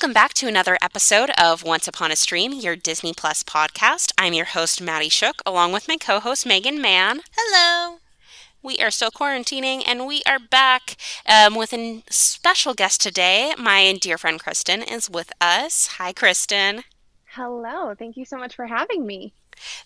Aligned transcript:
Welcome 0.00 0.14
back 0.14 0.32
to 0.34 0.46
another 0.46 0.78
episode 0.80 1.30
of 1.30 1.64
Once 1.64 1.88
Upon 1.88 2.12
a 2.12 2.16
Stream, 2.16 2.52
your 2.52 2.76
Disney 2.76 3.12
Plus 3.12 3.42
podcast. 3.42 4.12
I'm 4.16 4.32
your 4.32 4.44
host, 4.44 4.80
Maddie 4.80 5.08
Shook, 5.08 5.42
along 5.44 5.72
with 5.72 5.88
my 5.88 5.96
co 5.96 6.20
host, 6.20 6.46
Megan 6.46 6.80
Mann. 6.80 7.22
Hello. 7.36 7.98
We 8.62 8.76
are 8.78 8.92
still 8.92 9.10
quarantining 9.10 9.82
and 9.84 10.06
we 10.06 10.22
are 10.24 10.38
back 10.38 10.94
um, 11.28 11.56
with 11.56 11.74
a 11.74 12.04
special 12.10 12.74
guest 12.74 13.00
today. 13.00 13.54
My 13.58 13.92
dear 14.00 14.18
friend 14.18 14.38
Kristen 14.38 14.84
is 14.84 15.10
with 15.10 15.32
us. 15.40 15.88
Hi, 15.98 16.12
Kristen. 16.12 16.84
Hello. 17.32 17.92
Thank 17.98 18.16
you 18.16 18.24
so 18.24 18.38
much 18.38 18.54
for 18.54 18.68
having 18.68 19.04
me. 19.04 19.32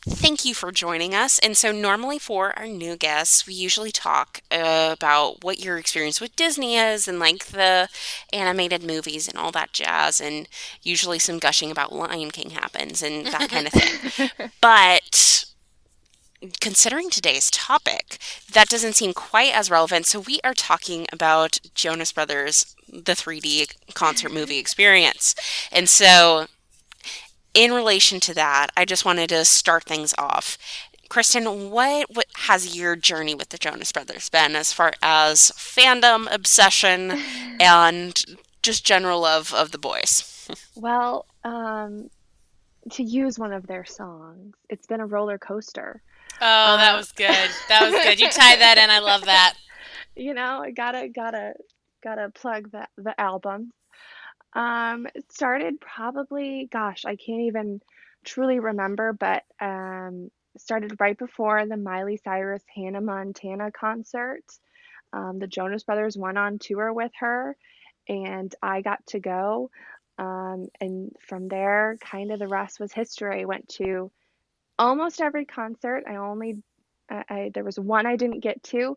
Thank 0.06 0.44
you 0.44 0.54
for 0.54 0.72
joining 0.72 1.14
us. 1.14 1.38
And 1.38 1.56
so, 1.56 1.72
normally 1.72 2.18
for 2.18 2.56
our 2.58 2.66
new 2.66 2.96
guests, 2.96 3.46
we 3.46 3.54
usually 3.54 3.90
talk 3.92 4.40
uh, 4.50 4.90
about 4.92 5.42
what 5.44 5.60
your 5.60 5.78
experience 5.78 6.20
with 6.20 6.36
Disney 6.36 6.76
is 6.76 7.08
and 7.08 7.18
like 7.18 7.46
the 7.46 7.88
animated 8.32 8.82
movies 8.82 9.28
and 9.28 9.38
all 9.38 9.52
that 9.52 9.72
jazz. 9.72 10.20
And 10.20 10.48
usually, 10.82 11.18
some 11.18 11.38
gushing 11.38 11.70
about 11.70 11.92
Lion 11.92 12.30
King 12.30 12.50
happens 12.50 13.02
and 13.02 13.26
that 13.26 13.50
kind 13.50 13.66
of 13.66 13.72
thing. 13.72 14.30
but 14.60 15.44
considering 16.60 17.10
today's 17.10 17.50
topic, 17.50 18.18
that 18.52 18.68
doesn't 18.68 18.94
seem 18.94 19.12
quite 19.12 19.54
as 19.54 19.70
relevant. 19.70 20.06
So, 20.06 20.20
we 20.20 20.40
are 20.44 20.54
talking 20.54 21.06
about 21.12 21.60
Jonas 21.74 22.12
Brothers, 22.12 22.74
the 22.88 23.14
3D 23.14 23.66
concert 23.94 24.32
movie 24.32 24.58
experience. 24.58 25.34
And 25.70 25.88
so, 25.88 26.46
in 27.54 27.72
relation 27.72 28.20
to 28.20 28.34
that, 28.34 28.68
I 28.76 28.84
just 28.84 29.04
wanted 29.04 29.28
to 29.30 29.44
start 29.44 29.84
things 29.84 30.14
off. 30.18 30.58
Kristen, 31.08 31.70
what, 31.70 32.14
what 32.14 32.26
has 32.36 32.74
your 32.74 32.96
journey 32.96 33.34
with 33.34 33.50
the 33.50 33.58
Jonas 33.58 33.92
Brothers 33.92 34.30
been 34.30 34.56
as 34.56 34.72
far 34.72 34.92
as 35.02 35.50
fandom, 35.56 36.26
obsession, 36.32 37.12
and 37.60 38.24
just 38.62 38.86
general 38.86 39.20
love 39.20 39.52
of 39.52 39.72
the 39.72 39.78
boys? 39.78 40.48
well, 40.74 41.26
um, 41.44 42.08
to 42.92 43.02
use 43.02 43.38
one 43.38 43.52
of 43.52 43.66
their 43.66 43.84
songs, 43.84 44.54
it's 44.70 44.86
been 44.86 45.00
a 45.00 45.06
roller 45.06 45.36
coaster. 45.38 46.00
Oh, 46.40 46.76
that 46.76 46.94
uh, 46.94 46.96
was 46.96 47.12
good. 47.12 47.50
That 47.68 47.82
was 47.82 47.92
good. 47.92 48.18
You 48.18 48.28
tied 48.30 48.60
that 48.60 48.78
in. 48.78 48.90
I 48.90 48.98
love 48.98 49.24
that. 49.26 49.54
You 50.14 50.34
know, 50.34 50.60
I 50.62 50.72
gotta 50.72 51.08
gotta 51.08 51.54
gotta 52.04 52.28
plug 52.28 52.70
the 52.70 52.86
the 52.98 53.18
album. 53.18 53.72
Um, 54.54 55.06
it 55.14 55.32
started 55.32 55.80
probably, 55.80 56.68
gosh, 56.70 57.04
I 57.04 57.16
can't 57.16 57.42
even 57.42 57.80
truly 58.24 58.60
remember, 58.60 59.12
but 59.12 59.44
um, 59.60 60.30
started 60.58 61.00
right 61.00 61.18
before 61.18 61.66
the 61.66 61.76
Miley 61.76 62.18
Cyrus 62.22 62.62
Hannah 62.74 63.00
Montana 63.00 63.70
concert. 63.70 64.44
Um, 65.12 65.38
the 65.38 65.46
Jonas 65.46 65.84
Brothers 65.84 66.16
went 66.16 66.38
on 66.38 66.58
tour 66.58 66.92
with 66.92 67.12
her, 67.20 67.56
and 68.08 68.54
I 68.62 68.82
got 68.82 69.04
to 69.08 69.20
go. 69.20 69.70
Um, 70.18 70.68
and 70.80 71.12
from 71.26 71.48
there, 71.48 71.96
kind 72.00 72.30
of 72.32 72.38
the 72.38 72.48
rest 72.48 72.80
was 72.80 72.92
history. 72.92 73.42
I 73.42 73.44
went 73.46 73.68
to 73.70 74.10
almost 74.78 75.20
every 75.20 75.46
concert. 75.46 76.04
I 76.06 76.16
only, 76.16 76.62
I, 77.10 77.24
I 77.28 77.50
there 77.54 77.64
was 77.64 77.78
one 77.78 78.06
I 78.06 78.16
didn't 78.16 78.40
get 78.40 78.62
to, 78.64 78.96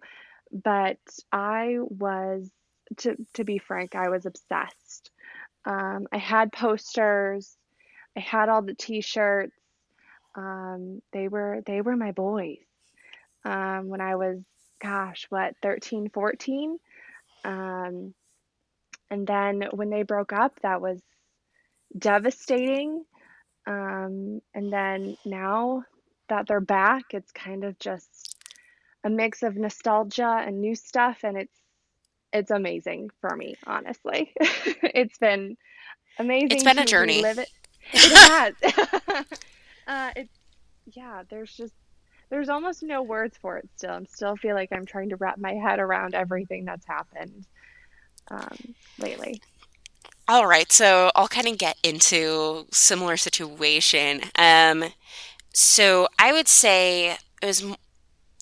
but 0.52 1.00
I 1.31 1.78
was, 1.80 2.50
to 2.97 3.16
to 3.34 3.44
be 3.44 3.58
frank, 3.58 3.95
I 3.95 4.09
was 4.09 4.25
obsessed. 4.25 5.12
Um, 5.66 6.08
I 6.11 6.17
had 6.17 6.52
posters. 6.52 7.55
I 8.16 8.19
had 8.19 8.49
all 8.49 8.61
the 8.61 8.75
T-shirts. 8.75 9.55
Um, 10.35 11.02
they 11.13 11.27
were 11.27 11.61
they 11.66 11.81
were 11.81 11.95
my 11.95 12.11
boys 12.11 12.59
um, 13.45 13.88
when 13.88 14.02
I 14.02 14.16
was, 14.16 14.44
gosh, 14.81 15.25
what 15.30 15.55
13, 15.61 16.09
14. 16.09 16.77
Um, 17.45 18.13
and 19.09 19.27
then 19.27 19.63
when 19.72 19.89
they 19.89 20.03
broke 20.03 20.33
up, 20.33 20.59
that 20.61 20.81
was 20.81 21.02
devastating. 21.97 23.05
Um, 23.67 24.41
and 24.53 24.72
then 24.73 25.17
now 25.25 25.83
that 26.29 26.47
they're 26.47 26.59
back, 26.59 27.05
it's 27.11 27.31
kind 27.31 27.63
of 27.63 27.79
just 27.79 28.38
a 29.03 29.09
mix 29.09 29.44
of 29.44 29.56
nostalgia 29.56 30.44
and 30.45 30.59
new 30.59 30.75
stuff, 30.75 31.19
and 31.23 31.38
it's 31.38 31.57
it's 32.35 32.51
amazing 32.51 33.09
for 33.22 33.35
me, 33.35 33.56
honestly. 33.66 34.31
it's 34.40 35.18
been 35.18 35.57
amazing. 36.19 36.51
It's 36.51 36.63
been 36.63 36.79
a 36.79 36.85
journey. 36.85 37.22
Live 37.22 37.40
it. 37.40 37.50
It 37.94 38.12
has. 38.12 38.53
uh, 39.88 40.12
it, 40.16 40.29
yeah. 40.88 41.22
There's 41.29 41.56
just 41.56 41.75
there's 42.31 42.50
almost 42.50 42.81
no 42.81 43.03
words 43.03 43.38
for 43.40 43.57
it. 43.57 43.69
Still, 43.75 43.91
I'm 43.91 44.07
still 44.07 44.35
feel 44.35 44.56
like 44.56 44.69
I'm 44.72 44.88
trying 44.88 45.09
to 45.09 45.18
wrap 45.18 45.38
my 45.38 45.53
head 45.53 45.79
around 45.79 46.16
everything 46.16 46.66
that's 46.66 46.85
happened 46.88 47.46
um, 48.31 48.57
lately. 48.97 49.40
All 50.28 50.47
right, 50.47 50.72
so 50.72 51.12
I'll 51.16 51.28
kind 51.28 51.47
of 51.47 51.59
get 51.59 51.78
into 51.84 52.66
similar 52.72 53.17
situation. 53.17 54.22
Um, 54.35 54.85
so 55.53 56.07
I 56.17 56.34
would 56.34 56.47
say 56.47 57.12
it 57.44 57.46
was 57.46 57.63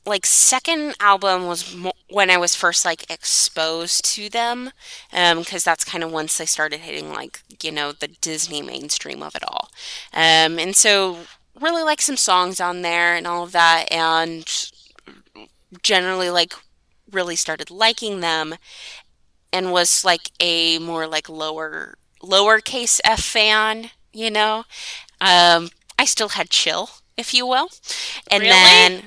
like 0.06 0.26
second 0.26 0.96
album 1.00 1.48
was 1.48 1.74
mo- 1.76 1.94
when 2.10 2.30
I 2.30 2.38
was 2.38 2.56
first 2.56 2.86
like 2.86 3.10
exposed 3.10 4.06
to 4.16 4.30
them, 4.30 4.72
because 5.12 5.68
um, 5.68 5.72
that's 5.72 5.84
kind 5.86 6.04
of 6.04 6.12
once 6.12 6.38
they 6.38 6.46
started 6.46 6.82
hitting 6.82 7.12
like 7.12 7.42
you 7.62 7.72
know 7.72 7.92
the 7.92 8.08
Disney 8.08 8.62
mainstream 8.62 9.24
of 9.24 9.36
it 9.36 9.44
all, 9.48 9.70
um, 10.14 10.60
and 10.60 10.76
so 10.76 11.20
really 11.60 11.84
like 11.84 12.02
some 12.02 12.18
songs 12.18 12.60
on 12.60 12.82
there 12.82 13.16
and 13.16 13.28
all 13.28 13.44
of 13.44 13.52
that, 13.54 13.92
and 13.92 14.46
generally 15.82 16.30
like 16.30 16.54
really 17.12 17.36
started 17.36 17.70
liking 17.70 18.20
them, 18.20 18.56
and 19.52 19.72
was 19.72 20.04
like 20.04 20.32
a 20.40 20.80
more 20.80 21.08
like 21.08 21.30
lower 21.30 21.96
lowercase 22.22 23.00
f 23.04 23.22
fan, 23.22 23.92
you 24.14 24.30
know. 24.32 24.64
Um, 25.22 25.70
I 25.98 26.06
still 26.06 26.30
had 26.30 26.50
chill, 26.50 26.90
if 27.18 27.34
you 27.34 27.48
will, 27.48 27.70
and 28.30 28.42
really? 28.42 28.52
then 28.52 29.04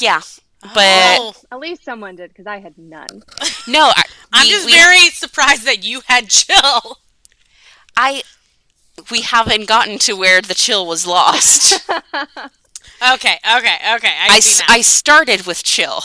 yeah. 0.00 0.20
Oh. 0.62 0.70
But 0.74 1.18
oh, 1.20 1.34
at 1.52 1.60
least 1.60 1.84
someone 1.84 2.16
did 2.16 2.30
because 2.30 2.46
I 2.46 2.58
had 2.58 2.76
none. 2.76 3.06
No, 3.68 3.90
I, 3.94 4.02
am 4.32 4.46
just 4.46 4.64
we, 4.64 4.72
very 4.72 5.10
surprised 5.10 5.66
that 5.66 5.84
you 5.84 6.00
had 6.06 6.30
chill. 6.30 7.00
I 7.94 8.22
we 9.10 9.20
haven't 9.20 9.68
gotten 9.68 9.98
to 9.98 10.14
where 10.14 10.40
the 10.40 10.54
chill 10.54 10.86
was 10.86 11.06
lost. 11.06 11.86
okay, 11.92 13.38
okay, 13.56 13.76
okay. 13.94 14.14
I, 14.16 14.40
I, 14.40 14.76
I 14.76 14.80
started 14.80 15.44
with 15.44 15.62
chill, 15.64 16.00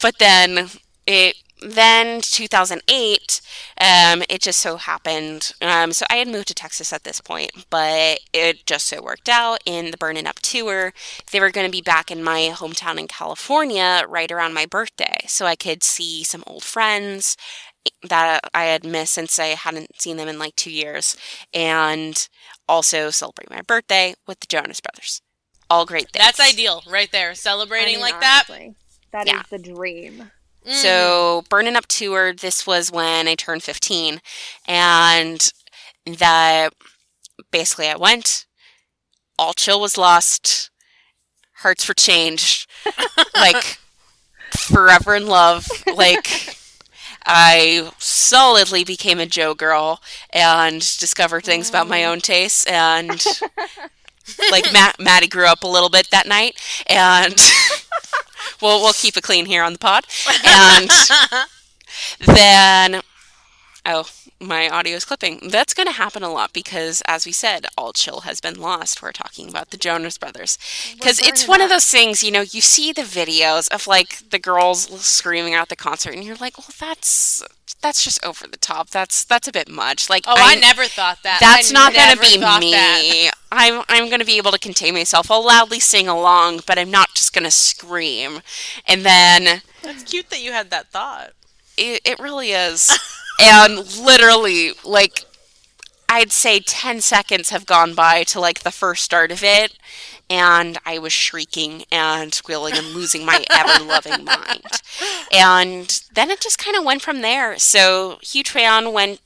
but 0.00 0.18
then 0.18 0.70
it 1.06 1.36
then 1.60 2.20
2008 2.20 3.40
um, 3.80 4.22
it 4.28 4.40
just 4.40 4.58
so 4.60 4.76
happened 4.76 5.52
um, 5.62 5.92
so 5.92 6.06
i 6.10 6.16
had 6.16 6.28
moved 6.28 6.48
to 6.48 6.54
texas 6.54 6.92
at 6.92 7.04
this 7.04 7.20
point 7.20 7.50
but 7.70 8.20
it 8.32 8.64
just 8.66 8.86
so 8.86 9.02
worked 9.02 9.28
out 9.28 9.58
in 9.66 9.90
the 9.90 9.96
burning 9.96 10.26
up 10.26 10.38
tour. 10.40 10.92
They 11.30 11.40
were 11.40 11.50
going 11.50 11.66
to 11.66 11.76
be 11.76 11.82
back 11.82 12.10
in 12.10 12.22
my 12.22 12.50
hometown 12.52 12.98
in 12.98 13.06
california 13.06 14.04
right 14.08 14.30
around 14.30 14.54
my 14.54 14.66
birthday 14.66 15.18
so 15.26 15.46
i 15.46 15.56
could 15.56 15.82
see 15.82 16.24
some 16.24 16.44
old 16.46 16.64
friends 16.64 17.36
that 18.08 18.40
i 18.54 18.64
had 18.64 18.84
missed 18.84 19.14
since 19.14 19.38
i 19.38 19.46
hadn't 19.46 20.00
seen 20.00 20.16
them 20.16 20.28
in 20.28 20.38
like 20.38 20.56
two 20.56 20.70
years 20.70 21.16
and 21.54 22.28
also 22.68 23.10
celebrate 23.10 23.50
my 23.50 23.62
birthday 23.62 24.14
with 24.26 24.40
the 24.40 24.46
jonas 24.46 24.80
brothers. 24.80 25.22
All 25.70 25.84
great 25.84 26.10
things. 26.10 26.24
That's 26.24 26.40
ideal 26.40 26.82
right 26.88 27.10
there 27.12 27.34
celebrating 27.34 27.96
I 27.96 27.98
mean, 27.98 28.00
like 28.00 28.14
honestly, 28.14 28.74
that 29.12 29.26
that 29.26 29.26
yeah. 29.26 29.40
is 29.40 29.46
the 29.50 29.58
dream 29.58 30.30
Mm. 30.68 30.72
So, 30.74 31.44
Burning 31.48 31.76
Up 31.76 31.86
Tour, 31.86 32.34
this 32.34 32.66
was 32.66 32.92
when 32.92 33.26
I 33.26 33.34
turned 33.34 33.62
15. 33.62 34.20
And 34.66 35.50
that 36.04 36.74
basically 37.50 37.88
I 37.88 37.96
went, 37.96 38.46
all 39.38 39.54
chill 39.54 39.80
was 39.80 39.96
lost, 39.96 40.70
hearts 41.58 41.88
were 41.88 41.94
changed, 41.94 42.68
like 43.34 43.78
forever 44.50 45.14
in 45.14 45.26
love. 45.26 45.66
Like, 45.86 46.56
I 47.24 47.90
solidly 47.98 48.84
became 48.84 49.18
a 49.18 49.26
Joe 49.26 49.54
girl 49.54 50.00
and 50.32 50.80
discovered 50.98 51.44
things 51.44 51.68
about 51.68 51.88
my 51.88 52.04
own 52.04 52.20
tastes. 52.20 52.66
And 52.66 53.10
like, 54.50 54.72
Matt, 54.72 55.00
Maddie 55.00 55.28
grew 55.28 55.46
up 55.46 55.62
a 55.62 55.68
little 55.68 55.90
bit 55.90 56.10
that 56.10 56.26
night. 56.26 56.60
And. 56.86 57.40
we'll 58.60 58.80
we'll 58.80 58.92
keep 58.92 59.16
it 59.16 59.22
clean 59.22 59.46
here 59.46 59.62
on 59.62 59.72
the 59.72 59.78
pod. 59.78 60.06
And 60.44 60.90
then 62.26 63.02
oh, 63.88 64.08
my 64.40 64.68
audio 64.68 64.96
is 64.96 65.04
clipping. 65.04 65.48
That's 65.50 65.74
going 65.74 65.86
to 65.86 65.92
happen 65.92 66.22
a 66.22 66.30
lot 66.30 66.52
because, 66.52 67.02
as 67.06 67.26
we 67.26 67.32
said, 67.32 67.66
all 67.76 67.92
chill 67.92 68.20
has 68.20 68.40
been 68.40 68.60
lost. 68.60 69.02
We're 69.02 69.12
talking 69.12 69.48
about 69.48 69.70
the 69.70 69.76
Jonas 69.76 70.18
Brothers 70.18 70.58
because 70.94 71.18
it's 71.20 71.48
one 71.48 71.60
of 71.60 71.70
those 71.70 71.86
things. 71.86 72.22
You 72.22 72.30
know, 72.30 72.42
you 72.42 72.60
see 72.60 72.92
the 72.92 73.02
videos 73.02 73.68
of 73.70 73.86
like 73.86 74.30
the 74.30 74.38
girls 74.38 74.88
screaming 75.04 75.54
at 75.54 75.68
the 75.68 75.76
concert, 75.76 76.14
and 76.14 76.22
you're 76.22 76.36
like, 76.36 76.58
well, 76.58 76.68
that's 76.78 77.42
that's 77.80 78.02
just 78.02 78.24
over 78.24 78.46
the 78.46 78.56
top. 78.56 78.90
That's 78.90 79.24
that's 79.24 79.48
a 79.48 79.52
bit 79.52 79.68
much. 79.68 80.10
Like, 80.10 80.24
oh, 80.26 80.34
I, 80.36 80.54
I 80.56 80.60
never 80.60 80.84
thought 80.84 81.18
that. 81.22 81.38
That's 81.40 81.70
I 81.70 81.74
not 81.74 81.94
going 81.94 82.16
to 82.16 82.20
be 82.20 82.38
me. 82.38 82.72
That. 82.72 83.30
I'm 83.52 83.84
I'm 83.88 84.08
going 84.08 84.20
to 84.20 84.26
be 84.26 84.38
able 84.38 84.52
to 84.52 84.58
contain 84.58 84.94
myself. 84.94 85.30
I'll 85.30 85.44
loudly 85.44 85.80
sing 85.80 86.08
along, 86.08 86.60
but 86.66 86.78
I'm 86.78 86.90
not 86.90 87.14
just 87.14 87.32
going 87.32 87.44
to 87.44 87.50
scream. 87.50 88.40
And 88.86 89.04
then 89.04 89.62
that's 89.82 90.02
cute 90.04 90.30
that 90.30 90.42
you 90.42 90.52
had 90.52 90.70
that 90.70 90.88
thought. 90.88 91.30
It, 91.76 92.00
it 92.04 92.18
really 92.18 92.50
is. 92.50 92.98
and 93.40 93.76
literally, 94.00 94.72
like, 94.84 95.24
I'd 96.08 96.32
say 96.32 96.60
10 96.60 97.00
seconds 97.00 97.50
have 97.50 97.66
gone 97.66 97.94
by 97.94 98.24
to 98.24 98.40
like 98.40 98.60
the 98.60 98.72
first 98.72 99.04
start 99.04 99.30
of 99.30 99.44
it, 99.44 99.78
and 100.30 100.78
I 100.84 100.98
was 100.98 101.12
shrieking 101.12 101.84
and 101.90 102.34
squealing 102.34 102.74
and 102.76 102.88
losing 102.88 103.24
my 103.24 103.44
ever 103.50 103.84
loving 103.84 104.24
mind. 104.24 104.62
And 105.32 106.02
then 106.14 106.30
it 106.30 106.40
just 106.40 106.58
kind 106.58 106.76
of 106.76 106.84
went 106.84 107.02
from 107.02 107.20
there. 107.20 107.58
So 107.58 108.18
Hugh 108.22 108.44
Tran 108.44 108.92
went 108.92 109.20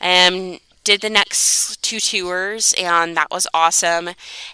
and 0.00 0.60
did 0.84 1.00
the 1.00 1.10
next 1.10 1.82
two 1.82 1.98
tours, 1.98 2.74
and 2.78 3.16
that 3.16 3.30
was 3.30 3.46
awesome. 3.54 4.10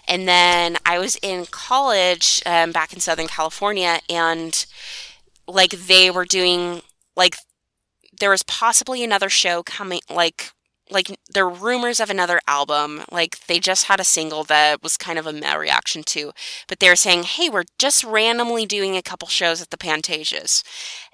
And 0.07 0.27
then 0.27 0.77
I 0.85 0.97
was 0.97 1.17
in 1.21 1.45
college 1.45 2.41
um, 2.45 2.71
back 2.71 2.93
in 2.93 2.99
Southern 2.99 3.27
California, 3.27 3.99
and 4.09 4.65
like 5.47 5.71
they 5.71 6.09
were 6.09 6.25
doing 6.25 6.81
like 7.15 7.35
there 8.19 8.29
was 8.29 8.43
possibly 8.43 9.03
another 9.03 9.29
show 9.29 9.61
coming 9.63 9.99
like 10.09 10.51
like 10.91 11.17
there 11.33 11.47
were 11.47 11.55
rumors 11.55 11.99
of 11.99 12.09
another 12.09 12.39
album 12.47 13.03
like 13.11 13.45
they 13.47 13.59
just 13.59 13.85
had 13.85 13.99
a 13.99 14.05
single 14.05 14.43
that 14.43 14.83
was 14.83 14.97
kind 14.97 15.17
of 15.17 15.25
a 15.25 15.33
reaction 15.57 16.03
to 16.03 16.31
but 16.67 16.79
they 16.79 16.89
were 16.89 16.95
saying 16.95 17.23
hey 17.23 17.49
we're 17.49 17.63
just 17.79 18.03
randomly 18.03 18.65
doing 18.65 18.95
a 18.95 19.01
couple 19.01 19.27
shows 19.27 19.61
at 19.61 19.69
the 19.69 19.77
Pantages 19.77 20.63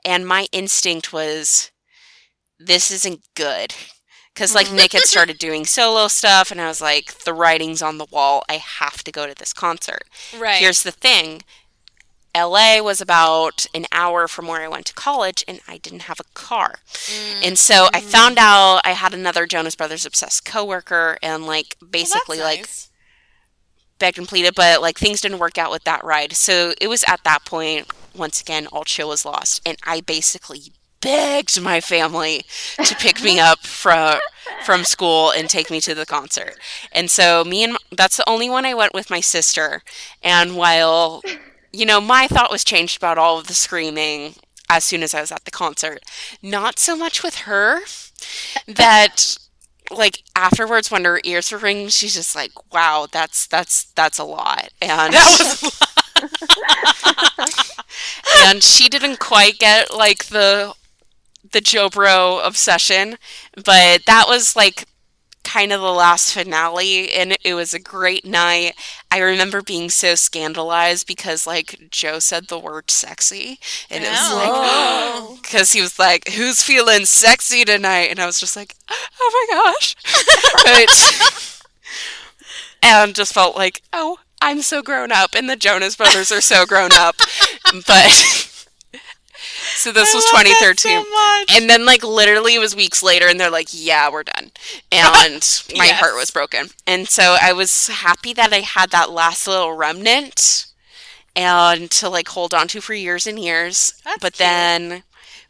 and 0.04 0.28
my 0.28 0.48
instinct 0.52 1.14
was 1.14 1.72
this 2.60 2.90
isn't 2.92 3.22
good. 3.36 3.76
Because 4.34 4.54
like 4.54 4.72
nick 4.72 4.94
had 4.94 5.04
started 5.04 5.38
doing 5.40 5.66
solo 5.66 6.08
stuff 6.08 6.52
and 6.52 6.62
i 6.62 6.68
was 6.68 6.82
like 6.82 7.24
the 7.24 7.34
writing's 7.34 7.82
on 7.82 7.98
the 7.98 8.08
wall. 8.12 8.44
I 8.50 8.56
have 8.56 9.04
to 9.04 9.12
go 9.12 9.28
to 9.28 9.36
this 9.36 9.54
concert. 9.54 10.04
Right. 10.38 10.60
here's 10.60 10.84
the 10.84 10.92
thing 10.92 11.42
LA 12.36 12.82
was 12.82 13.02
about 13.02 13.66
an 13.74 13.86
hour 13.92 14.28
from 14.28 14.48
where 14.48 14.62
I 14.62 14.68
went 14.68 14.86
to 14.88 14.94
college, 14.94 15.44
and 15.48 15.60
I 15.68 15.78
didn't 15.78 16.04
have 16.04 16.20
a 16.20 16.24
car. 16.34 16.76
Mm. 16.88 17.48
And 17.48 17.58
so 17.58 17.88
I 17.94 18.02
found 18.02 18.38
out 18.40 18.82
I 18.84 18.92
had 18.92 19.14
another 19.14 19.46
Jonas 19.46 19.76
Brothers 19.76 20.06
obsessed 20.06 20.46
coworker, 20.46 21.18
and 21.22 21.46
like 21.46 21.78
basically 21.80 22.38
that's 22.38 22.50
like 22.50 22.60
nice. 22.60 22.90
begged 24.00 24.18
and 24.18 24.28
pleaded, 24.28 24.56
but 24.56 24.82
like 24.82 24.98
things 24.98 25.22
didn't 25.22 25.40
work 25.40 25.58
out 25.58 25.72
with 25.72 25.84
that 25.86 26.04
ride. 26.04 26.34
So 26.34 26.74
it 26.80 26.88
was 26.88 27.04
at 27.08 27.24
that 27.24 27.46
point, 27.46 27.88
once 28.16 28.42
again, 28.42 28.68
all 28.68 28.84
chill 28.84 29.10
was 29.10 29.26
lost, 29.26 29.62
and 29.66 29.78
I 29.86 30.02
basically 30.02 30.74
begged 31.02 31.62
my 31.62 31.80
family 31.80 32.44
to 32.84 32.96
pick 32.96 33.24
me 33.24 33.40
up 33.40 33.60
from 33.66 34.20
from 34.64 34.84
school 34.84 35.32
and 35.32 35.50
take 35.50 35.70
me 35.70 35.80
to 35.82 35.94
the 35.94 36.06
concert. 36.06 36.56
And 36.92 37.10
so 37.10 37.44
me 37.44 37.64
and 37.64 37.78
that's 37.92 38.18
the 38.18 38.30
only 38.30 38.50
one 38.50 38.66
I 38.66 38.74
went 38.74 38.94
with 38.94 39.10
my 39.10 39.20
sister. 39.20 39.84
And 40.22 40.56
while 40.56 41.22
you 41.78 41.86
know, 41.86 42.02
my 42.02 42.28
thought 42.28 42.52
was 42.52 42.64
changed 42.64 42.98
about 42.98 43.18
all 43.18 43.38
of 43.40 43.48
the 43.48 43.54
screaming 43.54 44.36
as 44.70 44.84
soon 44.84 45.04
as 45.04 45.14
I 45.14 45.22
was 45.22 45.32
at 45.32 45.46
the 45.46 45.52
concert. 45.52 46.04
Not 46.42 46.80
so 46.80 46.96
much 46.96 47.24
with 47.24 47.36
her 47.42 47.82
that 48.68 49.38
like 49.92 50.24
afterwards 50.36 50.92
when 50.92 51.06
her 51.06 51.22
ears 51.24 51.52
were 51.52 51.58
ringing, 51.58 51.90
she's 51.90 52.16
just 52.16 52.36
like, 52.36 52.52
"Wow, 52.74 53.08
that's 53.12 53.48
that's 53.48 53.86
that's 53.96 54.20
a 54.20 54.24
lot." 54.24 54.70
And 54.82 55.14
that 55.14 55.38
was 55.40 55.82
and 58.48 58.64
she 58.64 58.90
didn't 58.90 59.20
quite 59.20 59.60
get 59.60 59.94
like 59.94 60.26
the 60.26 60.74
the 61.52 61.62
Joe 61.62 61.90
Bro 61.90 62.42
obsession, 62.44 63.18
but 63.56 64.06
that 64.06 64.26
was 64.28 64.56
like 64.56 64.86
kind 65.48 65.72
of 65.72 65.80
the 65.82 65.92
last 65.92 66.34
finale 66.34 67.12
and 67.14 67.38
it 67.44 67.54
was 67.54 67.74
a 67.74 67.80
great 67.80 68.26
night. 68.26 68.74
I 69.10 69.20
remember 69.20 69.62
being 69.62 69.90
so 69.90 70.16
scandalized 70.16 71.08
because 71.08 71.48
like 71.48 71.88
Joe 71.90 72.20
said 72.20 72.48
the 72.48 72.60
word 72.60 72.92
sexy 72.92 73.60
and 73.90 74.04
it 74.04 74.10
was 74.10 74.32
oh. 74.32 74.36
like 74.36 74.98
Oh. 75.18 75.40
because 75.42 75.72
he 75.72 75.82
was 75.82 75.98
like, 75.98 76.30
"Who's 76.30 76.62
feeling 76.62 77.06
sexy 77.06 77.66
tonight?" 77.66 78.10
And 78.12 78.20
I 78.20 78.26
was 78.26 78.40
just 78.40 78.56
like, 78.56 78.76
"Oh 78.90 79.48
my 79.50 79.58
gosh!" 79.58 79.96
but, 80.64 81.64
and 82.84 83.16
just 83.16 83.34
felt 83.34 83.56
like, 83.56 83.82
"Oh, 83.92 84.18
I'm 84.42 84.62
so 84.62 84.82
grown 84.82 85.12
up," 85.12 85.32
and 85.34 85.50
the 85.50 85.56
Jonas 85.56 85.96
Brothers 85.96 86.32
are 86.32 86.42
so 86.42 86.66
grown 86.66 86.92
up. 86.94 87.16
But 87.88 88.54
so 89.78 89.92
this 89.92 90.14
was 90.14 90.26
I 90.26 90.32
love 90.32 90.46
that 90.48 90.76
2013, 90.76 91.04
so 91.06 91.10
much. 91.10 91.52
and 91.62 91.70
then 91.70 91.86
like 91.86 92.04
literally 92.04 92.56
it 92.56 92.60
was 92.60 92.76
weeks 92.76 93.04
later, 93.04 93.28
and 93.28 93.40
they're 93.40 93.50
like, 93.52 93.70
"Yeah, 93.72 94.10
we're 94.10 94.24
done," 94.24 94.52
and 94.92 95.62
my 95.76 95.86
Yes. 95.86 96.00
heart 96.00 96.16
was 96.16 96.32
broken. 96.32 96.70
And 96.86 97.08
so 97.08 97.38
I 97.42 97.54
was 97.54 97.88
happy 97.88 98.34
that 98.34 98.54
I 98.54 98.62
had 98.62 98.92
that 98.92 99.12
last 99.12 99.48
little 99.48 99.74
remnant. 99.74 100.66
And 101.36 101.92
to 101.92 102.10
like 102.10 102.30
hold 102.30 102.54
on 102.54 102.68
to 102.70 102.82
for 102.82 102.94
years 102.96 103.28
and 103.28 103.38
years, 103.40 103.94
That's 104.04 104.18
but 104.20 104.34
cute. 104.34 104.40
then 104.40 105.04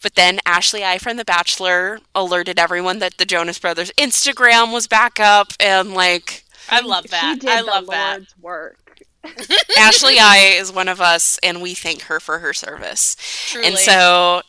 but 0.04 0.16
then 0.16 0.40
Ashley 0.46 0.84
I 0.84 0.98
from 0.98 1.18
The 1.18 1.26
Bachelor 1.26 2.00
alerted 2.14 2.60
everyone 2.60 3.00
that 3.00 3.18
the 3.18 3.26
Jonas 3.26 3.58
Brothers 3.60 3.92
Instagram 3.98 4.74
was 4.74 4.88
back 4.88 5.20
up 5.20 5.54
and 5.60 5.94
like 5.94 6.44
I 6.70 6.82
love 6.82 7.06
She 7.06 7.10
that. 7.12 7.40
did 7.40 7.50
I 7.50 7.62
the 7.62 7.68
love 7.68 7.88
that. 7.88 8.20
Lord's 8.20 8.36
work. 8.40 8.87
Ashley 9.78 10.18
I 10.20 10.56
is 10.58 10.72
one 10.72 10.88
of 10.88 11.02
us 11.02 11.40
and 11.44 11.62
we 11.62 11.74
thank 11.74 12.04
her 12.04 12.20
for 12.20 12.40
her 12.40 12.54
service. 12.54 13.16
Truly. 13.50 13.68
And 13.68 13.78
so 13.78 14.42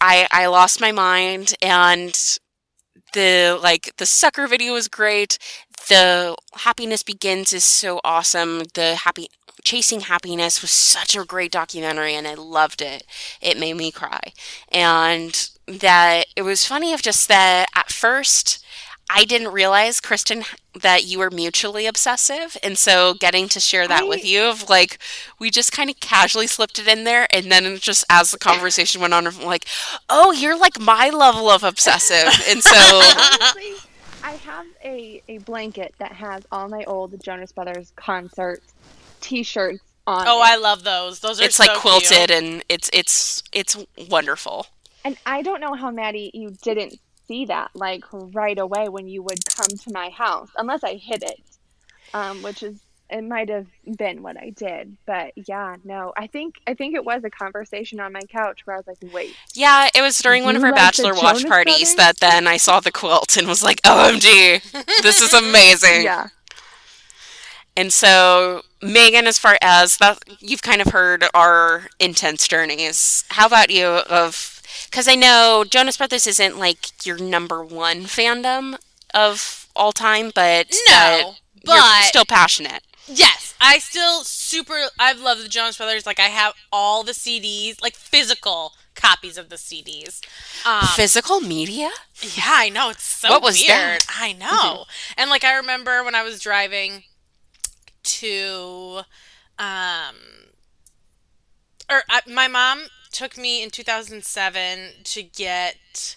I 0.00 0.28
I 0.30 0.46
lost 0.46 0.80
my 0.80 0.92
mind 0.92 1.54
and 1.62 2.38
the 3.12 3.58
like 3.62 3.94
the 3.96 4.06
sucker 4.06 4.46
video 4.46 4.74
is 4.74 4.88
great. 4.88 5.38
The 5.88 6.36
happiness 6.54 7.02
begins 7.02 7.52
is 7.52 7.64
so 7.64 8.00
awesome. 8.04 8.64
The 8.74 8.96
happy 8.96 9.28
chasing 9.64 10.00
happiness 10.00 10.62
was 10.62 10.70
such 10.70 11.16
a 11.16 11.24
great 11.24 11.52
documentary 11.52 12.14
and 12.14 12.26
I 12.26 12.34
loved 12.34 12.82
it. 12.82 13.04
It 13.40 13.58
made 13.58 13.74
me 13.76 13.90
cry. 13.90 14.32
And 14.70 15.48
that 15.66 16.26
it 16.36 16.42
was 16.42 16.64
funny 16.64 16.92
of 16.92 17.02
just 17.02 17.28
that 17.28 17.66
at 17.74 17.90
first 17.90 18.64
I 19.10 19.24
didn't 19.24 19.52
realize, 19.52 20.00
Kristen, 20.00 20.44
that 20.80 21.04
you 21.04 21.18
were 21.18 21.30
mutually 21.30 21.86
obsessive. 21.86 22.56
And 22.62 22.76
so 22.76 23.14
getting 23.14 23.48
to 23.48 23.60
share 23.60 23.88
that 23.88 24.06
with 24.06 24.24
you 24.24 24.44
of 24.44 24.68
like, 24.68 24.98
we 25.38 25.50
just 25.50 25.72
kind 25.72 25.88
of 25.88 25.98
casually 26.00 26.46
slipped 26.46 26.78
it 26.78 26.86
in 26.86 27.04
there. 27.04 27.26
And 27.30 27.50
then 27.50 27.64
it 27.64 27.80
just 27.80 28.04
as 28.10 28.30
the 28.30 28.38
conversation 28.38 29.00
went 29.00 29.14
on, 29.14 29.26
I'm 29.26 29.42
like, 29.42 29.64
oh, 30.08 30.32
you're 30.32 30.58
like 30.58 30.78
my 30.78 31.08
level 31.08 31.48
of 31.48 31.64
obsessive. 31.64 32.32
And 32.48 32.62
so, 32.62 32.70
Honestly, 32.74 33.72
I 34.22 34.32
have 34.32 34.66
a, 34.84 35.22
a 35.28 35.38
blanket 35.38 35.94
that 35.98 36.12
has 36.12 36.42
all 36.52 36.68
my 36.68 36.84
old 36.84 37.14
Jonas 37.22 37.52
Brothers 37.52 37.92
concert 37.96 38.62
T-shirts 39.20 39.80
on. 40.06 40.26
oh, 40.28 40.40
it. 40.40 40.44
I 40.44 40.56
love 40.56 40.84
those. 40.84 41.20
Those 41.20 41.40
are 41.40 41.44
it's 41.44 41.56
so 41.56 41.64
like 41.64 41.78
quilted 41.78 42.28
cute. 42.28 42.30
and 42.30 42.64
it's, 42.68 42.90
it's, 42.92 43.42
it's 43.52 43.76
wonderful. 44.10 44.66
and 45.04 45.16
I 45.24 45.42
don't 45.42 45.60
know 45.60 45.74
how 45.74 45.90
Maddie 45.90 46.30
you 46.34 46.50
didn't 46.62 46.98
see 47.28 47.44
that 47.46 47.70
like 47.74 48.04
right 48.12 48.58
away 48.58 48.88
when 48.88 49.06
you 49.06 49.22
would 49.22 49.38
come 49.54 49.68
to 49.68 49.92
my 49.92 50.10
house, 50.10 50.50
unless 50.56 50.82
I 50.82 50.94
hid 50.94 51.22
it, 51.22 51.40
um, 52.14 52.42
which 52.42 52.62
is 52.62 52.80
it 53.10 53.24
might 53.24 53.48
have 53.48 53.66
been 53.96 54.22
what 54.22 54.36
I 54.36 54.50
did. 54.50 54.96
But 55.06 55.32
yeah, 55.36 55.76
no, 55.84 56.12
I 56.16 56.26
think 56.26 56.56
I 56.66 56.74
think 56.74 56.94
it 56.94 57.04
was 57.04 57.24
a 57.24 57.30
conversation 57.30 58.00
on 58.00 58.12
my 58.12 58.20
couch 58.22 58.66
where 58.66 58.76
I 58.76 58.80
was 58.80 58.86
like, 58.86 59.12
wait, 59.12 59.34
Yeah, 59.54 59.88
it 59.94 60.02
was 60.02 60.18
during 60.18 60.44
one 60.44 60.56
of 60.56 60.62
our 60.62 60.70
like 60.70 60.76
bachelor 60.76 61.14
watch 61.14 61.38
Jonas 61.38 61.44
parties 61.44 61.94
Brothers? 61.94 61.96
that 61.96 62.18
then 62.18 62.46
I 62.46 62.56
saw 62.56 62.80
the 62.80 62.92
quilt 62.92 63.36
and 63.36 63.46
was 63.48 63.62
like, 63.62 63.80
OMG, 63.82 64.62
this 65.02 65.22
is 65.22 65.32
amazing. 65.32 66.02
yeah. 66.02 66.28
And 67.76 67.92
so, 67.92 68.62
Megan, 68.82 69.28
as 69.28 69.38
far 69.38 69.56
as 69.62 69.98
that, 69.98 70.18
you've 70.40 70.62
kind 70.62 70.80
of 70.80 70.88
heard 70.88 71.24
our 71.32 71.86
intense 72.00 72.48
journeys. 72.48 73.22
How 73.28 73.46
about 73.46 73.70
you? 73.70 73.86
Of 73.86 74.57
because 74.90 75.08
I 75.08 75.14
know 75.14 75.64
Jonas 75.68 75.96
Brothers 75.96 76.26
isn't 76.26 76.58
like 76.58 77.04
your 77.06 77.18
number 77.18 77.62
one 77.64 78.02
fandom 78.04 78.78
of 79.14 79.68
all 79.76 79.92
time, 79.92 80.30
but 80.34 80.74
No, 80.88 81.34
you're 81.54 81.76
but 81.76 82.04
still 82.04 82.24
passionate. 82.24 82.82
yes, 83.06 83.54
I 83.60 83.78
still 83.78 84.22
super. 84.24 84.74
I 84.98 85.12
love 85.12 85.38
the 85.42 85.48
Jonas 85.48 85.76
Brothers. 85.76 86.06
Like 86.06 86.18
I 86.20 86.28
have 86.28 86.54
all 86.72 87.02
the 87.02 87.12
CDs, 87.12 87.80
like 87.82 87.94
physical 87.94 88.72
copies 88.94 89.38
of 89.38 89.48
the 89.48 89.56
CDs. 89.56 90.20
Um, 90.66 90.86
Physical 90.96 91.40
media? 91.40 91.90
Yeah, 92.20 92.42
I 92.48 92.68
know. 92.68 92.90
It's 92.90 93.04
so 93.04 93.30
What 93.30 93.42
was 93.42 93.56
weird. 93.60 93.68
that? 93.68 94.06
I 94.18 94.32
know. 94.32 94.84
And 95.16 95.30
like 95.30 95.44
I 95.44 95.54
remember 95.56 96.02
when 96.02 96.14
I 96.16 96.22
was 96.24 96.40
driving 96.40 97.04
to 98.02 99.00
um 99.58 100.16
or 101.90 102.02
I, 102.10 102.20
my 102.26 102.48
mom 102.48 102.82
took 103.12 103.36
me 103.36 103.62
in 103.62 103.70
2007 103.70 104.78
to 105.04 105.22
get 105.22 106.16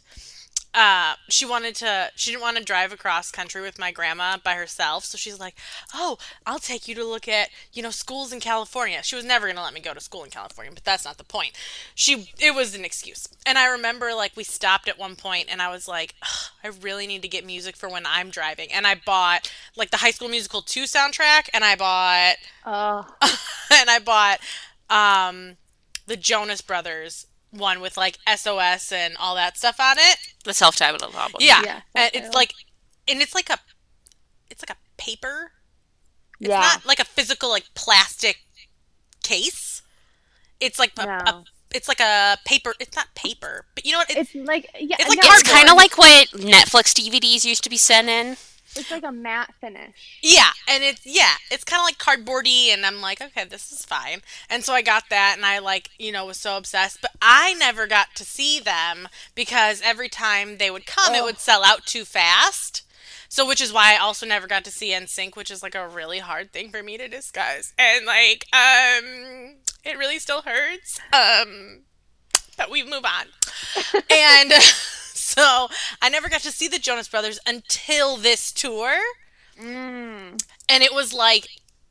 uh 0.73 1.15
she 1.27 1.45
wanted 1.45 1.75
to 1.75 2.09
she 2.15 2.31
didn't 2.31 2.41
want 2.41 2.55
to 2.55 2.63
drive 2.63 2.93
across 2.93 3.29
country 3.29 3.61
with 3.61 3.77
my 3.77 3.91
grandma 3.91 4.37
by 4.41 4.53
herself. 4.53 5.03
So 5.03 5.17
she's 5.17 5.37
like 5.37 5.53
oh 5.93 6.17
i'll 6.45 6.59
take 6.59 6.87
you 6.87 6.95
to 6.95 7.03
look 7.03 7.27
at 7.27 7.49
you 7.73 7.83
know 7.83 7.89
schools 7.89 8.31
in 8.31 8.39
california. 8.39 9.03
She 9.03 9.17
was 9.17 9.25
never 9.25 9.47
going 9.47 9.57
to 9.57 9.63
let 9.63 9.73
me 9.73 9.81
go 9.81 9.93
to 9.93 9.99
school 9.99 10.23
in 10.23 10.29
california 10.29 10.71
but 10.73 10.85
that's 10.85 11.03
not 11.03 11.17
the 11.17 11.25
point. 11.25 11.51
She 11.93 12.29
it 12.39 12.55
was 12.55 12.73
an 12.73 12.85
excuse. 12.85 13.27
And 13.45 13.57
i 13.57 13.67
remember 13.67 14.13
like 14.13 14.37
we 14.37 14.45
stopped 14.45 14.87
at 14.87 14.97
one 14.97 15.17
point 15.17 15.47
and 15.51 15.61
i 15.61 15.69
was 15.69 15.89
like 15.89 16.15
i 16.63 16.69
really 16.81 17.05
need 17.05 17.21
to 17.23 17.27
get 17.27 17.45
music 17.45 17.75
for 17.75 17.89
when 17.89 18.05
i'm 18.05 18.29
driving. 18.29 18.71
And 18.71 18.87
i 18.87 18.95
bought 18.95 19.51
like 19.75 19.91
the 19.91 19.97
high 19.97 20.11
school 20.11 20.29
musical 20.29 20.61
2 20.61 20.83
soundtrack 20.83 21.49
and 21.53 21.65
i 21.65 21.75
bought 21.75 22.37
Oh, 22.65 23.05
and 23.71 23.89
I 23.89 23.99
bought 23.99 24.39
um 24.89 25.57
the 26.11 26.17
Jonas 26.17 26.59
Brothers 26.59 27.25
one 27.51 27.79
with 27.79 27.95
like 27.95 28.17
SOS 28.35 28.91
and 28.91 29.15
all 29.17 29.35
that 29.35 29.57
stuff 29.57 29.79
on 29.79 29.95
it. 29.97 30.17
The 30.43 30.53
self-titled 30.53 31.01
album. 31.01 31.37
Yeah, 31.39 31.61
Yeah, 31.63 31.77
uh, 31.95 32.09
and 32.13 32.25
it's 32.25 32.35
like, 32.35 32.53
and 33.07 33.21
it's 33.21 33.33
like 33.33 33.49
a, 33.49 33.57
it's 34.49 34.61
like 34.61 34.75
a 34.77 34.79
paper. 35.01 35.51
It's 36.41 36.49
yeah. 36.49 36.59
not 36.59 36.85
like 36.85 36.99
a 36.99 37.05
physical 37.05 37.49
like 37.49 37.63
plastic 37.75 38.37
case. 39.23 39.81
It's 40.59 40.79
like 40.79 40.91
a, 40.99 41.03
a- 41.03 41.43
it's 41.73 41.87
like 41.87 42.01
a 42.01 42.37
paper. 42.45 42.73
It's 42.81 42.95
not 42.97 43.07
paper, 43.15 43.65
but 43.73 43.85
you 43.85 43.93
know 43.93 43.99
what? 43.99 44.09
It's, 44.09 44.35
It's 44.35 44.47
like 44.47 44.67
yeah, 44.77 44.97
It's 44.99 45.07
like 45.07 45.19
no, 45.23 45.29
It's 45.31 45.43
Cardboard. 45.43 45.55
kind 45.55 45.69
of 45.69 45.75
like 45.77 45.97
what 45.97 46.27
Netflix 46.31 46.91
DVDs 46.93 47.45
used 47.45 47.63
to 47.63 47.69
be 47.69 47.77
sent 47.77 48.09
in. 48.09 48.35
It's 48.75 48.91
like 48.91 49.03
a 49.03 49.11
matte 49.11 49.53
finish. 49.59 50.19
yeah, 50.21 50.51
and 50.67 50.83
it's 50.83 51.05
yeah, 51.05 51.33
it's 51.49 51.63
kind 51.63 51.79
of 51.81 51.85
like 51.85 51.97
cardboardy, 51.97 52.67
and 52.73 52.85
I'm 52.85 53.01
like, 53.01 53.21
okay, 53.21 53.43
this 53.45 53.71
is 53.71 53.85
fine. 53.85 54.21
And 54.49 54.63
so 54.63 54.73
I 54.73 54.81
got 54.81 55.05
that, 55.09 55.33
and 55.37 55.45
I 55.45 55.59
like 55.59 55.89
you 55.99 56.11
know 56.11 56.25
was 56.25 56.37
so 56.37 56.57
obsessed, 56.57 57.01
but 57.01 57.11
I 57.21 57.53
never 57.55 57.87
got 57.87 58.07
to 58.15 58.23
see 58.23 58.59
them 58.59 59.07
because 59.35 59.81
every 59.83 60.09
time 60.09 60.57
they 60.57 60.71
would 60.71 60.85
come, 60.85 61.13
it 61.15 61.19
Oh. 61.21 61.25
would 61.25 61.39
sell 61.39 61.63
out 61.63 61.85
too 61.85 62.05
fast. 62.05 62.83
So, 63.29 63.47
which 63.47 63.61
is 63.61 63.71
why 63.71 63.93
I 63.93 63.97
also 63.97 64.25
never 64.25 64.45
got 64.45 64.65
to 64.65 64.71
see 64.71 64.91
NSYNC, 64.91 65.37
which 65.37 65.49
is 65.51 65.63
like 65.63 65.73
a 65.73 65.87
really 65.87 66.19
hard 66.19 66.51
thing 66.51 66.69
for 66.69 66.83
me 66.83 66.97
to 66.97 67.07
discuss, 67.07 67.71
and 67.79 68.05
like, 68.05 68.45
um, 68.53 69.55
it 69.85 69.97
really 69.97 70.19
still 70.19 70.41
hurts. 70.41 70.99
Um, 71.13 71.83
but 72.57 72.69
we 72.69 72.83
move 72.83 73.05
on, 73.05 73.27
and 74.11 74.51
so 75.21 75.69
I 76.01 76.09
never 76.09 76.29
got 76.29 76.41
to 76.41 76.51
see 76.51 76.67
the 76.67 76.79
Jonas 76.79 77.07
Brothers 77.07 77.39
until 77.45 78.17
this 78.17 78.51
tour, 78.51 78.95
Mm. 79.59 80.41
and 80.69 80.83
it 80.83 80.93
was 80.93 81.13
like, 81.13 81.47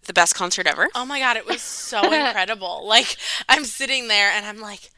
The 0.06 0.12
best 0.12 0.34
concert 0.34 0.66
ever. 0.66 0.88
oh 0.94 1.04
my 1.04 1.18
god, 1.20 1.36
it 1.36 1.46
was 1.46 1.60
so 1.62 2.00
incredible. 2.12 2.86
Like, 2.86 3.16
I'm 3.48 3.64
sitting 3.64 4.08
there, 4.08 4.30
and 4.30 4.44
I'm 4.46 4.60
like. 4.60 4.90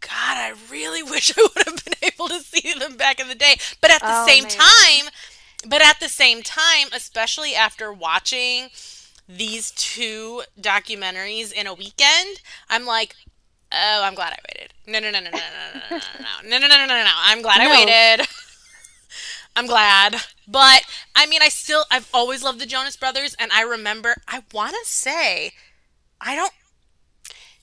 God, 0.00 0.12
I 0.36 0.54
really 0.70 1.02
wish 1.02 1.32
I 1.36 1.42
would 1.42 1.66
have 1.66 1.84
been 1.84 1.94
able 2.14 2.28
to 2.28 2.38
see 2.38 2.72
them 2.72 2.96
back 2.96 3.18
in 3.18 3.26
the 3.26 3.34
day. 3.34 3.56
But 3.80 3.90
at 3.90 4.00
the 4.00 4.06
Oh, 4.12 4.26
same 4.28 4.44
man. 4.44 4.52
time, 4.52 5.10
but 5.68 5.82
at 5.82 5.98
the 5.98 6.08
same 6.08 6.40
time, 6.40 6.86
especially 6.94 7.52
after 7.56 7.92
watching 7.92 8.68
these 9.28 9.72
two 9.72 10.42
documentaries 10.58 11.50
in 11.52 11.66
a 11.66 11.74
weekend, 11.74 12.40
I'm 12.70 12.86
like, 12.86 13.16
oh, 13.72 14.02
I'm 14.02 14.14
glad 14.14 14.32
I 14.32 14.38
waited. 14.52 14.72
No, 14.86 14.98
no, 15.00 15.10
no, 15.10 15.20
no, 15.20 15.30
no, 15.30 15.30
no, 15.30 15.38
no, 15.90 16.58
no, 16.58 16.58
no, 16.58 16.58
no, 16.58 16.68
no, 16.68 16.68
no, 16.68 16.86
no, 16.86 16.86
no, 16.86 17.04
no. 17.04 17.12
I'm 17.16 17.42
glad 17.42 17.60
I 17.60 17.66
No. 17.66 17.70
waited. 17.70 18.26
I'm 19.56 19.66
glad. 19.66 20.16
But 20.46 20.82
I 21.14 21.26
mean, 21.26 21.42
I 21.42 21.48
still, 21.48 21.84
I've 21.90 22.08
always 22.12 22.42
loved 22.42 22.60
the 22.60 22.66
Jonas 22.66 22.96
Brothers, 22.96 23.34
and 23.38 23.50
I 23.52 23.62
remember, 23.62 24.16
I 24.26 24.42
want 24.52 24.72
to 24.72 24.88
say, 24.88 25.52
I 26.20 26.36
don't. 26.36 26.52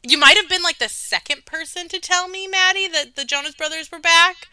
You 0.04 0.18
might 0.18 0.38
have 0.38 0.48
been 0.50 0.62
like 0.62 0.78
the 0.78 0.90
second 0.90 1.46
person 1.46 1.88
to 1.90 2.00
tell 2.00 2.28
me, 2.28 2.48
Maddie, 2.48 2.88
that 2.88 3.16
the 3.16 3.26
Jonas 3.26 3.56
Brothers 3.56 3.92
were 3.92 4.00
back. 4.00 4.48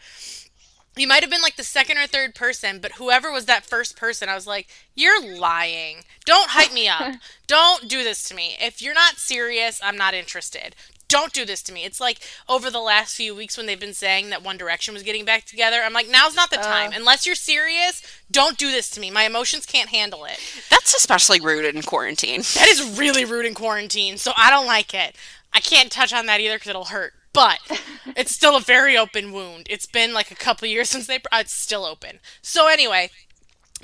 You 0.95 1.07
might 1.07 1.23
have 1.23 1.29
been 1.31 1.41
like 1.41 1.55
the 1.55 1.63
second 1.63 1.97
or 1.97 2.05
third 2.05 2.35
person, 2.35 2.79
but 2.79 2.93
whoever 2.93 3.31
was 3.31 3.45
that 3.45 3.65
first 3.65 3.97
person, 3.97 4.29
I 4.29 4.35
was 4.35 4.45
like, 4.45 4.67
you're 4.93 5.21
lying. 5.23 6.03
Don't 6.25 6.51
hype 6.51 6.71
me 6.71 6.87
up. 6.87 7.09
Don't 7.47 7.87
do 7.89 8.03
this 8.03 8.23
to 8.29 8.35
me. 8.35 8.55
If 8.61 8.79
you're 8.81 8.93
not 8.93 9.17
serious, 9.17 9.79
I'm 9.83 9.97
not 9.97 10.13
interested. 10.13 10.75
Don't 11.13 11.31
do 11.31 11.45
this 11.45 11.61
to 11.63 11.71
me. 11.71 11.83
It's 11.83 12.01
like 12.01 12.17
over 12.49 12.71
the 12.71 12.79
last 12.81 13.15
few 13.15 13.35
weeks 13.35 13.55
when 13.55 13.67
they've 13.67 13.79
been 13.79 13.93
saying 13.93 14.31
that 14.31 14.41
One 14.41 14.57
Direction 14.57 14.95
was 14.95 15.03
getting 15.03 15.25
back 15.25 15.45
together. 15.45 15.81
I'm 15.85 15.93
like, 15.93 16.09
now's 16.09 16.35
not 16.35 16.49
the 16.49 16.55
time. 16.57 16.91
Unless 16.91 17.27
you're 17.27 17.35
serious, 17.35 18.01
don't 18.31 18.57
do 18.57 18.71
this 18.71 18.89
to 18.91 18.99
me. 18.99 19.11
My 19.11 19.25
emotions 19.25 19.67
can't 19.67 19.89
handle 19.89 20.25
it. 20.25 20.39
That's 20.71 20.95
especially 20.95 21.39
rude 21.39 21.65
in 21.75 21.83
quarantine. 21.83 22.41
That 22.55 22.67
is 22.67 22.97
really 22.97 23.25
rude 23.25 23.45
in 23.45 23.53
quarantine, 23.53 24.17
so 24.17 24.31
I 24.35 24.49
don't 24.49 24.65
like 24.65 24.95
it. 24.95 25.15
I 25.53 25.59
can't 25.59 25.91
touch 25.91 26.11
on 26.13 26.25
that 26.25 26.39
either 26.41 26.55
because 26.55 26.69
it'll 26.71 26.85
hurt. 26.85 27.13
But 27.31 27.59
it's 28.17 28.33
still 28.33 28.57
a 28.57 28.61
very 28.61 28.97
open 28.97 29.31
wound. 29.31 29.67
It's 29.69 29.85
been 29.85 30.13
like 30.15 30.31
a 30.31 30.35
couple 30.35 30.67
years 30.67 30.89
since 30.93 31.05
they. 31.05 31.17
uh, 31.17 31.41
It's 31.41 31.51
still 31.53 31.85
open. 31.85 32.19
So 32.41 32.67
anyway, 32.67 33.11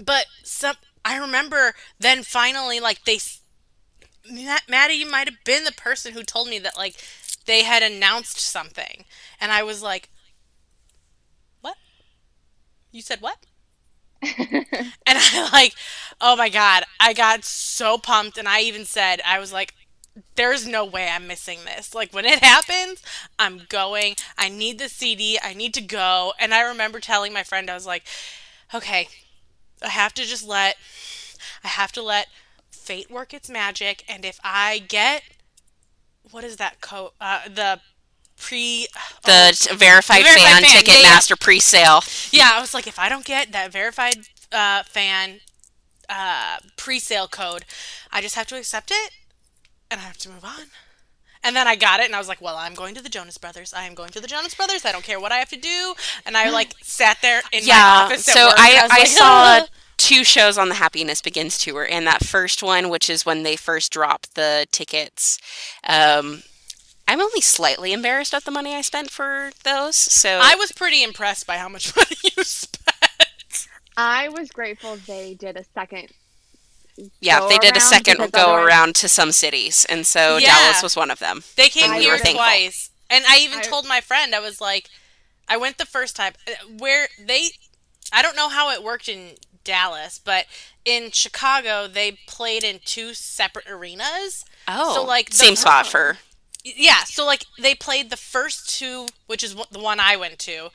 but 0.03 0.25
some. 0.43 0.77
I 1.05 1.17
remember 1.17 1.75
then 2.00 2.24
finally 2.24 2.79
like 2.79 3.05
they. 3.05 3.19
Maddie, 4.67 4.93
you 4.95 5.09
might 5.09 5.27
have 5.27 5.43
been 5.43 5.63
the 5.63 5.71
person 5.71 6.13
who 6.13 6.24
told 6.24 6.48
me 6.50 6.59
that 6.59 6.77
like 6.77 6.95
they 7.49 7.63
had 7.63 7.83
announced 7.83 8.39
something, 8.39 9.05
and 9.41 9.51
I 9.51 9.63
was 9.63 9.83
like, 9.83 10.09
"What? 11.61 11.77
You 12.91 13.01
said 13.01 13.21
what?" 13.21 13.37
and 14.23 14.65
I 15.07 15.49
like, 15.53 15.73
oh 16.21 16.35
my 16.35 16.49
god, 16.49 16.83
I 16.99 17.13
got 17.13 17.45
so 17.45 17.97
pumped, 17.97 18.37
and 18.37 18.47
I 18.47 18.61
even 18.61 18.85
said, 18.85 19.21
I 19.25 19.39
was 19.39 19.53
like, 19.53 19.75
there's 20.35 20.67
no 20.67 20.85
way 20.85 21.09
I'm 21.09 21.27
missing 21.27 21.59
this. 21.65 21.95
Like 21.95 22.13
when 22.13 22.25
it 22.25 22.39
happens, 22.39 23.03
I'm 23.39 23.63
going. 23.69 24.15
I 24.37 24.49
need 24.49 24.79
the 24.79 24.89
CD. 24.89 25.39
I 25.41 25.53
need 25.53 25.73
to 25.75 25.81
go. 25.81 26.33
And 26.39 26.53
I 26.53 26.61
remember 26.61 26.99
telling 26.99 27.33
my 27.33 27.43
friend, 27.43 27.69
I 27.69 27.75
was 27.75 27.85
like, 27.85 28.03
okay, 28.73 29.09
I 29.83 29.89
have 29.89 30.13
to 30.15 30.23
just 30.23 30.47
let, 30.47 30.77
I 31.63 31.69
have 31.69 31.91
to 31.93 32.01
let 32.03 32.27
fate 32.71 33.11
work 33.11 33.33
its 33.33 33.49
magic. 33.49 34.03
And 34.09 34.25
if 34.25 34.39
I 34.43 34.79
get, 34.79 35.23
what 36.31 36.43
is 36.43 36.57
that 36.57 36.81
code? 36.81 37.12
Uh, 37.19 37.48
the 37.48 37.79
pre. 38.38 38.88
The 39.25 39.55
t- 39.57 39.75
verified, 39.75 40.24
Verified 40.24 40.41
fan, 40.41 40.63
fan, 40.63 40.71
ticket 40.71 40.88
yeah, 40.88 40.95
yeah. 41.01 41.03
master 41.03 41.36
pre-sale. 41.36 42.01
Yeah, 42.31 42.51
I 42.53 42.62
was 42.62 42.74
like, 42.74 42.88
if 42.88 42.98
I 42.98 43.09
don't 43.09 43.25
get 43.25 43.51
that 43.51 43.71
verified 43.71 44.27
uh, 44.51 44.83
fan 44.83 45.39
uh, 46.09 46.57
pre-sale 46.77 47.27
code, 47.27 47.65
I 48.12 48.21
just 48.21 48.36
have 48.36 48.48
to 48.48 48.57
accept 48.57 48.91
it, 48.91 49.12
and 49.91 50.00
I 50.00 50.03
have 50.03 50.17
to 50.19 50.29
move 50.29 50.43
on. 50.43 50.67
And 51.41 51.55
then 51.55 51.67
I 51.67 51.75
got 51.77 52.01
it, 52.01 52.05
and 52.05 52.15
I 52.15 52.19
was 52.19 52.27
like, 52.27 52.41
well, 52.41 52.57
I'm 52.57 52.74
going 52.74 52.95
to 52.95 53.01
the 53.01 53.07
Jonas 53.07 53.38
Brothers. 53.38 53.74
I 53.74 53.86
am 53.86 53.93
going 53.93 54.09
to 54.09 54.19
the 54.19 54.27
Jonas 54.27 54.53
Brothers. 54.55 54.83
I 54.86 54.91
don't 54.91 55.05
care 55.05 55.21
what 55.21 55.31
I 55.31 55.38
have 55.38 55.50
to 55.50 55.57
do. 55.57 55.93
And 56.25 56.36
I 56.36 56.50
like 56.50 56.75
sat 56.81 57.17
there 57.21 57.41
in 57.53 57.65
my 57.65 57.75
office. 57.75 58.25
So 58.25 58.48
work, 58.48 58.55
I, 58.57 58.83
was 58.83 58.91
I 58.91 59.00
like, 59.00 59.07
saw 59.07 59.65
two 59.99 60.23
shows 60.23 60.57
on 60.57 60.69
the 60.69 60.75
Happiness 60.75 61.21
Begins 61.21 61.57
tour, 61.59 61.87
and 61.89 62.07
that 62.07 62.23
first 62.25 62.63
one, 62.63 62.89
which 62.89 63.09
is 63.09 63.25
when 63.25 63.43
they 63.43 63.55
first 63.55 63.91
dropped 63.91 64.33
the 64.35 64.65
tickets. 64.71 65.37
Um, 65.87 66.41
I'm 67.07 67.19
only 67.21 67.41
slightly 67.41 67.91
embarrassed 67.93 68.33
at 68.33 68.45
the 68.45 68.51
money 68.51 68.73
I 68.75 68.81
spent 68.81 69.11
for 69.11 69.51
those. 69.63 69.95
So 69.95 70.39
I 70.41 70.55
was 70.55 70.71
pretty 70.71 71.03
impressed 71.03 71.45
by 71.45 71.57
how 71.57 71.69
much 71.69 71.95
money 71.95 72.15
you 72.35 72.43
spent. 72.43 73.67
I 73.97 74.29
was 74.29 74.49
grateful 74.49 74.95
they 75.07 75.33
did 75.33 75.57
a 75.57 75.65
second. 75.73 76.07
yeah, 77.19 77.39
go 77.39 77.49
they 77.49 77.57
did 77.57 77.75
a 77.75 77.81
second 77.81 78.17
go 78.17 78.25
otherwise- 78.33 78.65
around 78.67 78.95
to 78.95 79.09
some 79.09 79.31
cities, 79.31 79.85
and 79.89 80.07
so 80.07 80.37
Yeah. 80.37 80.47
Dallas 80.47 80.81
was 80.83 80.95
one 80.95 81.11
of 81.11 81.19
them. 81.19 81.43
They 81.57 81.69
came 81.69 81.93
here 81.93 82.13
was 82.13 82.21
thankful. 82.21 82.45
twice, 82.45 82.89
and 83.09 83.25
I 83.27 83.39
even 83.39 83.59
I- 83.59 83.63
told 83.63 83.85
my 83.87 84.01
friend 84.01 84.33
I 84.33 84.39
was 84.39 84.61
like, 84.61 84.89
I 85.47 85.57
went 85.57 85.77
the 85.79 85.85
first 85.85 86.15
time 86.15 86.33
uh, 86.47 86.51
where 86.77 87.07
they, 87.19 87.49
I 88.13 88.21
don't 88.21 88.35
know 88.35 88.49
how 88.49 88.69
it 88.71 88.83
worked 88.83 89.09
in 89.09 89.31
Dallas, 89.69 90.19
but 90.19 90.45
in 90.83 91.11
Chicago 91.11 91.88
they 91.88 92.13
played 92.27 92.63
in 92.63 92.79
two 92.83 93.13
separate 93.13 93.69
arenas. 93.69 94.43
Oh, 94.67 94.95
So, 94.95 95.03
like, 95.03 95.29
the- 95.29 95.35
same 95.35 95.55
spot 95.55 95.85
for 95.85 96.17
Yeah, 96.63 97.03
so 97.03 97.23
like 97.25 97.45
they 97.59 97.75
played 97.75 98.09
the 98.09 98.17
first 98.17 98.67
two, 98.77 99.09
which 99.27 99.43
is 99.43 99.55
the 99.71 99.79
one 99.79 99.99
I 99.99 100.15
went 100.15 100.39
to. 100.39 100.69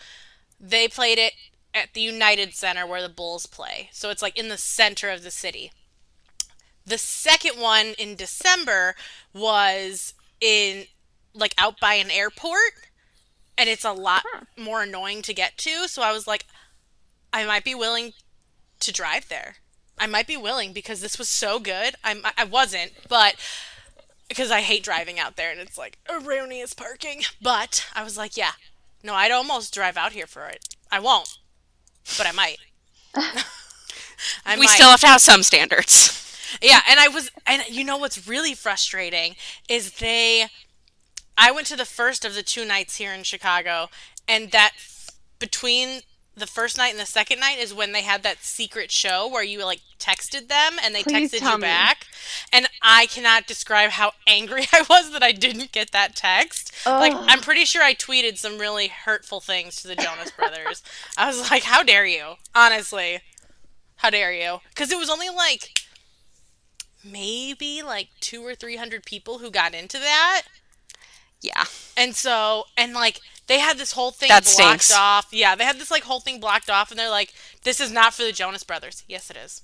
They 0.61 0.87
played 0.87 1.19
it 1.19 1.33
at 1.75 1.93
the 1.93 2.01
United 2.01 2.55
Center 2.55 2.87
where 2.87 3.03
the 3.03 3.09
Bulls 3.09 3.47
play. 3.47 3.89
So 3.93 4.11
it's 4.11 4.23
like 4.23 4.39
in 4.39 4.49
the 4.49 4.57
center 4.57 5.11
of 5.11 5.25
the 5.25 5.31
city. 5.33 5.73
The 6.87 6.99
second 6.99 7.61
one 7.61 7.95
in 7.99 8.15
December 8.15 8.95
was 9.33 10.15
in 10.41 10.85
like 11.35 11.55
out 11.59 11.81
by 11.81 11.95
an 11.95 12.11
airport 12.13 12.73
and 13.59 13.69
it's 13.69 13.85
a 13.85 13.93
lot 13.93 14.25
more 14.57 14.83
annoying 14.83 15.21
to 15.23 15.35
get 15.35 15.59
to, 15.59 15.89
so 15.89 16.03
I 16.03 16.13
was 16.13 16.27
like 16.29 16.47
I 17.33 17.45
might 17.45 17.65
be 17.65 17.75
willing 17.75 18.13
to 18.81 18.93
drive 18.93 19.29
there. 19.29 19.57
I 19.99 20.07
might 20.07 20.27
be 20.27 20.37
willing 20.37 20.73
because 20.73 21.01
this 21.01 21.19
was 21.19 21.29
so 21.29 21.59
good. 21.61 21.95
I'm 22.03 22.23
I 22.37 22.45
wasn't, 22.45 22.93
but 23.09 23.37
because 24.29 24.51
I 24.51 24.61
hate 24.61 24.83
driving 24.83 25.19
out 25.19 25.37
there 25.37 25.51
and 25.51 25.61
it's 25.61 25.79
like 25.79 25.99
erroneous 26.11 26.75
parking. 26.75 27.23
But 27.41 27.87
I 27.95 28.03
was 28.03 28.17
like, 28.17 28.37
yeah, 28.37 28.53
no, 29.03 29.15
I'd 29.15 29.31
almost 29.31 29.75
drive 29.75 29.97
out 29.97 30.13
here 30.13 30.27
for 30.27 30.47
it. 30.47 30.67
I 30.91 30.99
won't, 30.99 31.39
but 32.19 32.27
I 32.27 32.33
might. 32.33 32.57
I 34.47 34.57
we 34.57 34.67
might. 34.67 34.75
still 34.75 34.91
have 34.91 35.01
to 35.01 35.07
have 35.07 35.21
some 35.21 35.43
standards. 35.43 36.21
Yeah, 36.63 36.81
and 36.89 37.01
I 37.01 37.09
was, 37.09 37.31
and 37.47 37.63
you 37.69 37.85
know 37.85 37.97
what's 37.97 38.29
really 38.29 38.55
frustrating 38.55 39.35
is 39.69 39.93
they. 39.99 40.47
I 41.37 41.51
went 41.51 41.67
to 41.67 41.77
the 41.77 41.85
first 41.85 42.25
of 42.25 42.35
the 42.35 42.45
two 42.45 42.65
nights 42.65 42.97
here 42.97 43.13
in 43.13 43.25
Chicago, 43.25 43.89
and 44.29 44.53
that 44.53 44.73
between 45.39 46.03
the 46.37 46.47
first 46.47 46.77
night 46.77 46.91
and 46.91 46.99
the 46.99 47.07
second 47.07 47.39
night 47.39 47.59
is 47.59 47.73
when 47.73 47.93
they 47.93 48.03
had 48.03 48.23
that 48.25 48.43
secret 48.43 48.91
show 48.91 49.29
where 49.29 49.45
you 49.45 49.65
like 49.65 49.81
texted 49.99 50.49
them 50.49 50.75
and 50.83 50.95
they 50.95 51.03
Please 51.03 51.33
texted 51.33 51.43
you 51.43 51.57
me. 51.57 51.61
back. 51.63 52.07
And 52.53 52.69
I 52.83 53.07
cannot 53.07 53.47
describe 53.47 53.91
how 53.91 54.13
angry 54.27 54.67
I 54.73 54.85
was 54.89 55.13
that 55.13 55.23
I 55.23 55.33
didn't 55.33 55.73
get 55.73 55.93
that 55.93 56.17
text. 56.17 56.73
Like, 56.85 57.13
I'm 57.15 57.41
pretty 57.41 57.65
sure 57.65 57.83
I 57.83 57.95
tweeted 57.95 58.37
some 58.39 58.59
really 58.59 58.89
hurtful 58.89 59.41
things 59.41 59.77
to 59.83 59.89
the 59.89 59.97
Jonas 59.97 60.33
Brothers. 60.33 60.83
I 61.17 61.27
was 61.29 61.51
like, 61.51 61.63
how 61.63 61.83
dare 61.83 62.07
you? 62.07 62.35
Honestly. 62.55 63.21
How 63.97 64.11
dare 64.11 64.33
you? 64.33 64.59
Because 64.71 64.91
it 64.91 64.99
was 64.99 65.09
only 65.09 65.29
like 65.31 65.71
maybe 67.05 67.83
like 67.83 68.09
two 68.21 68.45
or 68.45 68.55
three 68.55 68.77
hundred 68.77 69.05
people 69.05 69.39
who 69.39 69.51
got 69.51 69.75
into 69.75 69.99
that. 69.99 70.43
Yeah. 71.41 71.65
And 71.97 72.15
so, 72.17 72.65
and 72.77 72.95
like, 72.95 73.21
they 73.47 73.59
had 73.59 73.79
this 73.79 73.93
whole 73.93 74.11
thing 74.11 74.29
That 74.29 74.45
blocked 74.45 74.83
stinks. 74.83 74.93
off. 74.93 75.29
Yeah, 75.33 75.55
they 75.55 75.65
had 75.65 75.79
this 75.79 75.91
like 75.91 76.05
whole 76.05 76.21
thing 76.21 76.41
blocked 76.41 76.71
off, 76.71 76.91
and 76.91 76.99
they're 76.99 77.11
like, 77.11 77.33
"This 77.63 77.81
is 77.81 77.91
not 77.91 78.15
for 78.15 78.23
the 78.23 78.33
Jonas 78.33 78.65
Brothers." 78.65 79.05
Yes, 79.09 79.31
it 79.31 79.37
is. 79.37 79.63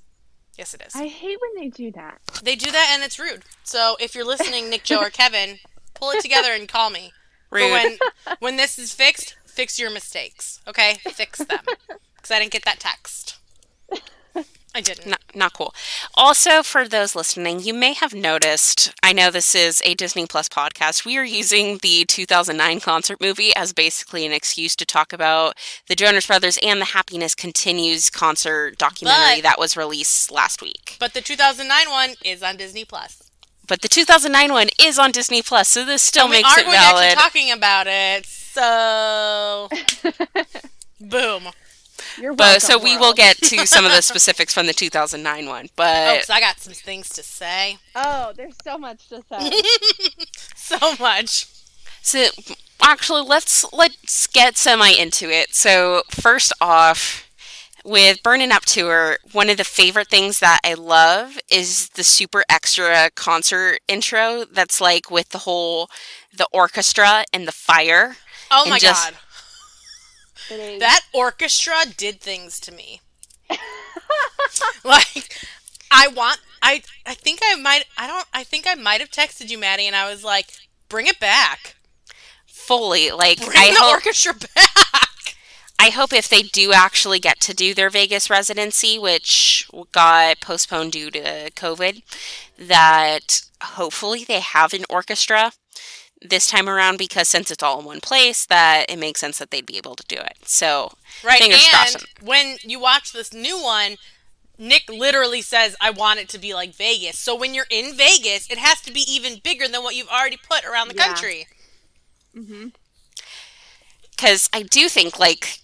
Yes, 0.58 0.74
it 0.74 0.82
is. 0.86 0.94
I 0.94 1.06
hate 1.06 1.38
when 1.40 1.62
they 1.62 1.68
do 1.68 1.90
that. 1.92 2.20
They 2.42 2.56
do 2.56 2.70
that, 2.70 2.90
and 2.92 3.02
it's 3.02 3.18
rude. 3.18 3.42
So 3.64 3.96
if 4.00 4.14
you're 4.14 4.26
listening, 4.26 4.68
Nick, 4.68 4.82
Joe, 4.84 5.00
or 5.00 5.08
Kevin, 5.10 5.58
pull 5.94 6.10
it 6.10 6.20
together 6.20 6.52
and 6.52 6.68
call 6.68 6.90
me. 6.90 7.12
Rude. 7.50 7.62
But 7.62 7.70
when 7.72 7.98
when 8.40 8.56
this 8.56 8.78
is 8.78 8.92
fixed, 8.92 9.36
fix 9.46 9.78
your 9.78 9.90
mistakes. 9.90 10.60
Okay, 10.68 10.98
fix 11.12 11.38
them. 11.38 11.60
Because 12.16 12.32
I 12.32 12.38
didn't 12.38 12.52
get 12.52 12.66
that 12.66 12.78
text. 12.80 13.38
I 14.74 14.80
didn't. 14.80 15.06
not, 15.08 15.20
not 15.34 15.52
cool. 15.52 15.74
Also, 16.14 16.62
for 16.62 16.86
those 16.86 17.16
listening, 17.16 17.58
you 17.60 17.74
may 17.74 17.92
have 17.94 18.14
noticed, 18.14 18.92
I 19.02 19.12
know 19.12 19.30
this 19.30 19.54
is 19.54 19.82
a 19.84 19.94
Disney 19.94 20.26
Plus 20.26 20.48
podcast. 20.48 21.04
We 21.04 21.18
are 21.18 21.24
using 21.24 21.78
the 21.78 22.04
2009 22.04 22.78
concert 22.80 23.20
movie 23.20 23.54
as 23.56 23.72
basically 23.72 24.24
an 24.24 24.32
excuse 24.32 24.76
to 24.76 24.86
talk 24.86 25.12
about 25.12 25.56
the 25.88 25.96
Jonas 25.96 26.26
Brothers 26.28 26.56
and 26.62 26.80
the 26.80 26.84
Happiness 26.86 27.34
Continues 27.34 28.10
concert 28.10 28.78
documentary 28.78 29.36
But- 29.38 29.42
that 29.42 29.58
was 29.58 29.76
released 29.76 30.30
last 30.30 30.62
week. 30.62 30.96
But 31.00 31.14
the 31.14 31.20
2009 31.20 31.90
one 31.90 32.14
is 32.24 32.42
on 32.42 32.56
Disney 32.56 32.84
Plus. 32.84 33.24
But 33.66 33.82
the 33.82 33.88
2009 33.88 34.52
one 34.52 34.68
is 34.80 34.98
on 34.98 35.10
Disney 35.12 35.42
Plus, 35.42 35.68
so 35.68 35.84
this 35.84 36.02
still 36.02 36.24
And 36.24 36.30
we 36.30 36.36
makes 36.38 36.48
are 36.56 36.60
it 36.60 36.64
going 36.64 36.74
to 36.76 36.80
actually 36.80 37.00
valid. 37.06 37.18
talking 37.18 37.50
about 37.52 37.86
it. 37.88 38.26
So, 38.26 39.68
boom. 41.00 41.48
You're 42.18 42.34
But 42.34 42.44
welcome, 42.44 42.60
so 42.60 42.78
we 42.78 42.96
will 42.96 43.12
get 43.12 43.36
to 43.38 43.66
some 43.66 43.84
of 43.84 43.92
the 43.92 44.02
specifics 44.02 44.52
from 44.54 44.66
the 44.66 44.72
2009 44.72 45.46
one. 45.46 45.66
Oh, 45.66 45.72
But 45.76 46.18
'cause 46.20 46.30
I 46.30 46.40
got 46.40 46.60
some 46.60 46.72
things 46.74 47.08
to 47.10 47.22
say. 47.22 47.78
Oh, 47.94 48.32
there's 48.36 48.54
so 48.64 48.78
much 48.78 49.08
to 49.08 49.22
say. 49.28 49.50
So 50.56 50.94
much. 51.00 51.46
So 52.02 52.26
actually, 52.80 53.22
let's 53.22 53.70
let's 53.72 54.26
get 54.28 54.56
semi 54.56 54.90
into 54.90 55.28
it. 55.28 55.52
So 55.54 56.02
first 56.10 56.52
off, 56.60 57.28
with 57.84 58.22
Burning 58.22 58.52
Up 58.52 58.64
Tour, 58.64 59.18
one 59.32 59.50
of 59.50 59.56
the 59.56 59.64
favorite 59.64 60.08
things 60.08 60.38
that 60.38 60.60
I 60.64 60.74
love 60.74 61.38
is 61.50 61.88
the 61.90 62.04
super 62.04 62.44
extra 62.48 63.10
concert 63.16 63.80
intro. 63.88 64.44
That's 64.44 64.80
like 64.80 65.10
with 65.10 65.30
the 65.30 65.38
whole 65.38 65.88
the 66.32 66.46
orchestra 66.52 67.24
and 67.32 67.48
the 67.48 67.52
fire. 67.52 68.16
Oh 68.50 68.62
And 68.62 68.70
my 68.70 68.78
just- 68.78 69.10
god. 69.10 69.18
Is. 70.58 70.80
That 70.80 71.02
orchestra 71.12 71.76
did 71.96 72.20
things 72.20 72.58
to 72.60 72.72
me. 72.72 73.00
like 74.84 75.36
I 75.90 76.08
want 76.08 76.40
I 76.62 76.82
I 77.06 77.14
think 77.14 77.40
I 77.44 77.56
might 77.56 77.84
I 77.98 78.06
don't 78.06 78.26
I 78.32 78.44
think 78.44 78.66
I 78.68 78.74
might 78.74 79.00
have 79.00 79.10
texted 79.10 79.50
you 79.50 79.58
Maddie 79.58 79.86
and 79.86 79.96
I 79.96 80.10
was 80.10 80.24
like 80.24 80.46
bring 80.88 81.06
it 81.06 81.20
back. 81.20 81.76
Fully, 82.46 83.10
like 83.10 83.38
Bring 83.38 83.56
I 83.56 83.70
the 83.70 83.80
hope 83.80 83.92
orchestra 83.92 84.34
back. 84.34 85.36
I 85.78 85.88
hope 85.88 86.12
if 86.12 86.28
they 86.28 86.42
do 86.42 86.72
actually 86.74 87.18
get 87.18 87.40
to 87.40 87.54
do 87.54 87.72
their 87.72 87.88
Vegas 87.88 88.28
residency, 88.28 88.98
which 88.98 89.66
got 89.92 90.40
postponed 90.40 90.92
due 90.92 91.10
to 91.10 91.50
COVID, 91.52 92.02
that 92.58 93.42
hopefully 93.62 94.22
they 94.24 94.40
have 94.40 94.74
an 94.74 94.84
orchestra 94.90 95.52
this 96.22 96.48
time 96.48 96.68
around 96.68 96.98
because 96.98 97.28
since 97.28 97.50
it's 97.50 97.62
all 97.62 97.78
in 97.80 97.84
one 97.86 98.00
place, 98.00 98.46
that 98.46 98.86
it 98.88 98.98
makes 98.98 99.20
sense 99.20 99.38
that 99.38 99.50
they'd 99.50 99.66
be 99.66 99.76
able 99.78 99.94
to 99.96 100.04
do 100.08 100.16
it. 100.16 100.38
So 100.44 100.92
Right. 101.22 101.40
Fingers 101.40 101.60
and 101.64 101.70
crossed. 101.70 102.06
when 102.22 102.56
you 102.62 102.78
watch 102.80 103.12
this 103.12 103.32
new 103.32 103.60
one, 103.60 103.96
Nick 104.58 104.88
literally 104.90 105.40
says, 105.42 105.76
I 105.80 105.90
want 105.90 106.20
it 106.20 106.28
to 106.30 106.38
be 106.38 106.54
like 106.54 106.74
Vegas. 106.74 107.18
So 107.18 107.34
when 107.34 107.54
you're 107.54 107.66
in 107.70 107.94
Vegas, 107.94 108.50
it 108.50 108.58
has 108.58 108.80
to 108.82 108.92
be 108.92 109.00
even 109.08 109.40
bigger 109.42 109.66
than 109.68 109.82
what 109.82 109.94
you've 109.94 110.08
already 110.08 110.36
put 110.36 110.64
around 110.64 110.88
the 110.88 110.94
Yeah. 110.94 111.06
country. 111.06 111.46
hmm 112.34 112.68
because 114.16 114.48
I 114.52 114.62
do 114.62 114.88
think 114.88 115.18
like 115.18 115.60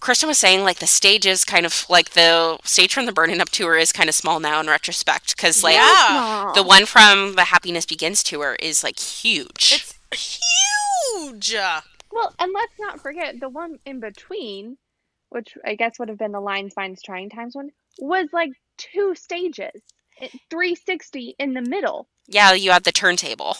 Kristen 0.00 0.28
was 0.28 0.38
saying, 0.38 0.62
like 0.64 0.78
the 0.78 0.86
stage 0.86 1.26
is 1.26 1.44
kind 1.44 1.64
of 1.66 1.86
like 1.88 2.10
the 2.10 2.58
stage 2.64 2.92
from 2.94 3.06
the 3.06 3.12
Burning 3.12 3.40
Up 3.40 3.48
tour 3.50 3.76
is 3.76 3.92
kind 3.92 4.08
of 4.08 4.14
small 4.14 4.40
now 4.40 4.60
in 4.60 4.66
retrospect 4.66 5.36
because 5.36 5.62
like 5.62 5.74
Yeah. 5.74 6.52
the 6.54 6.62
one 6.62 6.86
from 6.86 7.34
the 7.34 7.44
Happiness 7.44 7.86
Begins 7.86 8.22
tour 8.22 8.56
is 8.60 8.82
like 8.84 8.98
huge. 8.98 9.94
It's 10.12 10.38
huge. 11.20 11.54
Well, 12.12 12.34
and 12.38 12.52
let's 12.54 12.72
not 12.78 13.00
forget 13.00 13.38
the 13.40 13.48
one 13.48 13.78
in 13.84 14.00
between, 14.00 14.78
which 15.30 15.56
I 15.64 15.74
guess 15.74 15.98
would 15.98 16.08
have 16.08 16.18
been 16.18 16.32
the 16.32 16.40
Lines, 16.40 16.72
Vines, 16.74 17.02
Trying 17.02 17.28
Times 17.30 17.54
one, 17.54 17.70
was 17.98 18.28
like 18.32 18.50
two 18.78 19.14
stages, 19.14 19.82
360 20.50 21.34
in 21.38 21.54
the 21.54 21.62
middle. 21.62 22.08
yeah, 22.26 22.52
you 22.52 22.70
had 22.70 22.84
the 22.84 22.92
turntable, 22.92 23.56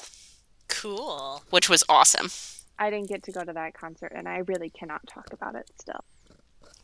Cool. 0.68 1.42
which 1.50 1.68
was 1.68 1.84
awesome. 1.88 2.30
I 2.78 2.90
didn't 2.90 3.08
get 3.08 3.22
to 3.24 3.32
go 3.32 3.42
to 3.44 3.52
that 3.54 3.74
concert, 3.74 4.12
and 4.14 4.28
I 4.28 4.38
really 4.46 4.70
cannot 4.70 5.06
talk 5.06 5.32
about 5.32 5.54
it 5.54 5.70
still. 5.80 6.04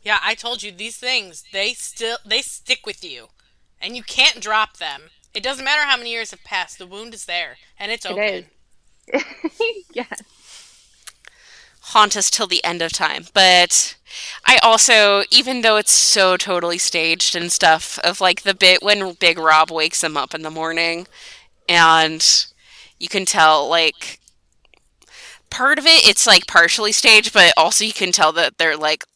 Yeah, 0.03 0.19
I 0.21 0.35
told 0.35 0.61
you 0.63 0.71
these 0.71 0.97
things, 0.97 1.43
they 1.53 1.73
still 1.73 2.17
they 2.25 2.41
stick 2.41 2.85
with 2.85 3.03
you. 3.03 3.27
And 3.81 3.95
you 3.97 4.03
can't 4.03 4.39
drop 4.41 4.77
them. 4.77 5.03
It 5.33 5.43
doesn't 5.43 5.65
matter 5.65 5.83
how 5.83 5.97
many 5.97 6.11
years 6.11 6.31
have 6.31 6.43
passed, 6.43 6.77
the 6.77 6.87
wound 6.87 7.13
is 7.13 7.25
there 7.25 7.57
and 7.79 7.91
it's 7.91 8.05
It 8.05 8.11
open. 8.11 8.45
is. 9.13 9.23
yes. 9.93 10.21
haunt 11.87 12.15
us 12.15 12.29
till 12.29 12.47
the 12.47 12.63
end 12.63 12.81
of 12.81 12.91
time. 12.93 13.25
But 13.33 13.95
I 14.45 14.57
also, 14.63 15.23
even 15.31 15.61
though 15.61 15.75
it's 15.77 15.91
so 15.91 16.37
totally 16.37 16.77
staged 16.77 17.35
and 17.35 17.51
stuff, 17.51 17.99
of 17.99 18.21
like 18.21 18.43
the 18.43 18.53
bit 18.53 18.81
when 18.81 19.13
Big 19.13 19.37
Rob 19.37 19.69
wakes 19.71 20.03
him 20.03 20.15
up 20.15 20.33
in 20.33 20.41
the 20.43 20.49
morning 20.51 21.07
and 21.67 22.45
you 22.99 23.09
can 23.09 23.25
tell, 23.25 23.67
like, 23.67 24.19
part 25.49 25.77
of 25.77 25.85
it, 25.85 26.07
it's 26.07 26.25
like 26.25 26.47
partially 26.47 26.91
staged, 26.91 27.33
but 27.33 27.53
also 27.57 27.83
you 27.85 27.93
can 27.93 28.11
tell 28.11 28.31
that 28.33 28.57
they're 28.57 28.77
like 28.77 29.03
l- 29.03 29.12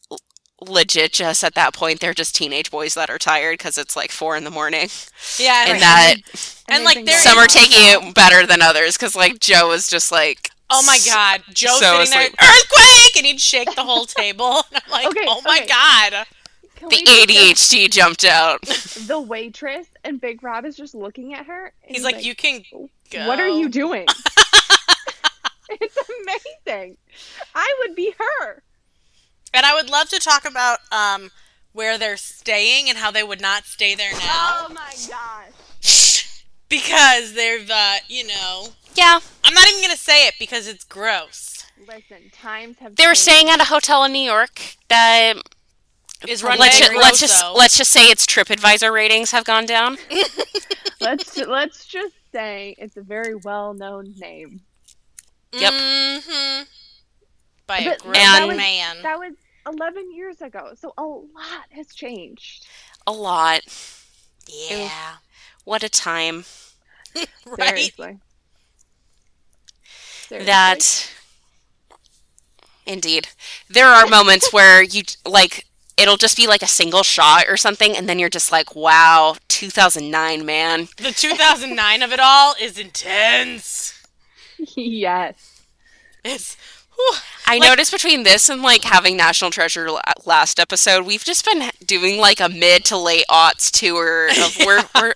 legit 0.60 1.12
just 1.12 1.44
at 1.44 1.54
that 1.54 1.72
point 1.72 2.00
they're 2.00 2.12
just 2.14 2.34
teenage 2.34 2.70
boys 2.70 2.94
that 2.94 3.08
are 3.10 3.18
tired 3.18 3.58
because 3.58 3.78
it's 3.78 3.94
like 3.94 4.10
four 4.10 4.36
in 4.36 4.42
the 4.44 4.50
morning 4.50 4.88
Yeah, 5.38 5.62
and 5.64 5.72
and, 5.74 5.80
that 5.82 6.14
And, 6.68 6.80
they 6.80 6.84
like, 6.84 7.04
they're- 7.06 7.20
some 7.20 7.36
they're 7.36 7.44
are 7.44 7.46
taking 7.46 7.78
it 7.78 8.14
better 8.14 8.44
than 8.46 8.60
others 8.60 8.96
because 8.96 9.14
like 9.14 9.38
joe 9.38 9.68
was 9.68 9.88
just 9.88 10.10
like 10.10 10.50
Oh 10.70 10.82
my 10.86 10.98
god, 11.06 11.42
Joe 11.54 11.78
so 11.80 12.04
sitting 12.04 12.10
there, 12.10 12.24
asleep. 12.24 12.42
earthquake, 12.42 13.16
and 13.16 13.24
he'd 13.24 13.40
shake 13.40 13.74
the 13.74 13.84
whole 13.84 14.04
table. 14.04 14.60
And 14.70 14.82
I'm 14.84 14.90
like, 14.92 15.06
Okay, 15.06 15.24
oh 15.26 15.40
my 15.42 15.60
okay. 15.60 15.66
god. 15.66 16.26
Can 16.76 16.88
the 16.90 16.96
we 17.06 17.24
discuss 17.24 17.72
adhd 17.72 17.90
jumped 17.90 18.24
out 18.26 18.60
The 19.06 19.18
waitress 19.18 19.86
and 20.04 20.20
Big 20.20 20.42
Rob 20.42 20.66
is 20.66 20.76
just 20.76 20.94
looking 20.94 21.32
at 21.32 21.46
her. 21.46 21.72
and 21.86 21.96
He's 21.96 22.04
like, 22.04 22.22
you 22.22 22.34
can 22.34 22.64
go. 23.10 23.26
What 23.26 23.40
are 23.40 23.48
you 23.48 23.70
doing? 23.70 24.04
it's 25.70 25.96
amazing. 26.66 26.98
I 27.54 27.74
would 27.80 27.94
be 27.96 28.14
her. 28.18 28.62
And 29.54 29.64
I 29.64 29.74
would 29.74 29.90
love 29.90 30.08
to 30.10 30.18
talk 30.18 30.44
about 30.44 30.78
um 30.92 31.30
where 31.72 31.98
they're 31.98 32.16
staying 32.16 32.88
and 32.88 32.98
how 32.98 33.10
they 33.10 33.22
would 33.22 33.40
not 33.40 33.64
stay 33.64 33.94
there 33.94 34.12
now 34.12 34.66
Oh 34.66 34.68
my 34.70 34.94
gosh. 35.08 36.44
because 36.68 37.34
they've, 37.34 37.70
uh, 37.70 37.96
you 38.08 38.26
know, 38.26 38.68
yeah 38.94 39.20
I'm 39.44 39.54
not 39.54 39.68
even 39.68 39.82
gonna 39.82 39.96
say 39.96 40.26
it 40.26 40.34
because 40.38 40.66
it's 40.66 40.84
gross. 40.84 41.64
Listen, 41.86 42.30
times 42.32 42.78
have 42.80 42.96
They 42.96 43.06
were 43.06 43.14
staying 43.14 43.48
at 43.48 43.60
a 43.60 43.64
hotel 43.64 44.04
in 44.04 44.12
New 44.12 44.18
York 44.18 44.76
that 44.88 45.34
Is 46.26 46.42
run 46.42 46.58
let's 46.58 46.80
by 46.80 46.86
just, 46.86 46.96
let's 46.96 47.20
just 47.20 47.44
let's 47.54 47.78
just 47.78 47.90
say 47.92 48.10
its 48.10 48.26
TripAdvisor 48.26 48.92
ratings 48.92 49.30
have 49.30 49.44
gone 49.44 49.66
down. 49.66 49.98
let's 51.00 51.36
let's 51.38 51.86
just 51.86 52.14
say 52.32 52.74
it's 52.78 52.96
a 52.96 53.02
very 53.02 53.34
well 53.36 53.72
known 53.74 54.14
name. 54.18 54.62
Yep. 55.52 55.72
Mm-hmm. 55.72 56.62
By 57.68 57.78
a 57.78 57.96
grown 57.98 58.14
that 58.14 58.48
was- 58.48 58.56
man. 58.56 59.02
That 59.02 59.18
was 59.20 59.34
11 59.66 60.12
years 60.12 60.40
ago, 60.42 60.72
so 60.74 60.92
a 60.98 61.02
lot 61.02 61.66
has 61.70 61.94
changed. 61.94 62.66
A 63.06 63.12
lot. 63.12 63.60
yeah. 64.48 65.16
What 65.64 65.82
a 65.84 65.88
time. 65.88 66.44
right. 67.46 67.68
Seriously. 67.68 68.18
Seriously. 70.26 70.46
That 70.46 71.10
indeed. 72.86 73.28
There 73.68 73.86
are 73.86 74.06
moments 74.06 74.52
where 74.52 74.82
you 74.82 75.02
like 75.26 75.66
it'll 75.96 76.16
just 76.16 76.36
be 76.36 76.46
like 76.46 76.62
a 76.62 76.66
single 76.66 77.02
shot 77.02 77.44
or 77.48 77.56
something 77.56 77.96
and 77.96 78.08
then 78.08 78.18
you're 78.18 78.28
just 78.30 78.50
like, 78.52 78.74
"Wow, 78.74 79.36
2009, 79.48 80.44
man." 80.46 80.88
The 80.96 81.12
2009 81.12 82.02
of 82.02 82.12
it 82.12 82.20
all 82.20 82.54
is 82.60 82.78
intense. 82.78 84.02
yes. 84.58 85.62
It's. 86.24 86.56
Whew. 86.98 87.14
I 87.46 87.58
Like- 87.58 87.68
noticed 87.68 87.92
between 87.92 88.24
this 88.24 88.48
and 88.50 88.60
like 88.62 88.84
having 88.84 89.16
National 89.16 89.50
Treasure 89.50 89.88
last 90.26 90.60
episode, 90.60 91.06
we've 91.06 91.24
just 91.24 91.44
been 91.44 91.70
doing 91.84 92.18
like 92.18 92.40
a 92.40 92.48
mid 92.50 92.84
to 92.86 92.96
late 92.98 93.24
aughts 93.30 93.70
tour 93.70 94.28
of 94.28 94.56
we're 94.66 94.82
we're 94.94 95.14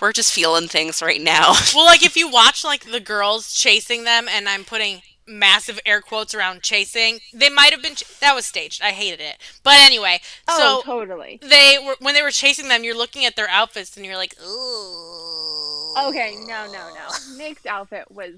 we're 0.00 0.12
just 0.12 0.32
feeling 0.32 0.68
things 0.68 1.00
right 1.02 1.20
now. 1.20 1.54
Well, 1.74 1.86
like 1.86 2.04
if 2.04 2.16
you 2.16 2.28
watch 2.30 2.62
like 2.64 2.90
the 2.90 3.00
girls 3.00 3.54
chasing 3.54 4.04
them, 4.04 4.26
and 4.30 4.48
I'm 4.48 4.62
putting 4.64 5.02
massive 5.28 5.80
air 5.84 6.00
quotes 6.00 6.32
around 6.34 6.62
chasing, 6.62 7.18
they 7.34 7.48
might 7.48 7.72
have 7.72 7.82
been. 7.82 7.96
Ch- 7.96 8.04
that 8.20 8.34
was 8.36 8.46
staged. 8.46 8.80
I 8.82 8.90
hated 8.90 9.20
it. 9.20 9.38
But 9.64 9.74
anyway, 9.80 10.20
Oh, 10.46 10.82
so 10.84 10.92
totally. 10.92 11.40
they 11.42 11.78
were 11.84 11.96
when 11.98 12.14
they 12.14 12.22
were 12.22 12.30
chasing 12.30 12.68
them. 12.68 12.84
You're 12.84 12.96
looking 12.96 13.24
at 13.24 13.34
their 13.34 13.48
outfits, 13.48 13.96
and 13.96 14.06
you're 14.06 14.16
like, 14.16 14.34
ooh. 14.46 15.94
Okay, 16.08 16.36
no, 16.46 16.66
no, 16.66 16.90
no. 16.94 17.36
Nick's 17.38 17.64
outfit 17.66 18.10
was 18.10 18.34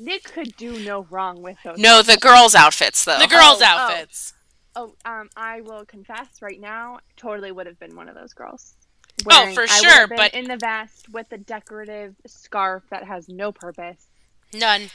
Nick 0.00 0.24
could 0.24 0.56
do 0.56 0.78
no 0.84 1.02
wrong 1.10 1.42
with 1.42 1.58
those. 1.62 1.78
No, 1.78 2.02
the 2.02 2.16
girls' 2.16 2.54
outfits 2.54 3.04
though. 3.04 3.18
The 3.18 3.28
girls' 3.28 3.60
oh. 3.60 3.64
outfits. 3.66 4.32
Oh, 4.74 4.94
um, 5.04 5.28
I 5.36 5.60
will 5.60 5.84
confess 5.84 6.40
right 6.40 6.60
now, 6.60 7.00
totally 7.16 7.52
would 7.52 7.66
have 7.66 7.78
been 7.78 7.94
one 7.94 8.08
of 8.08 8.14
those 8.14 8.32
girls. 8.32 8.74
Oh, 9.30 9.52
for 9.52 9.60
I 9.60 9.64
would 9.64 9.70
sure, 9.70 9.90
have 9.90 10.08
been 10.08 10.16
but- 10.16 10.34
in 10.34 10.44
the 10.44 10.56
vest 10.56 11.08
with 11.10 11.28
the 11.28 11.38
decorative 11.38 12.14
scarf 12.26 12.82
that 12.90 13.04
has 13.04 13.28
no 13.28 13.52
purpose 13.52 14.06
None. 14.52 14.90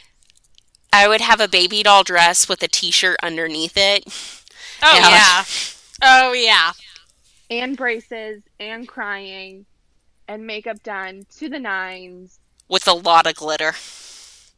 I 0.92 1.08
would 1.08 1.22
have 1.22 1.40
a 1.40 1.48
baby 1.48 1.84
doll 1.84 2.04
dress 2.04 2.48
with 2.48 2.62
a 2.64 2.68
t-shirt 2.68 3.18
underneath 3.24 3.78
it. 3.78 4.04
Oh 4.82 4.98
Yeah. 4.98 5.10
yeah. 5.10 5.44
Oh 6.02 6.34
yeah. 6.34 6.72
and 7.50 7.78
braces 7.78 8.44
and 8.60 8.88
crying 8.88 9.66
and 10.28 10.46
makeup 10.46 10.82
done 10.84 11.26
to 11.38 11.48
the 11.50 11.60
nines. 11.60 12.40
with 12.68 12.88
a 12.88 12.94
lot 12.94 13.28
of 13.28 13.36
glitter. 13.36 13.76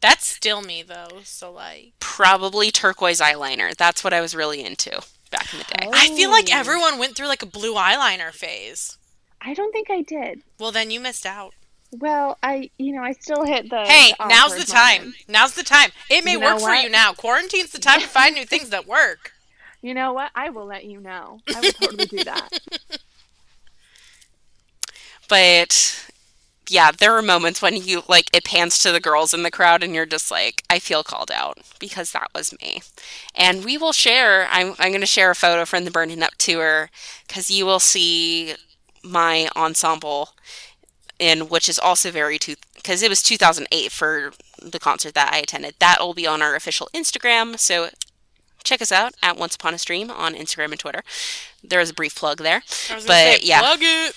That's 0.02 0.28
still 0.28 0.62
me 0.62 0.84
though. 0.84 1.22
So 1.24 1.52
like, 1.52 1.94
Probably 2.00 2.72
turquoise 2.72 3.20
eyeliner. 3.20 3.76
That's 3.76 4.04
what 4.04 4.14
I 4.14 4.22
was 4.22 4.36
really 4.36 4.64
into 4.64 5.02
back 5.32 5.52
in 5.54 5.60
the 5.60 5.66
day. 5.66 5.90
I 5.94 6.08
feel 6.16 6.30
like 6.30 6.50
Oh. 6.52 6.58
everyone 6.58 6.98
went 7.00 7.16
through 7.16 7.28
like 7.28 7.42
a 7.44 7.48
blue 7.48 7.74
eyeliner 7.76 8.32
phase. 8.32 8.98
I 9.42 9.54
don't 9.54 9.72
think 9.72 9.90
I 9.90 10.02
did. 10.02 10.42
Well, 10.60 10.72
then 10.72 10.90
you 10.92 11.00
missed 11.00 11.26
out. 11.26 11.54
Well, 11.92 12.38
I, 12.44 12.70
you 12.78 12.94
know, 12.94 13.02
I 13.04 13.14
still 13.14 13.46
hit 13.46 13.70
the. 13.70 13.86
Hey, 13.86 14.14
the 14.20 14.28
now's 14.28 14.58
the 14.58 14.66
time. 14.70 14.98
moments. 15.02 15.24
Now's 15.30 15.54
the 15.54 15.64
time. 15.64 15.92
It 16.10 16.26
may 16.26 16.34
You 16.34 16.42
work 16.42 16.60
for 16.60 16.74
you 16.74 16.90
now. 16.90 17.14
Quarantine's 17.14 17.72
the 17.72 17.80
time 17.80 18.02
to 18.02 18.08
find 18.08 18.36
new 18.36 18.46
things 18.46 18.70
that 18.70 18.86
work. 18.88 19.32
You 19.80 19.94
know 19.94 20.12
what? 20.12 20.32
I 20.34 20.50
will 20.50 20.66
let 20.66 20.86
you 20.86 21.00
know. 21.00 21.40
I 21.56 21.62
will 21.62 21.72
totally 21.72 22.08
do 22.08 22.24
that. 22.24 22.50
But 25.30 26.10
yeah, 26.70 26.92
there 26.92 27.16
are 27.16 27.22
moments 27.22 27.62
when 27.62 27.76
you 27.76 28.04
like 28.08 28.30
it 28.36 28.44
pans 28.44 28.78
to 28.80 28.92
the 28.92 29.00
girls 29.00 29.34
in 29.34 29.44
the 29.44 29.52
crowd 29.52 29.84
and 29.84 29.94
you're 29.94 30.06
just 30.06 30.32
like, 30.32 30.64
I 30.70 30.80
feel 30.80 31.04
called 31.04 31.32
out 31.32 31.60
because 31.80 32.12
that 32.12 32.30
was 32.34 32.54
me. 32.62 32.82
And 33.36 33.64
we 33.64 33.78
will 33.78 33.94
share, 33.94 34.48
I'm, 34.50 34.76
I'm 34.80 34.92
going 34.92 35.02
to 35.02 35.08
share 35.08 35.32
a 35.32 35.36
photo 35.36 35.66
from 35.66 35.86
the 35.86 35.92
Burning 35.92 36.24
Up 36.24 36.36
tour 36.38 36.90
because 37.28 37.50
you 37.50 37.66
will 37.66 37.80
see 37.80 38.56
my 39.04 39.50
ensemble 39.56 40.30
in 41.20 41.50
which 41.50 41.68
is 41.68 41.80
also 41.80 42.12
very 42.12 42.38
two 42.38 42.56
because 42.76 43.02
it 43.02 43.10
was 43.10 43.24
2008 43.24 43.92
for 43.92 44.32
the 44.62 44.80
concert 44.80 45.14
that 45.14 45.34
I 45.34 45.40
attended. 45.40 45.76
That 45.80 46.00
will 46.00 46.14
be 46.14 46.28
on 46.28 46.42
our 46.42 46.56
official 46.56 46.90
Instagram. 46.94 47.58
So 47.60 47.90
check 48.64 48.82
us 48.82 48.92
out 48.92 49.14
at 49.24 49.38
Once 49.38 49.56
Upon 49.56 49.74
a 49.74 49.78
Stream 49.78 50.12
on 50.12 50.36
Instagram 50.36 50.72
and 50.72 50.80
Twitter. 50.80 51.04
There 51.64 51.80
is 51.80 51.90
a 51.90 51.94
brief 51.94 52.16
plug 52.16 52.40
there. 52.40 52.62
But, 52.90 53.02
say, 53.02 53.40
yeah. 53.42 53.60
plug 53.60 53.80
it. 53.82 54.16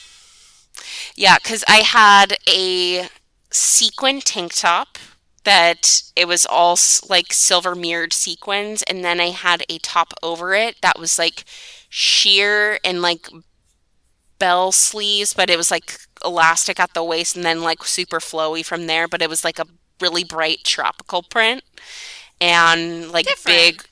Yeah, 1.16 1.36
because 1.42 1.64
I 1.68 1.78
had 1.78 2.36
a 2.48 3.08
sequin 3.50 4.20
tank 4.20 4.54
top 4.54 4.98
that 5.44 6.02
it 6.16 6.28
was 6.28 6.46
all 6.46 6.78
like 7.08 7.32
silver 7.32 7.74
mirrored 7.74 8.12
sequins, 8.12 8.82
and 8.84 9.04
then 9.04 9.20
I 9.20 9.30
had 9.30 9.64
a 9.68 9.78
top 9.78 10.12
over 10.22 10.54
it 10.54 10.76
that 10.82 10.98
was 10.98 11.18
like 11.18 11.44
sheer 11.88 12.78
and 12.84 13.02
like 13.02 13.28
bell 14.38 14.72
sleeves, 14.72 15.34
but 15.34 15.50
it 15.50 15.56
was 15.56 15.70
like 15.70 15.98
elastic 16.24 16.80
at 16.80 16.94
the 16.94 17.04
waist 17.04 17.36
and 17.36 17.44
then 17.44 17.62
like 17.62 17.84
super 17.84 18.18
flowy 18.20 18.64
from 18.64 18.86
there, 18.86 19.06
but 19.08 19.22
it 19.22 19.28
was 19.28 19.44
like 19.44 19.58
a 19.58 19.66
really 20.00 20.24
bright 20.24 20.64
tropical 20.64 21.22
print 21.22 21.62
and 22.40 23.10
like 23.12 23.26
Different. 23.26 23.56
big 23.56 23.82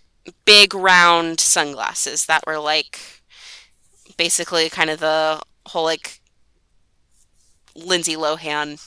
big 0.45 0.75
round 0.75 1.41
sunglasses 1.41 2.27
that 2.27 2.45
were 2.47 2.59
like 2.59 3.01
basically 4.17 4.69
kind 4.69 4.91
of 4.91 5.01
the 5.01 5.41
whole 5.67 5.85
like 5.85 6.21
Lindsay 7.85 8.17
Lohan 8.17 8.81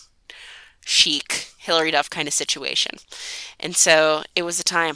chic 0.86 1.54
Hilary 1.58 1.92
Duff 1.92 2.10
kind 2.10 2.28
of 2.28 2.34
situation. 2.34 2.98
And 3.60 3.76
so 3.76 4.24
it 4.36 4.44
was 4.44 4.60
a 4.60 4.64
time. 4.64 4.96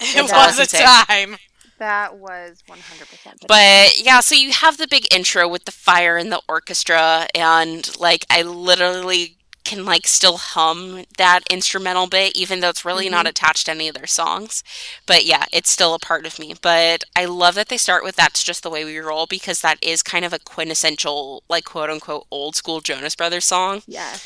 It 0.00 0.28
That's 0.28 0.58
was 0.58 0.58
a 0.60 0.66
say. 0.66 0.84
time. 0.84 1.36
That 1.78 2.18
was 2.18 2.62
100%. 2.68 3.46
But 3.46 4.00
yeah, 4.04 4.20
so 4.20 4.34
you 4.34 4.52
have 4.52 4.76
the 4.78 4.88
big 4.88 5.12
intro 5.14 5.48
with 5.48 5.64
the 5.64 5.72
fire 5.72 6.16
and 6.16 6.30
the 6.30 6.42
orchestra 6.48 7.26
and 7.34 7.88
like 7.98 8.26
I 8.28 8.42
literally 8.42 9.37
can 9.68 9.84
like 9.84 10.06
still 10.06 10.38
hum 10.38 11.04
that 11.18 11.40
instrumental 11.50 12.06
bit 12.06 12.36
even 12.36 12.60
though 12.60 12.70
it's 12.70 12.84
really 12.84 13.08
not 13.08 13.20
mm-hmm. 13.20 13.30
attached 13.30 13.66
to 13.66 13.72
any 13.72 13.88
of 13.88 13.94
their 13.94 14.06
songs. 14.06 14.64
But 15.06 15.24
yeah, 15.24 15.44
it's 15.52 15.70
still 15.70 15.94
a 15.94 15.98
part 15.98 16.26
of 16.26 16.38
me. 16.38 16.54
But 16.60 17.04
I 17.14 17.26
love 17.26 17.54
that 17.56 17.68
they 17.68 17.76
start 17.76 18.04
with 18.04 18.16
that's 18.16 18.42
just 18.42 18.62
the 18.62 18.70
way 18.70 18.84
we 18.84 18.98
roll 18.98 19.26
because 19.26 19.60
that 19.60 19.78
is 19.82 20.02
kind 20.02 20.24
of 20.24 20.32
a 20.32 20.38
quintessential 20.38 21.42
like 21.48 21.64
quote 21.64 21.90
unquote 21.90 22.26
old 22.30 22.56
school 22.56 22.80
Jonas 22.80 23.14
Brothers 23.14 23.44
song 23.44 23.82
yeah 23.86 24.16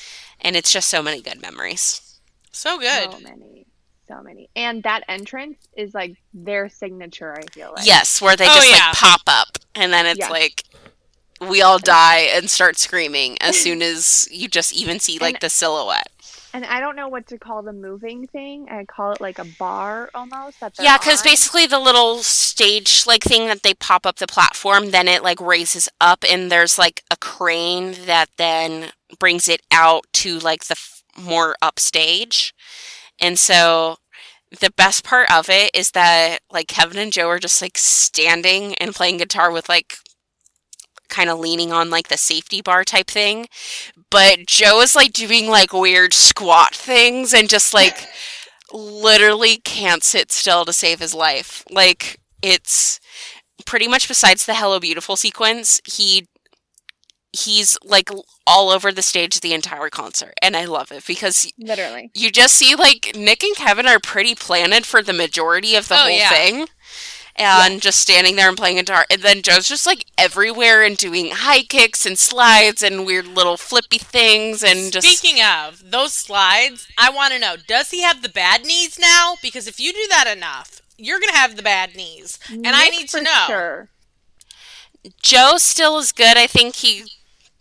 and 0.43 0.57
it's 0.57 0.73
just 0.73 0.89
so 0.89 1.03
many 1.03 1.23
good 1.23 1.41
memories. 1.41 2.19
So 2.51 2.79
good. 2.79 3.13
So 3.13 3.21
many. 3.21 3.67
So 4.09 4.23
many. 4.23 4.51
And 4.55 4.83
that 4.83 5.05
entrance 5.09 5.57
is 5.77 5.95
like 5.95 6.17
their 6.35 6.69
signature, 6.69 7.33
I 7.33 7.43
feel 7.53 7.73
like. 7.75 7.87
Yes, 7.87 8.21
where 8.21 8.37
they 8.37 8.47
Oh, 8.47 8.55
just 8.55 8.69
yeah. 8.69 8.89
like 8.89 8.97
pop 8.97 9.23
up 9.27 9.59
and 9.75 9.93
then 9.93 10.05
it's 10.07 10.19
Yeah. 10.19 10.29
like 10.29 10.65
we 11.49 11.63
all 11.63 11.79
die 11.79 12.21
and 12.21 12.51
start 12.51 12.79
screaming 12.79 13.37
as 13.41 13.57
soon 13.61 13.83
as 13.83 14.29
you 14.31 14.49
just 14.49 14.73
even 14.73 15.01
see 15.01 15.19
like 15.19 15.35
And- 15.37 15.41
the 15.43 15.51
silhouette. 15.51 16.09
And 16.55 16.67
I 16.67 16.81
don't 16.81 16.97
know 16.97 17.09
what 17.09 17.27
to 17.29 17.39
call 17.39 17.63
the 17.63 17.73
moving 17.73 18.27
thing. 18.27 18.69
I 18.71 18.85
call 18.85 19.13
it 19.13 19.23
like 19.23 19.39
a 19.39 19.45
bar 19.59 20.11
almost. 20.15 20.61
That 20.61 20.75
Yeah, 20.79 20.99
because 20.99 21.23
basically 21.23 21.65
the 21.67 21.79
little 21.79 22.19
stage 22.19 23.07
like 23.07 23.23
thing 23.23 23.47
that 23.47 23.63
they 23.63 23.73
pop 23.73 24.05
up 24.05 24.17
the 24.17 24.27
platform, 24.27 24.91
then 24.91 25.09
it 25.09 25.23
like 25.23 25.41
raises 25.41 25.89
up 25.99 26.25
and 26.29 26.53
there's 26.53 26.77
like 26.79 27.05
a 27.11 27.17
crane 27.17 27.95
that 28.05 28.29
then 28.37 28.93
brings 29.19 29.49
it 29.49 29.63
out 29.71 30.05
to 30.13 30.39
like 30.41 30.67
the 30.67 30.73
f- 30.73 31.03
more 31.19 31.57
upstage. 31.63 32.53
And 33.19 33.39
so 33.39 33.97
the 34.61 34.71
best 34.77 35.05
part 35.05 35.33
of 35.33 35.49
it 35.49 35.71
is 35.73 35.93
that 35.93 36.41
like 36.51 36.69
Kevin 36.69 36.99
and 36.99 37.13
Joe 37.13 37.29
are 37.31 37.39
just 37.39 37.63
like 37.63 37.79
standing 37.79 38.75
and 38.75 38.95
playing 38.95 39.17
guitar 39.17 39.51
with 39.51 39.71
like 39.71 39.97
kind 41.13 41.31
of 41.31 41.39
leaning 41.39 41.71
on 41.73 41.91
like 41.91 42.09
the 42.09 42.17
safety 42.17 42.61
bar 42.61 42.83
type 42.85 43.07
thing. 43.09 43.47
But 44.11 44.47
Joe 44.49 44.81
is 44.81 44.97
like 44.97 45.13
doing 45.13 45.49
like 45.49 45.73
weird 45.73 46.13
squat 46.13 46.75
things 46.75 47.33
and 47.33 47.49
just 47.49 47.73
like 47.73 48.09
literally 48.73 49.59
can't 49.59 50.03
sit 50.03 50.33
still 50.33 50.65
to 50.65 50.73
save 50.73 50.99
his 50.99 51.15
life. 51.15 51.63
Like 51.71 52.19
it's 52.43 52.99
pretty 53.67 53.87
much 53.87 54.09
besides 54.09 54.45
the 54.47 54.55
Hello 54.55 54.81
Beautiful 54.81 55.15
sequence, 55.17 55.81
he 55.87 56.27
he's 57.35 57.79
like 57.83 58.11
all 58.47 58.69
over 58.69 58.93
the 58.93 59.01
stage 59.01 59.41
the 59.41 59.55
entire 59.55 59.89
concert 59.89 60.35
and 60.43 60.55
I 60.55 60.67
love 60.67 60.93
it 60.93 61.07
because 61.07 61.51
Literally. 61.59 62.11
you 62.15 62.31
just 62.31 62.55
see 62.55 62.75
like 62.75 63.13
Nick 63.17 63.43
and 63.43 63.57
Kevin 63.57 63.87
are 63.87 63.99
pretty 63.99 64.35
planted 64.35 64.85
for 64.85 65.03
the 65.03 65.15
majority 65.15 65.75
of 65.75 65.89
the 65.89 65.95
Oh, 65.95 65.99
whole 65.99 66.11
yeah. 66.11 66.29
thing. 66.29 66.67
And 67.37 67.81
just 67.81 67.99
standing 68.01 68.37
there 68.37 68.49
and 68.49 68.57
playing 68.57 68.77
guitar. 68.77 69.07
And 69.11 69.23
then 69.23 69.43
Joe's 69.43 69.69
just 69.69 69.87
like 69.87 70.07
everywhere 70.19 70.83
and 70.83 70.97
doing 70.97 71.31
high 71.33 71.63
kicks 71.63 72.05
and 72.05 72.19
slides 72.19 72.83
and 72.83 73.07
weird 73.07 73.27
little 73.27 73.57
flippy 73.57 73.99
things 73.99 74.63
and 74.63 74.93
just 74.93 75.07
Speaking 75.09 75.43
of 75.43 75.91
those 75.91 76.13
slides, 76.13 76.87
I 76.99 77.11
want 77.11 77.33
to 77.33 77.39
know: 77.39 77.57
Does 77.57 77.91
he 77.91 78.03
have 78.03 78.23
the 78.23 78.29
bad 78.29 78.65
knees 78.65 78.99
now? 78.99 79.37
Because 79.43 79.67
if 79.67 79.81
you 79.81 79.93
do 79.93 80.07
that 80.11 80.33
enough, 80.35 80.83
you're 80.99 81.21
gonna 81.21 81.33
have 81.33 81.57
the 81.57 81.63
bad 81.63 81.97
knees, 81.97 82.39
and 82.51 82.67
I 82.69 82.91
need 82.91 83.09
to 83.11 83.23
know. 83.23 83.45
Sure. 83.47 83.89
Joe 85.21 85.57
still 85.57 85.99
is 85.99 86.13
good. 86.13 86.37
I 86.37 86.47
think 86.47 86.77
he 86.77 87.05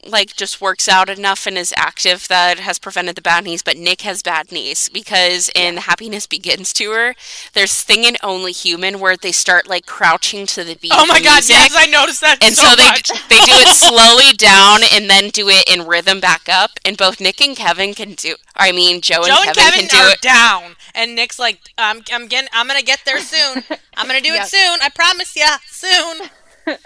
like 0.06 0.36
just 0.36 0.62
works 0.62 0.88
out 0.88 1.10
enough 1.10 1.46
and 1.46 1.58
is 1.58 1.74
active 1.78 2.28
that 2.28 2.60
has 2.60 2.80
prevented 2.80 3.16
the 3.16 3.22
bad 3.22 3.44
knees, 3.44 3.62
but 3.62 3.78
Nick 3.78 4.02
has 4.02 4.24
bad 4.24 4.52
knees 4.52 4.90
because 4.90 5.50
in 5.56 5.76
the 5.76 5.82
Happiness 5.82 6.28
Begins 6.28 6.74
tour, 6.74 7.16
there's 7.54 7.82
Thing 7.84 8.06
and 8.06 8.18
Only 8.24 8.52
Human 8.52 9.00
where 9.00 9.18
they 9.18 9.32
start 9.32 9.68
like 9.68 9.86
crouching 9.86 10.46
to 10.48 10.64
the 10.64 10.76
beat. 10.76 10.92
Oh 10.94 11.06
my 11.06 11.22
god! 11.22 11.36
music. 11.36 11.56
Yes, 11.56 11.76
I 11.76 11.86
noticed 11.88 12.22
that 12.22 12.44
and 12.44 12.56
so, 12.56 12.70
so, 12.70 12.76
they 12.76 12.88
much. 12.88 13.10
they 13.30 13.40
do 13.46 13.54
it 13.54 13.68
slowly 13.76 14.34
down 14.34 14.82
and 14.94 15.10
then 15.10 15.30
do 15.30 15.50
it 15.50 15.64
in 15.68 15.88
rhythm 15.88 16.20
back 16.20 16.50
up. 16.50 16.72
And 16.86 16.98
both 16.98 17.20
Nick 17.20 17.42
and 17.42 17.56
Kevin 17.56 17.94
can 17.94 18.14
do. 18.14 18.36
I 18.56 18.72
mean, 18.72 19.02
Joe, 19.02 19.24
Joe 19.24 19.36
and 19.38 19.48
and 19.48 19.58
Kevin, 19.58 19.72
Kevin 19.72 19.88
can 19.88 20.06
do 20.06 20.12
it. 20.12 20.22
down, 20.22 20.76
and 20.96 21.16
Nick's 21.16 21.40
like, 21.40 21.60
"I'm, 21.78 22.02
I'm 22.12 22.28
getting, 22.28 22.50
I'm 22.54 22.68
gonna 22.68 22.82
get 22.82 23.02
there 23.06 23.20
soon. 23.20 23.64
I'm 23.98 24.08
gonna 24.08 24.22
do 24.22 24.34
it 24.34 24.48
soon. 24.48 24.80
I 24.82 24.90
promise 24.94 25.36
ya, 25.36 25.58
soon." 25.68 26.30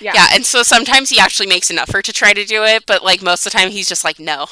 Yeah. 0.00 0.14
Yeah, 0.14 0.26
and 0.32 0.44
so 0.46 0.62
sometimes 0.62 1.10
he 1.10 1.18
actually 1.18 1.46
makes 1.46 1.70
an 1.70 1.78
effort 1.78 2.04
to 2.06 2.12
try 2.12 2.32
to 2.32 2.44
do 2.44 2.62
it, 2.64 2.84
but 2.86 3.02
like 3.04 3.22
most 3.22 3.46
of 3.46 3.52
the 3.52 3.58
time 3.58 3.70
he's 3.70 3.88
just 3.88 4.04
like 4.04 4.18
no. 4.18 4.46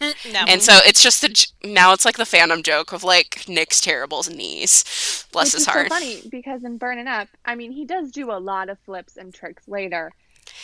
no, 0.24 0.46
And 0.46 0.62
so 0.62 0.78
it's 0.84 1.02
just 1.02 1.20
the 1.22 1.68
now 1.68 1.92
it's 1.92 2.04
like 2.04 2.16
the 2.16 2.24
phantom 2.26 2.62
joke 2.62 2.92
of 2.92 3.04
like 3.04 3.44
Nick's 3.48 3.80
terrible 3.80 4.22
knees. 4.30 5.26
Bless 5.32 5.52
Which 5.52 5.52
his 5.52 5.62
is 5.62 5.66
heart. 5.66 5.86
so 5.90 5.94
funny 5.94 6.22
because 6.30 6.64
in 6.64 6.78
Burning 6.78 7.06
Up, 7.08 7.28
I 7.44 7.54
mean, 7.56 7.72
he 7.72 7.84
does 7.84 8.10
do 8.12 8.30
a 8.30 8.38
lot 8.38 8.68
of 8.68 8.78
flips 8.80 9.16
and 9.16 9.34
tricks 9.34 9.66
later. 9.68 10.12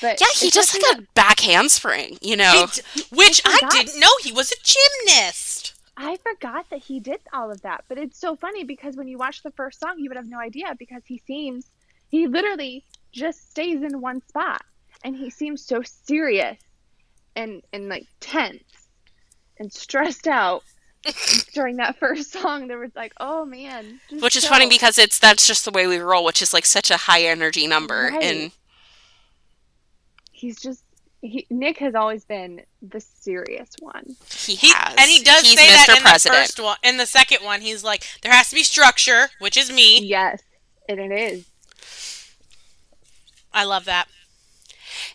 But 0.01 0.21
Yeah, 0.21 0.27
he 0.35 0.51
does 0.51 0.73
just 0.73 0.73
like 0.73 0.99
a 0.99 1.03
back 1.15 1.41
handspring, 1.41 2.19
you 2.21 2.37
know. 2.37 2.69
D- 2.73 2.83
which 3.11 3.41
I 3.45 3.61
forgot. 3.61 3.71
didn't 3.71 3.99
know 4.01 4.11
he 4.23 4.33
was 4.33 4.53
a 4.53 4.57
gymnast. 4.63 5.75
I 5.97 6.17
forgot 6.17 6.71
that 6.71 6.81
he 6.85 7.01
did 7.01 7.21
all 7.33 7.51
of 7.51 7.63
that. 7.63 7.85
But 7.89 7.99
it's 7.99 8.19
so 8.19 8.37
funny 8.37 8.65
because 8.65 8.97
when 8.97 9.09
you 9.09 9.19
watch 9.19 9.43
the 9.43 9.51
first 9.53 9.81
song, 9.81 9.99
you 9.99 10.09
would 10.11 10.17
have 10.17 10.29
no 10.29 10.39
idea 10.39 10.75
because 10.79 11.03
he 11.07 11.19
seems, 11.19 11.71
he 12.09 12.27
literally 12.27 12.85
just 13.17 13.51
stays 13.51 13.83
in 13.83 14.01
one 14.01 14.21
spot. 14.29 14.63
And 15.05 15.17
he 15.17 15.31
seems 15.31 15.65
so 15.65 15.83
serious 15.83 16.59
and, 17.35 17.63
and 17.73 17.89
like 17.89 18.07
tense 18.21 18.63
and 19.59 19.73
stressed 19.73 20.27
out. 20.27 20.63
during 21.55 21.77
that 21.77 21.97
first 22.01 22.33
song. 22.33 22.67
There 22.67 22.79
was 22.79 22.91
like, 22.97 23.13
oh 23.21 23.45
man, 23.45 24.01
just 24.11 24.23
which 24.25 24.35
is 24.37 24.43
chill. 24.43 24.51
funny 24.53 24.69
because 24.69 24.99
it's 24.99 25.21
that's 25.21 25.47
just 25.47 25.65
the 25.65 25.71
way 25.71 25.87
we 25.87 25.99
roll, 25.99 26.25
which 26.25 26.43
is 26.43 26.53
like 26.53 26.67
such 26.67 26.91
a 26.91 26.97
high 26.97 27.23
energy 27.23 27.69
number. 27.69 28.11
Right. 28.13 28.23
And 28.25 28.51
he's 30.33 30.61
just 30.61 30.83
he, 31.23 31.47
Nick 31.49 31.79
has 31.79 31.95
always 31.95 32.25
been 32.25 32.63
the 32.83 33.01
serious 33.01 33.69
one. 33.81 34.17
he, 34.31 34.55
He, 34.57 34.73
has. 34.73 34.95
and 34.99 35.09
he 35.11 35.23
does 35.23 35.43
He's 35.43 35.59
say 35.59 35.67
Mr. 35.67 35.87
that 35.87 35.97
in 35.99 36.03
President. 36.03 36.35
the 36.35 36.43
first 36.47 36.61
one. 36.61 36.77
In 36.83 36.97
the 36.97 37.07
second 37.07 37.45
one, 37.45 37.61
he's 37.61 37.83
like, 37.85 38.05
there 38.23 38.33
has 38.33 38.49
to 38.51 38.55
be 38.57 38.63
structure, 38.63 39.29
which 39.39 39.57
is 39.57 39.71
me. 39.73 40.01
Yes, 40.05 40.43
and 40.89 40.99
it 41.01 41.13
is. 41.13 41.47
I 43.57 43.65
love 43.65 43.87
that. 43.87 44.07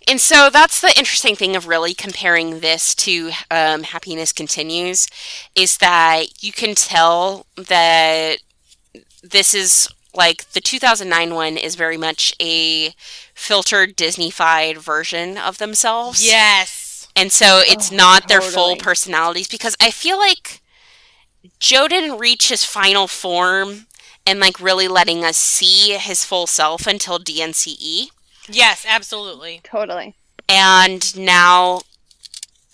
And 0.07 0.19
so 0.19 0.49
that's 0.49 0.81
the 0.81 0.93
interesting 0.97 1.35
thing 1.35 1.55
of 1.55 1.67
really 1.67 1.93
comparing 1.93 2.59
this 2.59 2.93
to 2.95 3.31
um, 3.49 3.83
Happiness 3.83 4.31
Continues 4.33 5.07
is 5.55 5.77
that 5.77 6.43
you 6.43 6.51
can 6.51 6.75
tell 6.75 7.45
that 7.55 8.37
this 9.23 9.53
is 9.53 9.87
like 10.13 10.51
the 10.51 10.59
2009 10.61 11.33
one 11.33 11.57
is 11.57 11.75
very 11.75 11.97
much 11.97 12.33
a 12.41 12.93
filtered 13.33 13.95
Disney-fied 13.95 14.77
version 14.77 15.37
of 15.37 15.57
themselves. 15.59 16.25
Yes. 16.25 17.07
And 17.15 17.31
so 17.31 17.61
it's 17.65 17.91
Oh, 17.91 17.95
not 17.95 18.27
their 18.27 18.41
full 18.41 18.75
personalities 18.75 19.47
because 19.47 19.75
I 19.81 19.91
feel 19.91 20.17
like 20.17 20.61
Joe 21.59 21.87
didn't 21.87 22.19
reach 22.19 22.49
his 22.49 22.65
final 22.65 23.07
form 23.07 23.87
and 24.25 24.39
like 24.39 24.59
really 24.59 24.87
letting 24.87 25.23
us 25.23 25.37
see 25.37 25.93
his 25.97 26.25
full 26.25 26.47
self 26.47 26.87
until 26.87 27.19
DNCE. 27.19 28.09
Yes, 28.49 28.85
absolutely. 28.87 29.61
Totally. 29.63 30.15
And 30.49 31.17
now 31.17 31.81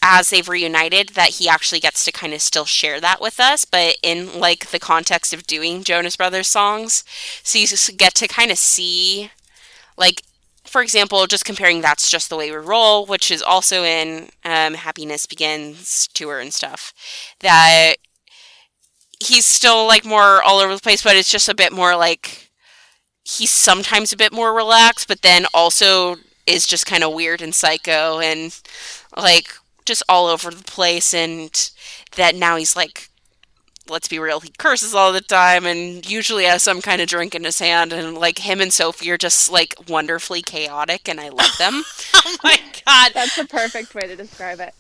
as 0.02 0.30
they've 0.30 0.48
reunited 0.48 1.10
that 1.10 1.32
he 1.32 1.50
actually 1.50 1.80
gets 1.80 2.06
to 2.06 2.12
kind 2.12 2.34
of 2.34 2.42
still 2.42 2.66
share 2.66 3.02
that 3.02 3.20
with 3.20 3.40
us 3.40 3.66
but 3.66 3.98
in 4.04 4.40
like 4.40 4.68
the 4.68 4.80
context 4.80 5.34
of 5.34 5.48
doing 5.48 5.84
Jonas 5.84 6.16
Brothers 6.16 6.48
songs 6.48 7.04
so 7.44 7.58
you 7.58 7.68
get 7.98 8.14
to 8.16 8.28
kind 8.28 8.52
of 8.52 8.58
see 8.60 9.32
like 9.98 10.22
for 10.66 10.82
example 10.82 11.26
just 11.26 11.46
comparing 11.46 11.82
that's 11.82 12.10
just 12.12 12.30
the 12.30 12.38
way 12.38 12.52
we 12.52 12.58
roll 12.58 13.06
which 13.08 13.32
is 13.32 13.42
also 13.42 13.84
in 13.84 14.30
um, 14.46 14.76
happiness 14.76 15.26
begins 15.26 16.08
tour 16.14 16.40
and 16.40 16.54
stuff 16.54 16.94
that 17.40 17.96
he's 19.20 19.46
still 19.46 19.88
like 19.88 20.06
more 20.06 20.44
all 20.44 20.60
over 20.60 20.76
the 20.76 20.82
place 20.82 21.04
but 21.04 21.16
it's 21.16 21.32
just 21.32 21.50
a 21.50 21.56
bit 21.56 21.72
more 21.74 21.96
like 21.96 22.47
he's 23.28 23.52
sometimes 23.52 24.14
a 24.14 24.18
bit 24.18 24.32
more 24.32 24.54
relaxed 24.54 25.08
but 25.08 25.22
then 25.22 25.46
also 25.54 26.16
is 26.46 26.66
just 26.66 26.86
kind 26.86 27.04
of 27.04 27.14
weird 27.14 27.42
and 27.42 27.54
psycho 27.54 28.20
and 28.20 28.60
like 29.16 29.54
just 29.86 30.04
all 30.08 30.28
over 30.28 30.52
the 30.52 30.64
place 30.64 31.14
and 31.14 31.72
that 32.16 32.36
now 32.36 32.56
he's 32.56 32.76
like 32.76 33.10
let's 33.90 34.08
be 34.08 34.20
real 34.20 34.42
he 34.42 34.52
curses 34.58 34.94
all 34.94 35.14
the 35.14 35.22
time 35.22 35.66
and 35.66 36.10
usually 36.10 36.44
has 36.44 36.62
some 36.62 36.82
kind 36.82 37.02
of 37.02 37.08
drink 37.08 37.34
in 37.34 37.44
his 37.46 37.60
hand 37.60 37.94
and 37.94 38.18
like 38.18 38.40
him 38.40 38.60
and 38.60 38.74
sophie 38.74 39.10
are 39.10 39.18
just 39.18 39.50
like 39.50 39.76
wonderfully 39.88 40.42
chaotic 40.42 41.08
and 41.08 41.20
i 41.20 41.30
love 41.30 41.58
them 41.58 41.84
Oh 42.28 42.38
my 42.44 42.60
god. 42.86 43.12
That's 43.14 43.36
the 43.36 43.46
perfect 43.46 43.96
way 43.96 44.08
to 44.08 44.16
describe 44.16 44.60
it. 44.60 44.74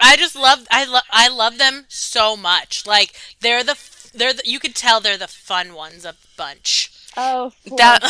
I 0.00 0.16
just 0.16 0.34
love 0.36 0.66
I 0.70 0.84
love 0.84 1.04
I 1.10 1.28
love 1.28 1.58
them 1.58 1.84
so 1.88 2.36
much. 2.36 2.86
Like 2.86 3.14
they're 3.40 3.64
the 3.64 3.76
they're 4.14 4.32
the, 4.32 4.42
you 4.44 4.58
could 4.58 4.74
tell 4.74 5.00
they're 5.00 5.18
the 5.18 5.28
fun 5.28 5.74
ones 5.74 6.04
of 6.04 6.20
the 6.20 6.28
bunch. 6.36 6.90
Oh, 7.16 7.52
That- 7.76 8.02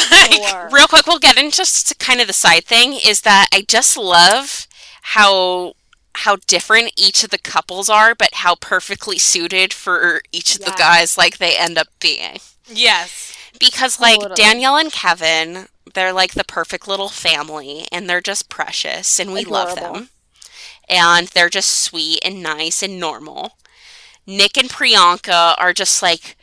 sure. 0.50 0.68
real 0.72 0.86
quick 0.88 1.06
we'll 1.06 1.18
get 1.18 1.36
into 1.38 1.56
just 1.56 1.98
kind 1.98 2.20
of 2.20 2.26
the 2.26 2.32
side 2.32 2.64
thing 2.64 2.94
is 2.94 3.20
that 3.22 3.46
i 3.52 3.60
just 3.66 3.96
love 3.96 4.66
how 5.02 5.74
how 6.18 6.36
different 6.46 6.92
each 6.96 7.22
of 7.24 7.30
the 7.30 7.38
couples 7.38 7.88
are 7.90 8.14
but 8.14 8.30
how 8.34 8.54
perfectly 8.54 9.18
suited 9.18 9.72
for 9.72 10.22
each 10.32 10.54
of 10.56 10.64
the 10.64 10.74
guys 10.78 11.18
like 11.18 11.38
they 11.38 11.56
end 11.58 11.76
up 11.78 11.88
being 12.00 12.38
Yes. 12.68 13.36
because 13.60 14.00
like 14.00 14.20
Totally. 14.20 14.34
Danielle 14.36 14.76
and 14.78 14.90
Kevin, 14.92 15.66
they're 15.92 16.12
like 16.14 16.32
the 16.32 16.44
perfect 16.44 16.88
little 16.88 17.10
family 17.10 17.86
and 17.92 18.08
they're 18.08 18.22
just 18.22 18.48
precious 18.48 19.18
and 19.20 19.32
we 19.34 19.44
love 19.44 19.74
them. 19.76 20.08
And 20.88 21.28
they're 21.28 21.50
just 21.50 21.68
sweet 21.68 22.20
and 22.24 22.42
nice 22.42 22.82
and 22.82 22.98
normal. 22.98 23.52
Nick 24.26 24.56
and 24.56 24.70
Priyanka 24.70 25.54
are 25.58 25.72
just 25.74 26.00
like 26.02 26.36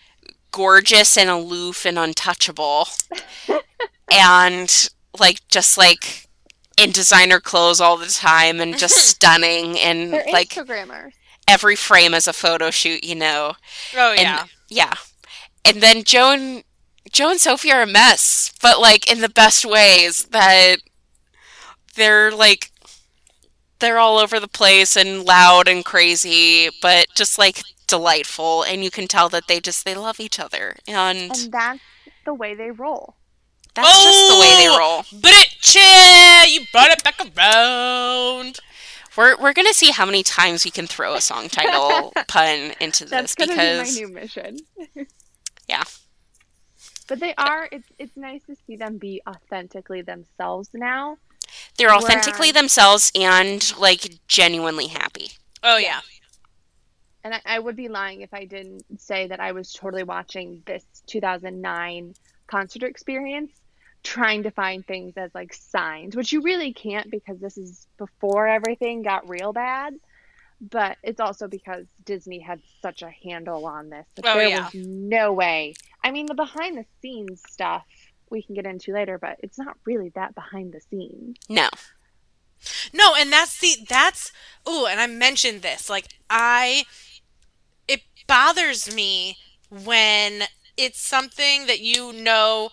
gorgeous 0.52 1.18
and 1.18 1.30
aloof 1.30 1.86
and 1.86 1.98
untouchable. 1.98 2.88
and 4.12 4.90
like 5.20 5.48
just 5.48 5.78
like 5.78 6.28
in 6.78 6.92
designer 6.92 7.40
clothes 7.40 7.82
all 7.82 7.98
the 7.98 8.08
time 8.08 8.60
and 8.60 8.78
just 8.78 8.96
mm-hmm. 8.96 9.06
stunning 9.08 9.80
and 9.80 10.14
They're 10.14 10.26
like 10.32 10.50
Instagrammers. 10.50 11.12
every 11.48 11.76
frame 11.76 12.14
is 12.14 12.28
a 12.28 12.34
photo 12.34 12.72
shoot, 12.72 13.04
you 13.04 13.16
know. 13.16 13.54
Oh 13.96 14.12
And 14.12 14.22
yeah. 14.22 14.46
yeah. 14.70 14.94
And 15.66 15.82
then 15.82 16.04
Joe 16.04 16.32
and 16.32 16.64
Joe 17.12 17.32
and 17.32 17.40
Sophie 17.40 17.72
are 17.72 17.82
a 17.82 17.88
mess, 17.88 18.52
but 18.62 18.80
like 18.80 19.12
in 19.12 19.22
the 19.22 19.30
best 19.30 19.66
ways 19.66 20.26
that 20.26 20.78
they're 21.96 22.32
like 22.32 22.72
they're 23.80 24.00
all 24.00 24.18
over 24.18 24.40
the 24.40 24.48
place 24.48 24.96
and 24.96 25.24
loud 25.26 25.68
and 25.68 25.84
crazy, 25.84 26.70
but 26.82 27.08
just 27.16 27.38
like 27.40 27.62
delightful 27.92 28.64
and 28.64 28.84
you 28.84 28.90
can 28.90 29.08
tell 29.08 29.30
that 29.30 29.44
they 29.48 29.60
just 29.60 29.86
they 29.86 29.94
love 29.96 30.20
each 30.20 30.40
other. 30.40 30.76
And 30.88 31.32
And 31.32 31.52
that's 31.54 31.80
the 32.26 32.34
way 32.34 32.56
they 32.56 32.72
roll. 32.72 33.16
that's 33.76 34.04
just 34.04 34.28
the 34.34 34.40
way 34.40 34.52
they 34.58 34.68
Oh! 34.70 34.78
roll. 34.80 35.22
Britche, 35.22 36.50
you 36.52 36.62
brought 36.72 36.90
it 36.92 37.04
back 37.04 37.20
around. 37.38 38.60
We're 39.16 39.36
we're 39.38 39.54
going 39.54 39.68
to 39.68 39.74
see 39.74 39.92
how 39.92 40.06
many 40.06 40.24
times 40.24 40.66
we 40.66 40.72
can 40.72 40.88
throw 40.88 41.14
a 41.16 41.22
song 41.22 41.50
title 41.50 42.12
pun 42.28 42.74
into 42.80 43.06
That's 43.06 43.36
this 43.36 43.48
gonna 43.48 43.54
because 43.54 43.96
be 44.00 44.06
my 44.06 44.08
new 44.08 44.14
mission. 44.22 44.58
Yeah. 45.68 45.84
But 47.08 47.20
they 47.20 47.34
are. 47.38 47.68
It's 47.72 47.88
it's 48.00 48.16
nice 48.16 48.42
to 48.48 48.56
see 48.66 48.76
them 48.78 48.98
be 48.98 49.22
authentically 49.28 50.02
themselves 50.02 50.70
now. 50.74 51.18
they're 51.78 51.94
authentically 51.94 52.48
Whereas- 52.52 52.54
themselves 52.62 53.12
and 53.16 53.78
like 53.78 54.20
genuinely 54.28 54.88
happy. 54.88 55.32
Oh 55.62 55.78
yeah. 55.78 56.00
And 57.24 57.36
I, 57.36 57.42
I 57.46 57.60
would 57.60 57.76
be 57.76 57.88
lying 57.88 58.22
if 58.22 58.34
I 58.34 58.46
didn't 58.46 58.84
say 59.00 59.28
that 59.28 59.40
I 59.40 59.52
was 59.52 59.74
totally 59.74 60.04
watching 60.04 60.64
this 60.66 60.84
2009 61.08 62.16
concert 62.48 62.84
experience, 62.84 63.52
trying 64.04 64.44
to 64.44 64.52
find 64.52 64.86
things 64.86 65.14
as 65.18 65.34
like 65.34 65.54
signs, 65.54 66.16
which 66.16 66.32
you 66.32 66.42
really 66.42 66.74
can't 66.74 67.10
because 67.12 67.40
this 67.40 67.58
is 67.58 67.88
before 67.98 68.48
everything 68.48 69.04
got 69.04 69.30
real 69.30 69.54
bad. 69.54 69.94
But 70.60 70.98
it's 71.02 71.20
also 71.20 71.48
because 71.48 71.88
Disney 72.06 72.40
had 72.40 72.62
such 72.82 73.02
a 73.02 73.10
handle 73.10 73.66
on 73.66 73.90
this. 73.90 74.06
that 74.16 74.26
Oh, 74.28 74.38
there 74.38 74.48
yeah. 74.48 74.66
was 74.66 74.76
no 74.76 75.34
way. 75.34 75.74
I 76.04 76.12
mean, 76.12 76.28
the 76.28 76.36
behind 76.36 76.78
the 76.78 76.86
scenes 77.02 77.42
stuff 77.50 77.84
we 78.30 78.42
can 78.44 78.56
get 78.56 78.66
into 78.66 78.94
later, 78.94 79.18
but 79.18 79.38
it's 79.40 79.58
not 79.58 79.76
really 79.86 80.10
that 80.10 80.36
behind 80.36 80.72
the 80.72 80.82
scenes. 80.82 81.38
No. 81.50 81.68
No, 82.94 83.16
and 83.16 83.32
that's 83.32 83.60
the 83.60 83.76
that's 83.90 84.32
ooh, 84.70 84.86
and 84.86 85.00
I 85.00 85.08
mentioned 85.08 85.62
this. 85.62 85.90
Like 85.90 86.06
I 86.30 86.84
bothers 88.28 88.94
me 88.94 89.38
when 89.70 90.44
it's 90.78 91.00
something 91.00 91.68
that 91.68 91.80
you 91.80 92.14
know 92.14 92.70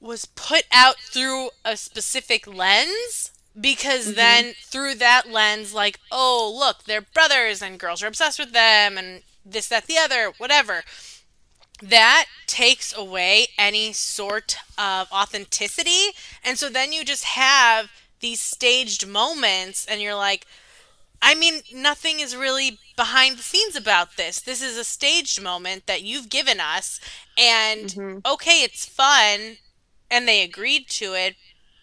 was 0.00 0.24
put 0.24 0.64
out 0.72 0.96
through 0.98 1.50
a 1.64 1.76
specific 1.76 2.46
lens 2.46 3.30
because 3.58 4.06
mm-hmm. 4.06 4.16
then 4.16 4.54
through 4.64 4.94
that 4.94 5.30
lens 5.30 5.72
like 5.74 6.00
oh 6.10 6.52
look 6.58 6.84
they're 6.84 7.02
brothers 7.02 7.62
and 7.62 7.78
girls 7.78 8.02
are 8.02 8.08
obsessed 8.08 8.38
with 8.38 8.52
them 8.52 8.98
and 8.98 9.22
this 9.44 9.68
that 9.68 9.86
the 9.86 9.98
other 9.98 10.32
whatever. 10.38 10.82
That 11.82 12.26
takes 12.46 12.96
away 12.96 13.48
any 13.58 13.92
sort 13.92 14.56
of 14.78 15.10
authenticity. 15.10 16.10
And 16.44 16.56
so 16.56 16.68
then 16.68 16.92
you 16.92 17.04
just 17.04 17.24
have 17.24 17.90
these 18.20 18.40
staged 18.40 19.06
moments 19.08 19.84
and 19.84 20.00
you're 20.00 20.14
like 20.14 20.46
I 21.24 21.34
mean, 21.36 21.62
nothing 21.72 22.18
is 22.20 22.34
really 22.36 22.78
behind 22.96 23.38
the 23.38 23.42
scenes 23.42 23.76
about 23.76 24.16
this. 24.16 24.40
This 24.40 24.60
is 24.60 24.76
a 24.76 24.84
staged 24.84 25.40
moment 25.40 25.86
that 25.86 26.02
you've 26.02 26.28
given 26.28 26.58
us, 26.60 27.00
and 27.38 27.88
Mhm. 27.90 28.26
okay, 28.26 28.62
it's 28.62 28.84
fun, 28.84 29.58
and 30.10 30.26
they 30.28 30.42
agreed 30.42 30.90
to 30.90 31.14
it, 31.14 31.36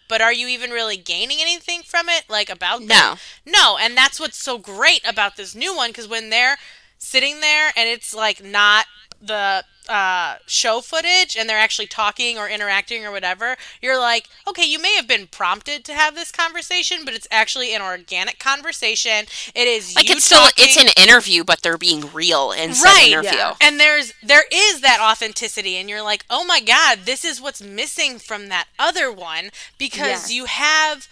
but 0.08 0.20
are 0.20 0.32
you 0.32 0.46
even 0.46 0.70
really 0.70 0.96
gaining 0.98 1.40
anything 1.40 1.82
from 1.82 2.08
it? 2.08 2.28
Like, 2.28 2.50
about 2.50 2.80
them? 2.80 2.88
No. 2.88 3.18
No, 3.46 3.76
and 3.78 3.96
that's 3.96 4.20
what's 4.20 4.38
so 4.38 4.58
great 4.58 5.04
about 5.04 5.36
this 5.36 5.54
new 5.54 5.74
one, 5.74 5.90
because 5.90 6.06
when 6.06 6.30
they're 6.30 6.58
sitting 6.98 7.40
there 7.40 7.72
and 7.74 7.88
it's 7.88 8.12
like 8.12 8.44
not 8.44 8.86
the 9.20 9.64
uh, 9.88 10.36
show 10.46 10.80
footage 10.80 11.36
and 11.36 11.48
they're 11.48 11.58
actually 11.58 11.86
talking 11.86 12.38
or 12.38 12.48
interacting 12.48 13.04
or 13.04 13.10
whatever, 13.10 13.56
you're 13.82 13.98
like, 13.98 14.28
okay, 14.48 14.64
you 14.64 14.80
may 14.80 14.94
have 14.96 15.06
been 15.08 15.26
prompted 15.26 15.84
to 15.84 15.92
have 15.94 16.14
this 16.14 16.30
conversation, 16.30 17.04
but 17.04 17.12
it's 17.14 17.26
actually 17.30 17.74
an 17.74 17.82
organic 17.82 18.38
conversation. 18.38 19.26
It 19.54 19.66
is 19.68 19.94
Like 19.96 20.08
you 20.08 20.14
it's 20.16 20.24
still 20.24 20.46
it's 20.56 20.76
an 20.76 20.88
interview, 20.96 21.44
but 21.44 21.62
they're 21.62 21.76
being 21.78 22.10
real 22.12 22.52
in 22.52 22.74
said 22.74 22.84
Right, 22.88 23.08
interview. 23.08 23.30
yeah. 23.32 23.54
and 23.60 23.78
there's 23.80 24.12
there 24.22 24.44
is 24.52 24.80
that 24.80 25.00
authenticity 25.00 25.76
and 25.76 25.88
you're 25.88 26.02
like 26.02 26.24
oh 26.30 26.44
my 26.44 26.60
god 26.60 27.00
this 27.04 27.24
is 27.24 27.40
what's 27.40 27.60
missing 27.62 28.18
from 28.18 28.48
that 28.48 28.68
other 28.78 29.10
one 29.12 29.50
because 29.78 30.30
Yes. 30.30 30.32
you 30.32 30.44
have 30.46 31.08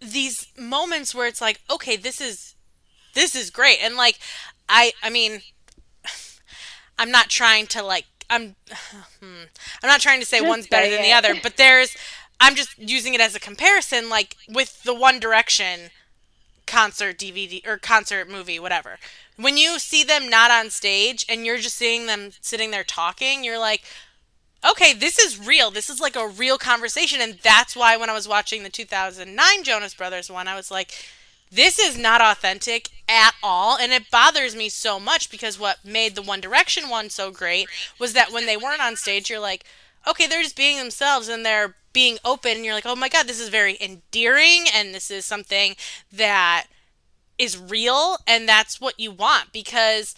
these 0.00 0.46
moments 0.58 1.14
where 1.14 1.26
it's 1.26 1.40
like 1.40 1.60
okay 1.70 1.96
this 1.96 2.20
is 2.20 2.54
this 3.14 3.34
is 3.34 3.50
great. 3.50 3.78
And 3.82 3.94
like, 3.96 4.18
I, 4.70 4.92
I 5.02 5.10
mean, 5.10 5.42
I'm 6.98 7.10
not 7.10 7.28
trying 7.28 7.66
to 7.68 7.82
like, 7.82 8.06
I'm, 8.30 8.56
hmm, 9.20 9.44
I'm 9.82 9.88
not 9.88 10.00
trying 10.00 10.20
to 10.20 10.26
say 10.26 10.38
Just 10.38 10.48
one's 10.48 10.66
better 10.66 10.90
than 10.90 11.02
the 11.02 11.12
other, 11.12 11.34
but 11.42 11.56
there's, 11.56 11.96
I'm 12.40 12.54
just 12.54 12.78
using 12.78 13.14
it 13.14 13.20
as 13.20 13.34
a 13.34 13.40
comparison, 13.40 14.08
like 14.08 14.36
with 14.48 14.82
the 14.82 14.94
One 14.94 15.20
Direction 15.20 15.90
concert 16.66 17.18
DVD 17.18 17.66
or 17.66 17.76
concert 17.76 18.28
movie, 18.28 18.58
whatever. 18.58 18.98
When 19.36 19.56
you 19.56 19.78
see 19.78 20.04
them 20.04 20.28
not 20.28 20.50
on 20.50 20.70
stage 20.70 21.26
and 21.28 21.44
you're 21.44 21.58
just 21.58 21.76
seeing 21.76 22.06
them 22.06 22.30
sitting 22.40 22.70
there 22.70 22.84
talking, 22.84 23.44
you're 23.44 23.58
like, 23.58 23.82
okay, 24.68 24.92
this 24.92 25.18
is 25.18 25.44
real. 25.44 25.70
This 25.70 25.90
is 25.90 26.00
like 26.00 26.16
a 26.16 26.26
real 26.26 26.58
conversation. 26.58 27.20
And 27.20 27.38
that's 27.42 27.76
why 27.76 27.96
when 27.96 28.10
I 28.10 28.14
was 28.14 28.28
watching 28.28 28.62
the 28.62 28.70
2009 28.70 29.64
Jonas 29.64 29.94
Brothers 29.94 30.30
one, 30.30 30.48
I 30.48 30.54
was 30.54 30.70
like, 30.70 30.92
this 31.52 31.78
is 31.78 31.98
not 31.98 32.22
authentic 32.22 32.88
at 33.08 33.34
all. 33.42 33.76
And 33.76 33.92
it 33.92 34.10
bothers 34.10 34.56
me 34.56 34.68
so 34.70 34.98
much 34.98 35.30
because 35.30 35.58
what 35.58 35.84
made 35.84 36.14
the 36.14 36.22
One 36.22 36.40
Direction 36.40 36.88
one 36.88 37.10
so 37.10 37.30
great 37.30 37.68
was 37.98 38.14
that 38.14 38.32
when 38.32 38.46
they 38.46 38.56
weren't 38.56 38.80
on 38.82 38.96
stage, 38.96 39.28
you're 39.28 39.38
like, 39.38 39.64
okay, 40.08 40.26
they're 40.26 40.42
just 40.42 40.56
being 40.56 40.78
themselves 40.78 41.28
and 41.28 41.44
they're 41.44 41.76
being 41.92 42.18
open. 42.24 42.52
And 42.52 42.64
you're 42.64 42.74
like, 42.74 42.86
oh 42.86 42.96
my 42.96 43.10
God, 43.10 43.26
this 43.26 43.40
is 43.40 43.50
very 43.50 43.76
endearing. 43.80 44.64
And 44.74 44.94
this 44.94 45.10
is 45.10 45.26
something 45.26 45.76
that 46.10 46.66
is 47.38 47.58
real. 47.58 48.16
And 48.26 48.48
that's 48.48 48.80
what 48.80 48.98
you 48.98 49.10
want 49.10 49.52
because 49.52 50.14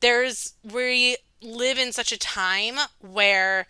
there's, 0.00 0.54
we 0.64 1.18
live 1.42 1.78
in 1.78 1.92
such 1.92 2.12
a 2.12 2.18
time 2.18 2.76
where 3.00 3.66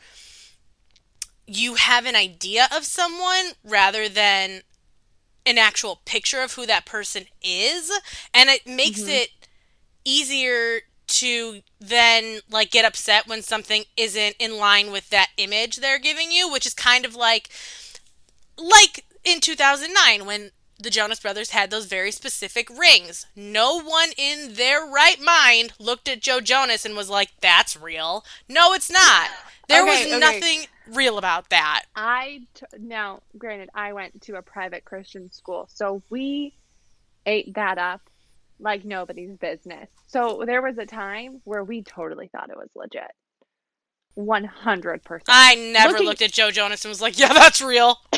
you 1.46 1.74
have 1.74 2.06
an 2.06 2.14
idea 2.14 2.68
of 2.74 2.84
someone 2.84 3.52
rather 3.64 4.08
than 4.08 4.60
an 5.48 5.58
actual 5.58 6.00
picture 6.04 6.42
of 6.42 6.52
who 6.54 6.66
that 6.66 6.84
person 6.86 7.24
is 7.42 7.90
and 8.34 8.48
it 8.50 8.66
makes 8.66 9.00
Mhm. 9.02 9.08
it 9.22 9.30
easier 10.04 10.82
to 11.06 11.62
then 11.80 12.40
like 12.50 12.70
get 12.70 12.84
upset 12.84 13.26
when 13.26 13.42
something 13.42 13.84
isn't 13.96 14.36
in 14.38 14.58
line 14.58 14.90
with 14.90 15.08
that 15.10 15.30
image 15.38 15.76
they're 15.76 15.98
giving 15.98 16.30
you 16.30 16.50
which 16.50 16.66
is 16.66 16.74
kind 16.74 17.04
of 17.06 17.14
like 17.14 17.48
like 18.58 19.04
in 19.24 19.40
2009 19.40 20.26
when 20.26 20.50
the 20.78 20.90
Jonas 20.90 21.20
Brothers 21.20 21.50
had 21.50 21.70
those 21.70 21.86
very 21.86 22.10
specific 22.12 22.68
rings. 22.70 23.26
No 23.34 23.80
one 23.82 24.10
in 24.16 24.54
their 24.54 24.84
right 24.86 25.20
mind 25.20 25.72
looked 25.78 26.08
at 26.08 26.20
Joe 26.20 26.40
Jonas 26.40 26.84
and 26.84 26.96
was 26.96 27.10
like, 27.10 27.30
"That's 27.40 27.76
real." 27.76 28.24
No, 28.48 28.72
it's 28.72 28.90
not. 28.90 29.28
There 29.68 29.82
Okay, 29.82 29.90
was 29.90 30.14
okay. 30.14 30.18
nothing 30.18 30.66
real 30.86 31.18
about 31.18 31.50
that. 31.50 31.84
I 31.94 32.46
t- 32.54 32.64
now, 32.78 33.20
granted, 33.36 33.68
I 33.74 33.92
went 33.92 34.22
to 34.22 34.36
a 34.36 34.42
private 34.42 34.84
Christian 34.84 35.30
school, 35.32 35.68
so 35.72 36.02
we 36.10 36.54
ate 37.26 37.52
that 37.54 37.76
up 37.76 38.00
like 38.60 38.84
nobody's 38.84 39.36
business. 39.36 39.88
So 40.06 40.42
there 40.46 40.62
was 40.62 40.78
a 40.78 40.86
time 40.86 41.40
where 41.44 41.62
we 41.62 41.82
totally 41.82 42.28
thought 42.28 42.50
it 42.50 42.56
was 42.56 42.70
legit. 42.74 43.10
100%. 44.16 45.20
I 45.28 45.54
never 45.54 45.92
Looking- 45.92 46.06
looked 46.06 46.22
at 46.22 46.32
Joe 46.32 46.50
Jonas 46.50 46.84
and 46.84 46.90
was 46.90 47.00
like, 47.02 47.18
"Yeah, 47.18 47.32
that's 47.32 47.60
real." 47.62 47.98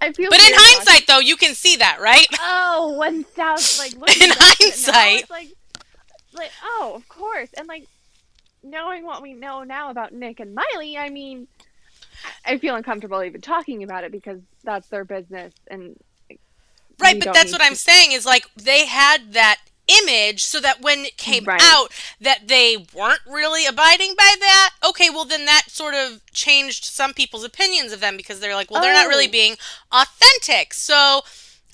I 0.00 0.12
feel 0.12 0.30
But 0.30 0.40
in 0.40 0.52
talking- 0.52 0.58
hindsight, 0.58 1.06
though, 1.06 1.18
you 1.20 1.36
can 1.36 1.54
see 1.54 1.76
that, 1.76 1.98
right? 2.00 2.26
Oh, 2.40 2.92
one 2.96 3.24
thousand. 3.24 3.98
Like 4.00 4.16
In 4.22 4.30
back 4.30 4.40
at 4.40 4.60
it 4.60 4.86
now, 4.86 4.92
hindsight. 4.94 5.20
it's 5.22 5.30
like, 5.30 5.48
like 6.34 6.50
oh, 6.64 6.92
of 6.94 7.08
course, 7.08 7.48
and 7.56 7.66
like 7.68 7.86
knowing 8.62 9.04
what 9.04 9.22
we 9.22 9.32
know 9.34 9.62
now 9.64 9.90
about 9.90 10.12
Nick 10.12 10.40
and 10.40 10.54
Miley, 10.54 10.96
I 10.96 11.08
mean, 11.10 11.48
I 12.44 12.58
feel 12.58 12.74
uncomfortable 12.76 13.22
even 13.22 13.40
talking 13.40 13.82
about 13.82 14.04
it 14.04 14.12
because 14.12 14.40
that's 14.64 14.88
their 14.88 15.04
business, 15.04 15.52
and 15.68 15.96
Right, 17.00 17.18
but 17.22 17.32
that's 17.32 17.52
what 17.52 17.62
I'm 17.62 17.76
saying 17.76 18.10
is 18.12 18.26
like 18.26 18.44
they 18.56 18.84
had 18.86 19.34
that 19.34 19.60
image 19.88 20.44
so 20.44 20.60
that 20.60 20.80
when 20.80 21.04
it 21.04 21.16
came 21.16 21.44
Right. 21.44 21.60
out 21.62 21.92
that 22.20 22.48
they 22.48 22.86
weren't 22.94 23.20
really 23.26 23.66
abiding 23.66 24.14
by 24.16 24.34
that. 24.40 24.70
Okay, 24.86 25.10
well 25.10 25.24
then 25.24 25.46
that 25.46 25.64
sort 25.68 25.94
of 25.94 26.20
changed 26.32 26.84
some 26.84 27.14
people's 27.14 27.44
opinions 27.44 27.92
of 27.92 28.00
them 28.00 28.16
because 28.16 28.40
they're 28.40 28.54
like, 28.54 28.70
well, 28.70 28.82
they're 28.82 28.92
not 28.92 29.08
really 29.08 29.28
Oh. 29.28 29.30
being 29.30 29.56
authentic. 29.92 30.74
So 30.74 31.22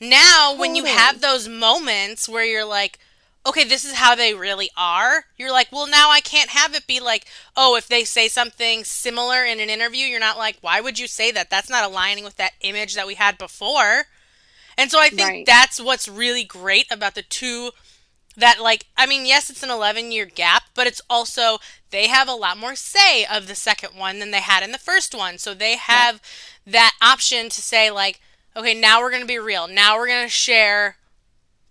now 0.00 0.54
when 0.56 0.74
you 0.74 0.84
oh. 0.84 0.86
have 0.86 1.20
those 1.20 1.48
moments 1.48 2.28
where 2.28 2.44
you're 2.44 2.64
like, 2.64 2.98
okay, 3.46 3.64
this 3.64 3.84
is 3.84 3.94
how 3.94 4.14
they 4.14 4.32
really 4.32 4.70
are, 4.76 5.26
you're 5.36 5.52
like, 5.52 5.70
well, 5.70 5.86
now 5.86 6.10
I 6.10 6.20
can't 6.20 6.50
have 6.50 6.74
it 6.74 6.86
be 6.86 6.98
like, 6.98 7.26
oh, 7.56 7.76
if 7.76 7.86
they 7.88 8.04
say 8.04 8.26
something 8.28 8.84
similar 8.84 9.44
in 9.44 9.60
an 9.60 9.68
interview, 9.68 10.06
you're 10.06 10.18
not 10.20 10.38
like, 10.38 10.56
why 10.62 10.80
would 10.80 10.98
you 10.98 11.06
say 11.06 11.30
that? 11.32 11.50
That's 11.50 11.68
not 11.68 11.84
aligning 11.84 12.24
with 12.24 12.36
that 12.36 12.52
image 12.62 12.94
that 12.94 13.06
we 13.06 13.14
had 13.14 13.36
before. 13.36 14.04
And 14.78 14.90
so 14.90 14.98
I 14.98 15.10
think 15.10 15.28
Right. 15.28 15.46
that's 15.46 15.80
what's 15.80 16.08
really 16.08 16.42
great 16.44 16.86
about 16.90 17.14
the 17.14 17.22
two 17.22 17.72
that 18.36 18.60
like 18.60 18.86
I 18.96 19.06
mean 19.06 19.26
yes 19.26 19.48
it's 19.50 19.62
an 19.62 19.70
11 19.70 20.10
year 20.12 20.26
gap 20.26 20.64
but 20.74 20.86
it's 20.86 21.00
also 21.08 21.58
they 21.90 22.08
have 22.08 22.28
a 22.28 22.32
lot 22.34 22.58
more 22.58 22.74
say 22.74 23.24
of 23.24 23.46
the 23.46 23.54
second 23.54 23.90
one 23.96 24.18
than 24.18 24.30
they 24.32 24.40
had 24.40 24.62
in 24.62 24.72
the 24.72 24.78
first 24.78 25.14
one. 25.14 25.38
So 25.38 25.54
they 25.54 25.76
have 25.76 26.20
that 26.66 26.92
option 27.00 27.48
to 27.50 27.62
say 27.62 27.90
like 27.90 28.20
okay 28.56 28.74
now 28.74 29.00
we're 29.00 29.10
going 29.10 29.22
to 29.22 29.26
be 29.28 29.38
real. 29.38 29.68
Now 29.68 29.96
we're 29.96 30.08
going 30.08 30.24
to 30.26 30.28
share 30.30 30.96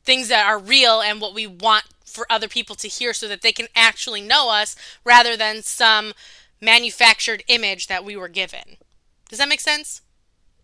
things 0.04 0.28
that 0.30 0.46
are 0.46 0.60
real 0.60 1.02
and 1.02 1.20
what 1.22 1.34
we 1.34 1.48
want 1.48 1.86
for 2.06 2.26
other 2.30 2.48
people 2.48 2.76
to 2.76 2.88
hear 2.88 3.14
so 3.14 3.28
that 3.28 3.42
they 3.42 3.52
can 3.52 3.68
actually 3.76 4.22
know 4.22 4.50
us 4.52 4.76
rather 5.04 5.36
than 5.36 5.62
some 5.64 6.14
manufactured 6.62 7.44
image 7.48 7.88
that 7.88 8.06
we 8.06 8.16
were 8.16 8.28
given. 8.28 8.78
Does 9.30 9.40
that 9.40 9.50
make 9.50 9.62
sense? 9.62 10.02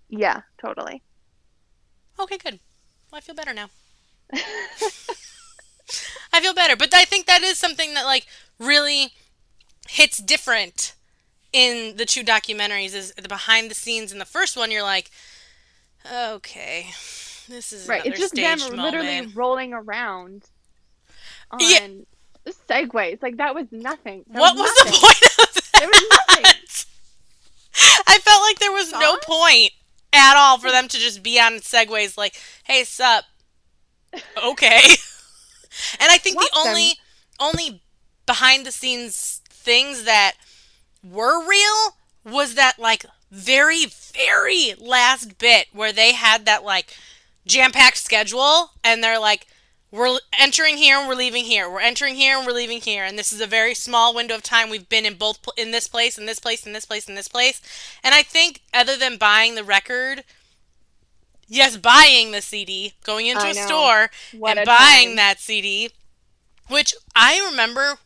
Yeah, 0.09 0.41
totally. 0.61 1.01
okay 2.19 2.37
good. 2.37 2.59
Well 3.11 3.17
I 3.17 3.21
feel 3.21 3.35
better 3.35 3.53
now 3.53 3.69
I 6.39 6.41
feel 6.41 6.53
better. 6.53 6.77
But 6.77 6.93
I 6.93 7.03
think 7.03 7.25
that 7.25 7.43
is 7.43 7.57
something 7.57 7.93
that 7.95 8.05
like 8.05 8.25
really 8.59 9.09
hits 9.89 10.19
different 10.19 10.93
in 11.51 11.97
the 11.97 12.05
two 12.05 12.23
documentaries 12.23 12.95
is 12.95 13.13
the 13.13 13.27
behind 13.27 13.69
the 13.69 13.75
scenes 13.75 14.13
in 14.13 14.19
the 14.19 14.25
first 14.25 14.55
one 14.55 14.69
you're 14.69 14.83
like 14.83 15.09
okay 16.13 16.85
this 17.49 17.73
is 17.73 17.87
Right, 17.87 18.05
it's 18.05 18.19
just 18.19 18.35
them 18.35 18.59
staged 18.59 18.73
literally 18.77 19.27
rolling 19.33 19.73
around 19.73 20.43
on 21.49 21.59
Yeah. 21.59 21.87
Segways. 22.69 23.21
Like 23.21 23.37
that 23.37 23.53
was 23.55 23.65
nothing. 23.71 24.23
That 24.29 24.39
what 24.39 24.55
was 24.55 24.71
the 24.75 24.91
point 24.91 25.21
of 25.23 25.53
that 25.55 25.79
There 25.79 25.87
was 25.87 26.03
nothing. 26.11 26.45
I 28.07 28.19
felt 28.19 28.41
like 28.43 28.59
there 28.59 28.71
was 28.71 28.91
no 28.91 29.17
point 29.23 29.71
at 30.13 30.35
all 30.37 30.59
for 30.59 30.69
them 30.71 30.87
to 30.87 30.97
just 30.97 31.23
be 31.23 31.39
on 31.39 31.53
Segways 31.53 32.17
like 32.17 32.39
hey 32.63 32.83
sup 32.83 33.25
okay 34.43 34.81
and 35.99 36.11
I 36.11 36.17
think 36.17 36.37
Watch 36.37 36.49
the 36.51 36.59
them. 36.59 36.67
only 36.67 36.91
only 37.39 37.81
behind 38.25 38.65
the 38.65 38.71
scenes 38.71 39.41
things 39.49 40.03
that 40.03 40.33
were 41.03 41.45
real 41.47 41.95
was 42.23 42.55
that 42.55 42.79
like 42.79 43.05
very 43.31 43.85
very 43.85 44.73
last 44.77 45.37
bit 45.37 45.67
where 45.73 45.93
they 45.93 46.13
had 46.13 46.45
that 46.45 46.63
like 46.63 46.95
jam-packed 47.45 47.97
schedule 47.97 48.71
and 48.83 49.03
they're 49.03 49.19
like 49.19 49.47
we're 49.91 50.19
entering 50.37 50.77
here 50.77 50.99
and 50.99 51.07
we're 51.07 51.15
leaving 51.15 51.45
here. 51.45 51.69
We're 51.69 51.79
entering 51.79 52.13
here 52.15 52.37
and 52.37 52.45
we're 52.45 52.53
leaving 52.53 52.79
here. 52.79 53.03
And 53.03 53.17
this 53.17 53.33
is 53.33 53.41
a 53.41 53.47
very 53.47 53.73
small 53.73 54.13
window 54.13 54.35
of 54.35 54.43
time. 54.43 54.69
We've 54.69 54.87
been 54.87 55.05
in 55.05 55.15
both 55.15 55.39
in 55.57 55.71
this 55.71 55.87
place 55.87 56.17
in 56.17 56.27
this 56.27 56.39
place 56.39 56.65
in 56.65 56.73
this 56.73 56.85
place 56.85 57.09
in 57.09 57.15
this 57.15 57.27
place. 57.27 57.61
And 58.03 58.13
i 58.13 58.21
think 58.21 58.61
other 58.73 58.95
than 58.95 59.17
buying 59.17 59.55
the 59.55 59.63
record 59.63 60.23
yes 61.49 61.77
buying 61.77 62.31
the 62.31 62.41
cd 62.41 62.93
going 63.03 63.27
into 63.27 63.43
I 63.45 63.49
a 63.49 63.53
know. 63.53 63.65
store 63.65 64.09
What 64.37 64.51
and 64.57 64.59
a 64.61 64.65
buying 64.65 65.09
time. 65.09 65.15
that 65.17 65.39
cd 65.39 65.89
which 66.69 66.93
i 67.15 67.45
remember 67.49 67.97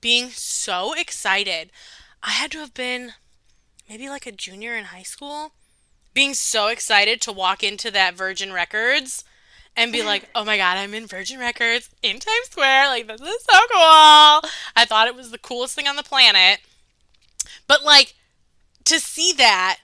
being 0.00 0.30
so 0.30 0.92
excited 0.94 1.70
i 2.22 2.30
had 2.30 2.50
to 2.52 2.58
have 2.58 2.74
been 2.74 3.12
maybe 3.88 4.08
like 4.08 4.26
a 4.26 4.32
junior 4.32 4.74
in 4.74 4.84
high 4.86 5.02
school 5.02 5.52
being 6.14 6.34
so 6.34 6.68
excited 6.68 7.20
to 7.22 7.32
walk 7.32 7.62
into 7.62 7.90
that 7.90 8.14
virgin 8.16 8.52
records 8.52 9.24
and 9.76 9.92
be 9.92 10.02
like, 10.02 10.30
oh 10.34 10.42
my 10.42 10.56
god, 10.56 10.78
I'm 10.78 10.94
in 10.94 11.06
Virgin 11.06 11.38
Records 11.38 11.90
in 12.02 12.12
Times 12.18 12.46
Square. 12.50 12.86
Like, 12.86 13.06
this 13.06 13.20
is 13.20 13.42
so 13.42 13.58
cool. 13.70 14.50
I 14.74 14.86
thought 14.86 15.06
it 15.06 15.14
was 15.14 15.30
the 15.30 15.36
coolest 15.36 15.74
thing 15.74 15.86
on 15.86 15.96
the 15.96 16.02
planet. 16.02 16.60
But, 17.68 17.84
like, 17.84 18.14
to 18.84 18.98
see 18.98 19.34
that, 19.34 19.80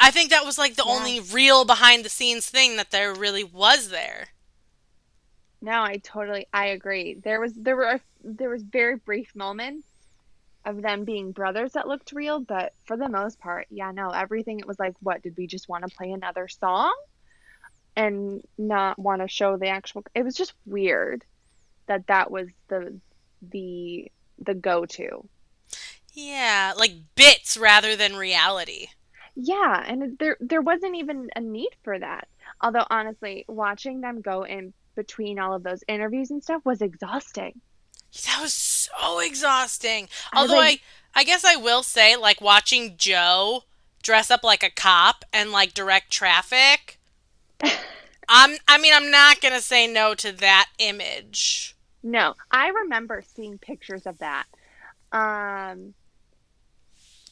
I 0.00 0.10
think 0.10 0.30
that 0.30 0.44
was 0.44 0.58
like 0.58 0.74
the 0.76 0.82
Yeah. 0.82 1.08
only 1.08 1.20
real 1.20 1.64
behind 1.64 2.04
the 2.04 2.08
scenes 2.08 2.48
thing 2.50 2.76
that 2.76 2.90
there 2.90 3.14
really 3.14 3.44
was 3.44 3.90
there. 3.90 4.30
No, 5.62 5.82
I 5.82 5.98
totally 5.98 6.46
I 6.52 6.66
agree. 6.68 7.14
There 7.14 7.40
was 7.40 7.54
there 7.54 7.76
were 7.76 8.00
there 8.22 8.48
was 8.50 8.62
very 8.62 8.96
brief 8.96 9.34
moments 9.34 9.86
of 10.64 10.82
them 10.82 11.04
being 11.04 11.32
brothers 11.32 11.72
that 11.74 11.88
looked 11.88 12.12
real, 12.12 12.40
but 12.40 12.74
for 12.86 12.96
the 12.96 13.08
most 13.08 13.38
part, 13.40 13.66
yeah, 13.70 13.92
no, 13.92 14.10
everything 14.10 14.60
it 14.60 14.66
was 14.66 14.78
like, 14.78 14.94
what 15.00 15.22
did 15.22 15.36
we 15.38 15.46
just 15.46 15.68
want 15.68 15.84
to 15.84 15.96
play 15.96 16.12
another 16.12 16.48
song 16.48 16.94
and 17.96 18.42
not 18.58 18.98
want 18.98 19.20
to 19.22 19.28
show 19.28 19.56
the 19.56 19.68
actual 19.68 20.04
it 20.14 20.22
was 20.24 20.34
just 20.36 20.54
weird 20.66 21.24
that 21.88 22.06
that 22.08 22.30
was 22.30 22.48
the 22.68 23.00
the 23.42 24.10
the 24.38 24.54
go-to. 24.54 25.28
Yeah, 26.12 26.72
like 26.76 26.92
bits 27.16 27.56
rather 27.56 27.96
than 27.96 28.16
reality. 28.16 28.88
Yeah, 29.34 29.82
and 29.86 30.18
there 30.18 30.36
there 30.40 30.62
wasn't 30.62 30.96
even 30.96 31.30
a 31.36 31.40
need 31.40 31.70
for 31.82 31.98
that. 31.98 32.28
Although 32.60 32.86
honestly, 32.90 33.44
watching 33.48 34.00
them 34.00 34.20
go 34.20 34.44
in 34.44 34.72
between 34.94 35.38
all 35.38 35.54
of 35.54 35.62
those 35.62 35.84
interviews 35.88 36.30
and 36.30 36.42
stuff 36.42 36.64
was 36.64 36.82
exhausting. 36.82 37.60
That 38.26 38.40
was 38.42 38.52
so 38.52 39.20
exhausting. 39.20 40.08
I 40.32 40.40
Although 40.40 40.60
I, 40.60 40.80
I 41.14 41.24
guess 41.24 41.44
I 41.44 41.56
will 41.56 41.82
say, 41.82 42.16
like 42.16 42.40
watching 42.40 42.96
Joe 42.96 43.64
dress 44.02 44.30
up 44.30 44.42
like 44.42 44.62
a 44.62 44.70
cop 44.70 45.24
and 45.32 45.52
like 45.52 45.74
direct 45.74 46.10
traffic. 46.10 46.98
I'm, 48.28 48.56
I 48.68 48.78
mean, 48.78 48.92
I'm 48.94 49.10
not 49.10 49.40
gonna 49.40 49.60
say 49.60 49.86
no 49.86 50.14
to 50.16 50.32
that 50.32 50.68
image. 50.78 51.76
no, 52.02 52.34
I 52.50 52.68
remember 52.68 53.22
seeing 53.34 53.58
pictures 53.58 54.06
of 54.06 54.18
that. 54.18 54.46
Um 55.12 55.94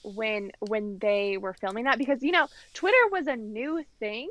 when 0.02 0.50
when 0.60 0.98
they 0.98 1.36
were 1.38 1.54
filming 1.54 1.84
that 1.84 1.98
because 1.98 2.22
you 2.22 2.32
know, 2.32 2.48
Twitter 2.74 3.08
was 3.10 3.26
a 3.26 3.36
new 3.36 3.84
thing 3.98 4.30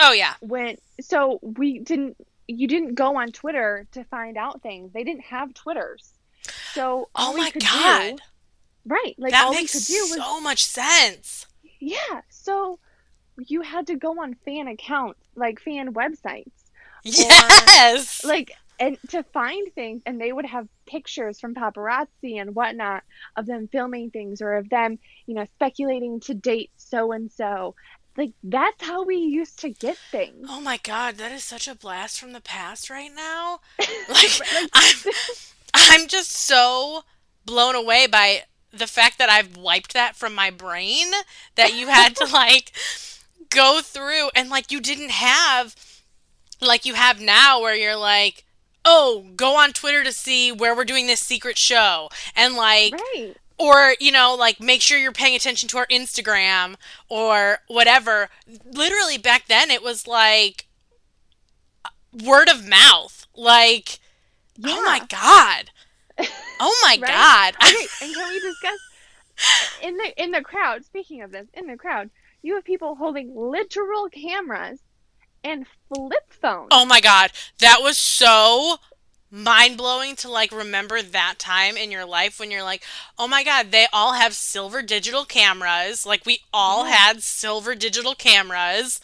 Oh 0.00 0.12
yeah, 0.12 0.34
when 0.40 0.76
so 1.00 1.38
we 1.42 1.78
didn't 1.78 2.16
you 2.48 2.66
didn't 2.66 2.94
go 2.94 3.16
on 3.18 3.30
Twitter 3.30 3.86
to 3.92 4.04
find 4.04 4.36
out 4.36 4.62
things. 4.62 4.92
They 4.92 5.04
didn't 5.04 5.22
have 5.24 5.54
Twitters. 5.54 6.12
So 6.74 7.10
oh 7.14 7.22
all 7.22 7.30
Oh 7.30 7.34
we 7.34 7.40
my 7.40 7.50
could 7.50 7.62
God. 7.62 8.16
do 8.16 8.18
right, 8.86 9.14
like 9.18 9.30
that 9.32 9.44
all 9.46 9.50
we 9.50 9.66
could 9.66 9.84
do 9.84 9.94
was 10.10 10.14
so 10.16 10.40
much 10.40 10.64
sense. 10.64 11.46
yeah. 11.78 12.22
So 12.30 12.78
you 13.46 13.62
had 13.62 13.86
to 13.88 13.96
go 13.96 14.20
on 14.22 14.34
fan 14.44 14.66
accounts, 14.68 15.20
like 15.36 15.60
fan 15.60 15.94
websites, 15.94 16.50
Yes. 17.04 18.24
like 18.24 18.52
and 18.82 18.98
to 19.10 19.22
find 19.32 19.72
things 19.74 20.02
and 20.06 20.20
they 20.20 20.32
would 20.32 20.44
have 20.44 20.66
pictures 20.86 21.38
from 21.38 21.54
paparazzi 21.54 22.40
and 22.40 22.52
whatnot 22.52 23.04
of 23.36 23.46
them 23.46 23.68
filming 23.70 24.10
things 24.10 24.42
or 24.42 24.54
of 24.54 24.68
them, 24.70 24.98
you 25.26 25.36
know, 25.36 25.46
speculating 25.54 26.18
to 26.18 26.34
date 26.34 26.70
so 26.76 27.12
and 27.12 27.30
so. 27.30 27.76
Like 28.16 28.32
that's 28.42 28.82
how 28.82 29.04
we 29.04 29.16
used 29.16 29.60
to 29.60 29.70
get 29.70 29.96
things. 30.10 30.48
Oh 30.50 30.60
my 30.60 30.78
god, 30.82 31.14
that 31.16 31.30
is 31.30 31.44
such 31.44 31.68
a 31.68 31.76
blast 31.76 32.18
from 32.18 32.32
the 32.32 32.40
past 32.40 32.90
right 32.90 33.10
now. 33.14 33.60
Like 34.08 34.40
Like, 34.40 34.68
I'm 34.74 35.12
I'm 35.74 36.08
just 36.08 36.32
so 36.32 37.04
blown 37.46 37.76
away 37.76 38.08
by 38.08 38.42
the 38.72 38.88
fact 38.88 39.16
that 39.18 39.28
I've 39.28 39.56
wiped 39.56 39.94
that 39.94 40.16
from 40.16 40.34
my 40.34 40.50
brain 40.50 41.12
that 41.54 41.74
you 41.74 41.86
had 41.86 42.16
to 42.16 42.24
like 42.32 42.72
go 43.48 43.80
through 43.80 44.30
and 44.34 44.50
like 44.50 44.72
you 44.72 44.80
didn't 44.80 45.10
have 45.10 45.76
like 46.60 46.84
you 46.84 46.94
have 46.94 47.20
now 47.20 47.60
where 47.60 47.76
you're 47.76 47.96
like 47.96 48.44
oh 48.84 49.26
go 49.36 49.56
on 49.56 49.72
twitter 49.72 50.02
to 50.02 50.12
see 50.12 50.50
where 50.50 50.74
we're 50.74 50.84
doing 50.84 51.06
this 51.06 51.20
secret 51.20 51.58
show 51.58 52.08
and 52.36 52.54
like 52.54 52.92
right. 52.92 53.36
or 53.58 53.94
you 54.00 54.10
know 54.10 54.34
like 54.34 54.60
make 54.60 54.80
sure 54.80 54.98
you're 54.98 55.12
paying 55.12 55.36
attention 55.36 55.68
to 55.68 55.78
our 55.78 55.86
instagram 55.86 56.74
or 57.08 57.58
whatever 57.68 58.28
literally 58.64 59.18
back 59.18 59.46
then 59.46 59.70
it 59.70 59.82
was 59.82 60.06
like 60.06 60.66
word 62.24 62.48
of 62.48 62.68
mouth 62.68 63.26
like 63.34 64.00
oh 64.64 64.82
my 64.82 65.00
god 65.08 65.70
oh 66.60 66.78
my 66.82 66.98
Right? 67.00 67.08
god 67.08 67.54
Okay, 67.62 67.86
and 68.02 68.14
can 68.14 68.28
we 68.28 68.40
discuss 68.40 68.78
in 69.82 69.96
the 69.96 70.22
in 70.22 70.30
the 70.30 70.42
crowd? 70.42 70.84
Speaking 70.84 71.22
of 71.22 71.32
this, 71.32 71.46
in 71.54 71.66
the 71.66 71.76
crowd, 71.76 72.10
you 72.42 72.54
have 72.54 72.64
people 72.64 72.94
holding 72.94 73.34
literal 73.34 74.08
cameras 74.08 74.80
and 75.44 75.66
flip 75.88 76.32
phones. 76.40 76.68
oh 76.70 76.84
my 76.84 77.00
god 77.00 77.30
that 77.58 77.78
was 77.82 77.96
so 77.98 78.76
mind-blowing 79.30 80.14
to 80.14 80.30
like 80.30 80.52
remember 80.52 81.00
that 81.00 81.36
time 81.38 81.76
in 81.76 81.90
your 81.90 82.04
life 82.04 82.38
when 82.38 82.50
you're 82.50 82.62
like 82.62 82.82
oh 83.18 83.26
my 83.26 83.42
god 83.42 83.70
they 83.70 83.86
all 83.92 84.12
have 84.12 84.34
silver 84.34 84.82
digital 84.82 85.24
cameras 85.24 86.04
like 86.04 86.26
we 86.26 86.40
all 86.52 86.84
Yeah. 86.86 86.92
had 86.96 87.22
silver 87.22 87.74
digital 87.74 88.14
cameras 88.14 89.00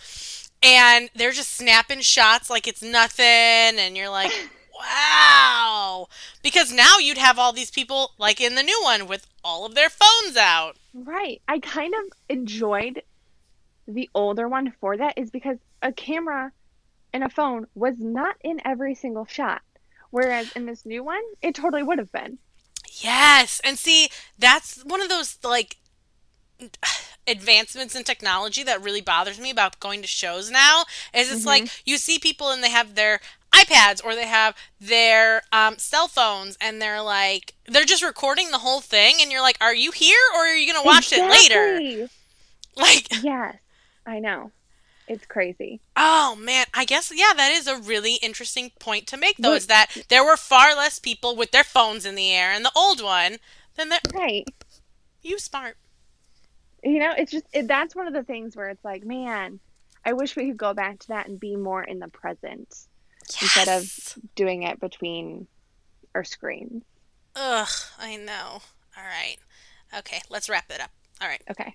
and 0.62 1.08
they're 1.14 1.32
just 1.32 1.56
snapping 1.56 2.00
shots 2.00 2.50
like 2.50 2.68
it's 2.68 2.82
nothing 2.82 3.24
and 3.24 3.96
you're 3.96 4.10
like 4.10 4.30
wow 4.78 6.06
because 6.42 6.72
now 6.72 6.98
you'd 6.98 7.18
have 7.18 7.38
all 7.38 7.52
these 7.52 7.70
people 7.70 8.12
like 8.18 8.40
in 8.40 8.54
the 8.54 8.62
new 8.62 8.80
one 8.82 9.06
with 9.08 9.26
all 9.42 9.64
of 9.64 9.74
their 9.74 9.88
phones 9.90 10.36
out 10.36 10.76
Right. 10.94 11.40
I 11.46 11.60
kind 11.60 11.94
of 11.94 12.12
enjoyed 12.28 13.02
the 13.86 14.10
older 14.14 14.48
one 14.48 14.72
for 14.80 14.96
that 14.96 15.14
is 15.16 15.30
because 15.30 15.58
a 15.82 15.92
camera 15.92 16.52
and 17.12 17.24
a 17.24 17.28
phone 17.28 17.66
was 17.74 17.94
not 17.98 18.36
in 18.42 18.60
every 18.64 18.94
single 18.94 19.26
shot. 19.26 19.62
Whereas 20.10 20.50
in 20.52 20.66
this 20.66 20.84
new 20.86 21.04
one, 21.04 21.22
it 21.42 21.54
totally 21.54 21.82
would 21.82 21.98
have 21.98 22.12
been. 22.12 22.38
yes 23.02 23.60
and 23.64 23.78
see 23.78 24.08
that's 24.38 24.82
one 24.84 25.02
of 25.02 25.08
those 25.10 25.36
like 25.44 25.76
advancements 27.26 27.94
in 27.94 28.02
technology 28.02 28.62
that 28.62 28.82
really 28.82 29.02
bothers 29.02 29.38
me 29.38 29.50
about 29.50 29.78
going 29.80 30.00
to 30.00 30.08
shows 30.08 30.50
now 30.50 30.84
is 31.14 31.30
it's 31.30 31.44
like 31.44 31.68
you 31.84 31.98
see 31.98 32.18
people 32.18 32.50
and 32.50 32.64
they 32.64 32.70
have 32.70 32.94
their 32.94 33.20
iPads 33.52 34.02
or 34.02 34.14
they 34.14 34.26
have 34.26 34.56
their 34.80 35.42
um, 35.52 35.76
cell 35.78 36.08
phones 36.08 36.56
and 36.60 36.80
they're 36.80 37.02
like 37.02 37.54
they're 37.66 37.84
just 37.84 38.02
recording 38.02 38.50
the 38.50 38.58
whole 38.58 38.80
thing 38.80 39.16
and 39.20 39.30
you're 39.30 39.42
like 39.42 39.58
are 39.60 39.74
you 39.74 39.90
here 39.90 40.18
or 40.34 40.40
are 40.46 40.56
you 40.56 40.72
gonna 40.72 40.84
watch 40.84 41.12
it 41.12 41.20
later 41.30 42.08
like 42.76 43.08
Yes. 43.22 43.56
I 44.06 44.20
know. 44.20 44.50
It's 45.08 45.26
crazy. 45.26 45.80
oh 45.96 46.36
man 46.38 46.66
I 46.74 46.84
guess 46.84 47.10
yeah 47.14 47.32
that 47.36 47.50
is 47.52 47.66
a 47.66 47.76
really 47.78 48.14
interesting 48.22 48.70
point 48.78 49.06
to 49.08 49.16
make 49.16 49.36
though 49.38 49.50
But- 49.50 49.56
is 49.56 49.66
that 49.68 49.86
there 50.08 50.24
were 50.24 50.36
far 50.36 50.74
less 50.76 50.98
people 50.98 51.34
with 51.34 51.50
their 51.50 51.64
phones 51.64 52.04
in 52.06 52.14
the 52.14 52.30
air 52.30 52.52
in 52.54 52.62
the 52.62 52.72
old 52.76 53.02
one 53.02 53.38
than 53.76 53.88
there 53.88 54.00
Right. 54.14 54.46
you 55.22 55.38
smart 55.38 55.76
You 56.84 56.98
know, 57.00 57.12
it's 57.16 57.32
just 57.32 57.46
it, 57.52 57.66
that's 57.68 57.94
one 57.96 58.06
of 58.06 58.14
the 58.14 58.22
things 58.22 58.54
where 58.56 58.68
it's 58.68 58.84
like, 58.84 59.04
man, 59.04 59.58
I 60.04 60.12
wish 60.12 60.36
we 60.36 60.46
could 60.48 60.56
go 60.56 60.74
back 60.74 61.00
to 61.00 61.08
that 61.08 61.26
and 61.26 61.38
be 61.40 61.56
more 61.56 61.82
in 61.82 61.98
the 61.98 62.08
present 62.08 62.72
instead 63.42 63.68
of 63.68 64.16
doing 64.36 64.62
it 64.62 64.78
between 64.80 65.48
our 66.14 66.22
screens. 66.24 66.84
Ugh, 67.34 67.68
I 67.98 68.16
know. 68.16 68.62
All 68.96 69.04
right. 69.04 69.36
Okay, 69.98 70.20
let's 70.30 70.48
wrap 70.48 70.70
it 70.70 70.80
up. 70.80 70.90
All 71.20 71.28
right. 71.28 71.42
Okay. 71.50 71.74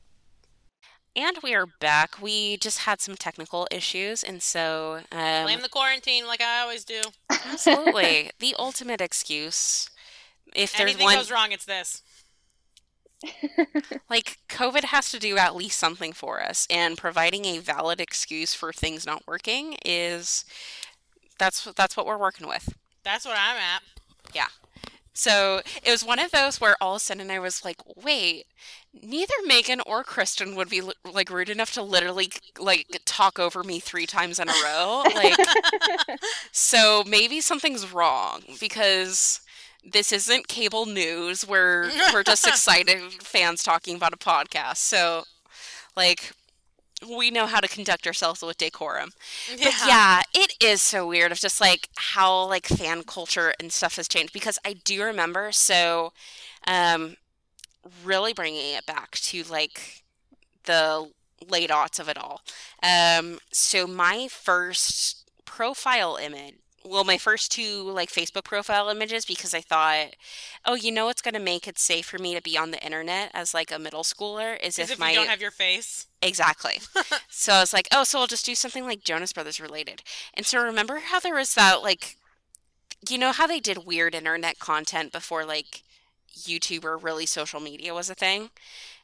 And 1.16 1.38
we 1.44 1.54
are 1.54 1.68
back. 1.80 2.20
We 2.22 2.58
just 2.58 2.80
had 2.80 3.00
some 3.00 3.16
technical 3.16 3.68
issues, 3.70 4.24
and 4.24 4.42
so 4.42 5.02
um, 5.12 5.44
Blame 5.44 5.62
the 5.62 5.70
quarantine 5.70 6.26
like 6.26 6.42
I 6.42 6.62
always 6.62 6.84
do. 6.84 7.02
absolutely 7.30 8.32
the 8.40 8.56
ultimate 8.58 9.00
excuse. 9.00 9.92
If 10.56 10.76
there's 10.76 10.92
Anything 10.92 11.06
one, 11.06 11.16
goes 11.18 11.30
wrong, 11.32 11.52
it's 11.52 11.66
this. 11.66 12.02
like 14.10 14.40
COVID 14.50 14.86
has 14.86 15.12
to 15.12 15.20
do 15.20 15.38
at 15.38 15.56
least 15.56 15.78
something 15.78 16.14
for 16.14 16.42
us, 16.42 16.66
and 16.70 16.98
providing 16.98 17.46
a 17.46 17.60
valid 17.60 18.02
excuse 18.02 18.56
for 18.56 18.74
things 18.74 19.06
not 19.06 19.22
working 19.28 19.78
is 19.86 20.46
that's 21.38 21.64
that's 21.76 21.96
what 21.96 22.08
we're 22.08 22.18
working 22.18 22.48
with. 22.48 22.74
That's 23.04 23.26
what 23.26 23.38
I'm 23.40 23.58
at. 23.58 23.84
So 25.14 25.62
it 25.84 25.92
was 25.92 26.04
one 26.04 26.20
of 26.20 26.32
those 26.32 26.60
where 26.60 26.76
all 26.82 26.94
of 26.94 26.98
a 26.98 27.00
sudden 27.00 27.30
I 27.30 27.40
was 27.40 27.64
like, 27.64 27.78
wait, 28.04 28.46
neither 28.94 29.34
Megan 29.46 29.82
or 29.86 30.04
Kristen 30.04 30.56
would 30.56 30.70
be 30.70 30.82
like 31.04 31.30
rude 31.30 31.50
enough 31.50 31.72
to 31.74 31.84
literally 31.84 32.32
like 32.60 33.02
talk 33.06 33.40
over 33.40 33.64
me 33.64 33.80
three 33.80 34.06
times 34.06 34.40
in 34.40 34.50
a 34.50 34.54
row. 34.64 35.04
Like, 35.14 35.36
so 36.52 37.04
maybe 37.08 37.42
something's 37.42 37.94
wrong 37.94 38.42
because 38.60 39.42
this 39.84 40.12
isn't 40.12 40.48
cable 40.48 40.86
news 40.86 41.46
where 41.46 41.92
we're 42.14 42.24
just 42.24 42.48
excited 42.48 43.00
fans 43.22 43.64
talking 43.64 43.96
about 43.96 44.14
a 44.14 44.18
podcast. 44.18 44.78
So, 44.78 45.24
like, 45.96 46.32
we 47.10 47.32
know 47.32 47.46
how 47.48 47.60
to 47.60 47.68
conduct 47.68 48.08
ourselves 48.08 48.42
with 48.42 48.58
decorum. 48.58 49.12
But 49.62 49.76
yeah, 49.80 50.22
it 50.34 50.54
is 50.62 50.82
so 50.82 51.08
weird 51.08 51.32
of 51.32 51.40
just 51.40 51.62
like 51.62 51.90
how 51.98 52.48
like 52.48 52.68
fan 52.68 53.04
culture 53.04 53.54
and 53.60 53.72
stuff 53.72 53.96
has 53.98 54.08
changed 54.08 54.34
because 54.34 54.60
I 54.66 54.74
do 54.74 55.04
remember 55.04 55.52
so 55.52 56.14
um 56.68 57.16
really 58.04 58.34
bringing 58.34 58.76
it 58.76 58.86
back 58.86 59.12
to 59.12 59.44
like 59.44 60.04
the 60.66 61.10
late 61.50 61.70
aughts 61.70 62.00
of 62.00 62.10
it 62.10 62.18
all. 62.18 62.42
Um 62.84 63.40
so 63.52 63.88
my 63.88 64.28
first 64.30 65.30
profile 65.46 66.18
image 66.18 66.56
well 66.86 67.04
my 67.04 67.18
first 67.18 67.52
two 67.52 67.84
like 67.84 68.10
Facebook 68.10 68.44
profile 68.44 68.90
images 68.90 69.26
because 69.26 69.54
I 69.54 69.62
thought 69.62 70.16
oh 70.66 70.76
you 70.76 70.92
know 70.92 71.06
what's 71.06 71.22
going 71.22 71.34
to 71.34 71.40
make 71.40 71.68
it 71.68 71.80
safe 71.80 72.06
for 72.06 72.20
me 72.20 72.36
to 72.36 72.42
be 72.42 72.58
on 72.58 72.72
the 72.72 72.84
internet 72.84 73.32
as 73.34 73.54
like 73.54 73.72
a 73.72 73.80
middle 73.80 74.04
schooler 74.04 74.62
is 74.62 74.80
if 74.80 74.92
if 74.92 75.00
my 75.00 75.12
you 75.12 75.16
don't 75.16 75.30
have 75.30 75.42
your 75.42 75.52
face. 75.52 76.08
Exactly. 76.22 76.80
so 77.30 77.54
I 77.54 77.60
was 77.60 77.74
like, 77.74 77.90
oh, 77.92 78.06
so 78.06 78.20
I'll 78.20 78.28
just 78.28 78.46
do 78.46 78.56
something 78.56 78.86
like 78.86 79.04
Jonas 79.04 79.34
Brothers 79.34 79.60
related. 79.60 80.04
And 80.34 80.46
so 80.46 80.64
remember 80.64 81.00
how 81.00 81.20
there 81.20 81.36
was 81.36 81.54
that 81.56 81.84
like 81.84 82.18
you 83.10 83.18
know 83.18 83.32
how 83.32 83.48
they 83.48 83.60
did 83.60 83.86
weird 83.86 84.16
internet 84.16 84.60
content 84.60 85.12
before 85.12 85.46
like 85.46 85.84
YouTube 86.38 86.86
or 86.86 86.98
really 86.98 87.26
social 87.26 87.60
media 87.60 87.94
was 87.94 88.10
a 88.10 88.16
thing? 88.16 88.50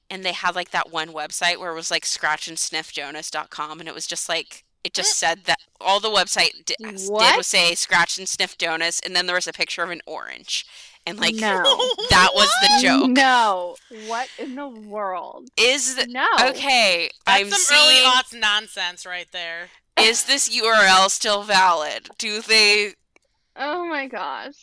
And 0.09 0.23
they 0.23 0.33
had 0.33 0.55
like 0.55 0.71
that 0.71 0.91
one 0.91 1.09
website 1.09 1.59
where 1.59 1.71
it 1.71 1.75
was 1.75 1.91
like 1.91 2.05
scratch 2.05 2.47
and 2.47 2.57
sniff 2.57 2.91
scratchandsniffjonas.com 2.91 3.79
and 3.79 3.87
it 3.89 3.95
was 3.95 4.07
just 4.07 4.27
like 4.27 4.63
it 4.83 4.93
just 4.93 5.17
said 5.17 5.41
that 5.45 5.57
all 5.81 5.99
the 5.99 6.09
website 6.09 6.65
di- 6.65 6.75
uh, 6.83 6.91
did 6.91 7.37
was 7.37 7.47
say 7.47 7.75
scratch 7.75 8.17
and 8.17 8.27
sniff 8.29 8.57
donuts, 8.57 8.99
and 9.03 9.15
then 9.15 9.25
there 9.25 9.35
was 9.35 9.47
a 9.47 9.53
picture 9.53 9.83
of 9.83 9.89
an 9.89 10.01
orange. 10.05 10.65
And 11.05 11.17
like 11.19 11.35
No. 11.35 11.63
that 12.09 12.29
was 12.35 12.49
the 12.61 12.81
joke. 12.81 13.09
No. 13.09 13.75
What 14.07 14.27
in 14.37 14.55
the 14.55 14.67
world? 14.67 15.47
Is 15.57 15.95
th- 15.95 16.07
No. 16.09 16.27
okay, 16.41 17.09
That's 17.25 17.41
I'm 17.41 17.49
some 17.51 17.77
early 17.77 17.95
seeing 17.95 18.09
aughts 18.09 18.39
nonsense 18.39 19.05
right 19.05 19.27
there. 19.31 19.69
is 19.99 20.25
this 20.25 20.49
URL 20.49 21.09
still 21.09 21.43
valid? 21.43 22.09
Do 22.17 22.41
they 22.41 22.93
Oh 23.55 23.85
my 23.87 24.07
gosh. 24.07 24.55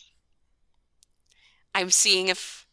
I'm 1.74 1.90
seeing 1.90 2.28
if 2.28 2.66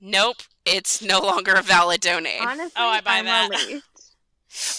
nope, 0.00 0.38
it's 0.64 1.02
no 1.02 1.20
longer 1.20 1.52
a 1.54 1.62
valid 1.62 2.00
donate. 2.00 2.40
Honestly, 2.40 2.72
Oh, 2.76 2.88
I 2.88 3.00
buy 3.00 3.18
I'm 3.18 3.24
that. 3.26 3.50
relieved. 3.50 3.84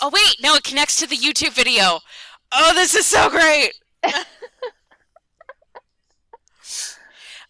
Oh 0.02 0.10
wait, 0.14 0.36
no, 0.42 0.56
it 0.56 0.64
connects 0.64 0.98
to 1.00 1.08
the 1.08 1.16
YouTube 1.16 1.54
video. 1.54 2.00
Oh, 2.52 2.74
this 2.74 2.96
is 2.96 3.06
so 3.06 3.30
great. 3.30 3.72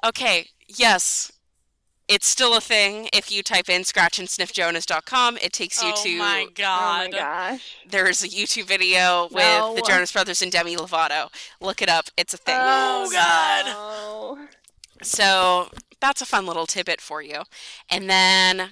okay, 0.06 0.48
yes. 0.68 1.32
It's 2.08 2.28
still 2.28 2.58
a 2.58 2.62
thing. 2.62 3.08
If 3.14 3.32
you 3.32 3.44
type 3.44 3.70
in 3.70 3.84
scratchandsniffjonas.com, 3.84 5.38
it 5.38 5.54
takes 5.54 5.82
you 5.84 5.92
oh 5.96 6.04
to 6.04 6.18
my 6.18 6.48
Oh 6.48 6.52
my 6.58 7.10
gosh. 7.12 7.76
there's 7.88 8.24
a 8.24 8.28
YouTube 8.28 8.66
video 8.66 9.26
with 9.32 9.44
No. 9.44 9.76
the 9.76 9.84
Jonas 9.84 10.12
Brothers 10.12 10.42
and 10.42 10.52
Demi 10.52 10.76
Lovato. 10.76 11.30
Look 11.62 11.84
it 11.84 11.90
up. 11.90 12.06
It's 12.18 12.34
a 12.34 12.38
thing. 12.38 12.56
Oh, 12.58 13.06
oh 13.08 13.12
God. 13.12 13.66
no. 14.40 14.48
So 15.04 15.70
that's 16.02 16.22
a 16.24 16.26
fun 16.26 16.48
little 16.48 16.66
tidbit 16.66 17.00
for 17.00 17.22
you. 17.22 17.44
And 17.92 18.10
then 18.10 18.72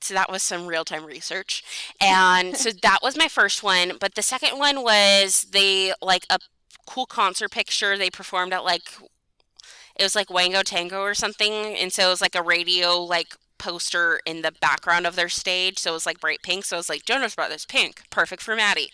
so 0.00 0.14
that 0.14 0.30
was 0.30 0.42
some 0.42 0.66
real 0.66 0.84
time 0.84 1.04
research. 1.04 1.62
And 2.00 2.56
so 2.56 2.70
that 2.82 3.00
was 3.02 3.16
my 3.16 3.28
first 3.28 3.62
one. 3.62 3.92
But 4.00 4.14
the 4.14 4.22
second 4.22 4.58
one 4.58 4.82
was 4.82 5.48
they 5.52 5.92
like 6.00 6.26
a 6.30 6.38
cool 6.86 7.06
concert 7.06 7.50
picture 7.50 7.96
they 7.96 8.10
performed 8.10 8.52
at 8.52 8.64
like 8.64 8.90
it 9.98 10.02
was 10.02 10.14
like 10.16 10.30
Wango 10.30 10.62
Tango 10.62 11.00
or 11.00 11.14
something. 11.14 11.52
And 11.52 11.92
so 11.92 12.06
it 12.06 12.10
was 12.10 12.20
like 12.20 12.34
a 12.34 12.42
radio 12.42 12.98
like 12.98 13.36
poster 13.58 14.20
in 14.26 14.42
the 14.42 14.52
background 14.60 15.06
of 15.06 15.14
their 15.14 15.28
stage. 15.28 15.78
So 15.78 15.90
it 15.90 15.94
was 15.94 16.06
like 16.06 16.20
bright 16.20 16.42
pink. 16.42 16.64
So 16.64 16.76
it 16.76 16.80
was 16.80 16.88
like 16.88 17.04
Jonas 17.04 17.36
Brothers 17.36 17.64
pink, 17.64 18.02
perfect 18.10 18.42
for 18.42 18.56
Maddie. 18.56 18.90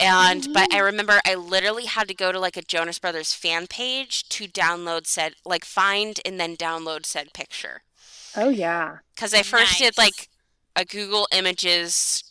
And 0.00 0.48
but 0.54 0.72
I 0.72 0.76
mm-hmm. 0.76 0.84
remember 0.86 1.20
I 1.26 1.34
literally 1.34 1.84
had 1.84 2.08
to 2.08 2.14
go 2.14 2.32
to 2.32 2.40
like 2.40 2.56
a 2.56 2.62
Jonas 2.62 2.98
Brothers 2.98 3.34
fan 3.34 3.66
page 3.66 4.28
to 4.30 4.46
download 4.46 5.06
said 5.06 5.34
like 5.44 5.64
find 5.64 6.20
and 6.24 6.40
then 6.40 6.56
download 6.56 7.04
said 7.04 7.34
picture. 7.34 7.82
Oh 8.36 8.48
yeah. 8.48 8.98
Because 9.14 9.34
I 9.34 9.42
first 9.42 9.78
did 9.78 9.98
like 9.98 10.28
a 10.76 10.84
Google 10.84 11.26
Images 11.32 12.22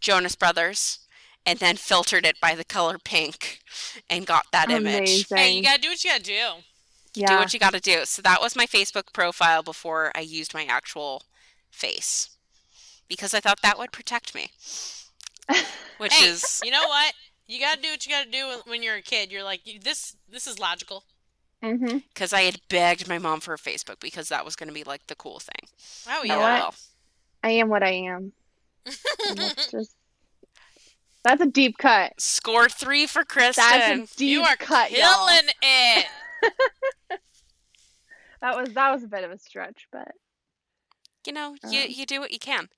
Jonas 0.00 0.36
Brothers 0.36 1.00
and 1.44 1.58
then 1.58 1.76
filtered 1.76 2.24
it 2.24 2.40
by 2.40 2.54
the 2.54 2.64
color 2.64 2.98
pink 3.02 3.60
and 4.08 4.26
got 4.26 4.44
that 4.52 4.70
image. 4.70 5.26
Amazing. 5.30 5.36
Hey, 5.36 5.52
you 5.52 5.62
gotta 5.62 5.80
do 5.80 5.88
what 5.88 6.04
you 6.04 6.10
gotta 6.10 6.22
do. 6.22 6.40
yeah. 7.14 7.26
Do 7.28 7.36
what 7.36 7.52
you 7.52 7.60
got 7.60 7.72
to 7.74 7.80
do. 7.80 8.04
So 8.04 8.22
that 8.22 8.40
was 8.40 8.56
my 8.56 8.66
Facebook 8.66 9.12
profile 9.12 9.62
before 9.62 10.12
I 10.14 10.20
used 10.20 10.54
my 10.54 10.64
actual 10.64 11.22
face 11.70 12.30
because 13.08 13.34
I 13.34 13.40
thought 13.40 13.60
that 13.62 13.78
would 13.78 13.92
protect 13.92 14.34
me. 14.34 14.50
Which 15.98 16.12
Hey, 16.14 16.28
is 16.28 16.60
you 16.64 16.70
know 16.70 16.86
what? 16.86 17.14
You 17.46 17.60
gotta 17.60 17.80
do 17.82 17.90
what 17.90 18.06
you 18.06 18.12
gotta 18.12 18.30
do 18.30 18.46
when- 18.48 18.58
when 18.66 18.82
you're 18.82 18.96
a 18.96 19.02
kid. 19.02 19.30
You're 19.32 19.42
like, 19.44 19.62
this 19.82 20.16
this 20.28 20.46
is 20.46 20.58
logical. 20.58 21.04
mm-hmm. 21.62 21.98
because 22.08 22.32
I 22.32 22.42
had 22.42 22.60
begged 22.68 23.08
my 23.08 23.18
mom 23.18 23.40
for 23.40 23.54
a 23.54 23.58
Facebook 23.58 24.00
because 24.00 24.28
that 24.28 24.44
was 24.44 24.56
going 24.56 24.68
to 24.68 24.74
be 24.74 24.84
like 24.84 25.06
the 25.06 25.14
cool 25.14 25.38
thing. 25.40 25.68
Oh 26.08 26.22
You 26.22 26.28
know 26.30 26.38
yeah. 26.38 26.70
I 27.42 27.50
am 27.50 27.68
what 27.68 27.82
I 27.82 27.90
am. 27.92 28.32
That's 29.34 29.66
just 29.70 29.96
that's 31.24 31.40
a 31.40 31.46
deep 31.46 31.78
cut. 31.78 32.12
Score 32.20 32.68
three 32.68 33.06
for 33.06 33.24
Kristen. 33.24 33.64
That's 33.68 34.12
a 34.12 34.16
deep 34.16 34.28
you 34.28 34.42
are 34.42 34.56
cut, 34.56 34.90
y'all. 34.90 35.26
killing 35.26 35.50
it. 35.62 36.06
That 38.42 38.56
was 38.56 38.74
that 38.74 38.90
was 38.90 39.04
a 39.04 39.06
bit 39.06 39.22
of 39.22 39.30
a 39.30 39.38
stretch, 39.38 39.86
but 39.92 40.10
you 41.24 41.32
know, 41.32 41.54
you 41.70 41.82
Um, 41.82 41.86
you 41.88 42.04
do 42.04 42.18
what 42.18 42.32
you 42.32 42.40
can. 42.40 42.68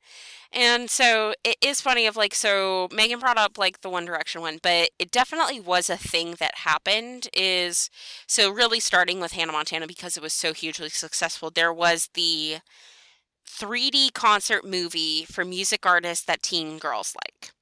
And 0.52 0.90
so 0.90 1.32
it 1.42 1.56
is 1.62 1.80
funny 1.80 2.06
of 2.06 2.16
like 2.16 2.34
so 2.34 2.88
Megan 2.92 3.18
brought 3.18 3.38
up 3.38 3.56
like 3.56 3.80
the 3.80 3.88
One 3.88 4.04
Direction 4.04 4.42
one, 4.42 4.58
but 4.62 4.90
it 4.98 5.10
definitely 5.10 5.60
was 5.60 5.88
a 5.88 5.96
thing 5.96 6.32
that 6.38 6.58
happened 6.58 7.28
is 7.32 7.88
so 8.26 8.50
really 8.50 8.78
starting 8.78 9.20
with 9.20 9.32
Hannah 9.32 9.52
Montana 9.52 9.86
because 9.86 10.18
it 10.18 10.22
was 10.22 10.34
so 10.34 10.52
hugely 10.52 10.90
successful. 10.90 11.50
There 11.50 11.72
was 11.72 12.10
the 12.12 12.58
3D 13.48 14.12
concert 14.12 14.64
movie 14.64 15.24
for 15.24 15.44
music 15.44 15.86
artists 15.86 16.24
that 16.24 16.42
teen 16.42 16.78
girls 16.78 17.14
like. 17.24 17.52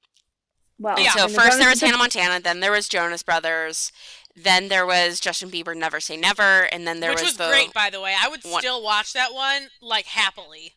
well. 0.79 0.99
Yeah. 0.99 1.11
so 1.11 1.25
and 1.25 1.33
the 1.33 1.39
first 1.39 1.59
there 1.59 1.69
was 1.69 1.81
Hannah 1.81 1.97
Montana, 1.97 2.39
then 2.39 2.59
there 2.59 2.71
was 2.71 2.87
Jonas 2.89 3.23
Brothers, 3.23 3.91
then 4.35 4.69
there 4.69 4.85
was 4.85 5.19
Justin 5.19 5.51
Bieber 5.51 5.75
Never 5.75 5.99
Say 5.99 6.17
Never, 6.17 6.63
and 6.71 6.87
then 6.87 6.99
there 6.99 7.11
Which 7.11 7.21
was, 7.21 7.31
was 7.31 7.37
the 7.37 7.47
great, 7.49 7.73
by 7.73 7.89
the 7.89 8.01
way. 8.01 8.15
I 8.19 8.27
would 8.27 8.43
one- 8.43 8.61
still 8.61 8.81
watch 8.83 9.13
that 9.13 9.33
one 9.33 9.69
like 9.81 10.05
happily. 10.05 10.73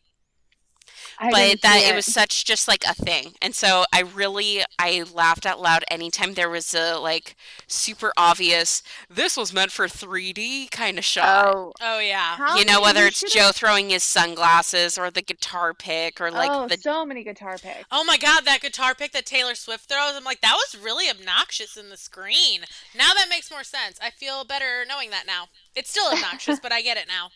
I 1.19 1.31
but 1.31 1.61
that 1.61 1.81
see 1.81 1.89
it 1.89 1.95
was 1.95 2.05
such 2.05 2.45
just 2.45 2.67
like 2.67 2.83
a 2.87 2.93
thing 2.93 3.33
and 3.41 3.55
so 3.55 3.85
i 3.91 4.01
really 4.01 4.61
i 4.77 5.03
laughed 5.13 5.45
out 5.45 5.59
loud 5.59 5.83
anytime 5.89 6.35
there 6.35 6.49
was 6.49 6.73
a 6.75 6.95
like 6.97 7.35
super 7.67 8.13
obvious 8.17 8.83
this 9.09 9.35
was 9.35 9.53
meant 9.53 9.71
for 9.71 9.87
3d 9.87 10.69
kind 10.71 10.97
of 10.97 11.05
shot 11.05 11.53
Oh, 11.55 11.73
Oh 11.81 11.99
yeah. 11.99 12.35
how 12.37 12.55
you 12.57 12.65
know 12.65 12.81
whether 12.81 13.01
you 13.01 13.07
it's 13.07 13.19
should've- 13.19 13.33
joe 13.33 13.49
throwing 13.53 13.89
his 13.89 14.03
sunglasses 14.03 14.97
or 14.97 15.09
the 15.09 15.21
guitar 15.21 15.73
pick 15.73 16.21
or 16.21 16.29
like 16.31 16.49
oh, 16.51 16.67
the 16.67 16.77
so 16.77 17.05
many 17.05 17.23
guitar 17.23 17.57
picks. 17.57 17.85
Oh 17.91 18.03
my 18.03 18.17
god, 18.17 18.45
that 18.45 18.61
guitar 18.61 18.93
pick 18.93 19.11
that 19.13 19.25
Taylor 19.25 19.55
Swift 19.55 19.89
throws, 19.89 20.13
I'm 20.15 20.23
like, 20.23 20.41
that 20.41 20.53
was 20.55 20.79
really 20.81 21.09
obnoxious 21.09 21.75
in 21.77 21.89
the 21.89 21.97
screen. 21.97 22.61
Now 22.95 23.13
that 23.15 23.27
makes 23.29 23.49
more 23.51 23.63
sense. 23.63 23.99
I 24.01 24.09
feel 24.11 24.43
better 24.43 24.85
knowing 24.87 25.09
that 25.11 25.25
now. 25.27 25.45
It's 25.75 25.89
still 25.89 26.07
obnoxious, 26.11 26.59
but 26.63 26.71
I 26.71 26.81
get 26.81 26.97
it 26.97 27.07
now. 27.07 27.29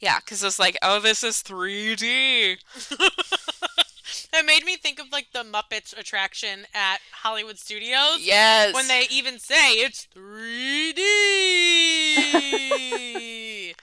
Yeah 0.00 0.18
because 0.18 0.42
it's 0.42 0.58
like 0.58 0.76
oh 0.82 1.00
this 1.00 1.22
is 1.24 1.42
3d 1.42 2.56
It 4.32 4.32
made 4.46 4.64
me 4.64 4.76
think 4.76 4.98
of 5.00 5.06
like 5.12 5.28
the 5.32 5.44
Muppets 5.44 5.96
attraction 5.98 6.66
at 6.74 6.98
Hollywood 7.12 7.58
Studios. 7.58 8.18
yes 8.20 8.74
When 8.74 8.88
they 8.88 9.06
even 9.10 9.38
say 9.38 9.72
it's 9.74 10.06
3D. 10.14 10.94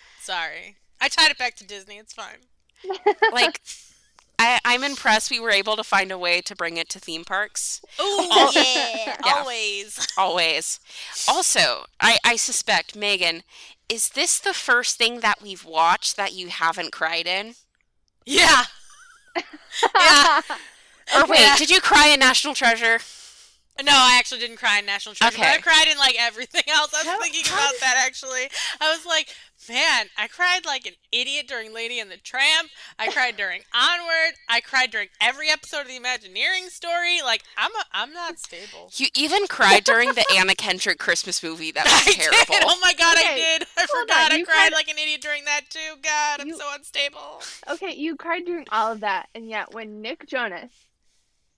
Sorry. 0.22 0.76
I 1.00 1.08
tied 1.10 1.32
it 1.32 1.38
back 1.38 1.56
to 1.56 1.66
Disney. 1.66 1.98
It's 1.98 2.14
fine. 2.14 2.38
like 3.32 3.62
I, 4.40 4.60
i'm 4.66 4.84
impressed 4.84 5.30
we 5.30 5.40
were 5.40 5.52
able 5.52 5.76
to 5.76 5.84
find 5.84 6.12
a 6.12 6.18
way 6.18 6.42
to 6.42 6.56
bring 6.56 6.78
it 6.78 6.90
to 6.90 7.00
theme 7.00 7.24
parks 7.24 7.80
Oh, 8.00 8.52
yeah. 8.56 9.04
Yeah. 9.06 9.18
Always. 9.36 10.08
always 10.18 10.80
also 11.28 11.86
i 12.00 12.18
i 12.26 12.36
suspect 12.38 12.96
megan 12.96 13.44
is 13.92 14.10
this 14.10 14.40
the 14.40 14.54
first 14.54 14.98
thing 14.98 15.20
that 15.20 15.42
we've 15.42 15.66
watched 15.66 16.16
that 16.18 16.34
you 16.34 16.48
haven't 16.48 16.92
cried 16.92 17.28
in 17.28 17.56
Yeah. 18.26 18.64
Yeah. 19.96 20.42
Or 21.16 21.26
wait, 21.28 21.40
Yeah. 21.40 21.58
did 21.58 21.70
you 21.70 21.82
cry 21.82 22.08
in 22.08 22.20
National 22.20 22.54
Treasure? 22.54 23.00
No, 23.84 23.92
I 23.94 24.18
actually 24.20 24.40
didn't 24.42 24.58
cry 24.58 24.80
in 24.80 24.86
National 24.86 25.16
Treasure, 25.16 25.38
but 25.38 25.44
Okay. 25.44 25.56
I 25.56 25.58
cried 25.60 25.88
in 25.92 25.98
like 25.98 26.16
everything 26.20 26.64
else. 26.70 26.94
I 26.94 27.04
was 27.04 27.22
thinking 27.24 27.52
about 27.52 27.74
that 27.80 28.04
actually. 28.06 28.50
I 28.80 28.92
was 28.92 29.06
like, 29.06 29.30
man, 29.70 30.08
I 30.18 30.28
cried 30.28 30.66
like 30.66 30.86
an 30.86 30.94
idiot 31.12 31.48
during 31.48 31.74
Lady 31.74 32.00
and 32.00 32.10
the 32.12 32.18
Tramp. 32.18 32.70
I 33.00 33.12
cried 33.12 33.38
during 33.38 33.62
Onward. 33.74 34.36
I 34.50 34.62
cried 34.62 34.92
during 34.92 35.08
every 35.20 35.50
episode 35.50 35.82
of 35.82 35.88
the 35.88 35.96
Imagineering 35.98 36.70
story. 36.70 37.22
Like, 37.24 37.44
I'm 37.58 37.72
a, 37.72 37.84
I'm 37.94 38.14
not 38.14 38.40
stable. 38.40 38.90
You 38.96 39.08
even 39.16 39.48
cried 39.48 39.84
during 39.84 40.10
the 40.14 40.26
Anna 40.36 40.56
Kendrick 40.56 41.00
Christmas 41.00 41.42
movie. 41.44 41.72
That 41.72 41.88
I 41.88 41.92
was 42.08 42.16
terrible. 42.16 42.46
did. 42.54 42.64
Oh 42.66 42.80
my 42.82 42.94
god, 42.94 43.16
I 43.18 43.36
did. 43.36 43.68
I 43.78 43.86
hold 43.92 44.04
forgot. 44.08 44.26
on, 44.26 44.32
I 44.34 44.36
you 44.40 44.46
cried 44.46 44.56
cried- 44.56 44.74
like 44.74 44.88
an 44.90 44.98
idiot 44.98 45.22
during 45.22 45.46
that 45.46 45.62
too. 45.70 45.80
God, 46.02 46.42
I'm 46.42 46.48
You- 46.48 46.58
so 46.58 46.66
unstable. 46.74 47.42
okay, 47.70 47.94
you 47.94 48.16
cried 48.16 48.46
during 48.46 48.66
all 48.72 48.92
of 48.92 49.00
that, 49.02 49.30
and 49.36 49.50
yet 49.50 49.74
when 49.74 50.02
Nick 50.02 50.28
Jonas 50.28 50.72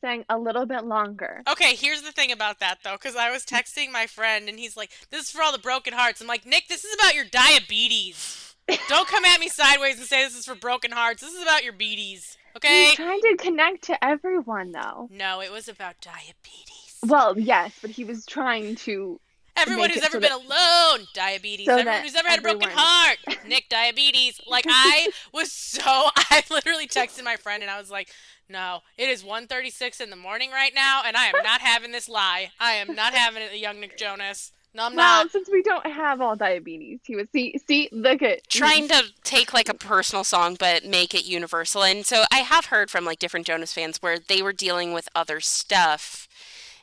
sang 0.04 0.26
a 0.30 0.38
little 0.38 0.66
bit 0.66 0.84
longer, 0.84 1.44
Okay, 1.50 1.76
here's 1.76 2.02
the 2.02 2.12
thing 2.12 2.32
about 2.32 2.60
that 2.60 2.80
though, 2.84 2.94
because 2.94 3.16
I 3.16 3.32
was 3.32 3.46
texting 3.46 3.92
my 3.92 4.06
friend 4.06 4.50
and 4.50 4.60
he's 4.60 4.76
like, 4.76 4.92
"This 5.10 5.24
is 5.26 5.32
for 5.32 5.42
all 5.42 5.52
the 5.54 5.58
broken 5.58 5.94
hearts." 5.94 6.20
I'm 6.20 6.28
like, 6.28 6.46
"Nick, 6.46 6.68
this 6.68 6.84
is 6.84 6.94
about 6.96 7.16
your 7.16 7.26
diabetes. 7.26 8.56
Don't 8.90 9.08
come 9.08 9.26
at 9.26 9.40
me 9.40 9.50
sideways 9.50 9.98
and 9.98 10.08
say 10.08 10.24
this 10.24 10.38
is 10.38 10.46
for 10.46 10.56
broken 10.56 10.92
hearts. 10.92 11.22
This 11.22 11.34
is 11.34 11.42
about 11.42 11.64
your 11.64 11.74
beaties, 11.74 12.38
okay?" 12.58 12.86
he's 12.88 12.96
trying 12.96 13.22
to 13.22 13.36
connect 13.38 13.84
to 13.86 14.04
everyone, 14.04 14.72
though. 14.74 15.08
No, 15.12 15.42
it 15.42 15.52
was 15.52 15.68
about 15.68 15.96
diabetes. 16.02 17.00
Well, 17.06 17.38
yes, 17.40 17.74
but 17.82 17.92
he 17.92 18.04
was 18.04 18.26
trying 18.26 18.76
to. 18.88 19.20
Everyone 19.56 19.92
who's 19.92 20.02
ever 20.04 20.14
so 20.14 20.20
been 20.20 20.30
that- 20.32 20.96
alone, 20.98 21.08
diabetes. 21.14 21.68
so 21.68 21.78
Everyone 21.78 22.02
who's 22.02 22.16
ever 22.16 22.28
had 22.28 22.40
a 22.40 22.42
broken 22.42 22.70
heart, 22.72 23.18
Nick, 23.48 23.70
diabetes. 23.70 24.42
Like 24.48 24.66
I 24.68 25.10
was 25.34 25.52
so, 25.52 25.82
I 26.16 26.44
literally 26.50 26.88
texted 26.88 27.24
my 27.24 27.36
friend 27.36 27.62
and 27.62 27.70
I 27.72 27.80
was 27.80 27.92
like, 27.92 28.10
"No, 28.50 28.82
it 28.98 29.10
is 29.10 29.24
1:36 29.24 30.00
in 30.02 30.10
the 30.10 30.16
morning 30.16 30.52
right 30.52 30.74
now, 30.74 31.02
and 31.06 31.16
I 31.18 31.28
am 31.28 31.44
not 31.44 31.62
having 31.72 31.92
this 31.92 32.10
lie. 32.10 32.52
I 32.60 32.74
am 32.74 32.96
not 32.96 33.14
having 33.14 33.42
it, 33.44 33.56
young 33.58 33.80
Nick 33.80 33.98
Jonas. 33.98 34.52
No, 34.76 34.86
I'm 34.86 34.96
Well, 34.96 35.24
not." 35.24 35.32
since 35.32 35.50
we 35.52 35.62
don't 35.62 35.86
have 35.86 36.20
all 36.20 36.36
diabetes, 36.36 37.00
he 37.04 37.16
was 37.16 37.28
see 37.32 37.56
see 37.68 37.90
look 37.92 38.22
at 38.22 38.48
Trying 38.50 38.88
to 38.90 39.04
take 39.24 39.54
like 39.54 39.70
a 39.70 39.74
personal 39.74 40.24
song 40.24 40.56
but 40.60 40.84
make 40.86 41.14
it 41.14 41.26
universal. 41.26 41.84
And 41.84 42.06
so 42.06 42.24
I 42.32 42.40
have 42.40 42.66
heard 42.68 42.90
from 42.90 43.06
like 43.06 43.20
different 43.20 43.46
Jonas 43.46 43.74
fans 43.74 43.98
where 44.02 44.18
they 44.20 44.42
were 44.42 44.54
dealing 44.54 44.94
with 44.94 45.10
other 45.16 45.40
stuff 45.40 46.28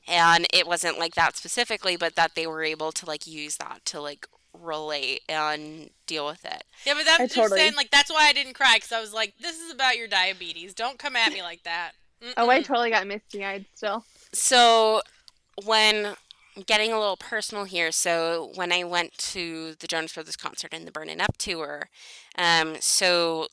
and 0.06 0.46
it 0.52 0.66
wasn't 0.66 0.98
like 0.98 1.14
that 1.14 1.36
specifically, 1.36 1.96
but 1.96 2.16
that 2.16 2.34
they 2.34 2.46
were 2.46 2.62
able 2.62 2.92
to 2.92 3.06
like 3.06 3.26
use 3.26 3.56
that 3.56 3.84
to 3.86 4.00
like 4.00 4.26
relate 4.58 5.22
and 5.28 5.90
deal 6.06 6.26
with 6.26 6.44
it. 6.44 6.64
Yeah, 6.84 6.94
but 6.94 7.04
that's 7.04 7.20
I 7.20 7.24
just 7.24 7.34
totally- 7.36 7.60
saying, 7.60 7.74
like, 7.76 7.90
that's 7.90 8.10
why 8.10 8.26
I 8.28 8.32
didn't 8.32 8.54
cry 8.54 8.74
because 8.76 8.92
I 8.92 9.00
was 9.00 9.12
like, 9.12 9.34
this 9.40 9.58
is 9.60 9.72
about 9.72 9.96
your 9.96 10.08
diabetes. 10.08 10.74
Don't 10.74 10.98
come 10.98 11.16
at 11.16 11.32
me 11.32 11.42
like 11.42 11.62
that. 11.64 11.92
Oh, 12.36 12.50
I 12.50 12.62
totally 12.62 12.90
got 12.90 13.06
misty 13.06 13.44
eyed 13.44 13.64
still. 13.74 14.04
So, 14.32 15.00
when 15.64 16.16
getting 16.66 16.92
a 16.92 16.98
little 16.98 17.16
personal 17.16 17.64
here, 17.64 17.90
so 17.92 18.52
when 18.54 18.72
I 18.72 18.84
went 18.84 19.16
to 19.18 19.74
the 19.76 19.86
Jonas 19.86 20.12
Brothers 20.12 20.36
concert 20.36 20.74
and 20.74 20.86
the 20.86 20.92
Burnin' 20.92 21.20
Up 21.20 21.36
tour, 21.38 21.88
um, 22.36 22.76
so 22.80 23.46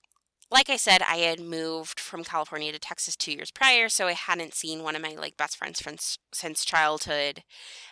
like 0.50 0.70
I 0.70 0.78
said, 0.78 1.02
I 1.02 1.18
had 1.18 1.40
moved 1.40 2.00
from 2.00 2.24
California 2.24 2.72
to 2.72 2.80
Texas 2.80 3.16
two 3.16 3.32
years 3.34 3.52
prior, 3.52 3.90
so 3.90 4.08
I 4.08 4.14
hadn't 4.14 4.54
seen 4.54 4.84
one 4.84 4.96
of 4.96 5.02
my 5.02 5.16
like 5.18 5.38
best 5.38 5.58
friends 5.58 5.80
since 5.84 6.18
since 6.34 6.66
childhood, 6.66 7.44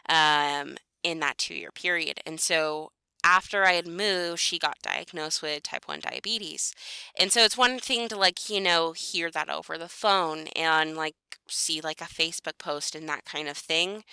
um, 0.09 0.75
in 1.03 1.19
that 1.19 1.37
two 1.37 1.55
year 1.55 1.71
period, 1.71 2.19
and 2.25 2.39
so. 2.39 2.91
After 3.25 3.65
I 3.65 3.73
had 3.73 3.87
moved, 3.87 4.39
she 4.41 4.59
got 4.59 4.77
diagnosed 4.83 5.41
with 5.41 5.63
type 5.63 5.87
1 5.87 6.01
diabetes. 6.01 6.73
And 7.19 7.31
so 7.33 7.41
it's 7.43 7.57
one 7.57 7.79
thing 7.79 8.07
to, 8.09 8.17
like, 8.17 8.49
you 8.49 8.61
know, 8.61 8.93
hear 8.93 9.31
that 9.31 9.49
over 9.49 9.77
the 9.77 9.89
phone 9.89 10.47
and, 10.55 10.95
like, 10.95 11.15
see 11.49 11.81
like 11.81 12.01
a 12.01 12.05
Facebook 12.05 12.57
post 12.59 12.95
and 12.95 13.09
that 13.09 13.25
kind 13.25 13.47
of 13.49 13.57
thing. 13.57 14.03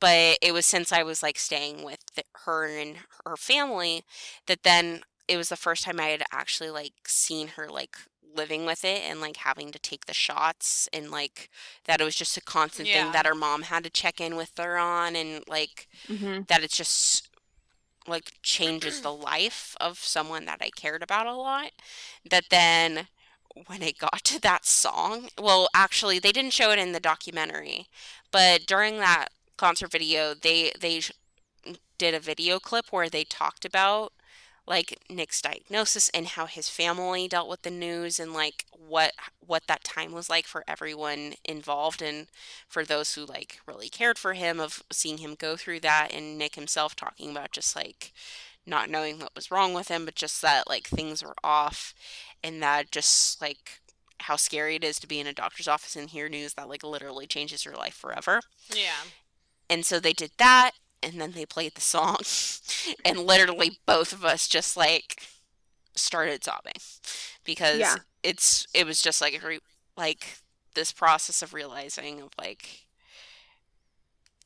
But 0.00 0.38
it 0.42 0.52
was 0.52 0.66
since 0.66 0.92
I 0.92 1.02
was 1.02 1.22
like 1.22 1.38
staying 1.38 1.84
with 1.84 2.00
th- 2.14 2.26
her 2.46 2.66
and 2.66 2.98
her 3.26 3.36
family 3.36 4.04
that 4.46 4.62
then 4.64 5.02
it 5.28 5.36
was 5.36 5.50
the 5.50 5.56
first 5.56 5.84
time 5.84 6.00
I 6.00 6.08
had 6.08 6.22
actually 6.32 6.70
like 6.70 6.94
seen 7.06 7.48
her 7.56 7.68
like 7.68 7.96
living 8.36 8.66
with 8.66 8.84
it 8.84 9.02
and 9.08 9.20
like 9.20 9.38
having 9.38 9.72
to 9.72 9.78
take 9.78 10.06
the 10.06 10.14
shots 10.14 10.88
and 10.92 11.10
like 11.10 11.50
that 11.86 12.00
it 12.00 12.04
was 12.04 12.16
just 12.16 12.36
a 12.36 12.42
constant 12.42 12.88
Yeah. 12.88 12.92
thing 12.92 13.12
that 13.12 13.26
her 13.26 13.34
mom 13.34 13.62
had 13.62 13.84
to 13.84 13.90
check 13.90 14.20
in 14.20 14.36
with 14.36 14.52
her 14.58 14.78
on 14.78 15.16
and 15.16 15.42
like 15.48 15.88
Mm-hmm. 16.08 16.42
that 16.48 16.62
it's 16.62 16.76
just 16.76 17.27
like 18.08 18.32
changes 18.42 19.00
the 19.00 19.12
life 19.12 19.76
of 19.80 19.98
someone 19.98 20.44
that 20.46 20.58
I 20.60 20.70
cared 20.70 21.02
about 21.02 21.26
a 21.26 21.34
lot. 21.34 21.72
That 22.28 22.44
then 22.50 23.08
when 23.66 23.82
it 23.82 23.98
got 23.98 24.24
to 24.24 24.40
that 24.42 24.64
song, 24.66 25.28
well, 25.40 25.68
actually, 25.74 26.18
they 26.18 26.32
didn't 26.32 26.52
show 26.52 26.70
it 26.70 26.78
in 26.78 26.92
the 26.92 27.00
documentary, 27.00 27.88
but 28.30 28.66
during 28.66 28.98
that 28.98 29.28
concert 29.56 29.90
video, 29.90 30.34
they 30.34 30.72
they 30.80 31.02
did 31.98 32.14
a 32.14 32.20
video 32.20 32.58
clip 32.58 32.86
where 32.90 33.08
they 33.08 33.24
talked 33.24 33.64
about 33.64 34.12
like 34.68 34.98
Nick's 35.08 35.40
diagnosis 35.40 36.10
and 36.10 36.26
how 36.26 36.46
his 36.46 36.68
family 36.68 37.26
dealt 37.26 37.48
with 37.48 37.62
the 37.62 37.70
news 37.70 38.20
and 38.20 38.32
like 38.32 38.66
what 38.70 39.12
what 39.44 39.66
that 39.66 39.84
time 39.84 40.12
was 40.12 40.28
like 40.28 40.46
for 40.46 40.64
everyone 40.68 41.34
involved 41.44 42.02
and 42.02 42.26
for 42.68 42.84
those 42.84 43.14
who 43.14 43.24
like 43.24 43.60
really 43.66 43.88
cared 43.88 44.18
for 44.18 44.34
him 44.34 44.60
of 44.60 44.82
seeing 44.92 45.18
him 45.18 45.34
go 45.34 45.56
through 45.56 45.80
that 45.80 46.10
and 46.12 46.38
Nick 46.38 46.54
himself 46.54 46.94
talking 46.94 47.30
about 47.30 47.52
just 47.52 47.74
like 47.74 48.12
not 48.66 48.90
knowing 48.90 49.18
what 49.18 49.34
was 49.34 49.50
wrong 49.50 49.72
with 49.72 49.88
him 49.88 50.04
but 50.04 50.14
just 50.14 50.42
that 50.42 50.68
like 50.68 50.86
things 50.86 51.22
were 51.22 51.36
off 51.42 51.94
and 52.44 52.62
that 52.62 52.90
just 52.90 53.40
like 53.40 53.80
how 54.20 54.36
scary 54.36 54.74
it 54.74 54.84
is 54.84 54.98
to 55.00 55.06
be 55.06 55.20
in 55.20 55.26
a 55.26 55.32
doctor's 55.32 55.68
office 55.68 55.96
and 55.96 56.10
hear 56.10 56.28
news 56.28 56.54
that 56.54 56.68
like 56.68 56.82
literally 56.82 57.26
changes 57.26 57.64
your 57.64 57.74
life 57.74 57.94
forever. 57.94 58.40
Yeah. 58.74 59.04
And 59.70 59.84
so 59.84 60.00
they 60.00 60.12
did 60.12 60.32
that, 60.38 60.72
and 61.02 61.20
then 61.20 61.32
they 61.32 61.46
played 61.46 61.74
the 61.74 61.80
song, 61.80 62.18
and 63.04 63.18
literally 63.20 63.78
both 63.86 64.12
of 64.12 64.24
us 64.24 64.48
just 64.48 64.76
like 64.76 65.22
started 65.96 66.44
sobbing 66.44 66.74
because 67.44 67.96
Yeah. 67.96 68.02
it's 68.22 68.66
it 68.74 68.86
was 68.86 69.02
just 69.02 69.20
like 69.20 69.42
re- 69.44 69.60
like 69.96 70.38
this 70.74 70.92
process 70.92 71.42
of 71.42 71.54
realizing 71.54 72.20
of 72.20 72.30
like 72.38 72.86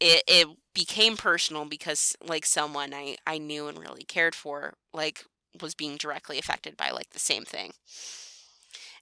it 0.01 0.23
it 0.27 0.49
became 0.75 1.17
personal 1.17 1.65
because 1.65 2.17
like 2.27 2.47
someone 2.47 2.93
I 2.95 3.17
I 3.27 3.39
knew 3.39 3.69
and 3.69 3.79
really 3.79 4.05
cared 4.05 4.35
for 4.35 4.75
like 4.93 5.25
was 5.61 5.75
being 5.75 5.97
directly 5.97 6.39
affected 6.39 6.77
by 6.77 6.91
like 6.91 7.11
the 7.11 7.19
same 7.19 7.45
thing. 7.45 7.73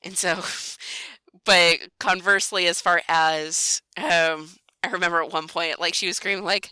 And 0.02 0.16
so 0.16 0.42
but 1.44 1.78
conversely 1.98 2.66
as 2.66 2.80
far 2.80 3.02
as 3.08 3.82
um 3.96 4.50
I 4.82 4.90
remember 4.90 5.22
at 5.22 5.32
one 5.32 5.48
point 5.48 5.80
like 5.80 5.94
she 5.94 6.06
was 6.06 6.16
screaming 6.16 6.44
like 6.44 6.70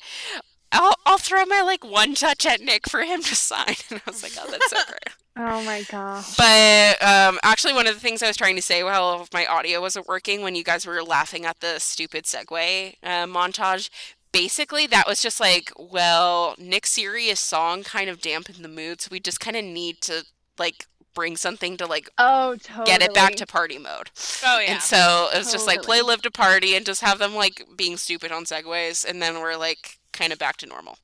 I'll, 0.73 0.95
I'll 1.07 1.19
throw 1.19 1.45
my 1.47 1.63
like 1.63 1.81
OneTouch 1.81 2.45
at 2.47 2.61
Nick 2.61 2.89
for 2.89 3.01
him 3.03 3.23
to 3.23 3.35
sign 3.35 3.75
and 3.91 4.01
I 4.07 4.11
was 4.11 4.23
like 4.23 4.33
oh 4.41 4.51
that's 4.51 4.71
so 4.71 4.77
great 4.87 5.15
Oh 5.41 5.63
my 5.63 5.83
gosh. 5.89 6.37
but 6.37 7.01
um, 7.01 7.39
actually, 7.45 7.73
one 7.73 7.87
of 7.87 7.95
the 7.95 8.01
things 8.01 8.25
I 8.25 8.27
was 8.27 8.37
trying 8.37 8.57
to 8.57 8.63
say 8.63 8.83
while 8.83 9.29
my 9.33 9.47
audio 9.47 9.81
wasn't 9.81 10.09
working 10.09 10.43
when 10.43 10.57
you 10.57 10.65
guys 10.65 10.85
were 10.85 11.01
laughing 11.01 11.45
at 11.45 11.61
the 11.61 11.79
stupid 11.79 12.25
segue 12.25 12.95
uh, 13.05 13.25
montage, 13.27 13.89
basically 14.33 14.89
that 14.89 15.07
was 15.07 15.23
just 15.23 15.39
like, 15.39 15.71
well, 15.79 16.57
Nick's 16.59 16.91
serious 16.91 17.39
song 17.39 17.85
kind 17.85 18.11
of 18.11 18.21
dampened 18.21 18.65
the 18.65 18.69
mood, 18.69 19.01
so 19.01 19.11
we 19.13 19.21
just 19.21 19.39
kind 19.39 19.57
of 19.57 19.65
need 19.65 20.01
to 20.03 20.25
like 20.59 20.87
bring 21.15 21.37
something 21.37 21.77
to 21.77 21.87
like 21.87 22.09
Oh, 22.19 22.57
totally. 22.57 22.87
get 22.87 23.03
it 23.03 23.15
back 23.15 23.37
to 23.37 23.47
party 23.47 23.79
mode. 23.79 24.11
Oh 24.45 24.59
yeah. 24.59 24.73
And 24.73 24.83
so 24.83 25.29
it 25.33 25.39
was 25.39 25.53
just 25.53 25.69
like 25.69 25.83
play 25.83 26.03
live 26.03 26.23
to 26.23 26.33
party 26.33 26.75
and 26.75 26.85
just 26.85 27.01
have 27.03 27.21
them 27.21 27.37
like 27.37 27.65
being 27.77 27.97
stupid 27.97 28.33
on 28.33 28.45
Segways, 28.45 29.05
and 29.09 29.23
then 29.23 29.39
we're 29.41 29.55
like 29.57 29.98
kind 30.13 30.33
of 30.33 30.39
back 30.39 30.57
to 30.59 30.67
normal. 30.67 30.99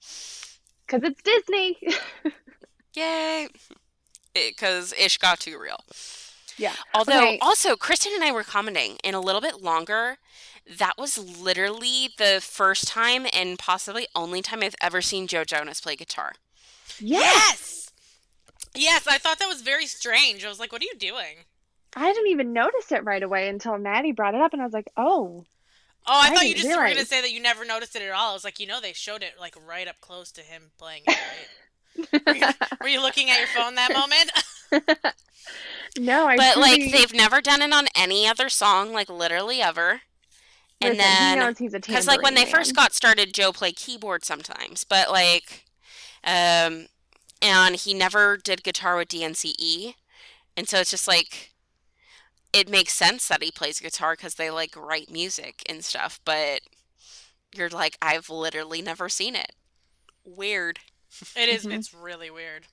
Because 0.86 1.02
it's 1.04 1.22
Disney. 1.22 1.78
Yay! 2.94 3.48
Because 4.34 4.92
ish 4.98 5.18
got 5.18 5.40
too 5.40 5.58
real. 5.58 5.78
yeah. 6.58 6.74
Although, 6.92 7.22
Okay. 7.28 7.38
also, 7.40 7.76
Kristen 7.76 8.12
and 8.14 8.24
I 8.24 8.32
were 8.32 8.42
commenting 8.44 8.96
in 9.04 9.14
a 9.14 9.20
little 9.20 9.40
bit 9.40 9.62
longer. 9.62 10.18
That 10.78 10.94
was 10.98 11.18
literally 11.18 12.10
the 12.16 12.40
first 12.42 12.88
time 12.88 13.26
and 13.32 13.58
possibly 13.58 14.06
only 14.14 14.40
time 14.42 14.62
I've 14.62 14.74
ever 14.80 15.02
seen 15.02 15.26
Joe 15.26 15.44
Jonas 15.44 15.80
play 15.80 15.94
guitar. 15.96 16.32
Yeah. 16.98 17.20
yes. 17.20 17.90
Yes, 18.74 19.06
I 19.06 19.18
thought 19.18 19.38
that 19.38 19.48
was 19.48 19.62
very 19.62 19.86
strange. 19.86 20.44
I 20.44 20.48
was 20.48 20.58
like, 20.58 20.72
what 20.72 20.82
are 20.82 20.86
you 20.86 20.96
doing? 20.98 21.44
I 21.94 22.12
didn't 22.12 22.30
even 22.30 22.52
notice 22.52 22.90
it 22.90 23.04
right 23.04 23.22
away 23.22 23.48
until 23.48 23.78
Maddie 23.78 24.10
brought 24.12 24.34
it 24.34 24.40
up, 24.40 24.52
and 24.52 24.60
I 24.60 24.64
was 24.64 24.74
like, 24.74 24.88
oh. 24.96 25.44
Oh, 26.06 26.12
I, 26.12 26.28
I 26.28 26.34
thought 26.34 26.46
you 26.46 26.54
didn't 26.54 26.70
just 26.70 26.78
were 26.78 26.88
gonna 26.88 27.04
say 27.04 27.20
that 27.22 27.32
you 27.32 27.40
never 27.40 27.64
noticed 27.64 27.96
it 27.96 28.02
at 28.02 28.12
all. 28.12 28.30
I 28.30 28.34
was 28.34 28.44
like, 28.44 28.60
you 28.60 28.66
know, 28.66 28.80
they 28.80 28.92
showed 28.92 29.22
it 29.22 29.34
like 29.40 29.54
right 29.66 29.88
up 29.88 30.00
close 30.00 30.30
to 30.32 30.42
him 30.42 30.70
playing 30.78 31.02
it. 31.06 31.16
Right? 31.16 32.26
Were 32.26 32.34
you, 32.34 32.46
were 32.80 32.88
you 32.88 33.02
looking 33.02 33.30
at 33.30 33.38
your 33.38 33.48
phone 33.48 33.74
that 33.76 33.92
moment? 33.92 34.30
no, 35.98 36.26
I 36.26 36.36
But, 36.36 36.56
like, 36.56 36.92
they've 36.92 37.12
never 37.14 37.40
done 37.40 37.62
it 37.62 37.72
on 37.72 37.86
any 37.96 38.26
other 38.26 38.48
song, 38.48 38.92
like, 38.92 39.08
literally 39.08 39.60
ever. 39.62 40.02
And 40.80 40.96
listen, 40.96 41.12
he 41.12 41.18
then, 41.18 41.38
knows 41.38 41.58
he's 41.58 41.74
a 41.74 41.80
because, 41.80 42.06
like, 42.06 42.22
when 42.22 42.34
they 42.34 42.42
tambourine 42.42 42.64
first 42.64 42.76
got 42.76 42.92
started, 42.92 43.32
Joe 43.32 43.52
played 43.52 43.76
keyboard 43.76 44.24
sometimes, 44.24 44.84
but, 44.84 45.10
like, 45.10 45.64
um, 46.24 46.88
and 47.40 47.76
he 47.76 47.94
never 47.94 48.36
did 48.36 48.64
guitar 48.64 48.96
with 48.96 49.08
DNCE. 49.08 49.94
And 50.56 50.68
so 50.68 50.80
it's 50.80 50.90
just 50.90 51.08
like, 51.08 51.52
it 52.54 52.68
makes 52.68 52.92
sense 52.92 53.28
that 53.28 53.42
he 53.42 53.50
plays 53.50 53.80
guitar 53.80 54.14
because 54.14 54.34
they, 54.36 54.50
like, 54.50 54.74
write 54.76 55.10
music 55.10 55.62
and 55.68 55.84
stuff, 55.84 56.20
but 56.24 56.60
you're 57.54 57.68
like, 57.68 57.96
I've 58.00 58.30
literally 58.30 58.80
never 58.82 59.08
seen 59.08 59.34
it. 59.36 59.52
Weird. 60.24 60.80
It 61.36 61.48
is- 61.48 61.64
Mhm. 61.66 61.78
It's 61.78 61.94
really 61.94 62.30
weird. 62.30 62.66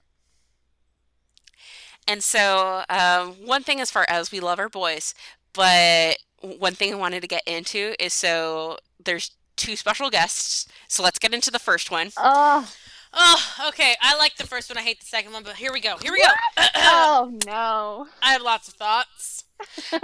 And 2.07 2.23
so, 2.23 2.83
um, 2.89 3.33
one 3.45 3.63
thing 3.63 3.79
as 3.79 3.91
far 3.91 4.05
as 4.09 4.31
we 4.31 4.39
love 4.39 4.59
our 4.59 4.69
boys, 4.69 5.13
but 5.53 6.17
one 6.41 6.73
thing 6.73 6.91
I 6.91 6.97
wanted 6.97 7.21
to 7.21 7.27
get 7.27 7.43
into 7.45 7.93
is 8.03 8.13
so 8.13 8.79
there's 9.03 9.31
two 9.55 9.75
special 9.75 10.09
guests. 10.09 10.67
So 10.87 11.03
let's 11.03 11.19
get 11.19 11.33
into 11.33 11.51
the 11.51 11.59
first 11.59 11.91
one. 11.91 12.11
Oh, 12.17 12.71
Oh, 13.13 13.67
okay. 13.67 13.95
I 14.01 14.15
like 14.17 14.37
the 14.37 14.47
first 14.47 14.69
one. 14.69 14.77
I 14.77 14.83
hate 14.83 15.01
the 15.01 15.05
second 15.05 15.33
one, 15.33 15.43
but 15.43 15.57
here 15.57 15.73
we 15.73 15.81
go. 15.81 15.97
Here 15.97 16.13
we 16.13 16.21
go. 16.21 16.31
oh 16.75 17.37
no. 17.45 18.07
I 18.21 18.31
have 18.31 18.41
lots 18.41 18.69
of 18.69 18.75
thoughts. 18.75 19.43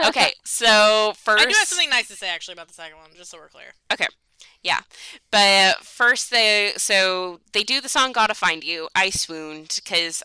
Okay, 0.07 0.33
so 0.43 1.13
first, 1.17 1.41
I 1.41 1.45
do 1.45 1.55
have 1.57 1.67
something 1.67 1.89
nice 1.89 2.07
to 2.09 2.15
say 2.15 2.29
actually 2.29 2.53
about 2.53 2.67
the 2.67 2.73
second 2.73 2.97
one, 2.97 3.09
just 3.15 3.31
so 3.31 3.37
we're 3.37 3.49
clear. 3.49 3.73
Okay. 3.91 4.07
Yeah. 4.63 4.81
But 5.31 5.83
first 5.83 6.29
they 6.31 6.73
so 6.77 7.39
they 7.53 7.63
do 7.63 7.81
the 7.81 7.89
song 7.89 8.11
"Gotta 8.11 8.33
Find 8.33 8.63
You." 8.63 8.89
I 8.95 9.09
swooned 9.09 9.79
because 9.83 10.23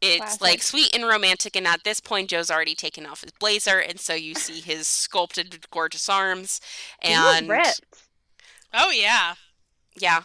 it's 0.00 0.18
Classic. 0.18 0.40
like 0.40 0.62
sweet 0.62 0.94
and 0.94 1.06
romantic, 1.06 1.56
and 1.56 1.66
at 1.66 1.84
this 1.84 2.00
point, 2.00 2.30
Joe's 2.30 2.50
already 2.50 2.74
taken 2.74 3.06
off 3.06 3.22
his 3.22 3.32
blazer, 3.32 3.78
and 3.78 3.98
so 3.98 4.14
you 4.14 4.34
see 4.34 4.60
his 4.60 4.86
sculpted, 4.88 5.66
gorgeous 5.70 6.08
arms, 6.08 6.60
He 7.02 7.10
was 7.10 7.38
and 7.38 7.48
ripped. 7.48 7.80
Oh 8.72 8.90
yeah. 8.90 9.34
Yeah. 9.96 10.22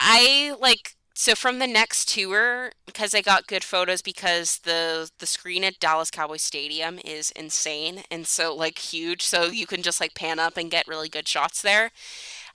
I 0.00 0.54
like 0.60 0.96
so 1.22 1.36
from 1.36 1.60
the 1.60 1.68
next 1.68 2.08
tour 2.08 2.72
because 2.84 3.14
I 3.14 3.20
got 3.20 3.46
good 3.46 3.62
photos 3.62 4.02
because 4.02 4.58
the 4.64 5.08
the 5.20 5.26
screen 5.26 5.62
at 5.62 5.78
Dallas 5.78 6.10
Cowboy 6.10 6.38
Stadium 6.38 6.98
is 7.04 7.30
insane 7.30 8.02
and 8.10 8.26
so 8.26 8.52
like 8.52 8.78
huge 8.78 9.22
so 9.22 9.44
you 9.44 9.64
can 9.64 9.82
just 9.82 10.00
like 10.00 10.16
pan 10.16 10.40
up 10.40 10.56
and 10.56 10.68
get 10.68 10.88
really 10.88 11.08
good 11.08 11.28
shots 11.28 11.62
there. 11.62 11.92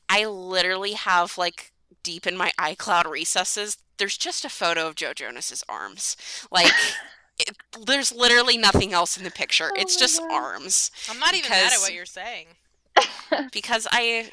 I 0.10 0.26
literally 0.26 0.94
have 0.94 1.38
like 1.38 1.72
deep 2.04 2.28
in 2.28 2.36
my 2.36 2.52
iCloud 2.60 3.10
recesses 3.10 3.78
there's 4.00 4.18
just 4.18 4.44
a 4.44 4.50
photo 4.50 4.86
of 4.86 4.96
Joe 4.96 5.14
Jonas's 5.14 5.64
arms. 5.70 6.18
Like 6.52 6.74
it, 7.40 7.56
there's 7.86 8.14
literally 8.14 8.58
nothing 8.58 8.92
else 8.92 9.16
in 9.16 9.24
the 9.24 9.32
picture. 9.32 9.70
Oh 9.72 9.80
it's 9.80 9.96
just 9.96 10.20
God. 10.20 10.30
arms 10.30 10.92
I'm 11.10 11.20
not 11.20 11.34
even 11.34 11.50
mad 11.50 11.72
at 11.72 11.80
what 11.80 11.94
you're 11.94 12.06
saying. 12.06 12.48
because 13.54 13.88
I 13.94 14.32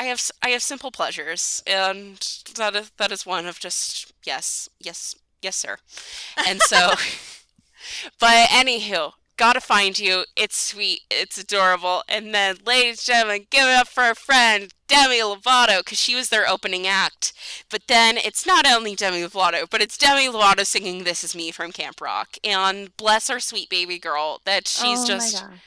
I 0.00 0.04
have 0.04 0.30
I 0.42 0.48
have 0.48 0.62
simple 0.62 0.90
pleasures, 0.90 1.62
and 1.66 2.16
that 2.54 2.74
is 2.74 2.90
that 2.96 3.12
is 3.12 3.26
one 3.26 3.44
of 3.46 3.60
just 3.60 4.14
yes, 4.24 4.66
yes, 4.80 5.14
yes, 5.42 5.56
sir. 5.56 5.76
And 6.48 6.62
so, 6.62 6.94
but 8.18 8.48
anywho, 8.48 9.12
gotta 9.36 9.60
find 9.60 9.98
you. 9.98 10.24
It's 10.36 10.56
sweet, 10.56 11.00
it's 11.10 11.36
adorable, 11.36 12.02
and 12.08 12.34
then, 12.34 12.56
ladies 12.64 13.06
and 13.06 13.14
gentlemen, 13.14 13.46
give 13.50 13.66
it 13.66 13.76
up 13.78 13.88
for 13.88 14.04
our 14.04 14.14
friend 14.14 14.72
Demi 14.88 15.18
Lovato 15.18 15.84
because 15.84 16.00
she 16.00 16.14
was 16.14 16.30
their 16.30 16.48
opening 16.48 16.86
act. 16.86 17.34
But 17.68 17.82
then 17.86 18.16
it's 18.16 18.46
not 18.46 18.66
only 18.66 18.96
Demi 18.96 19.20
Lovato, 19.20 19.68
but 19.68 19.82
it's 19.82 19.98
Demi 19.98 20.28
Lovato 20.28 20.64
singing 20.64 21.04
"This 21.04 21.22
Is 21.22 21.36
Me" 21.36 21.50
from 21.50 21.72
Camp 21.72 22.00
Rock, 22.00 22.38
and 22.42 22.96
bless 22.96 23.28
our 23.28 23.38
sweet 23.38 23.68
baby 23.68 23.98
girl 23.98 24.40
that 24.46 24.66
she's 24.66 25.00
oh 25.02 25.06
just 25.06 25.34
my 25.34 25.40
gosh. 25.50 25.58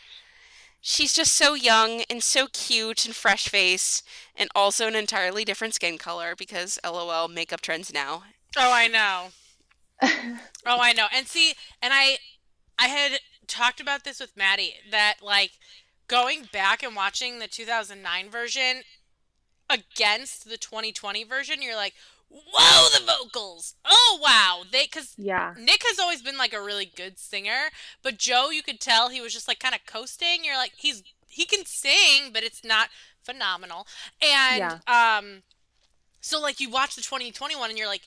She's 0.86 1.13
just 1.13 1.34
so 1.34 1.53
young 1.53 2.01
and 2.09 2.21
so 2.21 2.47
cute 2.51 3.05
and 3.05 3.15
fresh 3.15 3.47
face, 3.47 4.03
and 4.36 4.49
also 4.53 4.86
an 4.86 4.95
entirely 4.95 5.45
different 5.45 5.73
skin 5.73 5.97
color 5.97 6.36
because 6.38 6.77
LOL 6.84 7.29
makeup 7.29 7.61
trends 7.61 7.93
now. 7.93 8.23
Oh, 8.57 8.71
I 8.71 8.88
know. 8.88 9.29
Oh, 10.65 10.79
I 10.79 10.93
know. 10.93 11.07
And 11.13 11.27
see, 11.27 11.53
and 11.81 11.91
I 11.93 12.17
I 12.79 12.88
had 12.88 13.19
talked 13.47 13.81
about 13.81 14.03
this 14.05 14.19
with 14.19 14.38
Maddie 14.38 14.75
that 14.91 15.15
like 15.21 15.51
going 16.07 16.47
back 16.53 16.84
and 16.84 16.95
watching 16.95 17.39
the 17.39 17.47
2009 17.47 18.29
version 18.29 18.84
against 19.69 20.49
the 20.49 20.57
2020 20.57 21.23
version, 21.23 21.61
you're 21.61 21.75
like, 21.75 21.93
"Whoa, 22.30 22.89
the 22.89 23.05
vocals. 23.05 23.76
Oh, 23.86 24.19
wow." 24.21 24.63
They 24.69 24.88
cuz 24.88 25.13
yeah. 25.17 25.53
Nick 25.57 25.84
has 25.86 25.99
always 25.99 26.21
been 26.21 26.38
like 26.38 26.53
a 26.53 26.61
really 26.61 26.86
good 26.86 27.19
singer, 27.19 27.69
but 28.01 28.17
Joe, 28.17 28.49
you 28.49 28.63
could 28.63 28.80
tell 28.80 29.09
he 29.09 29.21
was 29.21 29.34
just 29.34 29.47
like 29.47 29.59
kind 29.59 29.76
of 29.76 29.86
coasting. 29.86 30.43
You're 30.43 30.57
like, 30.57 30.74
he's 30.78 31.03
he 31.28 31.45
can 31.45 31.65
sing, 31.65 32.32
but 32.32 32.43
it's 32.43 32.63
not 32.63 32.89
phenomenal. 33.24 33.88
And 34.21 34.82
um 34.88 35.43
so 36.21 36.39
like 36.39 36.59
you 36.59 36.69
watch 36.69 36.95
the 36.95 37.01
2021 37.01 37.69
and 37.69 37.78
you're 37.78 37.88
like, 37.88 38.03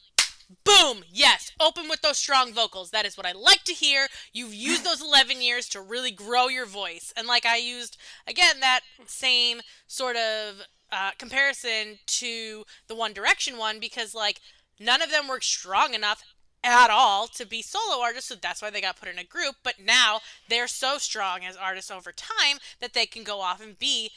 boom, 0.65 1.05
yes, 1.11 1.53
open 1.61 1.89
with 1.89 2.03
those 2.03 2.17
strong 2.17 2.53
vocals. 2.53 2.91
That 2.91 3.05
is 3.07 3.17
what 3.17 3.27
I 3.27 3.33
like 3.33 3.65
to 3.65 3.73
hear. 3.73 4.09
You've 4.33 4.55
used 4.55 4.85
those 4.85 5.03
11 5.03 5.43
years 5.43 5.69
to 5.71 5.81
really 5.81 6.11
grow 6.11 6.49
your 6.49 6.67
voice. 6.67 7.13
And 7.17 7.27
like 7.27 7.45
I 7.45 7.57
used 7.57 7.97
again 8.27 8.61
that 8.61 8.81
same 9.07 9.61
sort 9.87 10.17
of 10.17 10.63
uh, 10.93 11.11
comparison 11.19 11.99
to 12.07 12.65
the 12.89 12.95
One 12.95 13.13
Direction 13.13 13.59
one 13.59 13.81
because 13.81 14.15
like 14.15 14.41
none 14.79 15.03
of 15.03 15.11
them 15.11 15.29
were 15.29 15.41
strong 15.41 15.95
enough 15.95 16.23
at 16.65 16.91
all 16.91 17.29
to 17.29 17.47
be 17.47 17.63
solo 17.63 18.03
artists, 18.03 18.29
so 18.29 18.35
that's 18.35 18.61
why 18.61 18.71
they 18.71 18.81
got 18.81 18.99
put 18.99 19.09
in 19.09 19.19
a 19.19 19.25
group. 19.25 19.57
But 19.63 19.75
now 19.85 20.21
they're 20.49 20.67
so 20.69 20.99
strong 20.99 21.45
as 21.45 21.57
artists 21.57 21.91
over 21.91 22.13
time 22.13 22.59
that 22.81 22.93
they 22.93 23.07
can 23.07 23.23
go 23.23 23.41
off 23.41 23.63
and 23.63 23.79
be 23.79 24.11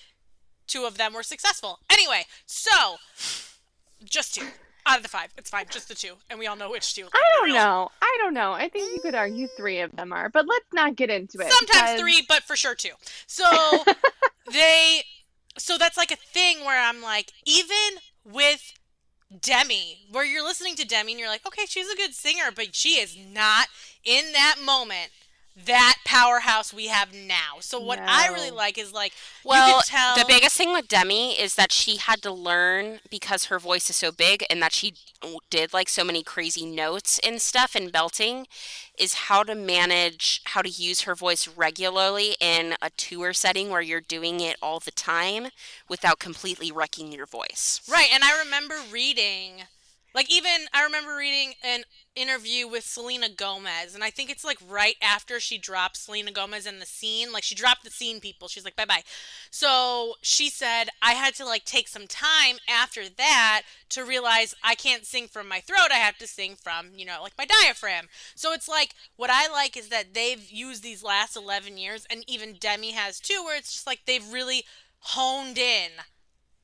two 0.67 0.85
of 0.85 0.97
them 0.97 1.13
were 1.13 1.23
successful. 1.23 1.79
Anyway, 1.91 2.23
so 2.45 2.95
just 4.03 4.35
two 4.35 4.47
out 4.87 4.97
of 4.97 5.03
the 5.03 5.09
five. 5.09 5.31
It's 5.37 5.49
fine, 5.49 5.65
just 5.69 5.87
the 5.89 5.95
two, 5.95 6.13
and 6.29 6.39
we 6.39 6.47
all 6.47 6.55
know 6.55 6.71
which 6.71 6.95
two. 6.95 7.07
I 7.13 7.35
don't 7.39 7.53
know. 7.53 7.89
I 8.01 8.17
don't 8.21 8.33
know. 8.33 8.53
I 8.53 8.69
think 8.69 8.93
you 8.95 9.01
could 9.01 9.15
argue 9.15 9.47
three 9.55 9.81
of 9.81 9.95
them 9.95 10.11
are, 10.13 10.29
but 10.29 10.47
let's 10.47 10.65
not 10.73 10.95
get 10.95 11.09
into 11.09 11.39
it. 11.39 11.51
Sometimes 11.51 11.67
because- 11.91 11.99
three, 11.99 12.25
but 12.27 12.43
for 12.43 12.55
sure 12.55 12.75
two. 12.75 12.91
So 13.27 13.45
they, 14.51 15.03
so 15.57 15.77
that's 15.77 15.97
like 15.97 16.11
a 16.11 16.15
thing 16.15 16.59
where 16.65 16.81
I'm 16.81 17.01
like, 17.01 17.31
even 17.45 18.01
with 18.23 18.73
Demi, 19.41 20.07
where 20.11 20.25
you're 20.25 20.43
listening 20.43 20.75
to 20.75 20.87
Demi 20.87 21.13
and 21.13 21.19
you're 21.19 21.29
like, 21.29 21.45
okay, 21.45 21.65
she's 21.67 21.89
a 21.89 21.95
good 21.95 22.13
singer, 22.13 22.51
but 22.55 22.75
she 22.75 22.99
is 22.99 23.15
not 23.17 23.67
in 24.03 24.31
that 24.33 24.55
moment 24.63 25.09
that 25.65 25.97
powerhouse 26.05 26.73
we 26.73 26.87
have 26.87 27.13
now. 27.13 27.57
So 27.59 27.79
what 27.79 27.99
I 28.07 28.27
really 28.27 28.51
like 28.51 28.77
is 28.77 28.93
like 28.93 29.13
you 29.49 29.49
Well, 29.49 29.81
can 29.81 29.83
tell 29.83 30.15
the 30.15 30.25
biggest 30.27 30.57
thing 30.57 30.73
with 30.73 30.87
Demi 30.87 31.39
is 31.39 31.55
that 31.55 31.71
she 31.71 31.97
had 31.97 32.21
to 32.23 32.31
learn 32.31 32.99
because 33.09 33.45
her 33.45 33.59
voice 33.59 33.89
is 33.89 33.95
so 33.95 34.11
big 34.11 34.43
and 34.49 34.61
that 34.61 34.73
she 34.73 34.93
did 35.49 35.73
like 35.73 35.89
so 35.89 36.03
many 36.03 36.23
crazy 36.23 36.65
notes 36.65 37.19
and 37.19 37.41
stuff 37.41 37.75
and 37.75 37.91
belting 37.91 38.47
is 38.97 39.13
how 39.13 39.43
to 39.43 39.55
manage 39.55 40.41
how 40.45 40.61
to 40.61 40.69
use 40.69 41.01
her 41.01 41.15
voice 41.15 41.47
regularly 41.47 42.35
in 42.39 42.75
a 42.81 42.89
tour 42.91 43.33
setting 43.33 43.69
where 43.69 43.81
you're 43.81 44.01
doing 44.01 44.39
it 44.39 44.57
all 44.61 44.79
the 44.79 44.91
time 44.91 45.47
without 45.87 46.19
completely 46.19 46.71
wrecking 46.71 47.11
your 47.11 47.25
voice. 47.25 47.81
Right, 47.89 48.09
and 48.13 48.23
I 48.23 48.39
remember 48.43 48.75
reading, 48.91 49.63
like 50.13 50.31
even 50.31 50.67
I 50.73 50.83
remember 50.83 51.15
reading 51.15 51.53
an 51.63 51.83
interview 52.15 52.67
with 52.67 52.83
Selena 52.83 53.29
Gomez, 53.29 53.95
and 53.95 54.03
I 54.03 54.09
think 54.09 54.29
it's 54.29 54.43
like 54.43 54.57
right 54.67 54.95
after 55.01 55.39
she 55.39 55.57
dropped 55.57 55.97
Selena 55.97 56.31
Gomez 56.31 56.65
in 56.65 56.79
the 56.79 56.85
scene, 56.85 57.31
like 57.31 57.43
she 57.43 57.55
dropped 57.55 57.83
the 57.83 57.89
scene 57.91 58.19
people. 58.19 58.47
She's 58.47 58.65
like 58.65 58.75
bye 58.75 58.85
bye. 58.85 59.03
So 59.51 60.15
she 60.21 60.49
said 60.49 60.89
I 61.01 61.13
had 61.13 61.35
to 61.35 61.45
like 61.45 61.65
take 61.65 61.87
some 61.87 62.07
time 62.07 62.57
after 62.67 63.07
that 63.09 63.61
to 63.89 64.03
realize 64.03 64.55
I 64.63 64.75
can't 64.75 65.05
sing 65.05 65.27
from 65.27 65.47
my 65.47 65.59
throat. 65.59 65.91
I 65.91 65.97
have 65.97 66.17
to 66.17 66.27
sing 66.27 66.55
from 66.55 66.87
you 66.95 67.05
know 67.05 67.19
like 67.21 67.33
my 67.37 67.45
diaphragm. 67.45 68.07
So 68.35 68.53
it's 68.53 68.67
like 68.67 68.95
what 69.15 69.29
I 69.31 69.47
like 69.51 69.77
is 69.77 69.89
that 69.89 70.13
they've 70.13 70.49
used 70.51 70.83
these 70.83 71.03
last 71.03 71.35
eleven 71.37 71.77
years, 71.77 72.05
and 72.09 72.23
even 72.27 72.55
Demi 72.59 72.91
has 72.91 73.19
too, 73.19 73.41
where 73.43 73.57
it's 73.57 73.71
just 73.73 73.87
like 73.87 74.01
they've 74.05 74.33
really 74.33 74.65
honed 74.99 75.57
in 75.57 75.91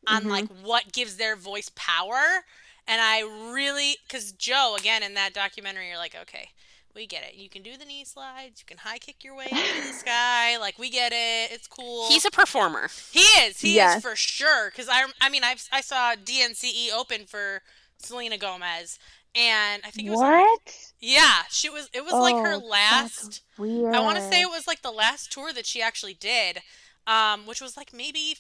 on 0.08 0.24
Mhm. 0.24 0.30
like 0.30 0.48
what 0.62 0.92
gives 0.92 1.18
their 1.18 1.36
voice 1.36 1.72
power 1.76 2.46
and 2.88 3.02
i 3.02 3.22
really 3.54 3.96
because 4.08 4.32
joe 4.34 4.76
again 4.80 5.04
in 5.04 5.14
that 5.14 5.34
documentary 5.34 5.88
you're 5.90 5.98
like 5.98 6.16
okay 6.20 6.50
we 6.96 7.06
get 7.06 7.24
it 7.28 7.36
you 7.36 7.50
can 7.50 7.62
do 7.62 7.76
the 7.78 7.86
knee 7.86 8.06
slides 8.06 8.62
you 8.62 8.66
can 8.66 8.78
high 8.78 8.98
kick 8.98 9.24
your 9.24 9.36
way 9.36 9.48
into 9.52 9.88
the 9.88 9.94
sky 9.98 10.58
like 10.58 10.78
we 10.80 10.90
get 10.90 11.12
it 11.14 11.52
it's 11.52 11.68
cool 11.68 12.08
He's 12.08 12.26
a 12.26 12.32
performer. 12.32 12.90
he 13.12 13.20
is 13.20 13.60
he 13.60 13.78
is 13.80 14.02
for 14.02 14.16
sure 14.16 14.70
because 14.70 14.88
i 14.90 15.06
i 15.22 15.30
mean 15.30 15.44
I've, 15.44 15.68
i 15.72 15.82
saw 15.82 16.16
dnce 16.16 16.92
open 16.94 17.26
for 17.26 17.62
selena 17.98 18.38
gomez 18.38 18.98
and 19.36 19.82
i 19.86 19.90
think 19.90 20.08
it 20.08 20.12
was 20.12 20.22
on- 20.22 20.32
What? 20.32 20.92
yeah 21.02 21.42
she 21.50 21.70
was 21.70 21.90
it 21.94 22.04
was 22.06 22.14
like 22.14 22.36
her 22.36 22.54
Oh, 22.54 22.60
that's 22.60 22.70
last 22.70 23.42
Weird. 23.58 23.94
I 23.94 24.00
want 24.00 24.18
to 24.18 24.24
say 24.30 24.42
it 24.42 24.50
was 24.50 24.68
like 24.68 24.82
the 24.82 24.92
last 24.92 25.32
tour 25.32 25.52
that 25.54 25.66
she 25.66 25.82
actually 25.82 26.14
did, 26.14 26.60
um, 27.08 27.46
which 27.48 27.62
was 27.62 27.78
like 27.78 27.94
maybe 27.94 28.36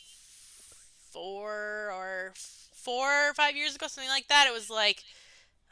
four 1.11 1.89
or 1.93 2.33
four 2.85 3.29
or 3.29 3.33
five 3.33 3.57
years 3.57 3.75
ago, 3.75 3.87
something 3.87 4.09
like 4.09 4.27
that. 4.27 4.45
It 4.47 4.53
was 4.53 4.69
like, 4.69 5.03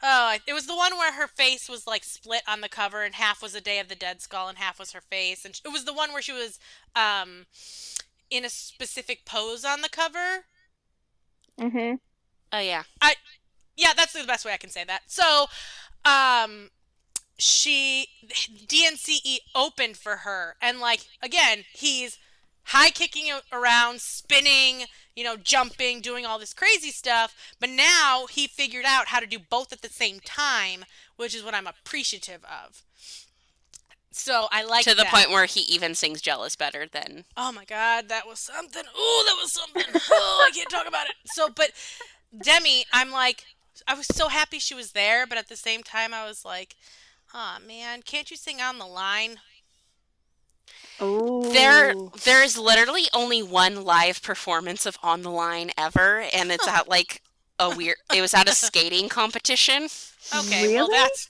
oh, 0.02 0.36
it 0.46 0.52
was 0.52 0.66
the 0.66 0.76
one 0.76 0.98
where 0.98 1.12
her 1.14 1.28
face 1.28 1.68
was 1.68 1.86
like 1.86 2.04
split 2.04 2.42
on 2.46 2.60
the 2.60 2.68
cover, 2.68 3.02
and 3.02 3.14
half 3.14 3.40
was 3.40 3.54
a 3.54 3.60
Day 3.60 3.78
of 3.78 3.88
the 3.88 3.94
Dead 3.94 4.20
skull, 4.20 4.48
and 4.48 4.58
half 4.58 4.78
was 4.78 4.92
her 4.92 5.00
face, 5.00 5.44
and 5.44 5.58
it 5.64 5.72
was 5.72 5.84
the 5.84 5.94
one 5.94 6.12
where 6.12 6.20
she 6.20 6.32
was 6.32 6.58
um, 6.96 7.46
in 8.30 8.44
a 8.44 8.50
specific 8.50 9.24
pose 9.24 9.64
on 9.64 9.80
the 9.80 9.88
cover. 9.88 10.44
Mm-hmm. 11.58 11.94
Oh 12.52 12.60
yeah. 12.60 12.82
I, 13.00 13.14
yeah, 13.76 13.92
that's 13.96 14.12
the 14.12 14.26
best 14.26 14.44
way 14.44 14.52
I 14.52 14.58
can 14.58 14.70
say 14.70 14.84
that. 14.84 15.02
So, 15.06 15.46
um, 16.04 16.70
she 17.38 18.06
DNCE 18.28 19.38
opened 19.54 19.96
for 19.96 20.18
her, 20.18 20.56
and 20.60 20.80
like 20.80 21.06
again, 21.22 21.64
he's 21.72 22.18
high 22.66 22.90
kicking 22.90 23.30
around, 23.52 24.00
spinning, 24.00 24.86
you 25.14 25.24
know, 25.24 25.36
jumping, 25.36 26.00
doing 26.00 26.26
all 26.26 26.38
this 26.38 26.54
crazy 26.54 26.90
stuff. 26.90 27.34
But 27.60 27.70
now 27.70 28.26
he 28.30 28.46
figured 28.46 28.84
out 28.86 29.08
how 29.08 29.20
to 29.20 29.26
do 29.26 29.38
both 29.38 29.72
at 29.72 29.82
the 29.82 29.88
same 29.88 30.20
time, 30.20 30.84
which 31.16 31.34
is 31.34 31.44
what 31.44 31.54
I'm 31.54 31.66
appreciative 31.66 32.44
of. 32.44 32.82
So 34.10 34.46
I 34.52 34.62
like 34.62 34.84
to 34.84 34.90
the 34.90 35.02
that. 35.02 35.12
point 35.12 35.30
where 35.30 35.44
he 35.44 35.60
even 35.62 35.96
sings 35.96 36.20
jealous 36.20 36.54
better 36.54 36.86
than 36.86 37.24
Oh 37.36 37.50
my 37.50 37.64
god, 37.64 38.08
that 38.08 38.28
was 38.28 38.38
something. 38.38 38.84
Oh, 38.96 39.24
that 39.26 39.36
was 39.42 39.52
something. 39.52 40.00
Oh, 40.10 40.46
I 40.46 40.54
can't 40.54 40.70
talk 40.70 40.86
about 40.86 41.06
it. 41.08 41.14
So, 41.26 41.48
but 41.48 41.72
Demi, 42.42 42.84
I'm 42.92 43.10
like, 43.10 43.44
I 43.88 43.94
was 43.94 44.06
so 44.06 44.28
happy 44.28 44.60
she 44.60 44.74
was 44.74 44.92
there, 44.92 45.26
but 45.26 45.36
at 45.36 45.48
the 45.48 45.56
same 45.56 45.82
time, 45.82 46.14
I 46.14 46.26
was 46.28 46.44
like, 46.44 46.76
oh 47.34 47.56
man, 47.66 48.02
can't 48.02 48.30
you 48.30 48.36
sing 48.36 48.60
on 48.60 48.78
the 48.78 48.86
line? 48.86 49.38
Oh. 51.00 51.42
There, 51.52 51.94
there 52.24 52.42
is 52.42 52.56
literally 52.56 53.04
only 53.12 53.42
one 53.42 53.84
live 53.84 54.22
performance 54.22 54.86
of 54.86 54.96
On 55.02 55.22
the 55.22 55.30
Line 55.30 55.70
ever, 55.76 56.20
and 56.32 56.50
it's 56.52 56.68
at 56.68 56.88
like 56.88 57.22
a 57.58 57.74
weird. 57.74 57.96
It 58.14 58.20
was 58.20 58.34
at 58.34 58.48
a 58.48 58.52
skating 58.54 59.08
competition. 59.08 59.88
Okay, 60.34 60.68
well 60.68 60.88
Really? 60.88 60.88
that's 60.88 61.28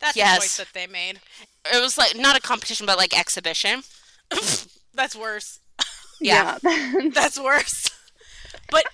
that's 0.00 0.16
a 0.16 0.18
Yes. 0.18 0.38
choice 0.40 0.56
that 0.58 0.68
they 0.74 0.86
made. 0.86 1.20
It 1.72 1.80
was 1.80 1.96
like 1.96 2.16
not 2.16 2.36
a 2.36 2.40
competition, 2.40 2.86
but 2.86 2.98
like 2.98 3.18
exhibition. 3.18 3.82
That's 4.94 5.16
worse. 5.16 5.60
Yeah. 6.20 6.58
That's 7.12 7.38
worse. 7.38 7.90
But 8.70 8.84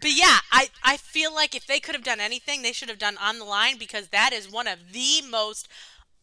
but 0.00 0.10
yeah, 0.10 0.38
I 0.50 0.68
I 0.82 0.96
feel 0.96 1.32
like 1.34 1.54
if 1.54 1.66
they 1.66 1.80
could 1.80 1.94
have 1.94 2.04
done 2.04 2.20
anything, 2.20 2.62
they 2.62 2.72
should 2.72 2.88
have 2.88 2.98
done 2.98 3.16
on 3.18 3.38
the 3.38 3.44
line 3.44 3.78
because 3.78 4.08
that 4.08 4.32
is 4.32 4.50
one 4.50 4.66
of 4.66 4.92
the 4.92 5.22
most 5.28 5.68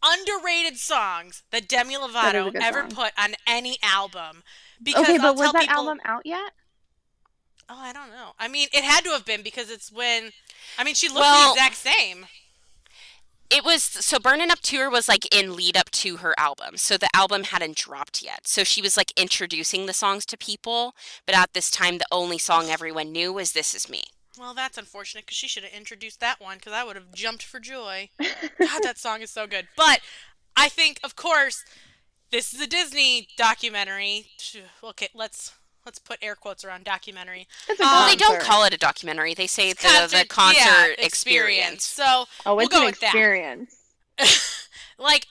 underrated 0.03 0.77
songs 0.77 1.43
that 1.51 1.67
Demi 1.67 1.95
That 1.95 2.01
is 2.03 2.05
a 2.05 2.17
Lovato 2.17 2.53
good 2.53 2.61
ever 2.63 2.81
song. 2.81 2.91
put 2.91 3.11
on 3.17 3.35
any 3.47 3.77
album. 3.83 4.43
Because 4.81 5.03
okay, 5.03 5.13
I'll 5.15 5.19
but 5.19 5.35
was 5.35 5.41
tell 5.41 5.53
that 5.53 5.61
people, 5.63 5.75
album 5.77 5.99
out 6.05 6.25
yet? 6.25 6.51
Oh, 7.69 7.77
I 7.77 7.93
don't 7.93 8.09
know. 8.09 8.31
I 8.39 8.47
mean, 8.47 8.67
it 8.73 8.83
had 8.83 9.03
to 9.03 9.11
have 9.11 9.25
been 9.25 9.43
because 9.43 9.69
it's 9.69 9.91
when. 9.91 10.31
I 10.77 10.83
mean, 10.83 10.95
she 10.95 11.07
looked 11.07 11.19
Well- 11.21 11.53
the 11.53 11.59
exact 11.61 11.75
same. 11.75 12.25
It 13.51 13.63
was 13.65 13.81
so 13.81 14.19
Burnin' 14.19 14.51
Up 14.51 14.59
Tour 14.59 14.91
was 14.91 15.07
like 15.07 15.25
in 15.35 15.55
lead 15.55 15.75
up 15.75 15.89
to 15.91 16.17
her 16.17 16.35
album. 16.37 16.77
So 16.77 16.97
the 16.97 17.09
album 17.15 17.45
hadn't 17.45 17.77
dropped 17.77 18.21
yet. 18.21 18.45
So 18.45 18.63
she 18.63 18.79
was 18.79 18.95
like 18.95 19.11
introducing 19.19 19.87
the 19.87 19.93
songs 19.93 20.23
to 20.27 20.37
people, 20.37 20.93
but 21.25 21.33
at 21.35 21.53
this 21.53 21.71
time 21.71 21.97
the 21.97 22.05
only 22.11 22.37
song 22.37 22.69
everyone 22.69 23.11
knew 23.11 23.33
was 23.33 23.53
This 23.53 23.73
Is 23.73 23.89
Me. 23.89 24.03
Well, 24.39 24.53
that's 24.53 24.77
unfortunate 24.77 25.25
because 25.25 25.35
she 25.37 25.47
should 25.49 25.63
have 25.63 25.73
introduced 25.73 26.21
that 26.21 26.39
one 26.39 26.57
because 26.57 26.71
I 26.71 26.83
would 26.83 26.95
have 26.95 27.11
jumped 27.13 27.43
for 27.43 27.59
joy. 27.59 28.09
God, 28.19 28.83
that 28.83 28.97
song 28.97 29.21
is 29.21 29.29
so 29.29 29.45
good. 29.47 29.67
But 29.75 29.99
I 30.55 30.69
think, 30.69 30.99
of 31.03 31.15
course, 31.17 31.65
this 32.31 32.53
is 32.53 32.61
a 32.61 32.67
Disney 32.67 33.27
documentary. 33.37 34.27
Okay, 34.83 35.09
let's 35.13 35.51
let's 35.85 35.99
put 35.99 36.19
air 36.21 36.35
quotes 36.35 36.63
around 36.63 36.85
documentary. 36.85 37.47
It's 37.67 37.79
a 37.79 37.83
Well, 37.83 38.07
they 38.09 38.15
don't 38.15 38.39
call 38.39 38.63
it 38.63 38.73
a 38.73 38.77
documentary. 38.77 39.33
They 39.33 39.47
say 39.47 39.73
the, 39.73 39.79
Concert- 39.87 40.17
the 40.19 40.25
concert 40.27 40.95
yeah, 40.99 41.05
experience. 41.05 41.83
So 41.83 42.25
Oh, 42.45 42.55
we'll 42.55 42.67
go 42.67 42.79
an 42.81 42.85
with 42.85 42.99
that. 43.01 43.07
experience. 43.07 43.75
like 44.99 45.25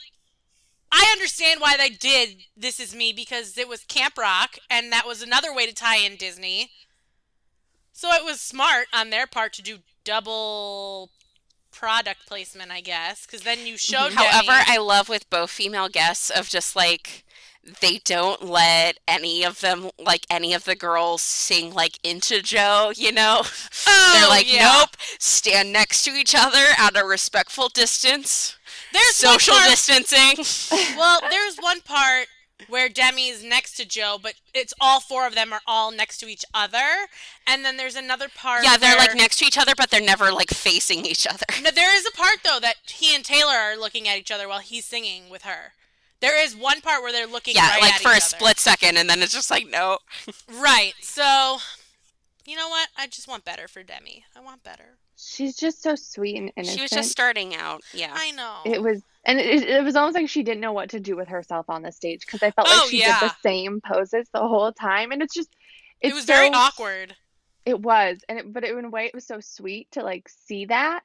I 0.90 1.08
understand 1.12 1.60
why 1.60 1.76
they 1.76 1.90
did 1.90 2.44
This 2.56 2.80
Is 2.80 2.94
Me 2.94 3.12
because 3.12 3.56
it 3.56 3.68
was 3.68 3.84
Camp 3.84 4.18
Rock 4.18 4.56
and 4.70 4.90
that 4.92 5.06
was 5.06 5.22
another 5.22 5.54
way 5.54 5.66
to 5.66 5.74
tie 5.74 5.98
in 5.98 6.16
Disney. 6.16 6.70
So 7.98 8.12
it 8.12 8.24
was 8.24 8.40
smart 8.40 8.86
on 8.92 9.10
their 9.10 9.26
part 9.26 9.52
to 9.54 9.62
do 9.62 9.78
double 10.04 11.10
product 11.72 12.28
placement, 12.28 12.70
I 12.70 12.80
guess, 12.80 13.26
because 13.26 13.40
then 13.40 13.66
you 13.66 13.74
mm-hmm. 13.74 13.76
showed. 13.76 14.12
However, 14.12 14.62
I 14.68 14.78
love 14.78 15.08
with 15.08 15.28
both 15.30 15.50
female 15.50 15.88
guests 15.88 16.30
of 16.30 16.48
just 16.48 16.76
like 16.76 17.24
they 17.80 17.98
don't 18.04 18.44
let 18.44 19.00
any 19.08 19.44
of 19.44 19.62
them 19.62 19.90
like 19.98 20.26
any 20.30 20.54
of 20.54 20.62
the 20.62 20.76
girls 20.76 21.22
sing 21.22 21.74
like 21.74 21.98
into 22.04 22.40
Joe, 22.40 22.92
you 22.94 23.10
know? 23.10 23.42
Oh, 23.88 24.10
They're 24.14 24.28
like, 24.28 24.52
yeah. 24.52 24.78
nope, 24.78 24.96
stand 25.18 25.72
next 25.72 26.04
to 26.04 26.12
each 26.12 26.36
other 26.38 26.66
at 26.78 26.96
a 26.96 27.04
respectful 27.04 27.68
distance. 27.68 28.56
There's 28.92 29.16
social 29.16 29.54
part, 29.54 29.70
distancing. 29.70 30.44
Well, 30.96 31.20
there's 31.30 31.56
one 31.56 31.80
part 31.80 32.28
where 32.66 32.88
Demi 32.88 33.28
is 33.28 33.44
next 33.44 33.76
to 33.76 33.84
Joe, 33.86 34.18
but 34.20 34.34
it's 34.52 34.74
all 34.80 35.00
four 35.00 35.26
of 35.26 35.34
them 35.34 35.52
are 35.52 35.60
all 35.66 35.90
next 35.92 36.18
to 36.18 36.26
each 36.26 36.44
other, 36.52 37.06
and 37.46 37.64
then 37.64 37.76
there's 37.76 37.94
another 37.94 38.28
part. 38.28 38.64
yeah, 38.64 38.76
they're 38.76 38.96
like 38.96 39.14
next 39.14 39.38
to 39.38 39.44
each 39.44 39.56
other, 39.58 39.72
but 39.76 39.90
they're 39.90 40.00
never 40.00 40.32
like 40.32 40.50
facing 40.50 41.04
each 41.06 41.26
other. 41.26 41.44
No, 41.62 41.70
there 41.70 41.94
is 41.96 42.06
a 42.06 42.16
part 42.16 42.38
though 42.44 42.58
that 42.60 42.76
he 42.86 43.14
and 43.14 43.24
Taylor 43.24 43.54
are 43.54 43.76
looking 43.76 44.08
at 44.08 44.16
each 44.18 44.30
other 44.30 44.48
while 44.48 44.60
he's 44.60 44.84
singing 44.84 45.28
with 45.30 45.42
her. 45.42 45.72
There 46.20 46.40
is 46.42 46.56
one 46.56 46.80
part 46.80 47.02
where 47.02 47.12
they're 47.12 47.26
looking 47.26 47.56
at 47.56 47.60
the 47.60 47.66
other. 47.66 47.68
Yeah, 47.68 47.74
right 47.74 47.82
like 47.82 47.94
at 47.94 48.00
for 48.00 48.08
a 48.08 48.12
other. 48.12 48.20
split 48.20 48.58
second, 48.58 48.96
and 48.96 49.08
then 49.08 49.22
it's 49.22 49.32
just 49.32 49.50
like, 49.50 49.68
no. 49.68 49.98
Right. 50.60 50.94
So, 51.00 51.58
you 52.44 52.56
know 52.56 52.68
what? 52.68 52.88
I 52.96 53.06
just 53.06 53.28
want 53.28 53.44
better 53.44 53.68
for 53.68 53.82
Demi. 53.84 54.24
I 54.36 54.40
want 54.40 54.64
better. 54.64 54.96
She's 55.16 55.56
just 55.56 55.82
so 55.82 55.94
sweet 55.94 56.36
and 56.36 56.50
innocent. 56.56 56.76
She 56.78 56.82
was 56.82 56.90
just 56.90 57.10
starting 57.10 57.54
out. 57.54 57.82
Yeah. 57.92 58.12
I 58.14 58.30
know. 58.32 58.58
It 58.64 58.82
was, 58.82 59.02
and 59.28 59.40
it, 59.40 59.64
it 59.64 59.84
was 59.84 59.96
almost 59.96 60.16
like 60.16 60.28
she 60.30 60.42
didn't 60.44 60.62
know 60.62 60.72
what 60.74 60.90
to 60.90 61.00
do 61.00 61.16
with 61.16 61.28
herself 61.28 61.66
on 61.70 61.82
the 61.82 61.92
stage 61.92 62.22
because 62.26 62.42
I 62.42 62.52
felt 62.52 62.68
Oh, 62.68 62.82
like 62.82 62.90
she 62.90 62.98
yeah. 62.98 63.20
did 63.20 63.30
the 63.30 63.36
same 63.44 63.80
poses 63.82 64.28
the 64.34 64.40
whole 64.40 64.72
time, 64.72 65.12
and 65.12 65.22
it's 65.22 65.34
just, 65.34 65.50
it's 66.00 66.12
it 66.12 66.14
was 66.14 66.24
very 66.26 66.48
awkward. 66.54 67.16
It 67.66 67.80
was, 67.80 68.18
and 68.28 68.38
it, 68.40 68.52
but 68.52 68.64
it, 68.64 68.76
in 68.76 68.84
a 68.86 68.90
way, 68.90 69.06
it 69.06 69.14
was 69.14 69.26
so 69.26 69.40
sweet 69.40 69.88
to 69.92 70.02
like 70.02 70.28
see 70.28 70.66
that, 70.66 71.02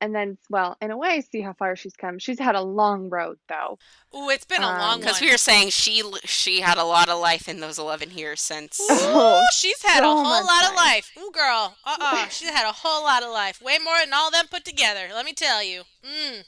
and 0.00 0.14
then, 0.14 0.38
well, 0.50 0.76
in 0.80 0.90
a 0.90 0.98
way, 0.98 1.20
see 1.22 1.42
how 1.42 1.54
far 1.54 1.76
she's 1.76 1.96
come. 1.96 2.18
She's 2.18 2.38
had 2.40 2.54
a 2.56 2.62
long 2.62 3.10
road 3.10 3.38
though. 3.48 3.78
Ooh, 4.14 4.28
it's 4.30 4.44
been 4.44 4.62
a 4.62 4.66
Um, 4.66 4.76
long 4.78 4.90
one. 4.90 5.00
Because 5.00 5.20
we 5.20 5.30
were 5.30 5.36
saying 5.38 5.70
she 5.70 6.02
she 6.24 6.60
had 6.62 6.78
a 6.78 6.84
lot 6.84 7.08
of 7.08 7.20
life 7.20 7.48
in 7.48 7.60
those 7.60 7.78
eleven 7.78 8.10
years 8.10 8.40
since. 8.40 8.80
Ooh, 8.80 8.86
Oh, 8.88 9.46
she's 9.52 9.82
had 9.82 10.02
a 10.02 10.06
whole 10.06 10.22
much 10.24 10.46
lot 10.46 10.64
of 10.68 10.74
life. 10.74 10.76
life. 10.76 11.12
Ooh, 11.18 11.30
girl. 11.32 11.76
Uh 11.84 11.96
uh 12.00 12.28
She's 12.28 12.50
had 12.50 12.68
a 12.68 12.72
whole 12.72 13.02
lot 13.04 13.22
of 13.22 13.30
life. 13.30 13.60
Way 13.62 13.78
more 13.78 13.98
than 14.00 14.12
all 14.12 14.30
them 14.30 14.46
put 14.48 14.64
together. 14.64 15.08
Let 15.12 15.24
me 15.24 15.32
tell 15.32 15.62
you. 15.62 15.84
Mmm. 16.04 16.44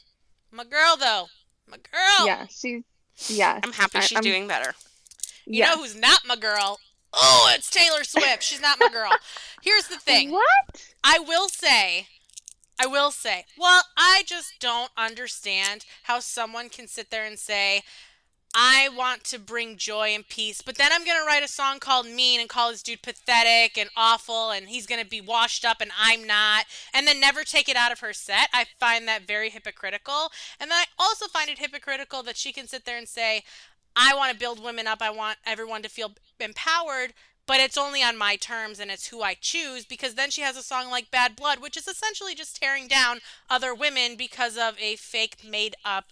My 0.53 0.65
girl, 0.65 0.97
though. 0.99 1.27
My 1.69 1.79
girl. 1.79 2.27
Yeah, 2.27 2.47
she's, 2.49 2.83
yeah. 3.29 3.59
I'm 3.63 3.73
happy 3.73 4.01
she's 4.01 4.17
I'm- 4.17 4.23
doing 4.23 4.47
better. 4.47 4.75
You 5.47 5.61
yeah. 5.61 5.71
know 5.71 5.79
who's 5.79 5.97
not 5.97 6.21
my 6.27 6.37
girl? 6.37 6.79
Oh, 7.13 7.53
it's 7.55 7.69
Taylor 7.69 8.05
Swift. 8.05 8.43
She's 8.43 8.61
not 8.61 8.79
my 8.79 8.89
girl. 8.89 9.11
Here's 9.63 9.89
the 9.89 9.97
thing. 9.99 10.31
What? 10.31 10.47
I 11.03 11.19
will 11.19 11.49
say, 11.49 12.07
I 12.79 12.87
will 12.87 13.11
say, 13.11 13.45
well, 13.59 13.83
I 13.97 14.23
just 14.27 14.55
don't 14.61 14.91
understand 14.97 15.85
how 16.05 16.21
someone 16.21 16.69
can 16.69 16.87
sit 16.87 17.11
there 17.11 17.25
and 17.25 17.39
say, 17.39 17.83
I 18.55 18.91
want 18.95 19.25
to 19.25 19.39
bring 19.39 19.79
joy 19.79 20.09
and 20.09 20.29
peace, 20.29 20.61
but 20.61 20.77
then 20.77 20.91
I'm 20.93 21.07
going 21.07 21.19
to 21.19 21.27
write 21.27 21.43
a 21.43 21.49
song 21.49 21.79
called 21.79 22.07
Mean 22.07 22.39
and 22.39 22.51
call 22.51 22.71
this 22.71 22.83
dude 22.83 23.01
pathetic 23.01 23.79
and 23.79 23.89
awful 23.97 24.51
and 24.51 24.69
he's 24.69 24.87
going 24.87 25.03
to 25.03 25.09
be 25.09 25.23
washed 25.23 25.65
up 25.65 25.81
and 25.81 25.91
I'm 25.99 26.27
not, 26.27 26.67
and 26.93 27.07
then 27.07 27.19
never 27.19 27.45
take 27.45 27.69
it 27.71 27.77
out 27.77 27.93
of 27.93 28.01
her 28.01 28.13
set. 28.13 28.49
I 28.53 28.67
find 28.79 29.09
that 29.09 29.27
very 29.27 29.49
hypocritical. 29.49 30.31
And 30.61 30.71
then 30.71 30.79
I 30.79 30.85
also 30.99 31.29
find 31.29 31.49
it 31.49 31.61
hypocritical 31.61 32.23
that 32.25 32.37
she 32.37 32.53
can 32.53 32.67
sit 32.67 32.85
there 32.85 32.99
and 32.99 33.09
say, 33.09 33.43
I 33.97 34.15
want 34.15 34.33
to 34.33 34.39
build 34.39 34.63
women 34.63 34.87
up. 34.87 35.01
I 35.01 35.11
want 35.11 35.39
everyone 35.47 35.83
to 35.83 35.89
feel 35.89 36.13
empowered, 36.39 37.15
but 37.47 37.59
it's 37.59 37.79
only 37.79 38.03
on 38.03 38.19
my 38.19 38.37
terms 38.37 38.79
and 38.79 38.91
it's 38.91 39.09
who 39.09 39.23
I 39.23 39.35
choose 39.35 39.87
because 39.87 40.15
then 40.15 40.31
she 40.31 40.43
has 40.43 40.59
a 40.59 40.63
song 40.63 40.91
like 40.91 41.11
Bad 41.11 41.37
Blood, 41.37 41.61
which 41.61 41.77
is 41.79 41.89
essentially 41.89 42.35
just 42.35 42.61
tearing 42.61 42.87
down 42.87 43.21
other 43.49 43.75
women 43.75 44.17
because 44.17 44.59
of 44.59 44.79
a 44.79 44.97
fake, 44.97 45.37
made 45.49 45.75
up, 45.87 46.07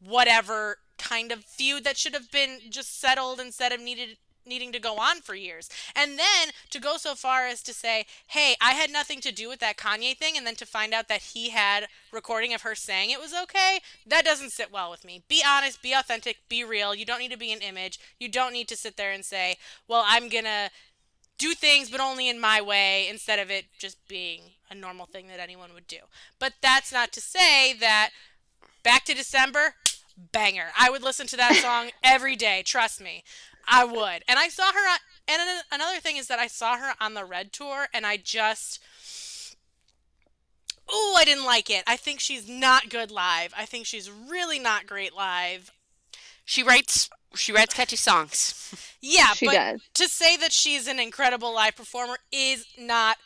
whatever 0.00 0.78
kind 1.00 1.32
of 1.32 1.44
feud 1.44 1.84
that 1.84 1.96
should 1.96 2.14
have 2.14 2.30
been 2.30 2.58
just 2.68 3.00
settled 3.00 3.40
instead 3.40 3.72
of 3.72 3.80
needed 3.80 4.18
needing 4.46 4.72
to 4.72 4.80
go 4.80 4.96
on 4.96 5.20
for 5.20 5.34
years. 5.34 5.68
And 5.94 6.18
then 6.18 6.48
to 6.70 6.80
go 6.80 6.96
so 6.96 7.14
far 7.14 7.46
as 7.46 7.62
to 7.62 7.74
say, 7.74 8.06
"Hey, 8.26 8.56
I 8.60 8.72
had 8.72 8.90
nothing 8.90 9.20
to 9.20 9.32
do 9.32 9.48
with 9.48 9.60
that 9.60 9.76
Kanye 9.76 10.16
thing," 10.16 10.36
and 10.36 10.46
then 10.46 10.56
to 10.56 10.66
find 10.66 10.94
out 10.94 11.08
that 11.08 11.22
he 11.34 11.50
had 11.50 11.88
recording 12.10 12.54
of 12.54 12.62
her 12.62 12.74
saying 12.74 13.10
it 13.10 13.20
was 13.20 13.34
okay, 13.34 13.80
that 14.06 14.24
doesn't 14.24 14.50
sit 14.50 14.70
well 14.70 14.90
with 14.90 15.04
me. 15.04 15.22
Be 15.28 15.42
honest, 15.46 15.82
be 15.82 15.92
authentic, 15.92 16.48
be 16.48 16.64
real. 16.64 16.94
You 16.94 17.04
don't 17.04 17.20
need 17.20 17.30
to 17.30 17.36
be 17.36 17.52
an 17.52 17.60
image. 17.60 18.00
You 18.18 18.28
don't 18.28 18.52
need 18.52 18.68
to 18.68 18.76
sit 18.76 18.96
there 18.96 19.12
and 19.12 19.24
say, 19.24 19.58
"Well, 19.86 20.04
I'm 20.06 20.28
going 20.28 20.44
to 20.44 20.70
do 21.38 21.54
things 21.54 21.90
but 21.90 22.00
only 22.00 22.28
in 22.28 22.40
my 22.40 22.60
way," 22.60 23.08
instead 23.08 23.38
of 23.38 23.50
it 23.50 23.66
just 23.78 23.98
being 24.08 24.54
a 24.70 24.74
normal 24.74 25.06
thing 25.06 25.28
that 25.28 25.40
anyone 25.40 25.74
would 25.74 25.86
do. 25.86 26.08
But 26.38 26.54
that's 26.60 26.92
not 26.92 27.12
to 27.12 27.20
say 27.20 27.74
that 27.74 28.10
Back 28.82 29.04
to 29.04 29.14
December, 29.14 29.74
banger. 30.16 30.68
I 30.78 30.90
would 30.90 31.02
listen 31.02 31.26
to 31.28 31.36
that 31.36 31.54
song 31.56 31.90
every 32.04 32.36
day. 32.36 32.62
Trust 32.64 33.00
me, 33.00 33.24
I 33.68 33.84
would. 33.84 34.22
And 34.28 34.38
I 34.38 34.48
saw 34.48 34.72
her 34.72 34.90
on. 34.92 34.98
And 35.28 35.62
another 35.70 36.00
thing 36.00 36.16
is 36.16 36.26
that 36.28 36.38
I 36.38 36.46
saw 36.48 36.76
her 36.76 36.94
on 37.00 37.14
the 37.14 37.24
Red 37.24 37.52
tour, 37.52 37.86
and 37.94 38.06
I 38.06 38.16
just. 38.16 38.82
Ooh, 40.92 41.14
I 41.16 41.24
didn't 41.24 41.44
like 41.44 41.70
it. 41.70 41.84
I 41.86 41.96
think 41.96 42.18
she's 42.18 42.48
not 42.48 42.88
good 42.88 43.12
live. 43.12 43.54
I 43.56 43.64
think 43.64 43.86
she's 43.86 44.10
really 44.10 44.58
not 44.58 44.86
great 44.86 45.14
live. 45.14 45.70
She 46.44 46.64
writes 46.64 47.08
she 47.36 47.52
writes 47.52 47.74
catchy 47.74 47.96
songs. 47.96 48.74
Yeah, 49.00 49.32
She 49.34 49.46
but 49.46 49.52
does. 49.54 49.80
to 49.94 50.08
say 50.08 50.36
that 50.38 50.52
she's 50.52 50.88
an 50.88 50.98
incredible 50.98 51.54
live 51.54 51.76
performer 51.76 52.18
is 52.32 52.66
not 52.76 53.18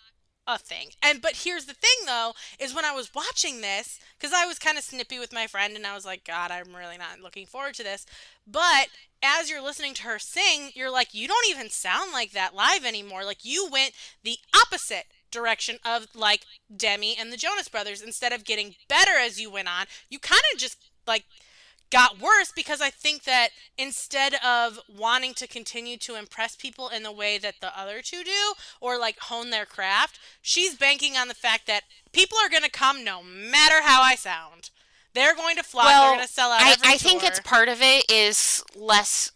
a 0.46 0.58
thing. 0.58 0.90
And 1.02 1.20
but 1.22 1.36
here's 1.44 1.66
the 1.66 1.74
thing 1.74 2.06
though, 2.06 2.32
is 2.58 2.74
when 2.74 2.84
I 2.84 2.92
was 2.92 3.14
watching 3.14 3.60
this, 3.60 3.98
because 4.18 4.34
I 4.34 4.46
was 4.46 4.58
kind 4.58 4.78
of 4.78 4.84
snippy 4.84 5.18
with 5.18 5.32
my 5.32 5.46
friend 5.46 5.76
and 5.76 5.86
I 5.86 5.94
was 5.94 6.04
like, 6.04 6.24
God, 6.24 6.50
I'm 6.50 6.74
really 6.74 6.98
not 6.98 7.20
looking 7.22 7.46
forward 7.46 7.74
to 7.74 7.82
this. 7.82 8.06
But 8.46 8.88
as 9.22 9.48
you're 9.48 9.62
listening 9.62 9.94
to 9.94 10.02
her 10.02 10.18
sing, 10.18 10.70
you're 10.74 10.90
like, 10.90 11.14
you 11.14 11.26
don't 11.26 11.48
even 11.48 11.70
sound 11.70 12.12
like 12.12 12.32
that 12.32 12.54
live 12.54 12.84
anymore. 12.84 13.24
Like 13.24 13.44
you 13.44 13.68
went 13.70 13.92
the 14.22 14.36
opposite 14.54 15.06
direction 15.30 15.78
of 15.84 16.08
like 16.14 16.44
Demi 16.74 17.16
and 17.18 17.32
the 17.32 17.36
Jonas 17.36 17.68
Brothers. 17.68 18.02
Instead 18.02 18.32
of 18.32 18.44
getting 18.44 18.74
better 18.88 19.12
as 19.18 19.40
you 19.40 19.50
went 19.50 19.68
on, 19.68 19.86
you 20.10 20.18
kind 20.18 20.42
of 20.52 20.58
just 20.58 20.76
like 21.06 21.24
got 21.90 22.20
worse 22.20 22.52
because 22.54 22.80
I 22.80 22.90
think 22.90 23.24
that 23.24 23.50
instead 23.78 24.34
of 24.44 24.80
wanting 24.88 25.34
to 25.34 25.46
continue 25.46 25.96
to 25.98 26.16
impress 26.16 26.56
people 26.56 26.88
in 26.88 27.02
the 27.02 27.12
way 27.12 27.38
that 27.38 27.56
the 27.60 27.78
other 27.78 28.00
two 28.02 28.24
do 28.24 28.54
or 28.80 28.98
like 28.98 29.18
hone 29.20 29.50
their 29.50 29.66
craft, 29.66 30.18
she's 30.42 30.74
banking 30.74 31.16
on 31.16 31.28
the 31.28 31.34
fact 31.34 31.66
that 31.66 31.82
people 32.12 32.38
are 32.44 32.48
going 32.48 32.62
to 32.64 32.70
come 32.70 33.04
no 33.04 33.22
matter 33.22 33.82
how 33.82 34.02
I 34.02 34.14
sound. 34.16 34.70
They're 35.14 35.36
going 35.36 35.56
to 35.56 35.62
flock. 35.62 35.86
they're 35.86 36.14
going 36.16 36.26
to 36.26 36.32
sell 36.32 36.50
out 36.50 36.60
I, 36.60 36.74
I 36.84 36.96
think 36.96 37.22
it's 37.22 37.38
part 37.40 37.68
of 37.68 37.78
it 37.80 38.10
is 38.10 38.64
less 38.74 39.30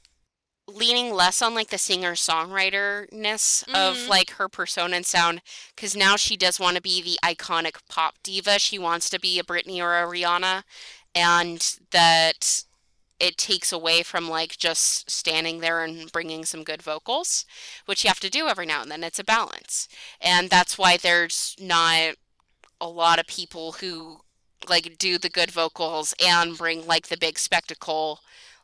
leaning 0.67 1.15
less 1.15 1.41
on 1.41 1.55
like 1.55 1.69
the 1.69 1.79
singer 1.79 2.13
songwriter 2.13 3.11
ness 3.11 3.65
of 3.73 3.97
Mhm. 3.97 4.09
like 4.09 4.33
her 4.33 4.51
persona 4.51 4.97
and 4.97 5.07
sound 5.07 5.41
because 5.75 5.97
now 5.97 6.15
she 6.17 6.37
does 6.37 6.61
want 6.61 6.77
to 6.77 6.83
be 6.83 7.01
the 7.01 7.19
iconic 7.25 7.77
pop 7.89 8.17
diva 8.23 8.59
she 8.59 8.79
wants 8.79 9.09
to 9.09 9.19
be 9.19 9.39
a 9.39 9.43
britney 9.43 9.79
or 9.79 9.97
a 9.99 10.07
rihanna 10.07 10.65
and 11.15 11.77
that 11.91 12.63
it 13.21 13.37
takes 13.37 13.73
away 13.73 14.03
from 14.03 14.29
like 14.29 14.57
just 14.59 15.11
standing 15.11 15.59
there 15.61 15.83
and 15.83 16.11
bringing 16.13 16.45
some 16.45 16.63
good 16.63 16.83
vocals 16.83 17.45
which 17.87 18.05
you 18.05 18.09
have 18.09 18.21
to 18.21 18.31
do 18.31 18.47
every 18.47 18.67
now 18.67 18.83
and 18.83 18.91
then 18.91 19.03
it's 19.03 19.19
a 19.19 19.25
balance 19.25 19.89
and 20.21 20.49
that's 20.51 20.79
why 20.79 20.97
there's 20.97 21.57
not 21.61 22.15
a 22.81 22.89
lot 22.89 23.19
of 23.19 23.27
people 23.27 23.73
who 23.73 24.19
like 24.69 24.97
do 24.99 25.19
the 25.19 25.29
good 25.29 25.51
vocals 25.51 26.15
and 26.25 26.57
bring 26.59 26.87
like 26.87 27.09
the 27.09 27.17
big 27.17 27.39
spectacle 27.39 28.21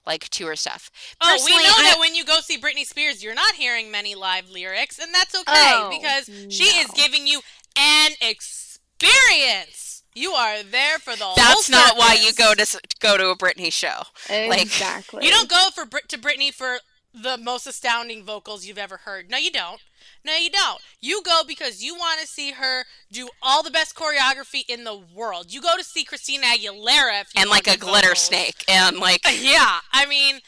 like 0.06 0.28
tour 0.28 0.54
stuff. 0.54 0.90
Oh, 1.22 1.42
we 1.46 1.52
know 1.52 1.62
I- 1.62 1.82
that 1.92 1.96
when 1.98 2.14
you 2.14 2.24
go 2.26 2.40
see 2.40 2.58
Britney 2.58 2.84
Spears, 2.84 3.22
you're 3.24 3.34
not 3.34 3.54
hearing 3.54 3.90
many 3.90 4.14
live 4.14 4.50
lyrics, 4.50 4.98
and 4.98 5.14
that's 5.14 5.34
okay 5.34 5.44
Oh, 5.46 5.88
because 5.90 6.26
she 6.52 6.64
is 6.64 6.90
giving 6.90 7.26
you 7.26 7.40
an 7.74 8.10
experience. 8.20 9.83
You 10.14 10.30
are 10.32 10.62
there 10.62 10.98
for 10.98 11.16
the 11.16 11.24
whole 11.24 11.34
That's 11.34 11.68
not 11.68 11.96
why 11.96 12.16
you 12.20 12.32
go 12.32 12.54
to 12.54 12.80
go 13.00 13.16
to 13.16 13.28
a 13.28 13.36
Britney 13.36 13.72
show. 13.72 14.02
Like, 14.30 14.62
Exactly. 14.62 15.24
You 15.24 15.30
don't 15.30 15.48
go 15.48 15.68
for 15.74 15.84
Brit 15.84 16.08
to 16.10 16.18
Britney 16.18 16.52
for 16.52 16.78
the 17.12 17.36
most 17.36 17.66
astounding 17.66 18.24
vocals 18.24 18.64
you've 18.66 18.78
ever 18.78 18.98
heard. 18.98 19.30
No, 19.30 19.36
you 19.38 19.50
don't. 19.50 19.80
No, 20.24 20.34
you 20.36 20.50
don't. 20.50 20.80
You 21.00 21.22
go 21.22 21.42
because 21.46 21.82
you 21.82 21.94
want 21.94 22.20
to 22.20 22.26
see 22.26 22.52
her 22.52 22.84
do 23.12 23.28
all 23.42 23.62
the 23.62 23.70
best 23.70 23.94
choreography 23.94 24.62
in 24.68 24.84
the 24.84 24.96
world. 24.96 25.52
You 25.52 25.60
go 25.60 25.76
to 25.76 25.84
see 25.84 26.04
Christina 26.04 26.46
Aguilera 26.46 27.20
if 27.20 27.34
you 27.34 27.40
and 27.42 27.50
like 27.50 27.66
a 27.66 27.76
glitter 27.76 28.08
vocals. 28.08 28.18
snake 28.20 28.64
and 28.68 28.98
like 28.98 29.20
Yeah, 29.40 29.80
I 29.92 30.06
mean, 30.06 30.40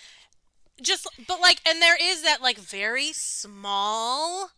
just 0.82 1.06
but 1.26 1.40
like, 1.40 1.60
and 1.66 1.80
there 1.80 1.96
is 2.00 2.22
that 2.22 2.42
like 2.42 2.58
very 2.58 3.12
small, 3.12 4.50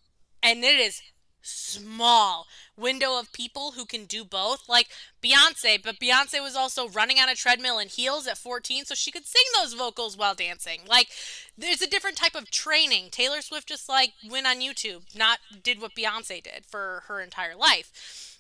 and 0.42 0.64
it 0.64 0.80
is 0.80 1.02
small 1.42 2.46
window 2.76 3.18
of 3.18 3.32
people 3.32 3.72
who 3.72 3.84
can 3.84 4.04
do 4.04 4.24
both. 4.24 4.68
Like 4.68 4.88
Beyonce, 5.22 5.82
but 5.82 5.98
Beyonce 5.98 6.42
was 6.42 6.56
also 6.56 6.88
running 6.88 7.18
on 7.18 7.28
a 7.28 7.34
treadmill 7.34 7.78
in 7.78 7.88
heels 7.88 8.26
at 8.26 8.38
14, 8.38 8.84
so 8.84 8.94
she 8.94 9.10
could 9.10 9.26
sing 9.26 9.42
those 9.54 9.74
vocals 9.74 10.16
while 10.16 10.34
dancing. 10.34 10.80
Like, 10.86 11.08
there's 11.56 11.82
a 11.82 11.90
different 11.90 12.16
type 12.16 12.34
of 12.34 12.50
training. 12.50 13.08
Taylor 13.10 13.40
Swift 13.40 13.68
just 13.68 13.88
like 13.88 14.12
went 14.28 14.46
on 14.46 14.60
YouTube, 14.60 15.16
not 15.16 15.38
did 15.62 15.80
what 15.80 15.94
Beyonce 15.94 16.42
did 16.42 16.64
for 16.66 17.04
her 17.08 17.20
entire 17.20 17.56
life. 17.56 18.38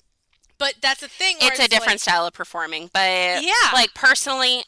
But 0.58 0.74
that's 0.82 1.02
a 1.02 1.08
thing. 1.08 1.36
Where 1.40 1.52
it's 1.52 1.60
a 1.60 1.68
different 1.68 1.92
like, 1.92 2.00
style 2.00 2.26
of 2.26 2.32
performing. 2.34 2.90
But 2.92 3.42
Yeah. 3.42 3.70
like 3.72 3.94
personally, 3.94 4.64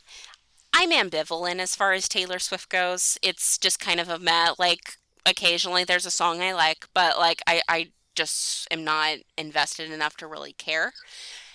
I'm 0.73 0.93
ambivalent 0.93 1.59
as 1.59 1.75
far 1.75 1.93
as 1.93 2.09
Taylor 2.09 2.39
Swift 2.39 2.69
goes. 2.69 3.19
It's 3.23 3.59
just 3.59 3.81
kind 3.81 3.99
of 3.99 4.09
a 4.09 4.19
meh. 4.19 4.53
Like 4.57 4.99
occasionally 5.27 5.85
there's 5.85 6.07
a 6.07 6.11
song 6.11 6.41
I 6.41 6.53
like, 6.53 6.87
but 6.95 7.19
like 7.19 7.43
I 7.47 7.63
I 7.69 7.91
just 8.21 8.69
am 8.71 8.85
not 8.85 9.19
invested 9.39 9.91
enough 9.91 10.17
to 10.19 10.27
really 10.27 10.53
care. 10.53 10.93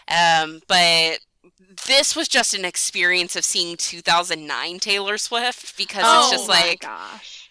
Um, 0.07 0.61
but 0.67 1.19
this 1.87 2.15
was 2.15 2.27
just 2.27 2.53
an 2.55 2.65
experience 2.65 3.35
of 3.35 3.45
seeing 3.45 3.77
2009 3.77 4.79
Taylor 4.79 5.17
Swift 5.17 5.77
because 5.77 6.03
Oh 6.05 6.21
it's 6.23 6.31
just 6.31 6.47
my 6.47 6.53
like 6.69 6.79
gosh. 6.81 7.49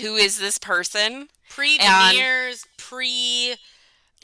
who 0.00 0.16
is 0.16 0.38
this 0.38 0.58
person? 0.58 1.28
pre 1.50 1.78
And- 1.78 2.16
veneers, 2.16 2.64
pre 2.78 3.54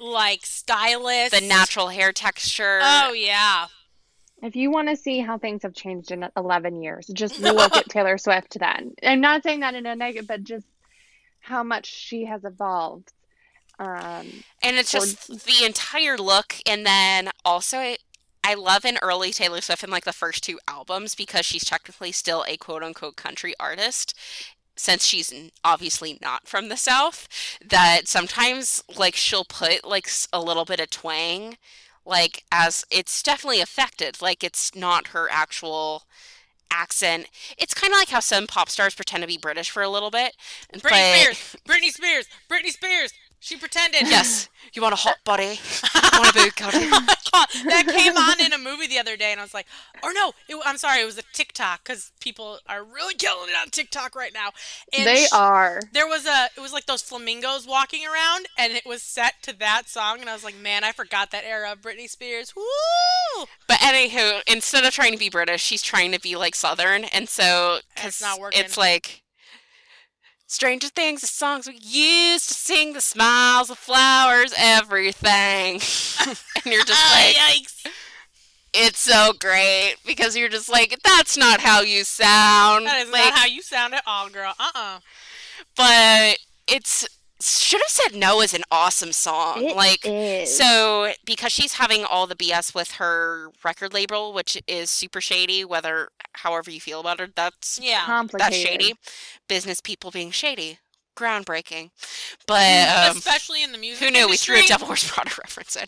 like 0.00 0.46
stylist. 0.46 1.38
The 1.38 1.46
natural 1.46 1.88
hair 1.88 2.12
texture. 2.12 2.80
Oh 2.82 3.12
yeah. 3.12 3.66
If 4.42 4.54
you 4.56 4.70
want 4.70 4.88
to 4.88 4.96
see 4.96 5.18
how 5.18 5.36
things 5.36 5.64
have 5.64 5.74
changed 5.74 6.12
in 6.12 6.24
11 6.36 6.80
years, 6.80 7.08
just 7.08 7.40
look 7.40 7.74
at 7.76 7.88
Taylor 7.88 8.16
Swift 8.18 8.56
then. 8.58 8.94
I'm 9.02 9.20
not 9.20 9.42
saying 9.42 9.60
that 9.60 9.74
in 9.74 9.84
a 9.84 9.96
negative, 9.96 10.28
but 10.28 10.44
just 10.44 10.66
how 11.40 11.62
much 11.62 11.86
she 11.86 12.24
has 12.26 12.44
evolved. 12.44 13.12
Um, 13.78 14.44
And 14.62 14.76
it's 14.76 14.94
Or- 14.94 15.00
just 15.00 15.44
the 15.46 15.64
entire 15.64 16.18
look, 16.18 16.56
and 16.66 16.84
then 16.84 17.30
also 17.44 17.78
I, 17.78 17.98
I 18.42 18.54
love 18.54 18.84
an 18.84 18.98
early 19.02 19.32
Taylor 19.32 19.60
Swift 19.60 19.84
in 19.84 19.90
like 19.90 20.04
the 20.04 20.12
first 20.12 20.42
two 20.42 20.58
albums 20.66 21.14
because 21.14 21.46
she's 21.46 21.64
technically 21.64 22.10
still 22.12 22.44
a 22.48 22.56
quote 22.56 22.82
unquote 22.82 23.16
country 23.16 23.54
artist. 23.60 24.14
Since 24.76 25.04
she's 25.04 25.32
obviously 25.64 26.18
not 26.22 26.46
from 26.46 26.68
the 26.68 26.76
South, 26.76 27.28
that 27.64 28.06
sometimes 28.06 28.82
like 28.96 29.16
she'll 29.16 29.44
put 29.44 29.84
like 29.84 30.08
a 30.32 30.40
little 30.40 30.64
bit 30.64 30.78
of 30.80 30.88
twang, 30.90 31.56
like 32.06 32.44
as 32.52 32.84
it's 32.90 33.20
definitely 33.22 33.60
affected. 33.60 34.22
Like 34.22 34.44
it's 34.44 34.74
not 34.76 35.08
her 35.08 35.28
actual 35.30 36.04
accent. 36.70 37.26
It's 37.56 37.74
kind 37.74 37.92
of 37.92 37.98
like 37.98 38.10
how 38.10 38.20
some 38.20 38.46
pop 38.46 38.68
stars 38.68 38.94
pretend 38.94 39.22
to 39.22 39.26
be 39.26 39.36
British 39.38 39.68
for 39.70 39.82
a 39.82 39.88
little 39.88 40.10
bit. 40.10 40.36
Britney 40.72 40.82
but- 40.82 41.16
Spears. 41.36 41.56
Britney 41.66 41.90
Spears. 41.90 42.26
Britney 42.48 42.70
Spears. 42.70 43.12
She 43.40 43.56
pretended. 43.56 44.02
Yes, 44.02 44.48
you 44.72 44.82
want 44.82 44.92
a 44.94 44.96
hot 44.96 45.16
body? 45.24 45.58
You 45.60 46.18
want 46.20 46.34
a 46.36 46.38
Bugatti? 46.38 47.14
Oh 47.30 47.44
that 47.66 47.86
came 47.86 48.16
on 48.16 48.40
in 48.40 48.52
a 48.54 48.58
movie 48.58 48.86
the 48.86 48.98
other 48.98 49.14
day, 49.16 49.30
and 49.32 49.38
I 49.40 49.44
was 49.44 49.52
like, 49.52 49.66
or 50.02 50.12
no, 50.14 50.32
it, 50.48 50.56
I'm 50.64 50.78
sorry, 50.78 51.02
it 51.02 51.04
was 51.04 51.18
a 51.18 51.22
TikTok 51.34 51.84
because 51.84 52.10
people 52.20 52.58
are 52.66 52.82
really 52.82 53.14
killing 53.14 53.50
it 53.50 53.54
on 53.60 53.68
TikTok 53.68 54.16
right 54.16 54.32
now. 54.32 54.48
And 54.96 55.06
they 55.06 55.24
sh- 55.26 55.32
are. 55.32 55.82
There 55.92 56.06
was 56.06 56.26
a, 56.26 56.48
it 56.56 56.60
was 56.60 56.72
like 56.72 56.86
those 56.86 57.02
flamingos 57.02 57.66
walking 57.66 58.00
around, 58.06 58.46
and 58.56 58.72
it 58.72 58.86
was 58.86 59.02
set 59.02 59.34
to 59.42 59.56
that 59.58 59.88
song, 59.88 60.20
and 60.20 60.28
I 60.30 60.32
was 60.32 60.42
like, 60.42 60.56
man, 60.56 60.84
I 60.84 60.92
forgot 60.92 61.30
that 61.32 61.44
era 61.44 61.70
of 61.72 61.82
Britney 61.82 62.08
Spears. 62.08 62.56
Woo! 62.56 63.44
But 63.68 63.78
anywho, 63.80 64.40
instead 64.46 64.84
of 64.84 64.92
trying 64.94 65.12
to 65.12 65.18
be 65.18 65.28
British, 65.28 65.62
she's 65.62 65.82
trying 65.82 66.12
to 66.12 66.18
be 66.20 66.34
like 66.34 66.54
Southern, 66.54 67.04
and 67.04 67.28
so 67.28 67.80
And 67.96 68.06
it's 68.08 68.20
'cause 68.20 68.22
not 68.22 68.40
working. 68.40 68.64
It's 68.64 68.78
like 68.78 69.22
Stranger 70.50 70.88
Things, 70.88 71.20
the 71.20 71.26
songs 71.26 71.66
we 71.68 71.74
used 71.80 72.48
to 72.48 72.54
sing, 72.54 72.94
the 72.94 73.02
smiles, 73.02 73.68
the 73.68 73.74
flowers, 73.74 74.52
everything, 74.56 75.74
and 76.26 76.64
you're 76.64 76.84
just 76.84 76.92
Ah, 76.98 77.32
like, 77.36 77.36
yikes! 77.36 77.86
it's 78.72 78.98
so 78.98 79.32
great 79.38 79.96
because 80.06 80.36
you're 80.36 80.48
just 80.48 80.70
like, 80.70 80.98
that's 81.04 81.36
not 81.36 81.60
how 81.60 81.82
you 81.82 82.02
sound. 82.02 82.86
That 82.86 83.02
is 83.06 83.10
like, 83.12 83.24
not 83.24 83.34
how 83.38 83.46
you 83.46 83.60
sound 83.62 83.94
at 83.94 84.02
all, 84.06 84.30
girl. 84.30 84.54
Uh 84.58 84.70
uh 84.74 84.98
but 85.76 86.38
it's 86.66 87.06
should 87.40 87.80
have 87.80 87.88
said 87.90 88.14
no 88.18 88.40
is 88.40 88.52
an 88.54 88.64
awesome 88.70 89.12
song. 89.12 89.62
It 89.64 89.76
like 89.76 90.00
is. 90.04 90.56
So, 90.56 91.12
because 91.24 91.52
she's 91.52 91.74
having 91.74 92.04
all 92.04 92.26
the 92.26 92.34
BS 92.34 92.74
with 92.74 92.92
her 92.92 93.50
record 93.64 93.92
label, 93.94 94.32
which 94.32 94.60
is 94.66 94.90
super 94.90 95.20
shady, 95.20 95.64
whether 95.64 96.08
however 96.34 96.70
you 96.70 96.80
feel 96.80 97.00
about 97.00 97.20
her, 97.20 97.28
that's 97.34 97.78
Yeah. 97.82 98.02
complicated. 98.04 98.52
that's 98.52 98.56
shady. 98.56 98.94
Business 99.48 99.80
people 99.80 100.10
being 100.10 100.30
shady, 100.32 100.78
groundbreaking. 101.16 101.90
But 102.46 102.88
um, 103.10 103.16
Especially 103.18 103.62
in 103.62 103.72
the 103.72 103.78
music 103.78 104.02
industry. 104.02 104.20
who 104.20 104.26
knew 104.26 104.30
we 104.30 104.36
threw 104.36 104.56
a 104.58 104.66
Devil 104.66 104.88
Wears 104.88 105.08
Prada 105.08 105.30
reference 105.38 105.76
in? 105.76 105.86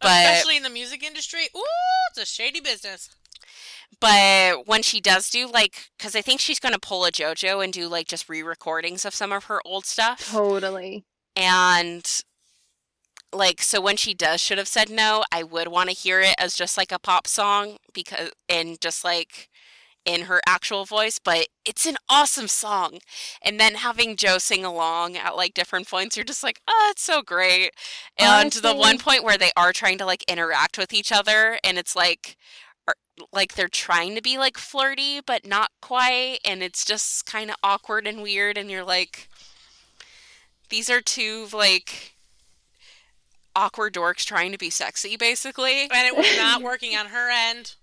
But 0.00 0.08
Especially 0.24 0.56
in 0.56 0.62
the 0.62 0.70
music 0.70 1.02
industry. 1.02 1.48
Ooh, 1.56 1.62
it's 2.10 2.18
a 2.18 2.26
shady 2.26 2.60
business. 2.60 3.10
But 4.00 4.66
when 4.66 4.82
she 4.82 5.00
does 5.00 5.30
do 5.30 5.46
like, 5.46 5.90
because 5.98 6.14
I 6.14 6.22
think 6.22 6.40
she's 6.40 6.60
gonna 6.60 6.78
pull 6.78 7.04
a 7.04 7.10
JoJo 7.10 7.62
and 7.62 7.72
do 7.72 7.88
like 7.88 8.06
just 8.06 8.28
re-recordings 8.28 9.04
of 9.04 9.14
some 9.14 9.32
of 9.32 9.44
her 9.44 9.60
old 9.64 9.86
stuff. 9.86 10.30
Totally. 10.30 11.04
And 11.34 12.04
like 13.32 13.60
so 13.60 13.80
when 13.80 13.96
she 13.96 14.14
does 14.14 14.40
should 14.40 14.58
have 14.58 14.68
said 14.68 14.90
no, 14.90 15.24
I 15.32 15.42
would 15.42 15.68
want 15.68 15.90
to 15.90 15.94
hear 15.94 16.20
it 16.20 16.34
as 16.38 16.54
just 16.54 16.76
like 16.76 16.92
a 16.92 16.98
pop 16.98 17.26
song 17.26 17.76
because 17.92 18.30
and 18.48 18.80
just 18.80 19.04
like 19.04 19.48
in 20.04 20.22
her 20.22 20.40
actual 20.46 20.86
voice, 20.86 21.18
but 21.22 21.48
it's 21.66 21.84
an 21.84 21.96
awesome 22.08 22.48
song. 22.48 22.98
And 23.42 23.60
then 23.60 23.74
having 23.74 24.16
Joe 24.16 24.38
sing 24.38 24.64
along 24.64 25.16
at 25.16 25.36
like 25.36 25.52
different 25.52 25.86
points, 25.86 26.16
you're 26.16 26.24
just 26.24 26.42
like, 26.42 26.60
oh, 26.66 26.88
it's 26.90 27.02
so 27.02 27.20
great. 27.20 27.72
And 28.18 28.50
the 28.50 28.74
one 28.74 28.98
point 28.98 29.22
where 29.22 29.36
they 29.36 29.50
are 29.54 29.72
trying 29.72 29.98
to 29.98 30.06
like 30.06 30.24
interact 30.24 30.78
with 30.78 30.94
each 30.94 31.12
other 31.12 31.58
and 31.62 31.76
it's 31.76 31.94
like 31.94 32.36
are- 32.88 33.26
like 33.32 33.54
they're 33.54 33.68
trying 33.68 34.14
to 34.14 34.22
be 34.22 34.38
like 34.38 34.56
flirty 34.58 35.20
but 35.24 35.46
not 35.46 35.70
quite 35.80 36.38
and 36.44 36.62
it's 36.62 36.84
just 36.84 37.26
kind 37.26 37.50
of 37.50 37.56
awkward 37.62 38.06
and 38.06 38.22
weird 38.22 38.56
and 38.56 38.70
you're 38.70 38.84
like 38.84 39.28
these 40.70 40.88
are 40.90 41.00
two 41.00 41.46
like 41.52 42.14
awkward 43.56 43.92
dorks 43.92 44.24
trying 44.24 44.52
to 44.52 44.58
be 44.58 44.70
sexy 44.70 45.16
basically 45.16 45.82
And 45.82 46.06
it 46.06 46.16
was 46.16 46.36
not 46.36 46.62
working 46.62 46.96
on 46.96 47.06
her 47.06 47.28
end. 47.30 47.74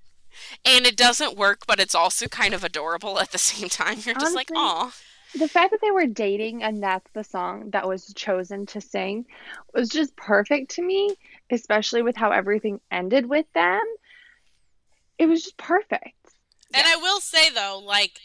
and 0.63 0.85
it 0.85 0.95
doesn't 0.95 1.37
work 1.37 1.61
but 1.67 1.79
it's 1.79 1.95
also 1.95 2.27
kind 2.27 2.53
of 2.53 2.63
adorable 2.63 3.19
at 3.19 3.31
the 3.31 3.37
same 3.37 3.67
time 3.69 3.97
you're 4.05 4.15
just 4.15 4.35
like 4.35 4.49
Honestly, 4.55 4.93
oh 5.35 5.39
The 5.39 5.47
fact 5.49 5.71
that 5.71 5.81
they 5.81 5.91
were 5.91 6.05
dating 6.07 6.63
and 6.63 6.81
that's 6.81 7.11
the 7.11 7.23
song 7.25 7.71
that 7.71 7.87
was 7.87 8.13
chosen 8.15 8.65
to 8.67 8.79
sing 8.79 9.25
was 9.73 9.89
just 9.89 10.15
perfect 10.15 10.71
to 10.75 10.81
me, 10.81 11.09
especially 11.51 12.01
with 12.03 12.15
how 12.15 12.31
everything 12.31 12.79
ended 12.89 13.25
with 13.25 13.45
them. 13.53 13.81
It 15.17 15.27
was 15.27 15.43
just 15.43 15.57
perfect. 15.57 16.13
And 16.73 16.85
I 16.85 16.95
will 16.97 17.19
say 17.21 17.49
though, 17.49 17.79
like, 17.83 18.19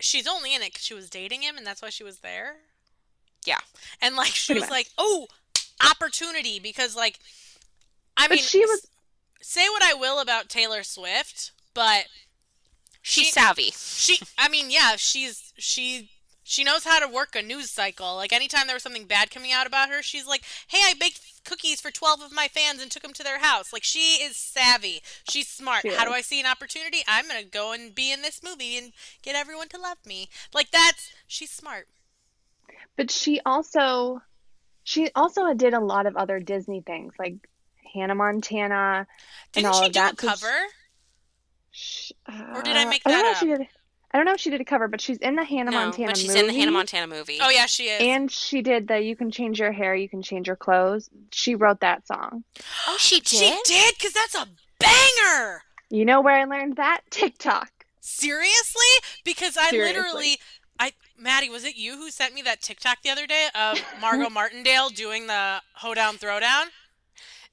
she's 0.00 0.26
only 0.26 0.54
in 0.54 0.62
it 0.62 0.72
because 0.72 0.84
she 0.84 0.94
was 0.94 1.10
dating 1.10 1.42
him, 1.42 1.56
and 1.56 1.66
that's 1.66 1.82
why 1.82 1.90
she 1.90 2.04
was 2.04 2.20
there. 2.20 2.56
Yeah. 3.44 3.58
And 4.00 4.16
like, 4.16 4.28
she 4.32 4.52
Pretty 4.54 4.60
was 4.60 4.70
much. 4.70 4.76
like, 4.78 4.88
"Oh, 4.96 5.26
opportunity," 5.90 6.58
because 6.58 6.96
like, 6.96 7.18
I 8.16 8.28
But 8.28 8.36
mean, 8.36 8.44
she 8.44 8.60
was- 8.64 8.86
say 9.42 9.68
what 9.68 9.82
I 9.82 9.94
will 9.94 10.20
about 10.20 10.48
Taylor 10.48 10.82
Swift, 10.82 11.50
but 11.74 12.06
she's 13.02 13.26
she- 13.26 13.32
savvy 13.32 13.72
she, 13.76 14.20
I 14.38 14.48
mean, 14.48 14.70
yeah, 14.70 14.94
she's 14.96 15.52
she. 15.58 16.11
She 16.44 16.64
knows 16.64 16.84
how 16.84 16.98
to 16.98 17.06
work 17.12 17.36
a 17.36 17.42
news 17.42 17.70
cycle. 17.70 18.16
Like 18.16 18.32
anytime 18.32 18.66
there 18.66 18.74
was 18.76 18.82
something 18.82 19.04
bad 19.06 19.30
coming 19.30 19.52
out 19.52 19.66
about 19.66 19.88
her, 19.90 20.02
she's 20.02 20.26
like, 20.26 20.42
"Hey, 20.68 20.78
I 20.84 20.94
baked 20.98 21.44
cookies 21.44 21.80
for 21.80 21.90
12 21.90 22.20
of 22.20 22.32
my 22.32 22.48
fans 22.48 22.82
and 22.82 22.90
took 22.90 23.02
them 23.02 23.12
to 23.14 23.22
their 23.22 23.38
house." 23.38 23.72
Like 23.72 23.84
she 23.84 24.16
is 24.22 24.36
savvy. 24.36 25.02
She's 25.28 25.48
smart. 25.48 25.82
She 25.82 25.94
How 25.94 26.04
do. 26.04 26.12
I 26.12 26.20
see 26.20 26.40
an 26.40 26.46
opportunity? 26.46 26.98
I'm 27.06 27.28
going 27.28 27.42
to 27.42 27.48
go 27.48 27.72
and 27.72 27.94
be 27.94 28.12
in 28.12 28.22
this 28.22 28.42
movie 28.42 28.76
and 28.76 28.92
get 29.22 29.36
everyone 29.36 29.68
to 29.68 29.78
love 29.80 29.98
me. 30.04 30.28
Like 30.52 30.70
that's 30.70 31.12
she's 31.26 31.50
smart. 31.50 31.88
But 32.96 33.10
she 33.10 33.40
also 33.46 34.22
she 34.84 35.10
also 35.14 35.54
did 35.54 35.74
a 35.74 35.80
lot 35.80 36.06
of 36.06 36.16
other 36.16 36.40
Disney 36.40 36.80
things 36.80 37.12
like 37.18 37.36
Hannah 37.94 38.14
Montana 38.14 39.06
Didn't 39.52 39.66
and 39.66 39.74
all 39.74 39.80
she 39.82 39.86
of 39.86 39.92
do 39.92 40.00
that. 40.00 40.12
a 40.14 40.16
cover? 40.16 40.56
Sh- 41.70 42.12
Or 42.28 42.62
did 42.62 42.76
I 42.76 42.84
uh, 42.84 42.88
make 42.90 43.04
that 43.04 43.36
she 43.40 43.52
up? 43.52 43.60
Did- 44.12 44.14
I 44.14 44.18
don't 44.18 44.26
know 44.26 44.34
if 44.34 44.40
she 44.40 44.50
did 44.50 44.60
a 44.60 44.64
cover, 44.64 44.88
but 44.88 45.00
she's 45.00 45.18
in 45.18 45.36
the 45.36 45.44
Hannah 45.44 45.70
No, 45.70 45.78
Montana 45.86 46.08
but 46.08 46.16
she's 46.16 46.28
movie. 46.28 46.40
in 46.40 46.46
the 46.48 46.52
Hannah 46.52 46.70
Montana 46.72 47.06
movie. 47.06 47.38
Oh 47.40 47.48
yeah, 47.50 47.66
she 47.66 47.84
is. 47.84 48.00
And 48.02 48.30
she 48.30 48.60
did 48.62 48.88
the 48.88 49.00
"You 49.00 49.16
Can 49.16 49.30
Change 49.30 49.58
Your 49.58 49.72
Hair, 49.72 49.94
You 49.96 50.08
Can 50.08 50.22
Change 50.22 50.46
Your 50.46 50.56
Clothes." 50.56 51.08
She 51.32 51.54
wrote 51.54 51.80
that 51.80 52.06
song. 52.06 52.44
Oh, 52.86 52.96
she 52.98 53.20
did. 53.20 53.58
She 53.66 53.74
did 53.74 53.94
because 53.96 54.12
that's 54.12 54.34
a 54.34 54.46
banger. 54.78 55.62
You 55.90 56.04
know 56.04 56.20
where 56.20 56.34
I 56.34 56.44
learned 56.44 56.76
that? 56.76 57.02
TikTok. 57.10 57.70
Seriously? 58.00 58.82
Because 59.24 59.56
I 59.56 59.70
Seriously. 59.70 60.00
literally, 60.02 60.38
I 60.78 60.92
Maddie, 61.18 61.48
was 61.50 61.64
it 61.64 61.76
you 61.76 61.96
who 61.96 62.10
sent 62.10 62.34
me 62.34 62.42
that 62.42 62.60
TikTok 62.60 63.02
the 63.02 63.10
other 63.10 63.26
day 63.26 63.48
of 63.54 63.78
Margot 64.00 64.28
Martindale 64.30 64.88
doing 64.90 65.26
the 65.26 65.60
hoedown 65.74 66.16
throwdown? 66.16 66.64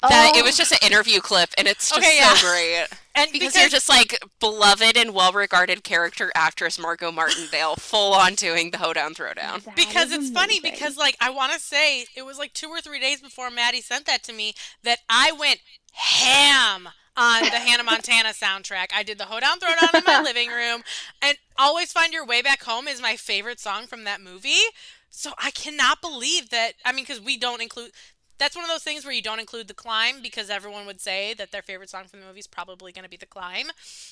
That 0.01 0.33
it 0.35 0.41
Oh. 0.41 0.45
was 0.45 0.55
just 0.55 0.71
an 0.71 0.77
interview 0.81 1.19
clip, 1.19 1.49
and 1.57 1.67
it's 1.67 1.89
just 1.89 1.99
Okay, 1.99 2.17
yeah. 2.17 2.33
so 2.35 2.47
great 2.47 2.87
And 3.15 3.31
because, 3.33 3.49
because, 3.53 3.55
you're 3.61 3.69
just 3.69 3.89
like 3.89 4.17
beloved 4.39 4.95
and 4.95 5.13
well-regarded 5.13 5.83
character 5.83 6.31
actress 6.35 6.79
Margot 6.79 7.11
Martindale, 7.11 7.75
full 7.75 8.13
on 8.13 8.35
doing 8.35 8.71
the 8.71 8.77
hoedown 8.77 9.13
throwdown. 9.13 9.63
That 9.65 9.75
because 9.75 10.11
is 10.11 10.17
it's 10.25 10.29
funny 10.31 10.61
because 10.61 10.95
like 10.95 11.17
I 11.19 11.29
want 11.31 11.51
to 11.51 11.59
say 11.59 12.05
it 12.15 12.25
was 12.25 12.37
like 12.37 12.53
two 12.53 12.69
or 12.69 12.79
three 12.79 12.99
days 13.01 13.19
before 13.21 13.49
Maddie 13.49 13.81
sent 13.81 14.05
that 14.05 14.23
to 14.23 14.33
me 14.33 14.53
that 14.83 14.99
I 15.09 15.33
went 15.33 15.59
ham 15.91 16.89
on 17.17 17.41
the 17.43 17.49
Hannah 17.59 17.83
Montana 17.83 18.29
soundtrack. 18.29 18.87
I 18.95 19.03
did 19.03 19.17
the 19.17 19.25
hoedown 19.25 19.59
throwdown 19.59 19.93
in 19.95 20.03
my 20.07 20.21
living 20.23 20.49
room, 20.49 20.83
and 21.21 21.37
"Always 21.57 21.91
Find 21.91 22.13
Your 22.13 22.25
Way 22.25 22.41
Back 22.41 22.63
Home" 22.63 22.87
is 22.87 23.01
my 23.01 23.17
favorite 23.17 23.59
song 23.59 23.85
from 23.87 24.05
that 24.05 24.21
movie. 24.21 24.61
So 25.09 25.31
I 25.37 25.51
cannot 25.51 25.99
believe 26.01 26.51
that. 26.51 26.73
I 26.85 26.93
mean, 26.93 27.03
because 27.03 27.19
we 27.19 27.35
don't 27.35 27.61
include. 27.61 27.91
That's 28.39 28.55
one 28.55 28.63
of 28.63 28.69
those 28.69 28.83
things 28.83 29.05
where 29.05 29.13
you 29.13 29.21
don't 29.21 29.39
include 29.39 29.67
the 29.67 29.73
climb 29.73 30.21
because 30.21 30.49
everyone 30.49 30.85
would 30.85 31.01
say 31.01 31.33
that 31.35 31.51
their 31.51 31.61
favorite 31.61 31.89
song 31.89 32.05
from 32.05 32.21
the 32.21 32.25
movie 32.25 32.39
is 32.39 32.47
probably 32.47 32.91
going 32.91 33.03
to 33.03 33.09
be 33.09 33.17
the 33.17 33.25
climb. 33.25 33.67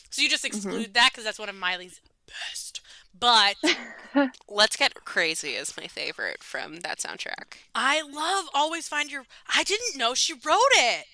So 0.10 0.22
you 0.22 0.30
just 0.30 0.44
mm-hmm. 0.44 0.56
exclude 0.56 0.94
that 0.94 1.10
because 1.12 1.24
that's 1.24 1.40
one 1.40 1.50
of 1.50 1.56
Miley's 1.56 2.02
best. 2.28 2.82
But 3.18 3.56
Let's 4.50 4.76
Get 4.76 4.94
Crazy 5.06 5.52
is 5.52 5.76
my 5.78 5.88
favorite 5.88 6.44
from 6.44 6.82
that 6.82 7.00
soundtrack. 7.00 7.58
I 7.74 8.02
love 8.02 8.46
Always 8.54 8.88
Find 8.88 9.10
Your. 9.10 9.24
I 9.56 9.64
didn't 9.64 9.98
know 9.98 10.14
she 10.14 10.34
wrote 10.34 10.58
it. 10.74 11.06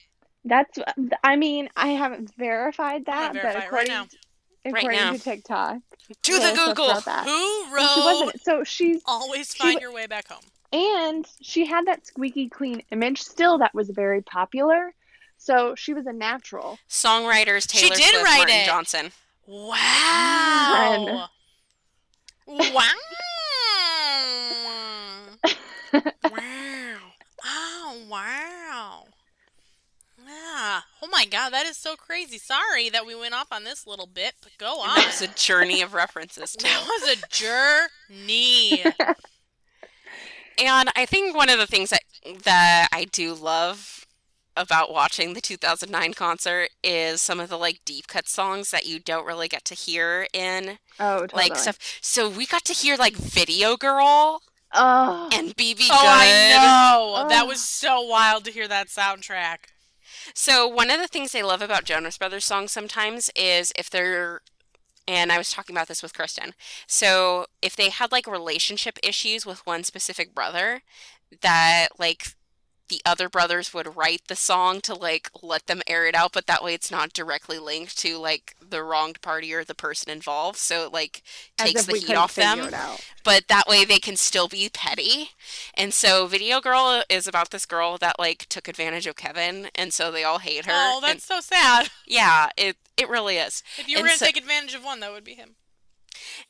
That's. 0.43 0.77
I 1.23 1.35
mean, 1.37 1.69
I 1.77 1.89
haven't 1.89 2.31
verified 2.37 3.03
I'm 3.07 3.33
that, 3.33 3.33
gonna 3.33 3.39
but 3.43 3.53
verify 3.53 3.59
it 3.59 3.61
right 3.63 3.65
according. 3.67 4.87
Right 4.87 4.97
now. 4.97 5.11
to 5.13 5.19
TikTok, 5.19 5.77
To 6.23 6.33
the 6.33 6.39
Swift 6.39 6.55
Google. 6.55 6.87
wrote 6.93 7.05
that. 7.05 7.25
Who 7.25 7.63
And 7.63 7.69
she 7.69 8.01
wrote 8.01 8.19
wasn't. 8.25 8.41
So 8.43 8.63
she's 8.63 9.01
Always 9.05 9.53
Find 9.53 9.75
wa- 9.75 9.81
Your 9.81 9.93
Way 9.93 10.07
Back 10.07 10.27
Home? 10.29 10.43
And 10.73 11.25
she 11.41 11.65
had 11.65 11.85
that 11.85 12.05
squeaky 12.05 12.49
clean 12.49 12.81
image 12.91 13.21
still 13.21 13.59
that 13.59 13.73
was 13.73 13.89
very 13.89 14.21
popular. 14.21 14.93
So 15.37 15.75
she 15.75 15.93
was 15.93 16.05
a 16.07 16.13
natural. 16.13 16.79
Songwriters 16.89 17.71
She 17.71 17.89
did 17.89 17.97
Swift, 17.97 18.23
write 18.23 18.37
Martin 18.37 18.55
it. 18.55 18.65
Johnson. 18.65 19.11
Wow. 19.45 19.69
wow. 21.05 21.29
wow. 26.23 26.97
Oh, 27.45 28.01
wow. 28.09 29.03
Yeah. 30.25 30.81
Oh 31.01 31.07
my 31.11 31.25
god, 31.25 31.49
that 31.51 31.65
is 31.65 31.77
so 31.77 31.95
crazy. 31.95 32.37
Sorry 32.37 32.89
that 32.89 33.05
we 33.05 33.13
went 33.13 33.33
off 33.33 33.51
on 33.51 33.65
this 33.65 33.85
little 33.85 34.07
bit, 34.07 34.33
but 34.41 34.53
go 34.57 34.79
on. 34.79 34.95
That 34.95 35.07
was 35.07 35.21
a 35.21 35.27
journey 35.27 35.81
of 35.81 35.93
references 35.93 36.53
too. 36.57 36.63
That 36.63 36.87
was 36.87 37.17
a 37.17 37.27
journey. 37.29 38.83
And 40.57 40.89
I 40.95 41.05
think 41.05 41.35
one 41.35 41.49
of 41.49 41.57
the 41.57 41.67
things 41.67 41.89
that 41.89 42.03
that 42.43 42.87
I 42.91 43.05
do 43.05 43.33
love 43.33 44.05
about 44.55 44.93
watching 44.93 45.33
the 45.33 45.41
2009 45.41 46.13
concert 46.13 46.69
is 46.83 47.21
some 47.21 47.39
of 47.39 47.49
the 47.49 47.57
like 47.57 47.81
deep 47.85 48.07
cut 48.07 48.27
songs 48.27 48.69
that 48.71 48.85
you 48.85 48.99
don't 48.99 49.25
really 49.25 49.47
get 49.47 49.65
to 49.65 49.73
hear 49.75 50.27
in 50.31 50.77
Oh, 50.99 51.21
totally. 51.21 51.49
like 51.49 51.55
stuff. 51.57 51.79
So 52.01 52.29
we 52.29 52.45
got 52.45 52.63
to 52.65 52.73
hear 52.73 52.95
like 52.95 53.15
Video 53.15 53.75
Girl 53.77 54.41
Oh, 54.75 55.29
and 55.33 55.55
BB 55.55 55.87
oh, 55.91 56.01
Good. 56.01 56.07
I 56.07 56.49
know. 56.49 57.29
That 57.29 57.43
Oh. 57.43 57.47
was 57.47 57.61
so 57.61 58.01
wild 58.01 58.45
to 58.45 58.51
hear 58.51 58.67
that 58.67 58.87
soundtrack. 58.87 59.57
So 60.33 60.67
one 60.67 60.89
of 60.91 60.99
the 60.99 61.07
things 61.07 61.33
I 61.35 61.41
love 61.41 61.61
about 61.61 61.83
Jonas 61.85 62.17
Brothers 62.17 62.45
songs 62.45 62.71
sometimes 62.71 63.29
is 63.35 63.71
if 63.77 63.89
they're 63.89 64.41
and 65.07 65.31
I 65.31 65.37
was 65.37 65.51
talking 65.51 65.75
about 65.75 65.87
this 65.87 66.01
with 66.03 66.13
Kristen. 66.13 66.53
So 66.87 67.45
if 67.61 67.75
they 67.75 67.89
had 67.89 68.11
like 68.11 68.27
relationship 68.27 68.97
issues 69.03 69.45
with 69.45 69.65
one 69.65 69.83
specific 69.83 70.33
brother, 70.33 70.81
that 71.41 71.89
like 71.99 72.35
the 72.93 73.01
other 73.09 73.27
brothers 73.29 73.73
would 73.73 73.95
write 73.95 74.21
the 74.27 74.35
song 74.35 74.79
to 74.81 74.93
like 74.93 75.29
let 75.41 75.65
them 75.67 75.81
air 75.87 76.05
it 76.05 76.13
out, 76.15 76.31
but 76.33 76.45
that 76.47 76.63
way 76.63 76.73
it's 76.73 76.91
not 76.91 77.13
directly 77.13 77.57
linked 77.57 77.97
to 77.99 78.17
like 78.17 78.55
the 78.61 78.83
wronged 78.83 79.19
party 79.21 79.51
or 79.53 79.63
the 79.63 79.73
person 79.75 80.11
involved. 80.11 80.57
So 80.59 80.85
it 80.85 80.93
like 80.93 81.23
takes 81.57 81.85
the 81.85 81.97
heat 81.97 82.15
off 82.15 82.35
them 82.35 82.69
but 83.23 83.47
that 83.47 83.67
way 83.67 83.85
they 83.85 83.99
can 83.99 84.15
still 84.15 84.47
be 84.47 84.69
petty. 84.71 85.29
And 85.75 85.93
so 85.93 86.27
Video 86.27 86.59
Girl 86.61 87.03
is 87.09 87.25
about 87.27 87.49
this 87.51 87.65
girl 87.65 87.97
that 87.99 88.19
like 88.19 88.45
took 88.47 88.67
advantage 88.67 89.07
of 89.07 89.15
Kevin 89.15 89.69
and 89.75 89.93
so 89.93 90.11
they 90.11 90.23
all 90.23 90.39
hate 90.39 90.65
her. 90.65 90.71
Oh, 90.75 90.99
And- 91.01 91.03
that's 91.13 91.25
so 91.25 91.39
sad. 91.39 91.89
yeah, 92.05 92.49
it 92.57 92.77
it 92.97 93.09
really 93.09 93.37
is. 93.37 93.63
If 93.77 93.87
you 93.87 93.97
And 93.97 94.03
were 94.03 94.07
going 94.09 94.19
to 94.19 94.19
so- 94.19 94.25
take 94.27 94.37
advantage 94.37 94.75
of 94.75 94.83
one, 94.83 94.99
that 94.99 95.11
would 95.11 95.23
be 95.23 95.33
him. 95.33 95.55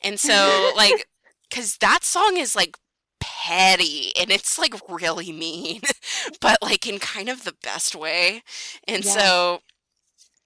And 0.02 0.20
so 0.20 0.72
like 0.76 1.06
cuz 1.50 1.78
that 1.78 2.04
song 2.04 2.36
is 2.36 2.54
like 2.56 2.76
petty 3.24 4.12
and 4.20 4.30
it's 4.30 4.58
like 4.58 4.74
really 4.88 5.32
mean, 5.32 5.80
but 6.40 6.58
like 6.62 6.86
in 6.86 6.98
kind 6.98 7.28
of 7.28 7.44
the 7.44 7.54
best 7.62 7.94
way. 7.94 8.42
And 8.86 9.04
Yeah. 9.04 9.12
so 9.12 9.62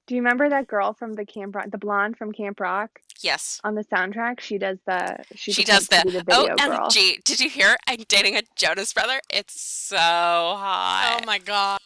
Do 0.07 0.15
you 0.15 0.23
remember 0.23 0.49
that 0.49 0.67
girl 0.67 0.95
from 0.95 1.15
the 1.15 1.27
Camp 1.27 1.55
Rock, 1.55 1.67
the 1.71 1.79
blonde 1.79 2.17
from 2.17 2.33
Camp 2.33 2.61
Rock 2.61 3.01
yes. 3.21 3.61
on 3.65 3.75
the 3.75 3.85
soundtrack? 3.85 4.41
She 4.41 4.57
does 4.59 4.79
the 4.87 5.19
she, 5.35 5.53
She 5.53 5.65
does 5.65 5.89
the 5.89 5.97
to 5.97 6.05
be 6.05 6.11
the 6.13 6.25
oh, 6.31 6.43
video 6.43 6.57
girl. 6.57 6.89
Did 6.89 7.41
you 7.41 7.51
hear? 7.51 7.77
I'm 7.87 8.05
dating 8.09 8.37
a 8.37 8.43
Jonas 8.57 8.93
brother. 8.93 9.21
It's 9.29 9.61
so 9.61 9.97
hot. 9.97 11.21
Oh 11.21 11.27
my 11.27 11.39
god. 11.39 11.79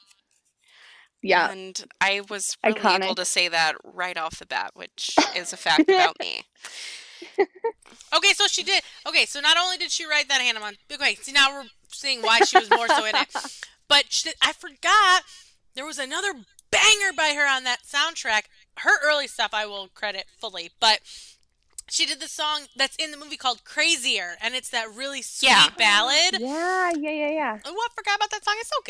Yeah, 1.23 1.53
And 1.53 1.85
I 2.01 2.21
was 2.29 2.57
really 2.65 3.05
able 3.05 3.15
to 3.15 3.25
say 3.25 3.47
that 3.49 3.77
right 3.85 4.19
off 4.19 4.41
the 4.41 4.47
bat, 4.47 4.73
which 4.75 5.17
is 5.37 5.53
a 5.53 5.57
fact 5.67 5.89
about 5.89 6.19
me. 6.19 6.43
Okay, 8.15 8.33
so 8.35 8.47
she 8.47 8.63
did. 8.63 8.83
Okay, 9.07 9.25
so 9.25 9.41
not 9.41 9.57
only 9.57 9.77
did 9.79 9.91
she 9.91 10.05
write 10.07 10.29
that 10.29 10.41
Hannah 10.41 10.61
Mon. 10.61 10.75
Okay, 10.93 11.15
see 11.17 11.33
now 11.33 11.51
we're 11.53 11.65
seeing 11.89 12.21
why 12.23 12.41
she 12.41 12.59
was 12.59 12.69
more 12.71 12.89
so 12.89 13.05
in 13.05 13.15
it. 13.17 13.29
But 13.89 14.05
she, 14.09 14.31
I 14.41 14.53
forgot 14.55 15.23
there 15.75 15.85
was 15.85 15.99
another 15.99 16.33
banger 16.71 17.13
by 17.15 17.35
her 17.37 17.47
on 17.47 17.65
that 17.65 17.81
soundtrack. 17.87 18.45
Her 18.79 18.99
early 19.07 19.27
stuff 19.27 19.51
I 19.53 19.67
will 19.67 19.89
credit 19.89 20.25
fully, 20.39 20.71
but 20.81 21.01
she 21.91 22.07
did 22.07 22.19
the 22.21 22.29
song 22.29 22.63
that's 22.75 22.97
in 22.97 23.11
the 23.11 23.19
movie 23.19 23.37
called 23.37 23.65
Crazier, 23.65 24.37
and 24.43 24.55
it's 24.55 24.71
that 24.71 24.87
really 24.95 25.21
sweet 25.21 25.51
Yeah. 25.51 25.67
ballad. 25.77 26.41
yeah, 26.41 26.93
yeah, 26.97 27.11
yeah, 27.11 27.31
yeah. 27.31 27.59
Oh, 27.67 27.75
I 27.75 27.89
forgot 27.95 28.17
about 28.17 28.31
that 28.31 28.45
song. 28.45 28.55
It's 28.61 28.71
so 28.71 28.83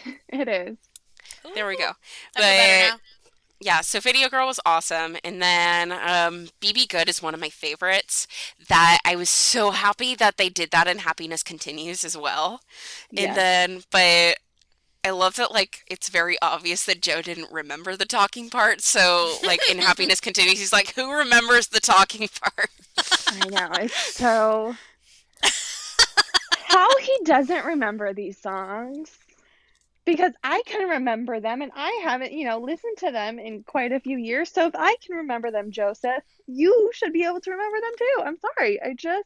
good. 0.00 0.12
It 0.40 0.48
is. 0.48 0.76
There 1.54 1.66
we 1.68 1.76
go. 1.76 1.92
I 2.36 2.40
feel 2.40 2.42
better 2.42 2.92
But 2.94 3.00
yeah, 3.60 3.80
so 3.80 4.00
Video 4.00 4.28
Girl 4.28 4.46
was 4.46 4.60
awesome. 4.66 5.16
And 5.24 5.40
then 5.42 5.92
um, 5.92 6.48
BB 6.60 6.86
Good 6.86 7.08
is 7.08 7.22
one 7.22 7.34
of 7.34 7.40
my 7.40 7.48
favorites 7.48 8.26
that 8.68 8.98
I 9.04 9.16
was 9.16 9.30
so 9.30 9.70
happy 9.70 10.14
that 10.14 10.36
they 10.36 10.48
did 10.48 10.70
that 10.72 10.86
in 10.86 10.98
Happiness 10.98 11.42
Continues 11.42 12.04
as 12.04 12.16
well. 12.16 12.60
And 13.16 13.34
Yes. 13.34 13.36
then, 13.36 13.82
but 13.90 14.38
I 15.04 15.10
love 15.10 15.36
that, 15.36 15.52
like, 15.52 15.84
it's 15.88 16.08
very 16.08 16.36
obvious 16.42 16.84
that 16.86 17.02
Joe 17.02 17.22
didn't 17.22 17.52
remember 17.52 17.96
the 17.96 18.06
talking 18.06 18.50
part. 18.50 18.82
So, 18.82 19.38
like, 19.42 19.68
in 19.68 19.78
Happiness 19.80 20.20
Continues, 20.20 20.58
he's 20.58 20.72
like, 20.72 20.94
who 20.94 21.12
remembers 21.12 21.68
the 21.68 21.80
talking 21.80 22.28
part? 22.42 22.70
I 23.26 23.48
know. 23.48 23.76
It's 23.78 24.00
so. 24.00 24.78
How 26.64 26.88
he 26.98 27.18
doesn't 27.24 27.64
remember 27.64 28.12
these 28.12 28.38
songs? 28.38 29.25
Because 30.06 30.32
I 30.42 30.62
can 30.66 30.88
remember 30.88 31.40
them 31.40 31.60
and 31.62 31.72
I 31.74 32.00
haven't, 32.04 32.32
you 32.32 32.46
know, 32.46 32.60
listened 32.60 32.96
to 32.98 33.10
them 33.10 33.38
in 33.38 33.64
quite 33.64 33.92
a 33.92 34.00
few 34.00 34.16
years. 34.16 34.50
So 34.52 34.66
if 34.68 34.74
I 34.76 34.96
can 35.04 35.16
remember 35.16 35.50
them, 35.50 35.70
Joseph, 35.72 36.22
you 36.46 36.90
should 36.94 37.12
be 37.12 37.24
able 37.24 37.40
to 37.42 37.50
remember 37.50 37.78
them 37.80 37.92
too. 37.98 38.22
I'm 38.24 38.38
sorry. 38.38 38.80
I 38.82 38.94
just. 38.94 39.24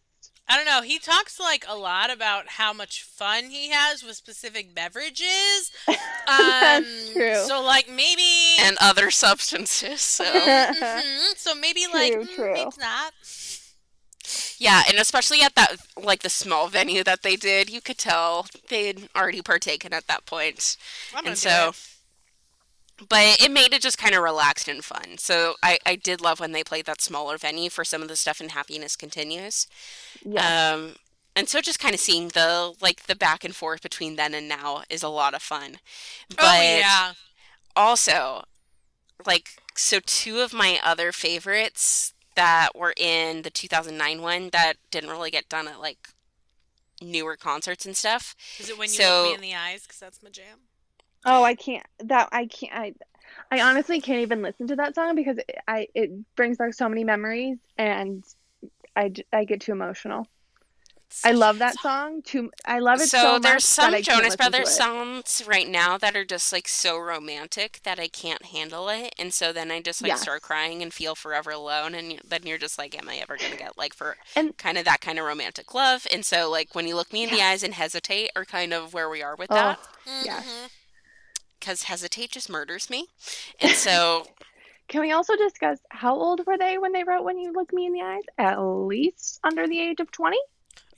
I 0.48 0.56
don't 0.56 0.66
know. 0.66 0.82
He 0.82 0.98
talks 0.98 1.38
like 1.38 1.64
a 1.68 1.76
lot 1.76 2.10
about 2.10 2.48
how 2.48 2.72
much 2.72 3.04
fun 3.04 3.44
he 3.50 3.70
has 3.70 4.02
with 4.02 4.16
specific 4.16 4.74
beverages. 4.74 5.70
Um, 6.28 6.84
That's 6.84 7.12
true. 7.12 7.34
So 7.46 7.62
like 7.62 7.88
maybe 7.88 8.22
And 8.60 8.76
other 8.80 9.10
substances. 9.10 10.00
So. 10.00 10.24
Mhm, 10.24 11.36
so 11.36 11.54
maybe 11.54 11.86
like 11.92 12.12
True, 12.12 12.22
mm, 12.24 12.34
true. 12.36 12.52
maybe 12.52 12.70
not. 12.78 13.12
Yeah, 14.58 14.82
and 14.88 14.98
especially 14.98 15.42
at 15.42 15.54
that 15.56 15.76
like 16.02 16.22
the 16.22 16.28
small 16.30 16.68
venue 16.68 17.02
that 17.04 17.22
they 17.22 17.36
did, 17.36 17.70
you 17.70 17.80
could 17.80 17.98
tell 17.98 18.46
they'd 18.68 19.08
already 19.16 19.42
partaken 19.42 19.92
at 19.92 20.06
that 20.08 20.26
point. 20.26 20.76
I'm 21.12 21.24
And 21.24 21.36
so 21.38 21.72
it. 21.72 21.74
but 23.08 23.40
it 23.40 23.50
made 23.50 23.72
it 23.72 23.82
just 23.82 23.98
kind 23.98 24.14
of 24.14 24.22
relaxed 24.22 24.68
and 24.68 24.84
fun. 24.84 25.16
So 25.18 25.54
I, 25.62 25.78
I 25.86 25.96
did 25.96 26.20
love 26.20 26.38
when 26.40 26.52
they 26.52 26.62
played 26.62 26.84
that 26.86 27.00
smaller 27.00 27.38
venue 27.38 27.70
for 27.70 27.84
some 27.84 28.02
of 28.02 28.08
the 28.08 28.16
stuff 28.16 28.40
in 28.40 28.50
Happiness 28.50 28.96
Continues. 28.96 29.66
Yeah. 30.24 30.52
Um 30.74 30.96
and 31.36 31.48
so 31.48 31.60
just 31.60 31.80
kind 31.80 31.94
of 31.94 32.00
seeing 32.00 32.28
the 32.28 32.74
like 32.80 33.04
the 33.06 33.16
back 33.16 33.44
and 33.44 33.54
forth 33.54 33.82
between 33.82 34.16
then 34.16 34.34
and 34.34 34.48
now 34.48 34.82
is 34.90 35.02
a 35.02 35.08
lot 35.08 35.34
of 35.34 35.42
fun. 35.42 35.78
But 36.28 36.38
oh 36.38 36.60
yeah. 36.60 37.12
also 37.76 38.44
like 39.26 39.50
so 39.76 40.00
two 40.04 40.40
of 40.40 40.52
my 40.52 40.80
other 40.84 41.12
favorites 41.12 42.12
that 42.40 42.70
were 42.74 42.94
in 42.96 43.42
the 43.42 43.50
2009 43.50 44.22
one 44.22 44.48
that 44.52 44.74
didn't 44.90 45.10
really 45.10 45.30
get 45.30 45.46
done 45.50 45.68
at 45.68 45.78
like 45.78 46.08
newer 47.02 47.36
concerts 47.36 47.84
and 47.84 47.94
stuff. 47.94 48.34
Is 48.58 48.70
it 48.70 48.78
when 48.78 48.88
you 48.88 48.94
So- 48.94 49.22
look 49.24 49.28
me 49.28 49.34
in 49.34 49.40
the 49.52 49.54
eyes? 49.58 49.82
Because 49.82 49.98
that's 49.98 50.22
my 50.22 50.30
jam. 50.30 50.60
Oh, 51.26 51.42
I 51.44 51.54
can't. 51.54 51.84
That 51.98 52.30
I 52.32 52.46
can't. 52.46 52.72
I, 52.72 52.94
I 53.50 53.60
honestly 53.60 54.00
can't 54.00 54.20
even 54.22 54.40
listen 54.40 54.66
to 54.68 54.76
that 54.76 54.94
song 54.94 55.14
because 55.16 55.36
it, 55.36 55.50
I 55.68 55.88
it 55.94 56.10
brings 56.34 56.56
back 56.56 56.72
so 56.72 56.88
many 56.88 57.04
memories, 57.04 57.58
and 57.76 58.24
I 58.96 59.12
I 59.34 59.44
get 59.44 59.60
too 59.60 59.72
emotional. 59.72 60.26
I 61.24 61.32
love 61.32 61.58
that 61.58 61.78
song. 61.80 62.22
Too. 62.22 62.50
I 62.64 62.78
love 62.78 63.00
it 63.00 63.08
so, 63.08 63.18
So 63.18 63.38
there's 63.38 63.64
some 63.64 63.92
that 63.92 64.02
Jonas 64.04 64.36
Brothers 64.36 64.70
songs 64.70 65.42
right 65.46 65.68
now 65.68 65.98
that 65.98 66.14
are 66.16 66.24
just 66.24 66.52
like 66.52 66.68
so 66.68 66.98
romantic 66.98 67.80
that 67.84 67.98
I 67.98 68.08
can't 68.08 68.44
handle 68.46 68.88
it, 68.88 69.14
and 69.18 69.32
so 69.34 69.52
then 69.52 69.70
I 69.70 69.80
just 69.82 70.02
like 70.02 70.10
Yes. 70.10 70.22
start 70.22 70.42
crying 70.42 70.82
and 70.82 70.92
feel 70.94 71.14
forever 71.14 71.50
alone, 71.50 71.94
and 71.94 72.20
then 72.24 72.42
you're 72.44 72.58
just 72.58 72.78
like, 72.78 72.96
am 72.96 73.08
I 73.08 73.16
ever 73.16 73.36
gonna 73.36 73.56
get 73.56 73.76
like 73.76 73.92
for 73.94 74.16
And- 74.36 74.56
kind 74.56 74.78
of 74.78 74.84
that 74.84 75.00
kind 75.00 75.18
of 75.18 75.24
romantic 75.24 75.74
love? 75.74 76.06
And 76.12 76.24
so 76.24 76.48
like 76.48 76.74
when 76.74 76.86
you 76.86 76.94
look 76.96 77.12
me 77.12 77.24
in 77.24 77.30
the 77.30 77.42
eyes 77.42 77.62
and 77.62 77.74
hesitate 77.74 78.30
are 78.36 78.44
kind 78.44 78.72
of 78.72 78.94
where 78.94 79.08
we 79.10 79.22
are 79.22 79.36
with 79.36 79.50
that. 79.50 79.78
Oh, 80.06 80.22
yes. 80.24 80.46
Mhm. 80.46 80.70
because 81.58 81.82
hesitate 81.84 82.30
just 82.30 82.48
murders 82.48 82.88
me. 82.88 83.08
And 83.60 83.72
so, 83.72 84.26
Can 84.88 85.02
we 85.02 85.12
also 85.12 85.36
discuss 85.36 85.78
how 85.90 86.14
old 86.16 86.44
were 86.46 86.58
they 86.58 86.76
when 86.78 86.90
they 86.92 87.04
wrote 87.04 87.22
"When 87.22 87.38
You 87.38 87.52
Look 87.52 87.72
Me 87.72 87.86
in 87.86 87.92
the 87.92 88.00
Eyes"? 88.00 88.22
At 88.38 88.56
least 88.60 89.38
under 89.44 89.68
the 89.68 89.78
age 89.78 90.00
of 90.00 90.10
twenty. 90.10 90.38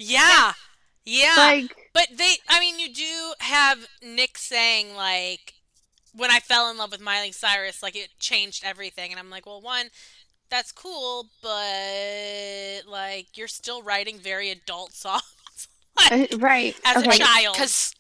Yeah. 0.03 0.53
Yeah. 1.05 1.35
Like, 1.37 1.75
But 1.93 2.09
they, 2.17 2.35
I 2.49 2.61
mean, 2.61 2.79
you 2.79 2.93
do 2.93 3.35
have 3.41 3.87
Nick 4.03 4.39
saying, 4.39 4.95
like, 4.95 5.55
when 6.15 6.31
I 6.31 6.39
fell 6.41 6.71
in 6.71 6.77
love 6.79 6.93
with 6.93 7.01
Miley 7.01 7.33
Cyrus, 7.33 7.83
like, 7.83 7.97
it 7.97 8.09
changed 8.19 8.65
everything. 8.65 9.11
And 9.11 9.19
I'm 9.19 9.31
like, 9.31 9.47
well, 9.47 9.61
one, 9.61 9.87
that's 10.51 10.71
cool, 10.73 11.27
but, 11.43 12.83
like, 12.91 13.37
you're 13.37 13.49
still 13.49 13.83
writing 13.83 14.19
very 14.19 14.51
adult 14.51 14.93
songs. 14.95 15.23
uh, 16.11 16.27
right? 16.39 16.77
As 16.85 17.03
a 17.03 17.11
child. 17.11 17.55
because 17.55 17.95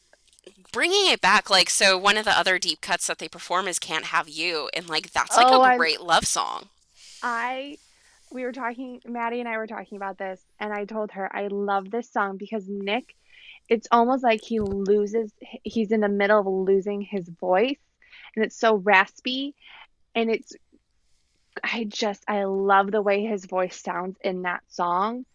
bringing 0.72 1.10
it 1.10 1.20
back, 1.20 1.50
like, 1.50 1.70
so 1.70 1.96
one 1.98 2.16
of 2.16 2.24
the 2.24 2.36
other 2.38 2.58
deep 2.58 2.80
cuts 2.80 3.06
that 3.06 3.18
they 3.18 3.28
perform 3.28 3.68
is 3.68 3.78
"Can't 3.78 4.06
Have 4.06 4.28
You," 4.28 4.68
and 4.74 4.88
like 4.88 5.12
that's 5.12 5.36
like 5.36 5.46
Oh, 5.48 5.60
a 5.60 5.60
I- 5.60 5.76
great 5.76 6.00
love 6.00 6.26
song. 6.26 6.68
I 7.22 7.78
we 8.32 8.44
were 8.44 8.52
talking 8.52 9.00
Maddie 9.06 9.40
and 9.40 9.48
I 9.48 9.58
were 9.58 9.66
talking 9.66 9.96
about 9.96 10.18
this 10.18 10.40
and 10.58 10.72
I 10.72 10.84
told 10.84 11.12
her 11.12 11.34
I 11.34 11.48
love 11.48 11.90
this 11.90 12.10
song 12.10 12.36
because 12.36 12.64
Nick 12.68 13.14
it's 13.68 13.86
almost 13.90 14.24
like 14.24 14.40
he 14.42 14.60
loses 14.60 15.32
he's 15.62 15.92
in 15.92 16.00
the 16.00 16.08
middle 16.08 16.40
of 16.40 16.46
losing 16.46 17.00
his 17.00 17.28
voice 17.28 17.78
and 18.34 18.44
it's 18.44 18.58
so 18.58 18.76
raspy 18.76 19.54
and 20.14 20.30
it's 20.30 20.52
I 21.62 21.84
just 21.84 22.24
I 22.28 22.44
love 22.44 22.90
the 22.90 23.02
way 23.02 23.24
his 23.24 23.44
voice 23.44 23.80
sounds 23.80 24.16
in 24.22 24.42
that 24.42 24.62
song. 24.68 25.26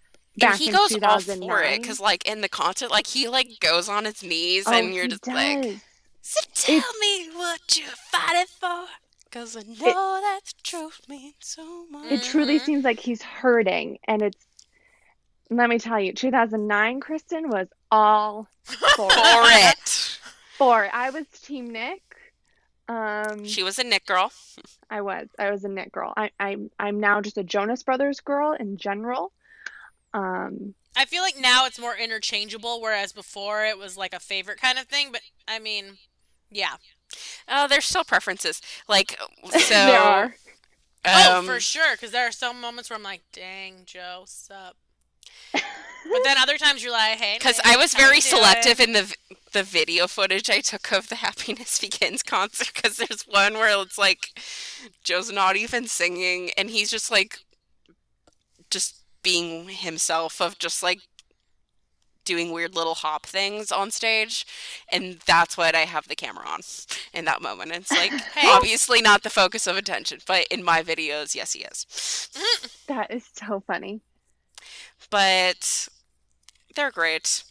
And 0.42 0.56
he 0.56 0.68
in 0.68 0.74
goes 0.74 1.04
all 1.04 1.20
for 1.20 1.64
it 1.64 1.82
because, 1.82 2.00
like, 2.00 2.28
in 2.28 2.42
the 2.42 2.50
concert, 2.50 2.92
like 2.92 3.08
he 3.08 3.28
like 3.28 3.60
goes 3.60 3.90
on 3.90 4.06
his 4.06 4.22
knees, 4.22 4.66
Oh, 4.68 4.74
and 4.74 4.94
you're 4.94 5.08
just 5.08 5.26
like, 5.26 5.80
"So 6.22 6.40
tell 6.54 6.84
me 7.02 7.30
what 7.34 7.76
you're 7.76 7.88
fighting 8.12 8.46
for." 8.60 8.86
Cause 9.32 9.56
I 9.58 9.62
know 9.62 10.20
that 10.22 10.40
the 10.46 10.54
truth 10.64 11.02
means 11.08 11.36
so 11.40 11.86
much. 11.90 12.12
It 12.12 12.24
truly 12.24 12.60
seems 12.60 12.84
like 12.84 13.00
he's 13.00 13.22
hurting 13.22 14.00
and 14.08 14.22
it's 14.22 14.46
let 15.50 15.70
me 15.70 15.80
tell 15.80 16.00
you 16.00 16.14
2009 16.14 17.00
Kristen 17.00 17.50
was 17.50 17.68
all 17.92 18.48
for 18.64 18.76
For 18.96 19.10
it. 19.12 19.78
it. 19.78 20.20
For. 20.58 20.90
I 20.92 21.10
was 21.10 21.26
team 21.28 21.70
Nick. 21.72 22.02
Um 22.90 23.46
She 23.46 23.64
was 23.64 23.78
a 23.80 23.84
Nick 23.84 24.06
girl. 24.06 24.32
I 24.90 25.02
was. 25.02 25.28
I 25.38 25.52
was 25.52 25.64
a 25.66 25.70
Nick 25.70 25.92
girl. 25.92 26.14
I, 26.16 26.32
I'm 26.40 26.72
I'm 26.80 27.00
now 27.00 27.20
just 27.22 27.38
a 27.38 27.44
Jonas 27.44 27.84
Brothers 27.84 28.22
girl 28.22 28.54
in 28.54 28.78
general. 28.78 29.34
Um, 30.14 30.74
I 30.96 31.06
feel 31.06 31.22
like 31.22 31.38
now 31.38 31.66
it's 31.66 31.78
more 31.80 31.96
interchangeable, 31.96 32.82
whereas 32.82 33.12
before 33.12 33.66
it 33.66 33.78
was 33.78 33.98
like 33.98 34.14
a 34.14 34.20
favorite 34.20 34.60
kind 34.60 34.80
of 34.80 34.86
thing. 34.86 35.10
But, 35.12 35.22
I 35.48 35.60
mean, 35.60 35.98
yeah. 36.50 36.76
Oh, 37.48 37.68
there's 37.68 37.86
still 37.86 38.04
preferences. 38.04 38.62
Like, 38.88 39.18
so. 39.50 39.60
there 39.70 40.00
are. 40.00 40.36
oh, 41.06 41.38
um, 41.40 41.46
for 41.46 41.60
sure. 41.60 41.94
Because 41.94 42.12
there 42.12 42.28
are 42.28 42.32
some 42.32 42.60
moments 42.62 42.90
where 42.90 42.98
I'm 42.98 43.04
like, 43.04 43.22
dang, 43.34 43.84
Joe, 43.86 44.24
sup. 44.26 44.76
But 46.10 46.24
then 46.24 46.38
other 46.38 46.58
times 46.58 46.84
you're 46.84 46.92
like, 46.92 47.18
hey, 47.18 47.36
Because 47.38 47.60
I 47.66 47.76
was 47.78 47.94
very 47.94 48.22
selective 48.22 48.80
in 48.80 48.94
the 48.94 49.14
the 49.54 49.64
video 49.64 50.08
footage 50.08 50.50
I 50.50 50.60
took 50.60 50.92
of 50.92 51.10
the 51.10 51.16
Happiness 51.28 51.80
Begins 51.80 52.24
concert. 52.24 52.72
Because 52.74 52.98
there's 52.98 53.24
one 53.24 53.56
where 53.56 53.82
it's 53.82 53.98
like 53.98 54.40
Joe's 55.04 55.32
not 55.32 55.56
even 55.56 55.88
singing, 55.88 56.52
and 56.58 56.70
he's 56.70 56.90
just 56.90 57.12
like 57.12 57.40
just 58.70 59.02
being 59.24 59.70
himself 59.70 60.42
of 60.42 60.58
just 60.60 60.82
like 60.84 61.00
doing 62.28 62.52
weird 62.52 62.76
little 62.76 62.94
hop 62.96 63.26
things 63.26 63.72
on 63.72 63.90
stage, 63.92 64.46
and 64.92 65.18
that's 65.26 65.58
what 65.58 65.74
I 65.74 65.86
have 65.86 66.08
the 66.08 66.16
camera 66.16 66.46
on 66.48 66.60
in 67.14 67.26
that 67.26 67.42
moment. 67.42 67.72
It's 67.72 67.92
like 67.92 68.12
Hey. 68.36 68.48
obviously 68.52 69.02
not 69.02 69.24
the 69.24 69.30
focus 69.32 69.66
of 69.66 69.78
attention, 69.78 70.20
but 70.28 70.46
in 70.52 70.64
my 70.64 70.84
videos, 70.84 71.34
yes, 71.34 71.54
he 71.54 71.64
is. 71.64 72.30
That 72.88 73.12
is 73.12 73.26
so 73.34 73.62
funny. 73.68 74.02
but 75.10 75.88
they're 76.76 76.92
great. 76.92 77.44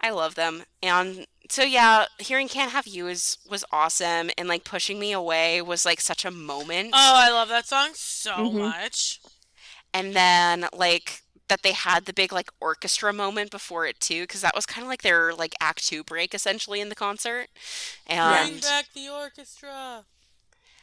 I 0.00 0.10
love 0.10 0.34
them. 0.34 0.64
And 0.82 1.26
so 1.50 1.62
yeah, 1.62 2.04
hearing 2.18 2.48
Can't 2.48 2.70
Have 2.72 2.86
You 2.86 3.06
is 3.08 3.38
was 3.50 3.64
awesome 3.72 4.30
and 4.38 4.48
like 4.48 4.64
pushing 4.64 4.98
me 5.00 5.12
away 5.12 5.62
was 5.62 5.84
like 5.84 6.00
such 6.00 6.24
a 6.24 6.30
moment. 6.30 6.90
Oh, 6.92 7.14
I 7.16 7.30
love 7.30 7.48
that 7.48 7.66
song 7.66 7.90
so 7.94 8.30
Mhm. 8.32 8.58
much. 8.58 9.20
And 9.92 10.14
then 10.14 10.68
like 10.72 11.22
that 11.48 11.62
they 11.62 11.72
had 11.72 12.06
the 12.06 12.12
big 12.12 12.32
like 12.32 12.50
orchestra 12.60 13.12
moment 13.12 13.50
before 13.50 13.86
it 13.86 14.00
too 14.00 14.26
cuz 14.26 14.40
that 14.40 14.54
was 14.54 14.66
kind 14.66 14.84
of 14.84 14.88
like 14.88 15.02
their 15.02 15.34
like 15.34 15.54
act 15.60 15.86
2 15.86 16.04
break 16.04 16.34
essentially 16.34 16.80
in 16.80 16.88
the 16.88 16.94
concert. 16.94 17.48
Bring 18.20 18.58
And 18.58 18.60
back 18.60 18.92
the 18.92 19.08
orchestra. 19.08 20.04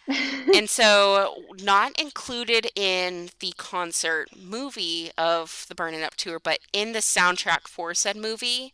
and 0.54 0.70
so 0.70 1.36
not 1.62 2.00
included 2.00 2.68
in 2.76 3.30
the 3.40 3.54
concert 3.58 4.30
movie 4.36 5.12
of 5.18 5.66
the 5.70 5.76
Burnin' 5.76 6.04
Up 6.04 6.16
tour, 6.16 6.40
but 6.40 6.60
in 6.74 6.92
the 6.92 7.00
soundtrack 7.00 7.68
for 7.68 7.94
said 7.94 8.18
movie 8.18 8.74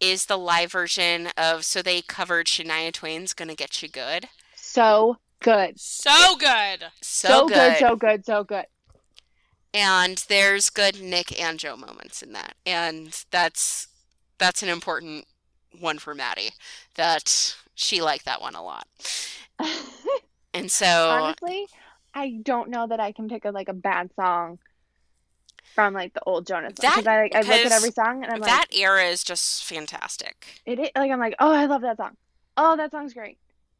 is 0.00 0.26
the 0.26 0.38
live 0.38 0.72
version 0.72 1.28
of 1.36 1.64
so 1.64 1.82
they 1.82 2.02
covered 2.02 2.46
Shania 2.46 2.92
Twain's 2.92 3.34
Gonna 3.34 3.56
Getcha 3.56 3.90
Good. 3.90 4.28
so 4.54 5.16
good. 5.42 5.78
So 5.78 6.36
good. 6.36 6.86
So, 7.02 7.42
So, 7.42 7.50
good. 7.50 7.76
good. 7.76 7.76
So 7.76 7.96
good. 7.96 8.24
So 8.24 8.44
good. 8.44 8.66
And 9.76 10.24
there's 10.28 10.70
good 10.70 11.00
Nick 11.00 11.38
and 11.40 11.58
Joe 11.58 11.76
moments 11.76 12.22
in 12.22 12.32
that. 12.32 12.54
And 12.64 13.24
that's 13.30 13.88
that's 14.38 14.62
an 14.62 14.68
important 14.68 15.26
one 15.78 15.98
for 15.98 16.14
Maddie. 16.14 16.50
That 16.94 17.54
she 17.74 18.00
liked 18.00 18.24
that 18.24 18.40
one 18.40 18.54
a 18.54 18.62
lot. 18.64 18.86
And 20.54 20.72
so 20.72 20.86
Honestly, 21.10 21.66
I 22.14 22.38
don't 22.42 22.70
know 22.70 22.86
that 22.86 22.98
I 22.98 23.12
can 23.12 23.28
pick 23.28 23.44
a 23.44 23.50
like 23.50 23.68
a 23.68 23.74
bad 23.74 24.08
song 24.16 24.58
from 25.74 25.92
like 25.92 26.14
the 26.14 26.22
old 26.24 26.46
Jonas 26.46 26.72
because 26.72 27.04
That- 27.04 27.06
I 27.06 27.22
like 27.24 27.34
I 27.34 27.40
look 27.40 27.50
at 27.50 27.72
every 27.72 27.90
song 27.90 28.24
and 28.24 28.32
I'm 28.32 28.40
like 28.40 28.48
that 28.50 28.66
era 28.74 29.04
is 29.04 29.22
just 29.22 29.64
fantastic. 29.66 30.62
it 30.64 30.78
is, 30.78 30.88
like 30.96 31.10
I'm 31.10 31.20
like 31.20 31.34
oh 31.40 31.52
I 31.52 31.66
love 31.66 31.82
that 31.82 31.98
song. 31.98 32.16
Oh 32.56 32.74
that 32.78 32.90
song's 32.90 33.12
great. 33.12 33.36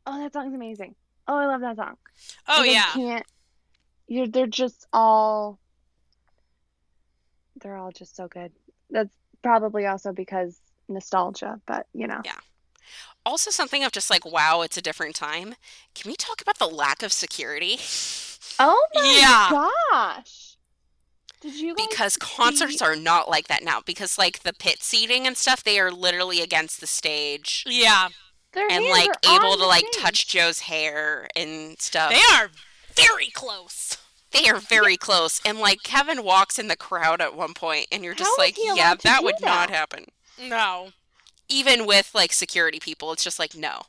Oh 0.07 0.19
that 0.23 0.35
song's 0.35 0.55
amazing. 0.55 0.97
Oh 1.27 1.37
I 1.37 1.47
love 1.47 1.63
that 1.63 1.77
song. 1.77 1.97
Oh 2.47 2.59
Like, 2.61 2.71
yeah. 2.73 2.91
can't. 2.93 3.27
You're 4.07 4.27
they're 4.29 4.47
just 4.47 4.87
all. 4.93 5.59
They're 7.63 7.77
all 7.77 7.93
just 7.93 8.17
so 8.17 8.29
good. 8.29 8.53
That's 8.91 9.11
probably 9.43 9.87
also 9.87 10.13
because 10.13 10.61
nostalgia, 10.89 11.61
but 11.67 11.87
you 11.93 12.07
know. 12.07 12.21
Yeah. 12.25 12.39
Also, 13.25 13.51
something 13.51 13.83
of 13.83 13.91
just 13.91 14.11
like, 14.11 14.25
wow, 14.25 14.63
it's 14.63 14.77
a 14.77 14.83
different 14.83 15.17
time. 15.17 15.55
Can 15.95 16.09
we 16.11 16.15
talk 16.17 16.41
about 16.41 16.59
the 16.59 16.67
lack 16.69 17.03
of 17.03 17.13
security? 17.13 17.79
Oh 18.61 18.87
my 18.95 19.19
Yeah. 19.21 19.49
gosh! 19.91 20.57
Did 21.41 21.55
you 21.57 21.75
guys 21.75 21.87
Because 21.89 22.17
concerts 22.17 22.79
see- 22.79 22.85
are 22.85 22.95
not 22.97 23.29
like 23.29 23.49
that 23.49 23.65
now. 23.65 23.81
Because, 23.85 24.17
like, 24.17 24.43
the 24.43 24.53
pit 24.53 24.83
seating 24.83 25.27
and 25.27 25.37
stuff, 25.37 25.63
they 25.65 25.79
are 25.81 25.91
literally 25.91 26.41
against 26.41 26.81
the 26.81 26.87
stage 26.87 27.65
Yeah. 27.67 28.09
Their 28.53 28.65
and, 28.71 28.85
hands 28.85 28.89
like, 28.91 29.11
are 29.27 29.35
able 29.37 29.57
to, 29.57 29.67
like, 29.67 29.85
stage. 29.93 30.03
touch 30.03 30.29
Joe's 30.29 30.61
hair 30.61 31.29
and 31.37 31.79
stuff. 31.81 32.11
They 32.11 32.23
are 32.37 32.51
very 32.95 33.29
close. 33.31 33.99
They 34.43 34.49
are 34.51 34.59
very 34.59 34.97
close. 34.97 35.41
And, 35.45 35.59
like, 35.59 35.83
Kevin 35.83 36.23
walks 36.23 36.59
in 36.59 36.69
the 36.69 36.77
crowd 36.77 37.21
at 37.21 37.35
one 37.37 37.55
point, 37.55 37.87
and 37.91 38.05
you're 38.05 38.15
just 38.15 38.29
How 38.37 38.45
is 38.45 38.49
like, 38.57 38.57
yeah, 38.59 38.75
allowed 38.75 38.99
to 39.01 39.03
that 39.05 39.25
would 39.25 39.41
not 39.41 39.71
happen. 39.71 40.07
No. 40.41 40.91
even 41.49 41.87
with 41.87 42.11
like 42.15 42.33
security 42.33 42.79
people, 42.81 43.13
it's 43.13 43.25
just 43.25 43.39
like 43.39 43.55
no. 43.55 43.83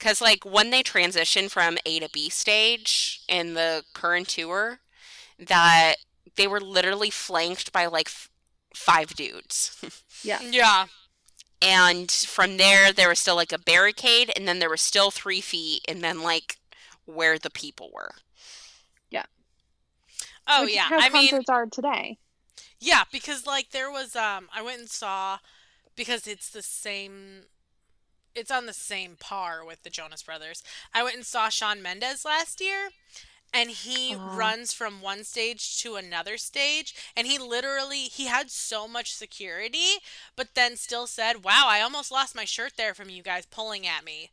Cuz 0.00 0.20
like 0.20 0.44
when 0.44 0.70
they 0.70 0.82
transition 0.82 1.48
from 1.48 1.78
A 1.86 2.00
to 2.00 2.08
B 2.08 2.28
stage 2.28 3.20
in 3.28 3.54
the 3.54 3.84
current 3.94 4.28
tour 4.28 4.80
that 5.38 5.96
they 6.36 6.46
were 6.46 6.60
literally 6.60 7.10
flanked 7.10 7.70
by 7.72 7.86
like 7.86 8.08
f- 8.08 8.28
five 8.74 9.14
dudes. 9.14 9.76
Yeah. 10.22 10.40
Yeah. 10.42 10.86
and 11.62 12.10
from 12.10 12.56
there 12.56 12.92
there 12.92 13.08
was 13.08 13.18
still 13.20 13.36
like 13.36 13.52
a 13.52 13.58
barricade 13.58 14.32
and 14.34 14.48
then 14.48 14.58
there 14.58 14.70
was 14.70 14.80
still 14.80 15.10
3 15.10 15.40
feet 15.40 15.82
and 15.86 16.02
then 16.02 16.22
like 16.22 16.56
where 17.04 17.38
the 17.38 17.50
people 17.50 17.90
were. 17.92 18.12
Oh 20.48 20.64
which 20.64 20.72
yeah, 20.72 20.90
I 20.96 21.08
mean, 21.08 21.30
concerts 21.30 21.48
are 21.48 21.66
today. 21.66 22.18
yeah, 22.80 23.04
because 23.10 23.46
like 23.46 23.70
there 23.70 23.90
was 23.90 24.14
um, 24.16 24.48
I 24.54 24.62
went 24.62 24.80
and 24.80 24.88
saw 24.90 25.38
because 25.96 26.26
it's 26.26 26.50
the 26.50 26.62
same. 26.62 27.44
It's 28.34 28.50
on 28.50 28.66
the 28.66 28.72
same 28.74 29.16
par 29.18 29.64
with 29.64 29.82
the 29.82 29.90
Jonas 29.90 30.22
Brothers. 30.22 30.62
I 30.94 31.02
went 31.02 31.16
and 31.16 31.26
saw 31.26 31.48
Shawn 31.48 31.82
Mendes 31.82 32.24
last 32.24 32.60
year, 32.60 32.90
and 33.54 33.70
he 33.70 34.14
Aw. 34.14 34.16
runs 34.16 34.72
from 34.74 35.00
one 35.02 35.24
stage 35.24 35.80
to 35.82 35.96
another 35.96 36.38
stage, 36.38 36.94
and 37.16 37.26
he 37.26 37.38
literally 37.38 38.04
he 38.04 38.26
had 38.26 38.50
so 38.50 38.88
much 38.88 39.14
security, 39.14 39.98
but 40.36 40.54
then 40.54 40.76
still 40.76 41.06
said, 41.06 41.44
"Wow, 41.44 41.66
I 41.68 41.80
almost 41.82 42.12
lost 42.12 42.36
my 42.36 42.44
shirt 42.46 42.74
there 42.76 42.94
from 42.94 43.10
you 43.10 43.22
guys 43.22 43.46
pulling 43.46 43.86
at 43.86 44.04
me." 44.04 44.30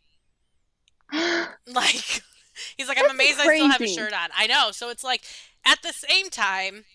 Like, 1.67 2.23
he's 2.77 2.87
like, 2.87 2.97
I'm 2.99 3.07
That's 3.07 3.13
amazed 3.13 3.39
I 3.39 3.47
still 3.49 3.67
have 3.69 3.83
a 3.83 3.87
shirt 3.87 4.13
on. 4.13 4.29
I 4.35 4.47
know. 4.47 4.71
So 4.71 4.89
it's 4.89 5.03
like, 5.03 5.23
at 5.65 5.81
the 5.81 5.93
same 5.93 6.29
time, 6.29 6.85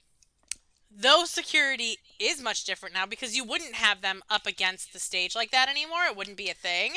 though 0.95 1.25
security 1.25 1.99
is 2.19 2.43
much 2.43 2.65
different 2.65 2.95
now 2.95 3.07
because 3.07 3.37
you 3.37 3.45
wouldn't 3.45 3.75
have 3.75 4.01
them 4.01 4.23
up 4.29 4.47
against 4.47 4.93
the 4.93 4.99
stage 4.99 5.35
like 5.35 5.51
that 5.51 5.69
anymore. 5.69 6.05
It 6.09 6.17
wouldn't 6.17 6.37
be 6.37 6.51
a 6.51 6.55
thing. 6.55 6.95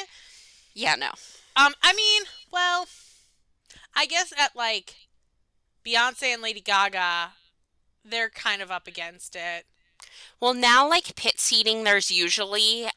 Yeah, 0.73 0.95
no. 0.95 1.10
Um, 1.56 1.73
I 1.84 1.93
mean, 1.93 2.23
well, 2.52 2.88
I 3.95 4.06
guess 4.06 4.34
at 4.38 4.56
like 4.56 4.95
Beyonce 5.85 6.34
and 6.34 6.41
Lady 6.41 6.61
Gaga, 6.61 7.31
they're 8.03 8.30
kind 8.30 8.61
of 8.61 8.72
up 8.72 8.88
against 8.88 9.35
it. 9.35 9.65
Well, 10.39 10.53
now 10.53 10.89
like 10.89 11.15
pit 11.15 11.39
seating, 11.39 11.84
there's 11.84 12.10
usually 12.11 12.88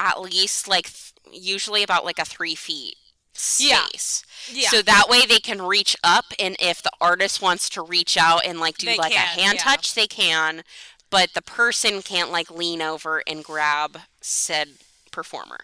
at 0.00 0.20
least 0.20 0.68
like 0.68 0.86
th- 0.86 1.12
usually 1.32 1.82
about 1.82 2.04
like 2.04 2.18
a 2.18 2.24
three 2.24 2.54
feet. 2.54 2.96
Space. 3.38 4.24
Yeah. 4.50 4.68
So 4.70 4.82
that 4.82 5.08
way 5.08 5.26
they 5.26 5.40
can 5.40 5.62
reach 5.62 5.96
up, 6.02 6.26
and 6.38 6.56
if 6.60 6.82
the 6.82 6.90
artist 7.00 7.40
wants 7.42 7.68
to 7.70 7.82
reach 7.82 8.16
out 8.16 8.44
and 8.46 8.58
like 8.60 8.78
do 8.78 8.86
They 8.86 8.96
like 8.96 9.12
can, 9.12 9.22
a 9.38 9.40
hand 9.40 9.54
yeah. 9.58 9.62
touch, 9.64 9.94
they 9.94 10.06
can. 10.06 10.62
But 11.10 11.32
the 11.34 11.42
person 11.42 12.02
can't 12.02 12.30
like 12.30 12.50
lean 12.50 12.82
over 12.82 13.22
and 13.26 13.42
grab 13.44 13.98
said 14.20 14.68
performer. 15.10 15.58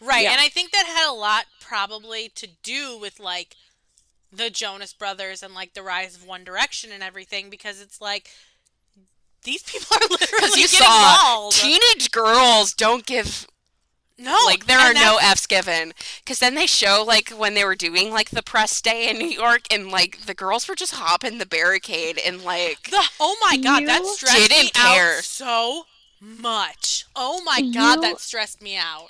Right, 0.00 0.24
Yeah. 0.24 0.32
and 0.32 0.40
I 0.40 0.48
think 0.48 0.70
that 0.72 0.86
had 0.86 1.08
a 1.10 1.14
lot 1.14 1.46
probably 1.60 2.28
to 2.34 2.46
do 2.62 2.98
with 2.98 3.18
like 3.20 3.56
the 4.32 4.50
Jonas 4.50 4.92
Brothers 4.92 5.42
and 5.42 5.54
like 5.54 5.74
the 5.74 5.82
rise 5.82 6.16
of 6.16 6.26
One 6.26 6.44
Direction 6.44 6.90
and 6.92 7.02
everything 7.02 7.50
because 7.50 7.80
it's 7.80 8.00
like 8.00 8.30
these 9.44 9.62
people 9.62 9.96
are 9.96 10.06
literally 10.10 10.60
you 10.60 10.68
getting 10.68 10.78
saw 10.80 11.22
mauled. 11.24 11.52
teenage 11.54 12.10
girls 12.10 12.72
don't 12.74 13.06
give 13.06 13.46
no, 14.18 14.38
like 14.46 14.66
there 14.66 14.78
are 14.78 14.94
no 14.94 15.18
f's 15.20 15.46
given 15.46 15.92
because 16.24 16.38
then 16.38 16.54
they 16.54 16.66
show 16.66 17.04
like 17.06 17.30
when 17.30 17.54
they 17.54 17.64
were 17.64 17.74
doing 17.74 18.10
like 18.10 18.30
the 18.30 18.42
press 18.42 18.80
day 18.80 19.10
in 19.10 19.18
new 19.18 19.26
york 19.28 19.62
and 19.72 19.90
like 19.90 20.20
the 20.26 20.34
girls 20.34 20.68
were 20.68 20.74
just 20.76 20.94
hopping 20.94 21.38
the 21.38 21.46
barricade 21.46 22.18
and 22.24 22.42
like 22.44 22.90
The, 22.90 23.02
oh 23.18 23.36
my 23.42 23.56
god, 23.56 23.86
that 23.86 24.04
stressed 24.06 24.38
me 24.40 24.48
didn't 24.48 24.74
care. 24.74 25.16
out 25.18 25.24
so 25.24 25.84
much. 26.20 27.04
Oh 27.16 27.42
my 27.44 27.60
god, 27.60 28.00
that 28.02 28.20
stressed 28.20 28.62
me 28.62 28.76
out. 28.76 29.08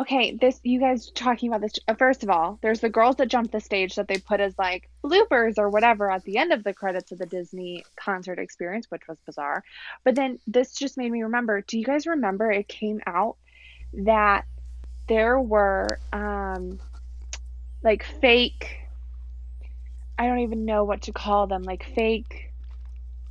Okay, 0.00 0.36
this 0.40 0.60
you 0.62 0.78
guys 0.78 1.10
talking 1.10 1.48
about 1.48 1.60
this. 1.60 1.72
uh, 1.88 1.94
First 1.94 2.22
of 2.22 2.30
all, 2.30 2.58
there's 2.62 2.80
the 2.80 2.88
girls 2.88 3.16
that 3.16 3.26
jump 3.28 3.50
the 3.50 3.60
stage 3.60 3.96
that 3.96 4.06
they 4.06 4.18
put 4.18 4.38
as 4.38 4.56
like 4.58 4.88
bloopers 5.02 5.58
or 5.58 5.70
whatever 5.70 6.08
at 6.10 6.22
the 6.24 6.36
end 6.38 6.52
of 6.52 6.62
the 6.62 6.72
credits 6.72 7.10
of 7.10 7.18
the 7.18 7.26
Disney 7.26 7.84
concert 7.96 8.38
experience, 8.38 8.86
which 8.90 9.08
was 9.08 9.18
bizarre. 9.26 9.64
But 10.04 10.14
then 10.14 10.38
this 10.46 10.72
just 10.74 10.96
made 10.98 11.10
me 11.10 11.22
remember. 11.22 11.62
Do 11.62 11.78
you 11.78 11.84
guys 11.84 12.06
remember 12.06 12.50
it 12.52 12.68
came 12.68 13.00
out 13.06 13.36
that 13.94 14.44
there 15.08 15.40
were 15.40 15.98
um 16.12 16.78
like 17.82 18.04
fake 18.20 18.80
I 20.18 20.26
don't 20.26 20.40
even 20.40 20.64
know 20.64 20.82
what 20.84 21.02
to 21.02 21.12
call 21.12 21.46
them, 21.46 21.62
like 21.62 21.84
fake 21.94 22.52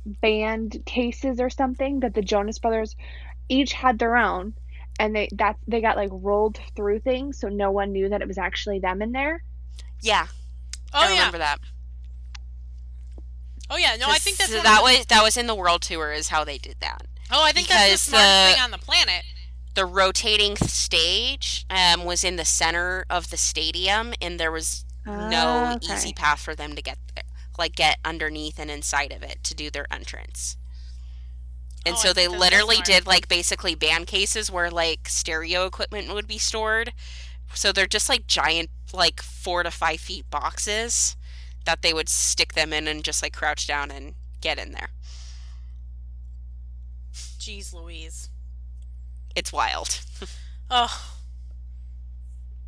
band 0.06 0.82
cases 0.86 1.38
or 1.38 1.50
something 1.50 2.00
that 2.00 2.14
the 2.14 2.22
Jonas 2.22 2.58
Brothers 2.58 2.96
each 3.50 3.74
had 3.74 3.98
their 3.98 4.16
own 4.16 4.54
and 4.98 5.14
they 5.14 5.28
that 5.32 5.56
they 5.66 5.80
got 5.82 5.96
like 5.96 6.08
rolled 6.12 6.58
through 6.74 7.00
things 7.00 7.38
so 7.38 7.48
no 7.48 7.70
one 7.70 7.92
knew 7.92 8.08
that 8.08 8.22
it 8.22 8.26
was 8.28 8.38
actually 8.38 8.78
them 8.78 9.02
in 9.02 9.12
there. 9.12 9.42
yeah 10.00 10.26
Oh 10.94 11.00
i 11.00 11.04
yeah. 11.08 11.10
remember 11.18 11.38
that 11.38 11.58
Oh 13.70 13.76
yeah. 13.76 13.96
No, 14.00 14.06
I 14.08 14.16
think 14.16 14.38
that's 14.38 14.50
So 14.50 14.62
that 14.62 14.80
was 14.82 15.04
that 15.06 15.22
was 15.22 15.36
in 15.36 15.46
the 15.46 15.54
world 15.54 15.82
tour 15.82 16.10
is 16.10 16.28
how 16.28 16.42
they 16.42 16.56
did 16.56 16.76
that 16.80 17.02
Oh, 17.30 17.44
I 17.44 17.52
think 17.52 17.68
that's 17.68 17.90
the 17.90 17.98
smartest 17.98 18.46
the- 18.46 18.52
thing 18.54 18.62
on 18.62 18.70
the 18.70 18.78
planet. 18.78 19.22
The 19.78 19.86
rotating 19.86 20.56
stage 20.56 21.64
um, 21.70 22.04
was 22.04 22.24
in 22.24 22.34
the 22.34 22.44
center 22.44 23.04
of 23.08 23.30
the 23.30 23.36
stadium 23.36 24.12
and 24.20 24.40
there 24.40 24.50
was 24.50 24.84
no 25.06 25.44
Ah, 25.46 25.74
okay. 25.76 25.94
easy 25.94 26.12
path 26.12 26.40
for 26.40 26.56
them 26.56 26.74
to 26.74 26.82
get 26.82 26.98
there 27.14 27.22
like 27.56 27.76
get 27.76 27.98
underneath 28.04 28.58
and 28.58 28.72
inside 28.72 29.12
of 29.12 29.22
it 29.22 29.44
to 29.44 29.54
do 29.54 29.70
their 29.70 29.86
entrance 29.92 30.56
and 31.86 31.94
Oh, 31.94 31.98
so 31.98 32.12
they 32.12 32.22
think 32.26 32.32
that's 32.32 32.42
so 32.42 32.56
literally 32.56 32.76
did 32.82 33.06
like 33.06 33.28
basically 33.28 33.76
band 33.76 34.08
cases 34.08 34.50
where 34.50 34.68
like 34.68 35.08
stereo 35.08 35.64
equipment 35.66 36.12
would 36.12 36.26
be 36.26 36.38
stored 36.38 36.92
so 37.54 37.70
they're 37.70 37.86
just 37.86 38.08
like 38.08 38.26
giant 38.26 38.70
like 38.92 39.22
four 39.22 39.62
to 39.62 39.70
five 39.70 40.00
feet 40.00 40.28
boxes 40.28 41.14
that 41.66 41.82
they 41.82 41.94
would 41.94 42.08
stick 42.08 42.54
them 42.54 42.72
in 42.72 42.88
and 42.88 43.04
just 43.04 43.22
like 43.22 43.32
crouch 43.32 43.68
down 43.68 43.92
and 43.92 44.14
get 44.40 44.58
in 44.58 44.72
there 44.72 44.88
Jeez 47.38 47.72
Louise. 47.72 48.28
It's 49.38 49.52
wild 49.52 50.00
Oh, 50.70 51.14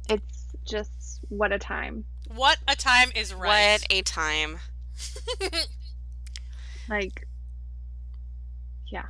It's 0.09 0.47
just 0.65 1.21
what 1.29 1.53
a 1.53 1.59
time. 1.59 2.05
what 2.35 2.57
a 2.67 2.75
time 2.77 3.11
is 3.15 3.35
right. 3.35 3.73
what 3.81 3.87
a 3.91 4.03
time 4.03 4.59
Like 6.89 7.27
yeah. 8.89 9.07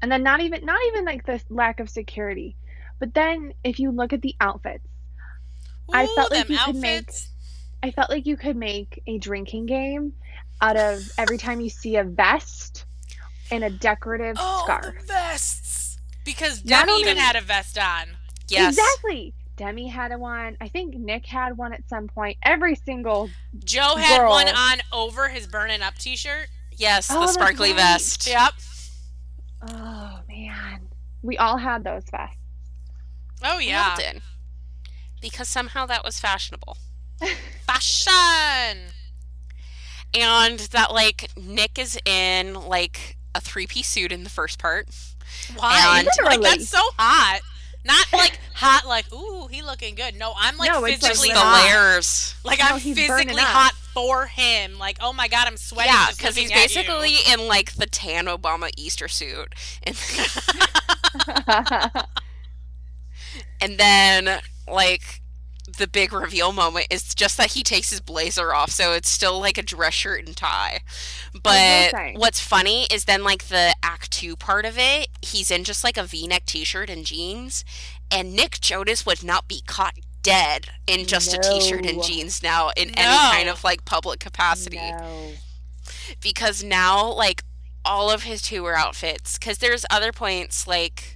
And 0.00 0.10
then 0.10 0.22
not 0.22 0.40
even 0.40 0.64
not 0.64 0.80
even 0.88 1.04
like 1.04 1.26
the 1.26 1.40
lack 1.50 1.80
of 1.80 1.90
security. 1.90 2.56
But 2.98 3.12
then 3.14 3.52
if 3.64 3.78
you 3.78 3.90
look 3.90 4.12
at 4.12 4.22
the 4.22 4.34
outfits, 4.40 4.86
I 5.92 6.06
felt 6.06 6.30
like 6.30 6.46
them 6.46 6.56
you 6.56 6.62
could 6.64 6.76
make- 6.76 7.10
I 7.82 7.90
felt 7.90 8.08
like 8.08 8.24
you 8.26 8.36
could 8.38 8.56
make 8.56 9.02
a 9.06 9.18
drinking 9.18 9.66
game 9.66 10.14
out 10.62 10.76
of 10.76 11.02
every 11.18 11.36
time 11.36 11.60
you 11.60 11.68
see 11.68 11.96
a 11.96 12.04
vest 12.04 12.86
and 13.50 13.62
a 13.62 13.68
decorative 13.68 14.36
Oh, 14.38 14.62
scarf. 14.64 14.94
the 15.00 15.06
vests. 15.06 15.63
Because 16.24 16.64
Not 16.64 16.86
Demi 16.86 17.00
even 17.00 17.16
had 17.16 17.36
a 17.36 17.40
vest 17.40 17.78
on. 17.78 18.16
yes 18.48 18.76
Exactly. 18.78 19.34
Demi 19.56 19.86
had 19.88 20.10
a 20.10 20.18
one. 20.18 20.56
I 20.60 20.66
think 20.68 20.96
Nick 20.96 21.26
had 21.26 21.56
one 21.56 21.72
at 21.72 21.88
some 21.88 22.08
point. 22.08 22.38
Every 22.42 22.74
single 22.74 23.30
Joe 23.64 23.94
had 23.96 24.18
Girl. 24.20 24.30
one 24.30 24.48
on 24.48 24.78
over 24.92 25.28
his 25.28 25.46
burning 25.46 25.80
up 25.82 25.94
t-shirt. 25.96 26.48
yes 26.76 27.08
Oh, 27.10 27.20
the 27.20 27.28
sparkly 27.28 27.70
right. 27.70 27.76
vest 27.76 28.26
Yep. 28.26 28.52
Oh 29.68 30.20
man. 30.28 30.88
We 31.22 31.38
all 31.38 31.56
had 31.56 31.84
those 31.84 32.04
vests. 32.10 32.36
Oh 33.42 33.58
yeah. 33.58 33.58
We 33.58 33.72
all 33.72 34.00
yeah. 34.00 34.12
did. 34.12 34.22
Because 35.20 35.48
somehow 35.48 35.86
that 35.86 36.04
was 36.04 36.18
fashionable. 36.20 36.76
Fashion. 37.66 38.90
And 40.12 40.58
that 40.60 40.92
like 40.92 41.30
Nick 41.36 41.78
is 41.78 41.98
in 42.04 42.54
like 42.54 43.16
a 43.34 43.40
three 43.40 43.66
piece 43.66 43.88
suit 43.88 44.12
in 44.12 44.24
the 44.24 44.30
first 44.30 44.58
part. 44.58 44.88
Why? 45.56 46.00
And- 46.00 46.08
like 46.24 46.40
that's 46.40 46.68
so 46.68 46.80
hot. 46.98 47.40
Not 47.84 48.06
like 48.12 48.38
hot 48.54 48.86
like 48.86 49.12
ooh, 49.12 49.46
he 49.48 49.62
looking 49.62 49.94
good. 49.94 50.14
No, 50.16 50.32
I'm 50.38 50.56
like 50.56 50.70
No, 50.72 50.84
it's 50.84 51.02
like 51.02 51.12
physically 51.12 51.34
the 51.34 51.40
hot. 51.40 51.64
layers. 51.64 52.34
Like 52.44 52.58
No, 52.60 52.66
I'm 52.66 52.80
physically 52.80 53.42
hot 53.42 53.72
for 53.92 54.26
him. 54.26 54.78
Like, 54.78 54.98
oh 55.00 55.12
my 55.12 55.28
god, 55.28 55.46
I'm 55.46 55.56
sweating. 55.56 55.92
yeah, 55.92 56.06
because 56.16 56.34
he's 56.36 56.50
basically 56.50 57.16
in 57.30 57.46
like 57.46 57.72
the 57.74 57.86
tan 57.86 58.26
Obama 58.26 58.70
Easter 58.76 59.06
suit. 59.08 59.54
And, 59.84 59.96
and 63.60 63.78
then 63.78 64.40
like 64.66 65.20
the 65.74 65.86
big 65.88 66.12
reveal 66.12 66.52
moment 66.52 66.86
is 66.90 67.14
just 67.14 67.36
that 67.36 67.52
he 67.52 67.62
takes 67.62 67.90
his 67.90 68.00
blazer 68.00 68.54
off, 68.54 68.70
so 68.70 68.92
it's 68.92 69.08
still 69.08 69.38
like 69.40 69.58
a 69.58 69.62
dress 69.62 69.94
shirt 69.94 70.26
and 70.26 70.36
tie. 70.36 70.80
But 71.42 71.92
what's 72.14 72.40
funny 72.40 72.86
is 72.90 73.04
then 73.04 73.24
like 73.24 73.44
the 73.48 73.74
act 73.82 74.10
two 74.10 74.36
part 74.36 74.64
of 74.64 74.78
it, 74.78 75.08
he's 75.22 75.50
in 75.50 75.64
just 75.64 75.84
like 75.84 75.96
a 75.96 76.04
V-neck 76.04 76.46
T-shirt 76.46 76.88
and 76.90 77.04
jeans, 77.04 77.64
and 78.10 78.34
Nick 78.34 78.60
Jonas 78.60 79.04
would 79.06 79.22
not 79.24 79.48
be 79.48 79.62
caught 79.66 79.94
dead 80.22 80.68
in 80.86 81.06
just 81.06 81.34
a 81.34 81.38
T-shirt 81.38 81.84
and 81.84 82.02
jeans 82.02 82.42
now 82.42 82.70
in 82.76 82.88
No. 82.88 82.94
any 82.96 83.36
kind 83.36 83.48
of 83.48 83.62
like 83.62 83.84
public 83.84 84.20
capacity 84.20 84.76
no. 84.78 85.32
because 86.22 86.64
now 86.64 87.12
like 87.12 87.42
all 87.84 88.10
of 88.10 88.22
his 88.22 88.40
tour 88.40 88.74
outfits 88.74 89.38
because 89.38 89.58
there's 89.58 89.84
other 89.90 90.12
points 90.12 90.66
like 90.66 91.13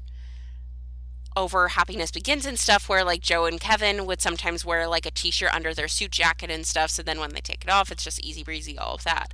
over 1.38 1.68
happiness 1.68 2.10
begins 2.10 2.44
and 2.44 2.58
stuff 2.58 2.88
where 2.88 3.04
like 3.04 3.20
joe 3.20 3.44
and 3.44 3.60
kevin 3.60 4.04
would 4.06 4.20
sometimes 4.20 4.64
wear 4.64 4.86
like 4.88 5.06
a 5.06 5.10
t-shirt 5.10 5.54
under 5.54 5.72
their 5.72 5.88
suit 5.88 6.10
jacket 6.10 6.50
and 6.50 6.66
stuff 6.66 6.90
so 6.90 7.02
then 7.02 7.20
when 7.20 7.32
they 7.32 7.40
take 7.40 7.64
it 7.64 7.70
off 7.70 7.90
it's 7.90 8.04
just 8.04 8.20
easy 8.20 8.42
breezy 8.42 8.78
all 8.78 8.94
of 8.94 9.04
that. 9.04 9.32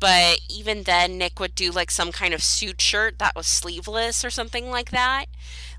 But 0.00 0.40
even 0.48 0.84
then 0.84 1.18
nick 1.18 1.40
would 1.40 1.54
do 1.54 1.70
like 1.70 1.90
some 1.90 2.12
kind 2.12 2.34
of 2.34 2.42
suit 2.42 2.80
shirt 2.80 3.18
that 3.18 3.34
was 3.34 3.46
sleeveless 3.46 4.24
or 4.24 4.30
something 4.30 4.70
like 4.70 4.90
that. 4.90 5.26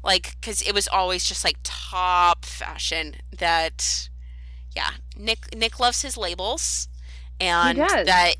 Like 0.03 0.35
because 0.39 0.61
it 0.61 0.73
was 0.73 0.87
always 0.87 1.23
just 1.25 1.43
like 1.43 1.57
top 1.63 2.45
fashion 2.45 3.15
that 3.37 4.09
yeah 4.75 4.91
nick 5.17 5.55
nick 5.55 5.79
loves 5.79 6.01
his 6.01 6.17
labels 6.17 6.87
and 7.39 7.77
that 7.77 8.35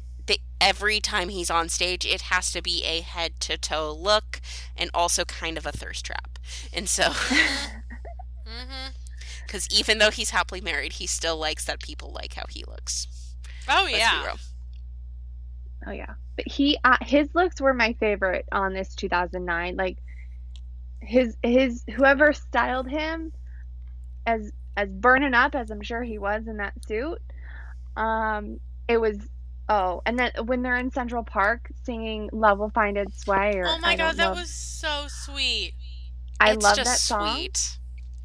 every 0.64 0.99
time 1.02 1.30
he's 1.30 1.52
on 1.52 1.68
stage, 1.68 2.06
it 2.06 2.22
has 2.22 2.52
to 2.53 2.61
be 2.61 2.84
a 2.85 3.02
head 3.02 3.40
to 3.41 3.57
toe 3.57 3.94
look 3.94 4.40
and 4.77 4.90
also 4.94 5.26
kind 5.26 5.57
of 5.57 5.65
a 5.65 5.72
thirst 5.72 6.06
trap. 6.06 6.40
And 6.73 6.88
so, 6.88 7.11
because 9.45 9.68
even 9.69 9.98
though 9.98 10.10
he's 10.10 10.30
happily 10.30 10.61
married, 10.61 10.94
he 10.94 11.07
still 11.07 11.38
likes 11.38 11.65
that 11.65 11.81
people 11.81 12.11
like 12.14 12.35
how 12.35 12.45
he 12.49 12.64
looks. 12.64 13.07
Oh 13.68 13.81
Let's 13.84 13.94
be 13.94 13.98
yeah. 13.98 14.26
real. 14.26 14.40
Oh 15.85 15.91
yeah, 15.91 16.14
but 16.38 16.48
he 16.48 16.77
uh, 16.85 16.98
his 17.02 17.27
looks 17.35 17.60
were 17.60 17.73
my 17.73 17.94
favorite 17.99 18.45
on 18.52 18.73
this 18.73 18.95
2009. 18.95 19.76
Like 19.76 19.98
his 21.02 21.35
his 21.44 21.84
whoever 21.94 22.31
styled 22.31 22.90
him 22.90 23.34
as 24.26 24.52
as 24.77 24.90
burning 24.90 25.34
up 25.34 25.56
as 25.56 25.69
I'm 25.69 25.81
sure 25.81 26.02
he 26.02 26.18
was 26.18 26.48
in 26.48 26.57
that 26.57 26.73
suit. 26.88 27.22
Um, 27.98 28.60
it 28.88 28.98
was 28.98 29.18
oh, 29.69 30.02
and 30.06 30.18
then 30.19 30.31
when 30.45 30.61
they're 30.61 30.77
in 30.77 30.91
Central 30.91 31.23
Park 31.23 31.72
singing 31.84 32.30
"Love 32.34 32.60
Will 32.60 32.69
Find 32.72 32.98
Its 32.98 33.26
Way" 33.27 33.53
or 33.56 33.65
Oh 33.68 33.77
my 33.80 33.95
god, 33.95 34.15
that 34.18 34.34
know. 34.34 34.40
was 34.40 34.49
so 34.53 35.06
sweet. 35.07 35.73
I 36.40 36.52
it's 36.53 36.64
love 36.64 36.76
just 36.76 36.90
that 36.91 36.98
song. 36.99 37.35
sweet. 37.35 37.77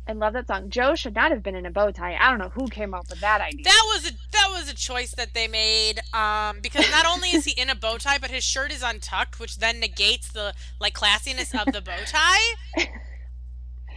I 0.09 0.13
love 0.13 0.33
that 0.33 0.47
song. 0.47 0.71
Joe 0.71 0.95
should 0.95 1.15
not 1.15 1.31
have 1.33 1.43
been 1.43 1.55
in 1.55 1.67
a 1.67 1.71
bow 1.71 1.91
tie. 1.91 2.17
I 2.19 2.31
don't 2.31 2.39
know 2.39 2.49
who 2.49 2.69
came 2.69 2.95
up 2.95 3.11
with 3.11 3.21
that 3.21 3.43
idea. 3.43 3.65
That 3.65 3.83
was 3.95 4.11
a 4.11 4.15
that 4.33 4.49
was 4.51 4.71
a 4.71 4.75
choice 4.75 5.15
that 5.17 5.35
they 5.35 5.47
made 5.49 6.01
um, 6.15 6.61
because 6.63 6.91
not 6.91 7.05
only 7.15 7.29
is 7.29 7.45
he 7.45 7.61
in 7.61 7.69
a 7.69 7.75
bow 7.75 7.99
tie, 7.99 8.17
but 8.19 8.31
his 8.31 8.43
shirt 8.43 8.73
is 8.73 8.83
untucked, 8.83 9.39
which 9.39 9.59
then 9.59 9.79
negates 9.81 10.33
the 10.33 10.55
like 10.81 10.95
classiness 10.95 11.55
of 11.55 11.73
the 11.75 11.83
bow 11.83 11.99
tie. 12.07 12.87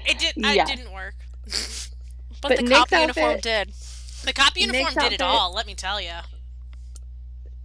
It 0.06 0.20
did. 0.20 0.34
Yeah. 0.36 0.64
It 0.64 0.68
didn't 0.68 0.92
work. 0.94 1.16
But, 2.42 2.50
But 2.50 2.58
the 2.58 2.64
Nick's 2.64 2.90
cop 2.90 2.92
uniform 3.02 3.40
did. 3.40 3.72
The 4.26 4.34
cop 4.34 4.58
uniform 4.58 4.84
Nick's 4.86 4.96
did 4.96 5.14
it 5.14 5.22
outfit- 5.22 5.40
all. 5.40 5.54
Let 5.54 5.68
me 5.68 5.76
tell 5.76 6.02
you. 6.02 6.10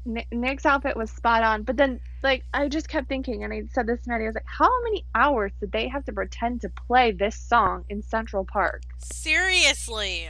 Ni- 0.07 0.27
Nick's 0.33 0.65
outfit 0.65 0.97
was 0.97 1.11
spot 1.11 1.43
on, 1.43 1.63
but 1.65 1.77
then 1.77 2.01
like 2.23 2.45
I 2.55 2.69
just 2.69 2.89
kept 2.89 3.09
thinking, 3.09 3.45
and 3.45 3.53
I 3.53 3.63
said 3.73 3.87
this 3.87 4.03
to 4.05 4.09
Maddie, 4.11 4.25
I 4.25 4.29
was 4.29 4.35
like, 4.37 4.45
how 4.47 4.71
many 4.85 5.05
hours 5.15 5.53
did 5.61 5.73
they 5.73 5.89
have 5.89 6.05
to 6.07 6.13
pretend 6.13 6.61
to 6.63 6.69
play 6.71 7.13
this 7.13 7.37
song 7.37 7.85
in 7.89 8.03
Central 8.03 8.45
Park? 8.45 8.83
Seriously. 8.99 10.29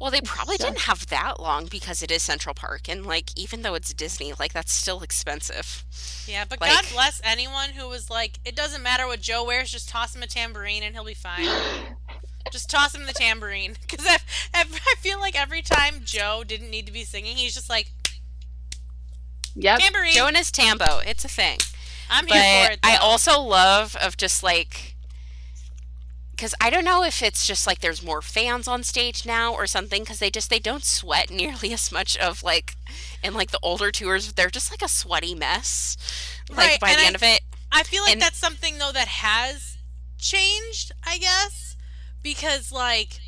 Well, 0.00 0.10
they 0.10 0.20
probably 0.20 0.58
just- 0.58 0.66
didn't 0.68 0.82
have 0.82 1.06
that 1.06 1.40
long 1.40 1.66
because 1.66 2.02
it 2.02 2.10
is 2.10 2.22
Central 2.22 2.54
Park, 2.54 2.88
and 2.88 3.06
like 3.06 3.30
even 3.36 3.62
though 3.62 3.74
it's 3.74 3.94
Disney, 3.94 4.32
like 4.38 4.52
that's 4.52 4.72
still 4.72 5.02
expensive. 5.02 5.84
Yeah, 6.26 6.44
but 6.48 6.60
Like- 6.60 6.72
God 6.72 6.84
bless 6.92 7.20
anyone 7.24 7.70
who 7.70 7.88
was 7.88 8.10
like, 8.10 8.38
it 8.44 8.56
doesn't 8.56 8.82
matter 8.82 9.06
what 9.06 9.20
Joe 9.20 9.44
wears, 9.44 9.70
just 9.70 9.88
toss 9.88 10.14
him 10.14 10.22
a 10.22 10.26
tambourine 10.26 10.82
and 10.82 10.94
he'll 10.94 11.04
be 11.04 11.14
fine. 11.14 11.46
just 12.52 12.68
toss 12.70 12.94
him 12.94 13.06
the 13.06 13.12
tambourine. 13.12 13.76
Because 13.88 14.06
I, 14.06 14.18
I 14.54 14.94
feel 14.98 15.18
like 15.20 15.40
every 15.40 15.62
time 15.62 16.00
Joe 16.04 16.42
didn't 16.46 16.70
need 16.70 16.86
to 16.86 16.92
be 16.92 17.04
singing, 17.04 17.36
he's 17.36 17.54
just 17.54 17.68
like, 17.70 17.90
Yep. 19.56 19.78
tambourine. 19.80 20.12
Joe 20.12 20.26
and 20.26 20.36
his 20.36 20.50
tambo, 20.50 20.98
it's 20.98 21.24
a 21.24 21.28
thing. 21.28 21.58
I'm 22.10 22.26
But 22.26 22.36
here 22.36 22.66
for 22.66 22.72
it. 22.72 22.78
I 22.82 22.96
also 22.96 23.40
love 23.40 23.96
of 23.96 24.16
just 24.16 24.42
like 24.42 24.94
because 26.32 26.52
I 26.60 26.68
don't 26.68 26.84
know 26.84 27.04
if 27.04 27.22
it's 27.22 27.46
just 27.46 27.64
like 27.66 27.78
there's 27.80 28.02
more 28.02 28.20
fans 28.20 28.66
on 28.66 28.82
stage 28.82 29.24
now 29.24 29.54
or 29.54 29.66
something 29.68 30.02
because 30.02 30.18
they 30.18 30.30
just 30.30 30.50
they 30.50 30.58
don't 30.58 30.84
sweat 30.84 31.30
nearly 31.30 31.72
as 31.72 31.92
much 31.92 32.16
of 32.16 32.42
like 32.42 32.74
in 33.22 33.34
like 33.34 33.52
the 33.52 33.58
older 33.62 33.90
tours 33.92 34.32
they're 34.32 34.50
just 34.50 34.70
like 34.72 34.82
a 34.82 34.88
sweaty 34.88 35.34
mess 35.34 35.96
like 36.50 36.58
Right, 36.58 36.80
by 36.80 36.88
and 36.90 36.98
the 36.98 37.02
I- 37.04 37.06
end 37.06 37.14
of 37.16 37.22
it 37.22 37.40
I 37.72 37.84
feel 37.84 38.02
like 38.02 38.12
and- 38.14 38.20
that's 38.22 38.36
something 38.36 38.78
though 38.78 38.92
that 38.92 39.08
has 39.08 39.78
changed, 40.18 40.92
I 41.04 41.18
guess, 41.18 41.73
because 42.24 42.72
like 42.72 43.20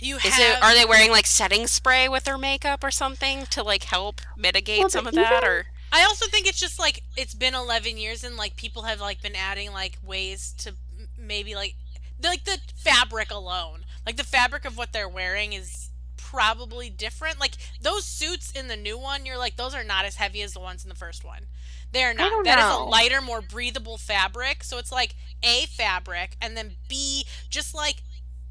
you 0.00 0.16
is 0.16 0.22
have 0.24 0.58
it 0.58 0.62
are 0.64 0.74
they 0.74 0.84
wearing 0.84 1.12
like 1.12 1.26
setting 1.26 1.68
spray 1.68 2.08
with 2.08 2.24
their 2.24 2.38
makeup 2.38 2.82
or 2.82 2.90
something 2.90 3.46
to 3.46 3.62
like 3.62 3.84
help 3.84 4.20
mitigate 4.36 4.80
Well, 4.80 4.88
some 4.88 5.06
of 5.06 5.14
that 5.14 5.44
or 5.44 5.66
I 5.92 6.02
also 6.04 6.26
think 6.26 6.48
it's 6.48 6.58
just 6.58 6.78
like 6.78 7.02
it's 7.16 7.34
been 7.34 7.54
11 7.54 7.98
years 7.98 8.24
and 8.24 8.36
like 8.36 8.56
people 8.56 8.82
have 8.82 9.00
like 9.00 9.22
been 9.22 9.36
adding 9.36 9.72
like 9.72 9.98
ways 10.02 10.54
to 10.58 10.74
maybe 11.18 11.54
like 11.54 11.74
like 12.22 12.44
the 12.44 12.58
fabric 12.76 13.30
alone. 13.30 13.84
Like 14.06 14.16
the 14.16 14.24
fabric 14.24 14.64
of 14.64 14.76
what 14.76 14.92
they're 14.92 15.08
wearing 15.08 15.52
is 15.52 15.90
probably 16.16 16.90
different. 16.90 17.40
Like 17.40 17.52
those 17.80 18.04
suits 18.04 18.52
in 18.52 18.68
the 18.68 18.76
new 18.76 18.98
one, 18.98 19.26
you're 19.26 19.38
like 19.38 19.56
those 19.56 19.74
are 19.74 19.84
not 19.84 20.04
as 20.04 20.16
heavy 20.16 20.42
as 20.42 20.52
the 20.52 20.60
ones 20.60 20.84
in 20.84 20.88
the 20.88 20.94
first 20.94 21.24
one. 21.24 21.46
They're 21.92 22.14
not. 22.14 22.30
don't 22.30 22.44
That 22.44 22.58
is 22.58 22.76
a 22.76 22.78
lighter, 22.78 23.20
more 23.20 23.40
breathable 23.40 23.98
fabric. 23.98 24.62
So 24.62 24.78
it's 24.78 24.92
like 24.92 25.16
A 25.42 25.66
fabric 25.66 26.36
and 26.40 26.56
then 26.56 26.72
B 26.88 27.24
just 27.48 27.74
like 27.74 28.02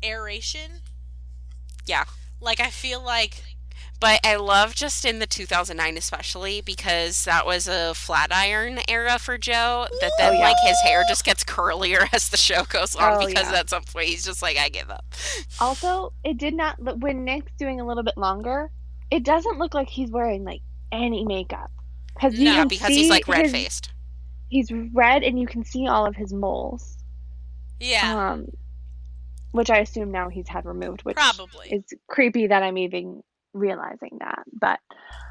aeration. 0.04 0.82
yeah 1.86 2.06
Like 2.42 2.60
I 2.60 2.70
feel 2.70 3.02
like 3.02 3.44
But 4.00 4.22
I 4.26 4.36
love 4.38 4.76
just 4.76 5.04
in 5.06 5.20
the 5.20 5.28
2009 5.28 5.98
especially 5.98 6.62
because 6.62 7.26
that 7.26 7.46
was 7.46 7.68
a 7.68 7.94
flat 7.94 8.32
iron 8.34 8.80
era 8.88 9.20
for 9.20 9.38
Joe. 9.38 9.88
That 10.02 10.12
then 10.18 10.32
Oh, 10.32 10.34
yeah. 10.38 10.40
like 10.46 10.56
his 10.66 10.80
hair 10.82 11.04
just 11.08 11.26
gets 11.26 11.44
curlier 11.44 12.08
as 12.14 12.30
the 12.30 12.38
show 12.38 12.64
goes 12.64 12.96
on 12.96 13.22
Oh, 13.22 13.26
because 13.28 13.52
yeah. 13.52 13.60
at 13.60 13.70
some 13.70 13.84
point 13.84 14.08
he's 14.08 14.26
just 14.26 14.42
like 14.42 14.58
I 14.58 14.70
give 14.70 14.90
up. 14.90 15.06
Also, 15.60 16.14
it 16.24 16.38
did 16.38 16.54
not 16.54 16.80
look 16.82 16.98
when 17.04 17.26
Nick's 17.26 17.52
doing 17.58 17.82
a 17.82 17.86
little 17.86 18.04
bit 18.04 18.18
longer. 18.18 18.72
It 19.12 19.24
doesn't 19.24 19.58
look 19.60 19.74
like 19.74 19.90
he's 19.90 20.10
wearing 20.12 20.44
like 20.46 20.62
any 20.92 21.26
makeup 21.26 21.72
because 22.14 22.36
you 22.36 22.46
No, 22.46 22.52
Yeah, 22.54 22.60
can 22.60 22.68
because 22.70 22.88
see 22.88 22.96
he's 23.02 23.10
like 23.10 23.28
red 23.28 23.50
faced. 23.52 23.92
He's 24.50 24.72
red, 24.94 25.24
and 25.24 25.40
you 25.40 25.48
can 25.48 25.64
see 25.64 25.88
all 25.88 26.06
of 26.06 26.16
his 26.16 26.34
moles. 26.34 26.98
yeah, 27.80 28.32
Um, 28.32 28.48
which 29.52 29.70
I 29.70 29.78
assume 29.78 30.12
now 30.12 30.30
he's 30.30 30.48
had 30.48 30.66
removed, 30.66 31.02
which 31.04 31.16
probably. 31.16 31.70
is 31.72 31.84
creepy 32.08 32.48
that 32.48 32.62
I'm 32.62 32.78
even 32.78 33.24
realizing 33.54 34.18
that. 34.20 34.44
But 34.52 34.80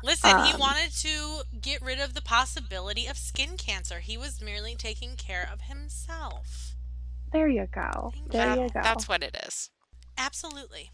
Listen, 0.02 0.44
he 0.44 0.52
Um, 0.52 0.60
wanted 0.60 0.92
to 0.92 1.42
get 1.60 1.82
rid 1.82 1.98
of 2.00 2.14
the 2.14 2.22
possibility 2.22 3.06
of 3.06 3.16
skin 3.18 3.56
cancer. 3.56 3.98
He 4.00 4.16
was 4.16 4.40
merely 4.40 4.74
taking 4.76 5.16
care 5.16 5.48
of 5.52 5.62
himself. 5.62 6.74
there 7.32 7.48
you 7.48 7.66
go. 7.66 8.12
There 8.28 8.46
That- 8.46 8.58
you 8.58 8.68
go. 8.70 8.80
That's 8.82 9.06
what 9.08 9.22
it 9.22 9.36
is. 9.46 9.70
Absolutely. 10.16 10.90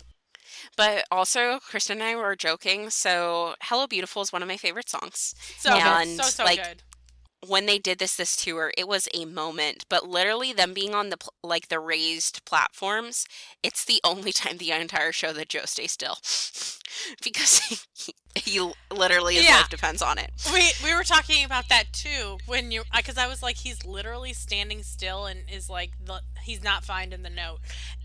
But 0.77 1.07
also, 1.11 1.61
Kristen 1.61 2.01
and 2.01 2.11
I 2.11 2.17
were 2.17 2.35
joking. 2.35 2.91
So, 2.91 3.55
"Hello 3.63 3.87
Beautiful" 3.87 4.21
is 4.23 4.33
one 4.33 4.43
of 4.43 4.49
my 4.49 4.57
favorite 4.57 4.89
songs. 4.89 5.35
So 5.59 5.73
And, 5.75 6.17
good. 6.17 6.25
So 6.25 6.31
so 6.31 6.45
like, 6.45 6.63
good. 6.63 6.83
When 7.49 7.67
they 7.67 7.79
did 7.79 7.99
this 7.99 8.17
this 8.17 8.37
tour 8.37 8.73
it 8.77 8.87
was 8.89 9.09
a 9.15 9.25
moment 9.25 9.85
but 9.89 10.09
literally 10.09 10.53
them 10.53 10.73
being 10.75 10.95
on 10.95 11.11
the 11.11 11.17
pl- 11.17 11.33
like 11.43 11.69
the 11.69 11.79
raised 11.81 12.45
platforms 12.45 13.27
it's 13.63 13.85
the 13.85 14.01
only 14.05 14.33
time 14.41 14.57
the 14.59 14.71
entire 14.71 15.13
show 15.13 15.33
that 15.33 15.49
joe 15.49 15.65
stays 15.65 15.93
still 15.93 16.17
because 17.23 17.59
he, 17.95 18.15
he 18.35 18.73
literally 18.93 19.35
his 19.35 19.45
Yeah. 19.45 19.57
life 19.57 19.69
depends 19.69 20.03
on 20.03 20.19
it 20.19 20.31
We 20.53 20.71
we 20.83 20.95
were 20.95 21.05
talking 21.05 21.45
about 21.45 21.69
that 21.69 21.93
too 21.93 22.39
when 22.47 22.71
you 22.73 22.83
because 22.95 23.17
I 23.19 23.27
was 23.27 23.43
like 23.43 23.57
he's 23.57 23.85
literally 23.85 24.33
standing 24.33 24.83
still 24.83 25.27
and 25.27 25.41
is 25.51 25.69
like 25.71 25.91
the 26.05 26.21
he's 26.43 26.63
not 26.63 26.85
finding 26.85 27.23
the 27.23 27.31
note. 27.31 27.59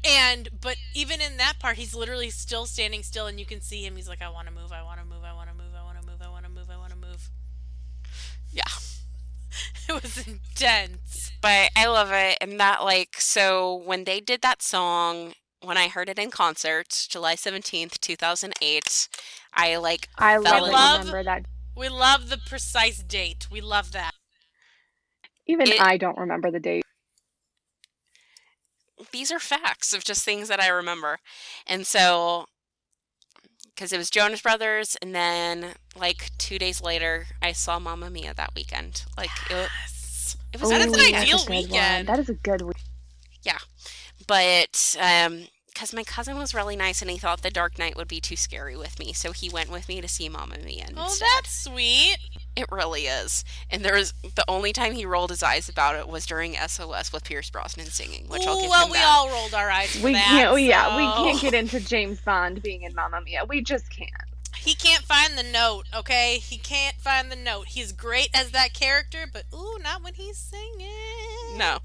And 0.05 0.49
but 0.61 0.77
even 0.95 1.19
in 1.21 1.37
that 1.37 1.53
part 1.59 1.77
he's 1.77 1.93
literally 1.95 2.29
still 2.29 2.65
standing 2.65 3.03
still 3.03 3.27
and 3.27 3.39
you 3.39 3.45
can 3.45 3.61
see 3.61 3.83
him 3.85 3.95
he's 3.95 4.07
like 4.09 4.21
I 4.21 4.29
want 4.29 4.47
to 4.47 4.53
move, 4.53 4.71
I 4.71 4.81
want 4.83 4.99
to 4.99 5.05
move, 5.05 5.23
I 5.23 5.33
want 5.33 5.49
to 5.49 5.55
move, 5.55 5.73
I 5.75 5.83
want 5.83 5.99
to 6.01 6.05
move, 6.07 6.21
I 6.21 6.29
want 6.29 6.45
to 6.45 6.51
move, 6.51 6.69
I 6.69 6.77
want 6.77 6.91
to 6.91 6.97
move. 6.97 7.29
yeah 8.51 8.63
It 9.89 10.03
was 10.03 10.27
intense. 10.27 11.31
but 11.41 11.69
i 11.75 11.85
love 11.87 12.11
it 12.11 12.37
and 12.41 12.59
that 12.59 12.83
like 12.83 13.15
so 13.19 13.81
when 13.85 14.03
they 14.03 14.19
did 14.19 14.41
that 14.41 14.61
song 14.61 15.33
when 15.61 15.77
i 15.77 15.87
heard 15.87 16.09
it 16.09 16.19
in 16.19 16.29
concert 16.31 17.07
july 17.09 17.35
17th 17.35 17.99
2008 17.99 19.07
i 19.53 19.75
like 19.77 20.07
I 20.17 20.33
fell 20.41 20.43
love 20.43 20.65
in- 20.67 20.71
Love- 20.71 20.99
remember 20.99 21.23
that. 21.23 21.45
We 21.75 21.87
love 21.89 22.29
the 22.29 22.37
precise 22.37 23.01
date. 23.01 23.47
We 23.49 23.61
love 23.61 23.93
that. 23.93 24.11
Even 25.47 25.67
it- 25.69 25.79
I 25.81 25.95
don't 25.97 26.17
remember 26.17 26.51
the 26.51 26.59
date. 26.59 26.83
these 29.13 29.31
are 29.31 29.39
facts 29.39 29.93
of 29.93 30.03
just 30.03 30.23
things 30.25 30.49
that 30.49 30.59
I 30.59 30.67
remember. 30.67 31.19
And 31.65 31.87
so, 31.87 32.47
because 33.79 33.93
it 33.93 33.97
was 33.97 34.09
Jonas 34.09 34.41
Brothers, 34.41 34.97
and 35.01 35.15
then 35.15 35.67
like 35.95 36.31
two 36.37 36.59
days 36.59 36.81
later, 36.81 37.27
I 37.41 37.53
saw 37.53 37.79
Mamma 37.79 38.09
Mia 38.09 38.33
that 38.33 38.51
weekend. 38.53 39.05
Like 39.17 39.29
it, 39.49 39.69
Yes. 39.85 40.35
it 40.53 40.59
was 40.59 40.69
That 40.69 40.81
is 40.81 40.87
Ooh, 40.87 40.89
an 40.89 40.91
that's 40.97 41.13
a 41.13 41.15
ideal 41.15 41.37
good 41.37 41.49
one. 41.49 41.57
weekend. 41.63 42.07
That 42.09 42.19
is 42.19 42.27
a 42.29 42.33
good 42.33 42.61
week. 42.63 42.75
Yeah, 43.43 43.57
but 44.27 44.97
um, 44.99 45.45
because 45.67 45.93
my 45.93 46.03
cousin 46.03 46.37
was 46.37 46.53
really 46.53 46.75
nice, 46.75 47.01
and 47.01 47.09
he 47.09 47.17
thought 47.17 47.41
The 47.41 47.49
Dark 47.49 47.79
Knight 47.79 47.95
would 47.95 48.09
be 48.09 48.19
too 48.19 48.35
scary 48.35 48.75
with 48.75 48.99
me, 48.99 49.13
so 49.13 49.31
he 49.31 49.47
went 49.49 49.71
with 49.71 49.87
me 49.87 50.01
to 50.01 50.09
see 50.09 50.27
Mamma 50.27 50.57
Mia. 50.59 50.87
Oh, 50.97 51.05
instead. 51.05 51.27
that's 51.37 51.63
sweet. 51.63 52.17
It 52.59 52.65
really 52.71 53.03
is. 53.07 53.45
And 53.69 53.83
there 53.85 53.95
was 53.95 54.13
the 54.35 54.43
only 54.49 54.73
time 54.73 54.91
he 54.93 55.05
rolled 55.05 55.29
his 55.29 55.41
eyes 55.41 55.69
about 55.69 55.95
it 55.95 56.09
was 56.09 56.25
during 56.25 56.55
SOS 56.55 57.13
with 57.13 57.23
Pierce 57.23 57.49
Brosnan 57.49 57.85
singing, 57.87 58.27
which 58.27 58.45
I'll 58.45 58.57
Ooh, 58.57 58.61
give 58.61 58.69
well, 58.69 58.85
him 58.85 58.91
we 58.91 58.97
that. 58.97 59.07
all 59.07 59.29
rolled 59.29 59.53
our 59.53 59.69
eyes 59.69 59.95
for 59.95 60.03
We 60.05 60.13
that. 60.13 60.25
can't. 60.25 60.51
oh, 60.51 60.55
yeah, 60.57 60.97
we 60.97 61.31
can't 61.31 61.41
get 61.41 61.53
into 61.53 61.79
James 61.79 62.19
Bond 62.19 62.61
being 62.61 62.83
in 62.83 62.93
Mamma 62.93 63.21
Mia. 63.21 63.45
We 63.45 63.61
just 63.61 63.89
can't. 63.89 64.09
He 64.57 64.73
can't 64.75 65.03
find 65.05 65.37
the 65.37 65.43
note, 65.43 65.85
okay? 65.95 66.37
He 66.39 66.57
can't 66.57 66.95
find 66.97 67.31
the 67.31 67.35
note. 67.37 67.67
He's 67.67 67.93
great 67.93 68.27
as 68.33 68.51
that 68.51 68.73
character, 68.73 69.19
but 69.31 69.43
ooh, 69.53 69.77
not 69.81 70.03
when 70.03 70.15
he's 70.15 70.37
singing. 70.37 70.89
No, 71.57 71.77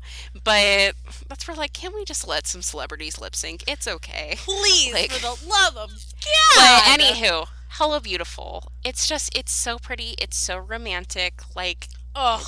but 0.43 0.95
that's 1.29 1.47
where 1.47 1.57
like, 1.57 1.73
can 1.73 1.93
we 1.95 2.05
just 2.05 2.27
let 2.27 2.49
some 2.49 2.63
celebrities 2.63 3.21
lip 3.21 3.37
sync? 3.37 3.63
It's 3.69 3.87
okay. 3.87 4.35
Please, 4.39 4.93
Like- 4.93 5.13
for 5.13 5.21
the 5.21 5.47
love 5.49 5.77
of 5.77 5.91
God. 5.91 6.57
But 6.57 6.83
God. 6.85 6.99
anywho, 7.01 7.47
Hello 7.79 7.99
Beautiful. 7.99 8.71
It's 8.85 9.05
just 9.09 9.37
it's 9.37 9.51
so 9.51 9.79
pretty, 9.79 10.15
it's 10.19 10.37
so 10.37 10.59
romantic. 10.59 11.41
Like 11.57 11.89
Oh, 12.15 12.39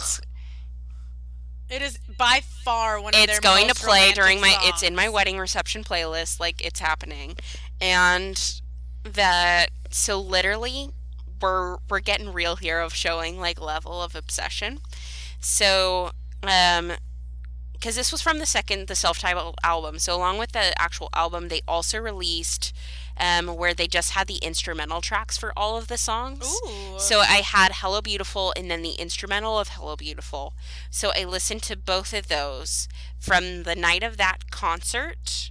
it's 1.69 1.99
by 2.17 2.43
far 2.65 3.01
one 3.01 3.13
of 3.13 3.21
it's 3.21 3.41
going 3.41 3.67
to 3.67 3.75
play 3.75 4.13
during 4.13 4.41
my 4.41 4.57
it's 4.63 4.85
in 4.85 4.95
my 4.95 5.09
wedding 5.09 5.37
reception 5.41 5.83
playlist. 5.83 6.39
Like 6.39 6.65
it's 6.65 6.79
happening. 6.79 7.35
And 7.81 8.61
that 9.03 9.71
so 9.91 10.21
literally 10.21 10.91
we're 11.43 11.79
we're 11.91 11.99
getting 11.99 12.33
real 12.33 12.55
here 12.55 12.79
of 12.79 12.95
showing 12.95 13.41
like 13.41 13.61
level 13.61 14.01
of 14.01 14.15
obsession. 14.15 14.79
So 15.41 16.13
um 16.45 16.93
because 17.73 17.97
this 17.97 18.13
was 18.13 18.23
from 18.23 18.39
the 18.39 18.47
second 18.47 18.87
the 18.87 18.95
self-titled 18.95 19.57
album. 19.65 19.99
So 19.99 20.15
along 20.15 20.39
with 20.39 20.53
the 20.53 20.81
actual 20.81 21.09
album 21.13 21.49
they 21.49 21.63
also 21.67 21.99
released 21.99 22.73
um 23.19 23.49
where 23.57 23.73
they 23.75 23.87
just 23.87 24.11
had 24.13 24.27
the 24.27 24.37
instrumental 24.37 25.01
tracks 25.01 25.37
for 25.39 25.53
all 25.57 25.77
of 25.79 25.89
the 25.89 25.97
songs 25.99 26.47
Ooh. 26.69 26.99
so 26.99 27.21
I 27.21 27.37
had 27.43 27.73
Hello 27.77 28.01
Beautiful 28.01 28.53
and 28.57 28.71
then 28.71 28.83
the 28.83 28.93
instrumental 28.93 29.59
of 29.59 29.69
Hello 29.71 29.97
Beautiful. 29.97 30.55
So 30.91 31.13
I 31.17 31.25
listened 31.25 31.63
to 31.65 31.77
both 31.77 32.13
of 32.13 32.29
those 32.29 32.89
from 33.19 33.63
the 33.65 33.75
night 33.75 34.03
of 34.03 34.17
that 34.19 34.51
concert 34.51 35.51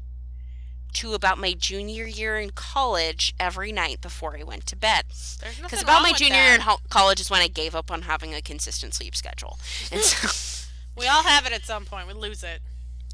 to 0.94 1.14
about 1.14 1.38
my 1.38 1.52
junior 1.54 2.06
year 2.06 2.38
in 2.38 2.52
college 2.52 3.34
every 3.40 3.72
night 3.74 4.00
before 4.00 4.38
I 4.38 4.44
went 4.44 4.66
to 4.68 4.76
bed. 4.78 5.04
Because 5.62 5.82
about 5.82 6.04
my 6.04 6.14
junior 6.14 6.36
year 6.42 6.54
in 6.56 6.62
ho- 6.62 6.80
college 6.90 7.20
is 7.20 7.30
when 7.30 7.42
I 7.42 7.48
gave 7.50 7.76
up 7.76 7.92
on 7.92 8.04
having 8.04 8.34
a 8.34 8.42
consistent 8.42 8.94
sleep 8.94 9.14
schedule. 9.16 9.60
And 9.92 10.00
so, 10.02 10.30
We 10.98 11.08
all 11.08 11.24
have 11.24 11.46
it 11.46 11.52
at 11.52 11.66
some 11.66 11.84
point. 11.84 12.08
We 12.08 12.14
lose 12.14 12.44
it. 12.44 12.62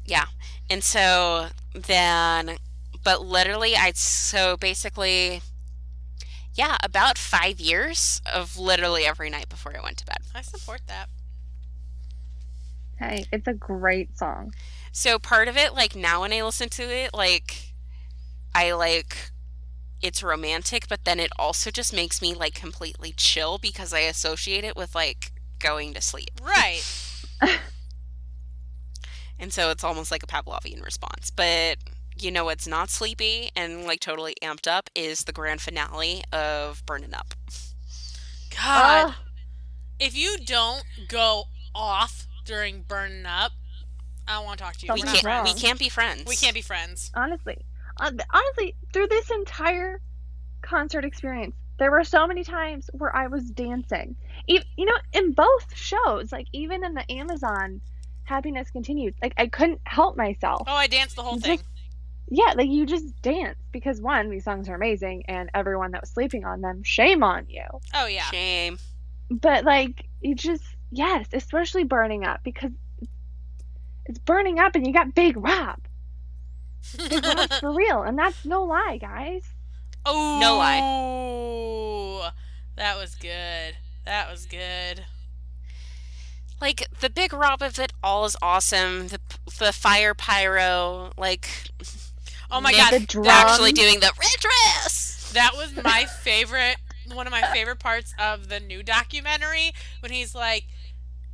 yeah. 0.06 0.26
And 0.70 0.84
so 0.84 1.48
then, 1.74 2.58
but 3.02 3.24
literally, 3.24 3.76
I, 3.76 3.92
so 3.94 4.56
basically, 4.56 5.42
yeah, 6.54 6.76
about 6.82 7.18
five 7.18 7.60
years 7.60 8.20
of 8.32 8.58
literally 8.58 9.04
every 9.04 9.30
night 9.30 9.48
before 9.48 9.76
I 9.76 9.82
went 9.82 9.98
to 9.98 10.06
bed. 10.06 10.18
I 10.34 10.42
support 10.42 10.82
that. 10.86 11.08
Hey, 12.98 13.24
it's 13.32 13.48
a 13.48 13.54
great 13.54 14.16
song. 14.16 14.54
So 14.92 15.18
part 15.18 15.48
of 15.48 15.56
it, 15.56 15.74
like 15.74 15.96
now 15.96 16.20
when 16.20 16.32
I 16.32 16.42
listen 16.42 16.68
to 16.70 16.82
it, 16.82 17.12
like 17.14 17.72
I 18.54 18.72
like 18.72 19.30
it's 20.00 20.22
romantic, 20.22 20.88
but 20.88 21.04
then 21.04 21.18
it 21.18 21.30
also 21.38 21.70
just 21.70 21.92
makes 21.92 22.20
me 22.20 22.34
like 22.34 22.54
completely 22.54 23.12
chill 23.16 23.58
because 23.58 23.92
I 23.92 24.00
associate 24.00 24.64
it 24.64 24.76
with 24.76 24.94
like 24.94 25.32
going 25.58 25.94
to 25.94 26.00
sleep. 26.00 26.40
Right. 26.42 26.82
And 29.42 29.52
so 29.52 29.70
it's 29.70 29.82
almost 29.82 30.12
like 30.12 30.22
a 30.22 30.26
Pavlovian 30.26 30.84
response. 30.84 31.30
But 31.30 31.78
you 32.18 32.30
know 32.30 32.44
what's 32.44 32.66
not 32.66 32.90
sleepy 32.90 33.50
and 33.56 33.84
like 33.84 34.00
totally 34.00 34.34
amped 34.42 34.68
up 34.70 34.90
is 34.94 35.24
the 35.24 35.32
grand 35.32 35.60
finale 35.60 36.22
of 36.32 36.84
Burning 36.86 37.14
Up. 37.14 37.34
God. 38.56 39.08
Ugh. 39.08 39.14
if 39.98 40.16
you 40.16 40.36
don't 40.44 40.84
go 41.08 41.44
off 41.74 42.26
during 42.44 42.82
burning 42.82 43.24
up, 43.26 43.52
I 44.28 44.34
don't 44.34 44.44
want 44.44 44.58
to 44.58 44.64
talk 44.64 44.76
to 44.78 44.86
you. 44.86 44.92
We 44.92 45.00
We're 45.00 45.06
Something's 45.06 45.24
not 45.24 45.44
can't 45.44 45.56
we 45.56 45.60
can't 45.60 45.78
be 45.78 45.88
friends. 45.88 46.24
We 46.26 46.36
can't 46.36 46.54
be 46.54 46.62
friends. 46.62 47.10
honestly, 47.14 47.58
uh, 48.00 48.10
honestly, 48.32 48.74
through 48.92 49.08
this 49.08 49.30
entire 49.30 50.00
concert 50.62 51.04
experience, 51.04 51.54
there 51.78 51.90
were 51.90 52.04
so 52.04 52.26
many 52.26 52.44
times 52.44 52.88
where 52.92 53.14
I 53.14 53.26
was 53.26 53.50
dancing. 53.50 54.14
E- 54.46 54.60
You 54.76 54.86
know, 54.86 54.96
in 55.12 55.32
both 55.32 55.74
shows, 55.74 56.30
like 56.30 56.46
even 56.52 56.84
in 56.84 56.94
the 56.94 57.10
Amazon 57.10 57.80
Happiness 58.24 58.70
Continued, 58.70 59.14
like 59.22 59.34
I 59.36 59.46
couldn't 59.48 59.80
help 59.84 60.16
myself. 60.16 60.62
Oh, 60.66 60.74
I 60.74 60.86
danced 60.86 61.16
the 61.16 61.22
whole 61.22 61.34
You 61.34 61.40
thing. 61.40 61.60
Just- 62.28 62.38
Yeah, 62.46 62.54
like 62.56 62.68
you 62.70 62.86
just 62.86 63.20
dance 63.22 63.58
because 63.72 64.00
one, 64.00 64.30
these 64.30 64.44
songs 64.44 64.68
are 64.68 64.74
amazing, 64.74 65.24
and 65.28 65.50
everyone 65.54 65.90
that 65.92 66.02
was 66.02 66.10
sleeping 66.10 66.44
on 66.44 66.60
them, 66.60 66.82
shame 66.82 67.22
on 67.22 67.46
you. 67.48 67.64
Oh 67.94 68.06
yeah. 68.06 68.24
Shame. 68.30 68.78
But 69.30 69.64
like, 69.64 70.08
you 70.20 70.34
just 70.34 70.64
yes, 70.90 71.26
especially 71.32 71.84
burning 71.84 72.24
up 72.24 72.40
because 72.44 72.70
it's 74.06 74.18
burning 74.18 74.58
up, 74.58 74.74
and 74.74 74.86
you 74.86 74.92
got 74.92 75.14
Big 75.14 75.36
Rob. 75.36 75.78
Big 77.08 77.24
Rob's 77.24 77.58
for 77.60 77.72
real, 77.74 78.02
and 78.02 78.18
that's 78.18 78.44
no 78.44 78.64
lie, 78.64 78.98
guys. 79.00 79.42
oh 80.04 80.38
No 80.40 80.56
lie. 80.56 82.30
That 82.76 82.96
was 82.98 83.14
good. 83.14 83.76
That 84.04 84.30
was 84.30 84.46
good. 84.46 85.04
Like 86.60 86.86
the 87.00 87.10
big 87.10 87.32
rob 87.32 87.60
of 87.62 87.78
it 87.78 87.92
all 88.02 88.24
is 88.24 88.36
awesome. 88.40 89.08
The 89.08 89.18
the 89.58 89.72
fire 89.72 90.14
pyro, 90.14 91.12
like 91.16 91.48
Oh 92.52 92.60
my 92.60 92.70
Nick 92.70 92.80
god. 92.80 92.92
The 92.92 93.00
drum. 93.06 93.26
actually 93.26 93.72
doing 93.72 94.00
the 94.00 94.12
red 94.20 94.36
dress. 94.38 95.30
That 95.32 95.52
was 95.56 95.74
my 95.82 96.04
favorite, 96.20 96.76
one 97.14 97.26
of 97.26 97.30
my 97.30 97.40
favorite 97.50 97.78
parts 97.78 98.12
of 98.18 98.50
the 98.50 98.60
new 98.60 98.82
documentary 98.82 99.72
when 100.00 100.12
he's 100.12 100.34
like, 100.34 100.64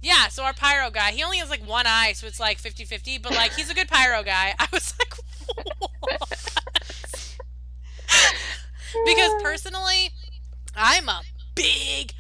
yeah, 0.00 0.28
so 0.28 0.44
our 0.44 0.52
pyro 0.52 0.90
guy, 0.90 1.10
he 1.10 1.24
only 1.24 1.38
has 1.38 1.50
like 1.50 1.66
one 1.66 1.86
eye, 1.88 2.12
so 2.12 2.28
it's 2.28 2.38
like 2.38 2.58
50 2.58 2.84
50, 2.84 3.18
but 3.18 3.32
like 3.32 3.52
he's 3.54 3.68
a 3.68 3.74
good 3.74 3.88
pyro 3.88 4.22
guy. 4.22 4.54
I 4.60 4.68
was 4.72 4.94
like, 4.96 5.12
because 9.04 9.42
personally, 9.42 10.10
I'm 10.76 11.08
a 11.08 11.22
big, 11.56 12.12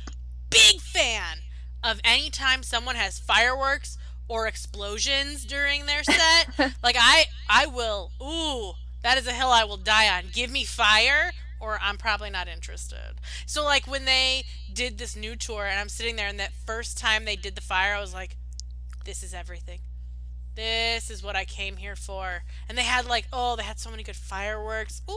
big 0.50 0.80
fan 0.80 1.38
of 1.84 2.00
anytime 2.02 2.64
someone 2.64 2.96
has 2.96 3.20
fireworks 3.20 3.96
or 4.26 4.48
explosions 4.48 5.44
during 5.44 5.86
their 5.86 6.02
set. 6.02 6.48
like 6.82 6.96
I, 6.98 7.26
I 7.48 7.66
will. 7.66 8.10
Ooh, 8.20 8.72
that 9.02 9.18
is 9.18 9.26
a 9.26 9.32
hill 9.32 9.48
I 9.48 9.64
will 9.64 9.76
die 9.76 10.08
on. 10.16 10.24
Give 10.32 10.50
me 10.50 10.64
fire, 10.64 11.32
or 11.60 11.78
I'm 11.82 11.96
probably 11.96 12.30
not 12.30 12.48
interested. 12.48 13.20
So 13.46 13.64
like 13.64 13.86
when 13.86 14.04
they 14.04 14.44
did 14.72 14.98
this 14.98 15.16
new 15.16 15.36
tour, 15.36 15.66
and 15.66 15.78
I'm 15.78 15.88
sitting 15.88 16.16
there, 16.16 16.28
and 16.28 16.38
that 16.40 16.52
first 16.66 16.98
time 16.98 17.24
they 17.24 17.36
did 17.36 17.54
the 17.54 17.60
fire, 17.60 17.94
I 17.94 18.00
was 18.00 18.14
like, 18.14 18.36
this 19.04 19.22
is 19.22 19.32
everything. 19.34 19.80
This 20.54 21.08
is 21.10 21.22
what 21.22 21.36
I 21.36 21.44
came 21.44 21.76
here 21.76 21.94
for. 21.94 22.42
And 22.68 22.76
they 22.76 22.82
had 22.82 23.06
like, 23.06 23.28
oh, 23.32 23.54
they 23.54 23.62
had 23.62 23.78
so 23.78 23.90
many 23.90 24.02
good 24.02 24.16
fireworks. 24.16 25.02
Ooh. 25.08 25.14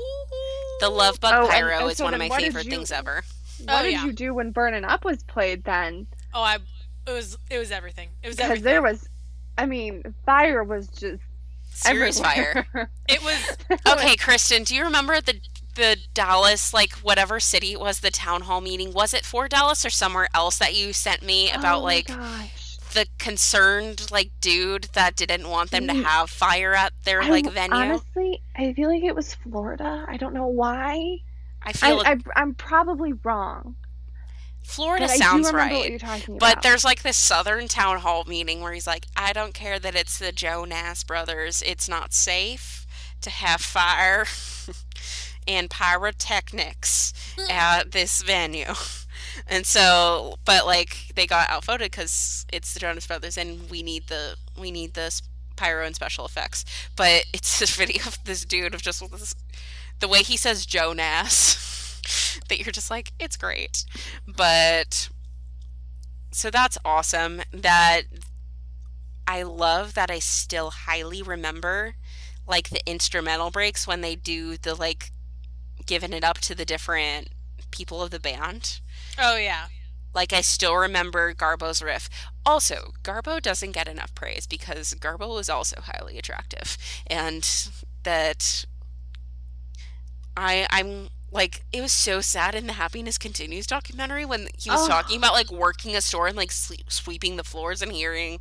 The 0.80 0.90
love 0.90 1.20
bug 1.20 1.34
Oh, 1.36 1.48
pyro 1.50 1.80
and 1.80 1.92
is 1.92 1.98
so 1.98 2.04
one 2.04 2.14
of 2.14 2.20
my 2.20 2.30
favorite 2.30 2.66
you- 2.66 2.72
things 2.72 2.92
ever. 2.92 3.24
Oh, 3.62 3.64
what 3.66 3.80
Oh, 3.82 3.84
did 3.84 3.92
yeah. 3.94 4.06
you 4.06 4.12
do 4.14 4.34
when 4.36 4.52
Burning 4.52 4.86
Up 4.86 5.04
was 5.04 5.24
played 5.24 5.64
then? 5.64 6.08
Oh, 6.34 6.42
I. 6.42 6.60
It 7.08 7.12
was. 7.12 7.38
It 7.50 7.58
was 7.58 7.72
everything. 7.72 8.10
It 8.24 8.28
was 8.28 8.40
everything. 8.40 8.62
Because 8.62 8.64
there 8.64 8.82
was, 8.82 9.10
I 9.58 9.66
mean, 9.66 10.16
fire 10.26 10.64
was 10.64 10.88
just 10.88 11.22
Serious 11.74 12.20
fire. 12.20 12.66
It 13.08 13.22
was. 13.24 13.58
Okay, 13.88 14.16
Kristen, 14.16 14.64
do 14.64 14.76
you 14.76 14.84
remember 14.84 15.20
the 15.22 15.40
the 15.76 15.98
Dallas 16.14 16.74
like 16.74 16.94
whatever 16.96 17.40
city 17.40 17.72
it 17.74 17.80
was 17.80 18.00
the 18.02 18.12
town 18.12 18.42
hall 18.42 18.62
meeting? 18.62 18.94
Was 18.94 19.14
it 19.14 19.26
for 19.26 19.48
Dallas 19.48 19.86
or 19.86 19.90
somewhere 19.90 20.28
else 20.34 20.58
that 20.60 20.76
you 20.76 20.94
sent 20.94 21.24
me 21.24 21.50
about 21.52 21.82
Oh 21.82 21.84
like 21.84 22.08
gosh. 22.08 22.78
the 22.94 23.08
concerned 23.18 24.12
like 24.12 24.32
dude 24.42 24.86
that 24.94 25.16
didn't 25.16 25.50
want 25.50 25.72
them 25.72 25.88
to 25.88 25.94
have 25.94 26.30
fire 26.30 26.74
at 26.74 26.94
their 27.06 27.22
I 27.22 27.30
like 27.30 27.48
venue? 27.48 27.76
Honestly, 27.76 28.42
I 28.56 28.74
feel 28.74 28.90
like 28.90 29.04
it 29.04 29.16
was 29.16 29.34
Florida. 29.36 30.06
I 30.08 30.18
don't 30.18 30.34
know 30.34 30.48
why. 30.48 31.20
I 31.64 31.74
I, 31.82 31.98
feel 31.98 32.02
I, 32.06 32.18
I'm 32.36 32.54
probably 32.56 33.14
wrong. 33.24 33.76
Florida 34.64 35.08
but 35.08 35.18
sounds 35.18 35.52
right. 35.52 36.02
But 36.40 36.62
there's 36.62 36.84
like 36.86 37.04
this 37.04 37.18
southern 37.18 37.68
town 37.68 38.00
hall 38.00 38.24
meeting 38.26 38.62
where 38.62 38.74
he's 38.74 38.88
like, 38.88 39.06
I 39.16 39.34
don't 39.34 39.54
care 39.54 39.80
that 39.80 39.96
it's 39.96 40.18
the 40.18 40.32
Jonas 40.32 41.04
brothers. 41.04 41.62
It's 41.66 41.90
not 41.90 42.14
safe 42.14 42.86
to 43.22 43.30
have 43.30 43.62
fire 43.62 44.26
and 45.48 45.70
pyrotechnics 45.70 47.14
at 47.50 47.92
this 47.92 48.22
venue. 48.22 48.74
And 49.48 49.66
so, 49.66 50.36
but 50.46 50.66
like 50.66 51.14
they 51.16 51.26
got 51.26 51.50
outvoted 51.50 51.92
because 51.92 52.46
it's 52.52 52.74
the 52.74 52.80
Jonas 52.80 53.08
Brothers, 53.08 53.38
and 53.38 53.70
we 53.70 53.82
need 53.82 54.08
the 54.08 54.36
we 54.60 54.72
need 54.72 54.94
the 54.94 55.22
pyro 55.56 55.86
and 55.86 55.96
special 55.96 56.26
effects. 56.26 56.66
But 56.96 57.26
it's 57.34 57.60
this 57.60 57.76
video 57.76 58.04
of 58.08 58.18
this 58.26 58.44
dude 58.44 58.74
of 58.76 58.82
just 58.82 59.00
this, 59.12 59.36
the 60.00 60.08
way 60.08 60.24
he 60.24 60.38
says 60.38 60.66
Jonas, 60.66 61.56
that 62.50 62.60
you're 62.60 62.72
just 62.72 62.90
like, 62.90 63.12
it's 63.20 63.38
great. 63.38 63.86
But 64.28 65.10
so 66.32 66.50
that's 66.50 66.78
awesome. 66.84 67.42
That 67.54 68.04
I 69.28 69.44
love 69.44 69.94
that 69.94 70.12
I 70.12 70.20
still 70.20 70.72
highly 70.72 71.22
remember 71.22 71.96
like 72.48 72.70
the 72.70 72.82
instrumental 72.90 73.52
breaks 73.52 73.88
when 73.88 74.02
they 74.02 74.16
do 74.16 74.58
the 74.58 74.76
like 74.76 75.12
giving 75.86 76.14
it 76.14 76.24
up 76.24 76.40
to 76.40 76.56
the 76.56 76.66
different 76.66 77.30
people 77.72 78.02
of 78.02 78.12
the 78.12 78.20
band. 78.20 78.80
Oh 79.18 79.38
yeah. 79.38 79.68
Like 80.14 80.34
I 80.34 80.42
still 80.42 80.76
remember 80.76 81.34
Garbo's 81.34 81.82
riff. 81.82 82.10
Also, 82.46 82.94
Garbo 83.04 83.42
doesn't 83.42 83.72
get 83.72 83.88
enough 83.88 84.14
praise 84.14 84.46
because 84.46 84.94
Garbo 84.96 85.40
is 85.40 85.50
also 85.50 85.80
highly 85.82 86.18
attractive, 86.18 86.78
and 87.08 87.48
that 88.04 88.66
I 90.36 90.68
I'm 90.70 91.10
like 91.34 91.64
it 91.72 91.82
was 91.82 91.92
so 91.94 92.20
sad 92.22 92.56
in 92.56 92.68
the 92.68 92.74
Happiness 92.74 93.18
Continues 93.18 93.66
documentary 93.66 94.26
when 94.26 94.48
he 94.58 94.70
was 94.70 94.84
Oh. 94.84 94.88
talking 94.88 95.18
about 95.18 95.34
like 95.34 95.50
working 95.52 95.96
a 95.96 96.02
store 96.02 96.28
and 96.28 96.36
like 96.36 96.52
sleep, 96.52 96.92
sweeping 96.92 97.38
the 97.38 97.44
floors 97.44 97.82
and 97.82 97.92
hearing 97.92 98.40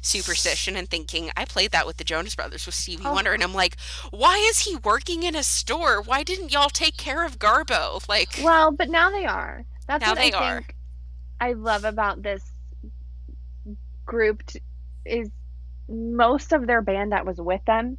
Superstition 0.00 0.74
and 0.74 0.88
thinking 0.88 1.30
I 1.36 1.44
played 1.44 1.70
that 1.70 1.86
with 1.86 1.98
the 1.98 2.04
Jonas 2.04 2.34
Brothers 2.34 2.66
with 2.66 2.74
Stevie 2.74 3.04
Oh. 3.06 3.12
Wonder 3.14 3.32
and 3.32 3.42
I'm 3.42 3.54
like, 3.54 3.76
why 4.10 4.36
is 4.50 4.60
he 4.60 4.76
working 4.76 5.22
in 5.22 5.36
a 5.36 5.42
store? 5.44 6.02
Why 6.02 6.22
didn't 6.24 6.52
y'all 6.52 6.68
take 6.68 6.96
care 6.96 7.24
of 7.24 7.38
Garbo? 7.38 8.06
Like, 8.08 8.40
Well, 8.42 8.72
but 8.72 8.88
now 8.90 9.10
they 9.10 9.24
are. 9.24 9.64
That's 9.86 10.06
what 10.06 10.18
I 10.18 10.30
are. 10.30 10.56
think 10.62 10.74
I 11.40 11.52
love 11.52 11.84
about 11.84 12.22
this 12.22 12.42
group 14.04 14.44
t- 14.46 14.60
is 15.06 15.30
most 15.88 16.52
of 16.52 16.66
their 16.66 16.82
band 16.82 17.12
that 17.12 17.26
was 17.26 17.40
with 17.40 17.64
them 17.66 17.98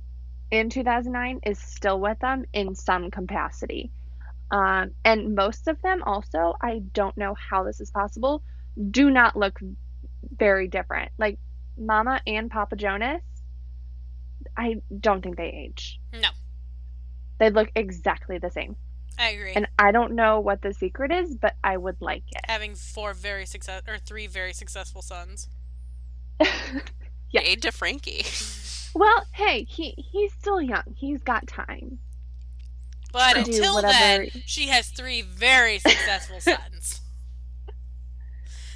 in 0.52 0.70
2009 0.70 1.40
is 1.46 1.60
still 1.60 2.00
with 2.00 2.20
them 2.20 2.46
in 2.54 2.76
some 2.76 3.10
capacity. 3.12 3.92
Um, 4.54 4.92
and 5.04 5.34
most 5.34 5.68
of 5.68 5.82
them 5.82 6.04
also, 6.04 6.54
I 6.62 6.84
don't 6.94 7.18
know 7.18 7.34
how 7.34 7.64
this 7.64 7.82
is 7.82 7.90
possible, 7.90 8.44
do 8.92 9.10
not 9.10 9.36
look 9.36 9.60
very 10.38 10.68
different. 10.68 11.12
Like 11.18 11.40
Mama 11.76 12.22
and 12.28 12.52
Papa 12.52 12.76
Jonas, 12.76 13.24
I 14.56 14.76
don't 15.00 15.24
think 15.24 15.38
they 15.38 15.68
age. 15.68 16.00
No, 16.14 16.30
They 17.40 17.50
look 17.50 17.72
exactly 17.76 18.38
the 18.38 18.52
same. 18.52 18.76
I 19.18 19.30
agree. 19.30 19.54
And 19.54 19.68
I 19.80 19.92
don't 19.92 20.14
know 20.14 20.40
what 20.40 20.62
the 20.62 20.72
secret 20.72 21.12
is, 21.12 21.36
but 21.36 21.56
I 21.64 21.76
would 21.76 21.98
like 22.00 22.24
it. 22.32 22.42
Having 22.46 22.76
four 22.76 23.16
very 23.16 23.48
success 23.48 23.82
or 23.88 23.98
three 23.98 24.28
very 24.28 24.54
successful 24.54 25.02
sons. 25.02 25.50
Yeah. 27.34 27.42
Aid 27.46 27.64
to 27.64 27.72
Frankie. 27.72 28.24
well, 28.94 29.26
hey, 29.32 29.64
he 29.64 29.96
he's 29.98 30.32
still 30.34 30.62
young. 30.62 30.84
He's 30.96 31.20
got 31.24 31.48
time. 31.48 31.98
But 33.14 33.34
To 33.34 33.40
until 33.42 33.82
then, 33.82 34.30
she 34.46 34.68
has 34.68 34.90
three 34.90 35.22
very 35.22 35.78
successful 35.80 36.40
sons. 36.42 37.00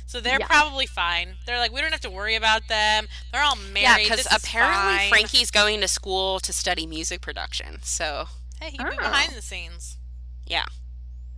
So 0.05 0.21
they're 0.21 0.39
Yeah. 0.39 0.47
probably 0.47 0.85
fine. 0.85 1.35
They're 1.45 1.59
like, 1.59 1.73
we 1.73 1.81
don't 1.81 1.91
have 1.91 1.99
to 2.01 2.09
worry 2.09 2.35
about 2.35 2.67
them. 2.69 3.07
They're 3.33 3.43
all 3.43 3.55
married. 3.57 3.81
Yeah, 3.81 3.91
married. 3.95 4.03
because 4.09 4.25
apparently 4.31 4.97
fine. 4.99 5.09
Frankie's 5.09 5.51
going 5.51 5.81
to 5.81 5.87
school 5.89 6.39
to 6.41 6.53
study 6.53 6.87
music 6.87 7.19
production. 7.21 7.79
So, 7.81 8.27
Hey, 8.61 8.69
he 8.71 8.77
could 8.77 8.91
be 8.91 8.97
Oh. 8.97 9.01
behind 9.01 9.33
the 9.33 9.41
scenes. 9.41 9.97
yeah. 10.45 10.65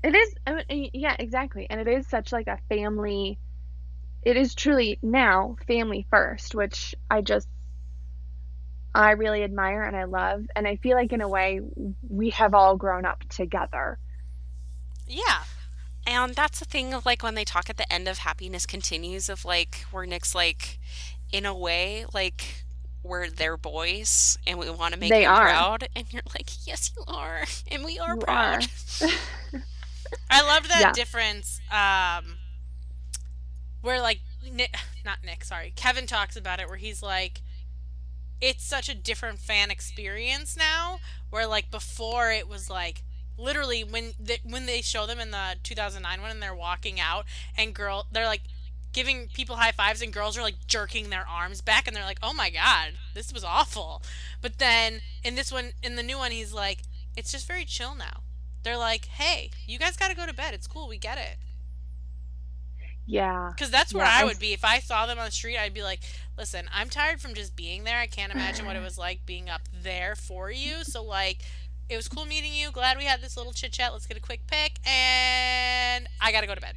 It 0.03 0.15
is, 0.15 0.33
I 0.47 0.63
mean, 0.69 0.91
yeah, 0.93 1.15
exactly, 1.19 1.67
and 1.69 1.81
it 1.81 1.87
is 1.89 2.07
such 2.07 2.31
like 2.31 2.47
a 2.47 2.57
family. 2.69 3.37
It 4.23 4.37
is 4.37 4.55
truly 4.55 4.97
now 5.01 5.57
family 5.67 6.05
first, 6.09 6.55
which 6.55 6.95
I 7.11 7.19
just, 7.21 7.49
I 8.93 9.11
really 9.11 9.43
admire 9.43 9.83
and 9.83 9.95
I 9.95 10.05
love, 10.05 10.45
and 10.55 10.67
I 10.67 10.77
feel 10.77 10.95
like 10.97 11.13
in 11.13 11.21
a 11.21 11.29
way 11.29 11.61
we 12.07 12.31
have 12.31 12.53
all 12.53 12.75
grown 12.77 13.05
up 13.05 13.23
together. 13.29 13.99
Yeah. 15.07 15.43
And 16.05 16.35
that's 16.35 16.59
the 16.59 16.65
thing 16.65 16.93
of 16.93 17.05
like 17.05 17.23
when 17.23 17.35
they 17.35 17.45
talk 17.45 17.69
at 17.69 17.77
the 17.77 17.91
end 17.91 18.07
of 18.07 18.19
Happiness 18.19 18.65
Continues 18.65 19.29
of 19.29 19.45
like 19.45 19.85
where 19.91 20.05
Nick's 20.05 20.33
like, 20.33 20.79
in 21.31 21.45
a 21.45 21.55
way, 21.55 22.05
like 22.13 22.65
we're 23.03 23.29
their 23.29 23.57
boys 23.57 24.37
and 24.47 24.57
we 24.59 24.69
want 24.69 24.93
to 24.93 24.99
make 24.99 25.09
They 25.09 25.21
them 25.21 25.33
are. 25.33 25.45
proud. 25.45 25.87
And 25.95 26.11
you're 26.11 26.23
like, 26.35 26.67
yes, 26.67 26.91
you 26.97 27.03
are. 27.07 27.45
And 27.71 27.83
we 27.85 27.99
are 27.99 28.15
You 28.15 28.17
proud. 28.17 28.67
I 30.29 30.41
loved 30.41 30.69
that 30.69 30.79
Yeah. 30.79 30.91
difference. 30.91 31.61
Um, 31.71 32.37
where 33.81 34.01
like 34.01 34.21
Nick, 34.51 34.75
not 35.05 35.19
Nick, 35.23 35.43
sorry, 35.43 35.71
Kevin 35.75 36.07
talks 36.07 36.35
about 36.35 36.59
it, 36.59 36.67
where 36.67 36.77
he's 36.77 37.01
like, 37.03 37.41
it's 38.41 38.63
such 38.63 38.89
a 38.89 38.95
different 38.95 39.39
fan 39.39 39.71
experience 39.71 40.55
now. 40.57 40.99
Where 41.29 41.45
like 41.45 41.71
before 41.71 42.31
it 42.31 42.47
was 42.47 42.69
like 42.69 43.03
literally 43.37 43.83
when 43.83 44.13
when 44.43 44.65
they 44.65 44.81
show 44.81 45.05
them 45.05 45.19
in 45.19 45.31
the 45.31 45.55
2009 45.63 46.21
one 46.21 46.31
and 46.31 46.41
they're 46.41 46.55
walking 46.55 46.99
out 46.99 47.25
and 47.57 47.73
girl 47.73 48.07
they're 48.11 48.25
like 48.25 48.41
giving 48.91 49.27
people 49.27 49.55
high 49.55 49.71
fives 49.71 50.01
and 50.01 50.11
girls 50.11 50.37
are 50.37 50.41
like 50.41 50.55
jerking 50.67 51.09
their 51.09 51.25
arms 51.27 51.61
back 51.61 51.87
and 51.87 51.95
they're 51.95 52.03
like 52.03 52.19
oh 52.23 52.33
my 52.33 52.49
god 52.49 52.93
this 53.13 53.31
was 53.31 53.43
awful. 53.43 54.01
But 54.41 54.57
then 54.57 55.01
in 55.23 55.35
this 55.35 55.51
one 55.51 55.71
in 55.83 55.95
the 55.95 56.03
new 56.03 56.17
one 56.17 56.31
he's 56.31 56.53
like 56.53 56.79
it's 57.15 57.31
just 57.31 57.47
very 57.47 57.65
chill 57.65 57.95
now. 57.95 58.21
They're 58.63 58.77
like 58.77 59.05
hey 59.05 59.51
you 59.67 59.79
guys 59.79 59.95
got 59.97 60.09
to 60.09 60.15
go 60.15 60.25
to 60.25 60.33
bed. 60.33 60.53
It's 60.53 60.67
cool. 60.67 60.87
We 60.87 60.97
get 60.97 61.17
it 61.17 61.37
yeah, 63.11 63.49
because 63.55 63.71
that's 63.71 63.91
where 63.93 64.05
Yeah, 64.05 64.17
i 64.17 64.21
I- 64.21 64.25
would 64.25 64.39
be. 64.39 64.53
If 64.53 64.63
i 64.63 64.79
saw 64.79 65.05
them 65.07 65.17
on 65.17 65.25
the 65.25 65.31
street 65.31 65.57
i'd 65.57 65.73
be 65.73 65.81
like 65.81 66.01
listen 66.37 66.65
i'm 66.71 66.89
tired 66.89 67.19
from 67.19 67.33
just 67.33 67.55
being 67.55 67.83
there. 67.83 67.97
I 67.99 68.05
can't 68.07 68.31
imagine 68.31 68.65
what 68.67 68.75
it 68.75 68.81
was 68.83 68.97
like 68.97 69.25
being 69.25 69.49
up 69.49 69.61
there 69.83 70.15
for 70.15 70.51
you. 70.51 70.83
So 70.83 71.03
like 71.03 71.39
it 71.89 71.95
was 71.95 72.07
cool 72.07 72.25
meeting 72.25 72.53
you. 72.53 72.69
Glad 72.71 72.97
we 72.99 73.05
had 73.05 73.19
this 73.21 73.35
little 73.35 73.51
chit 73.51 73.71
chat. 73.71 73.93
Let's 73.93 74.05
get 74.05 74.15
a 74.17 74.21
quick 74.21 74.41
pic 74.47 74.79
and 74.87 76.07
i 76.21 76.31
gotta 76.31 76.45
go 76.47 76.53
to 76.53 76.61
bed. 76.61 76.75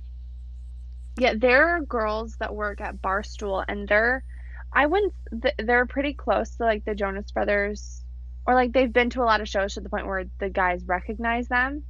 Yeah. 1.19 1.35
There 1.37 1.69
are 1.77 1.81
girls 1.83 2.37
that 2.41 2.55
work 2.55 2.81
at 2.81 3.03
Barstool, 3.03 3.63
and 3.69 3.87
they're, 3.87 4.25
I 4.73 4.87
wouldn't, 4.87 5.13
they're 5.59 5.85
pretty 5.85 6.15
close 6.15 6.57
to 6.57 6.65
like 6.65 6.87
the 6.87 6.95
Jonas 6.95 7.31
Brothers, 7.31 8.03
or 8.47 8.55
like 8.55 8.73
they've 8.73 8.91
been 8.93 9.11
to 9.11 9.23
a 9.23 9.29
lot 9.29 9.43
of 9.43 9.49
shows 9.49 9.75
to 9.75 9.83
the 9.83 9.91
point 9.91 10.07
where 10.07 10.25
the 10.41 10.49
guys 10.49 10.83
recognize 10.87 11.49
them, 11.49 11.83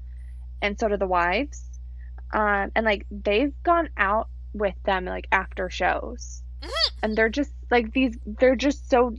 and 0.61 0.77
so 0.77 0.89
do 0.89 0.97
the 0.97 1.07
wives, 1.07 1.63
um, 2.33 2.71
and 2.75 2.85
like 2.85 3.07
they've 3.11 3.55
gone 3.63 3.89
out 3.97 4.29
with 4.53 4.75
them 4.85 5.05
like 5.05 5.27
after 5.33 5.71
shows, 5.71 6.43
Mhm. 6.63 6.71
and 7.03 7.17
they're 7.17 7.29
just 7.29 7.53
like 7.71 7.93
these, 7.93 8.17
they're 8.27 8.57
just 8.57 8.89
so, 8.91 9.15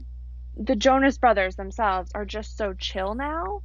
the 0.56 0.76
Jonas 0.76 1.18
Brothers 1.18 1.56
themselves 1.56 2.10
are 2.14 2.24
just 2.24 2.56
so 2.56 2.72
chill 2.74 3.14
now. 3.14 3.62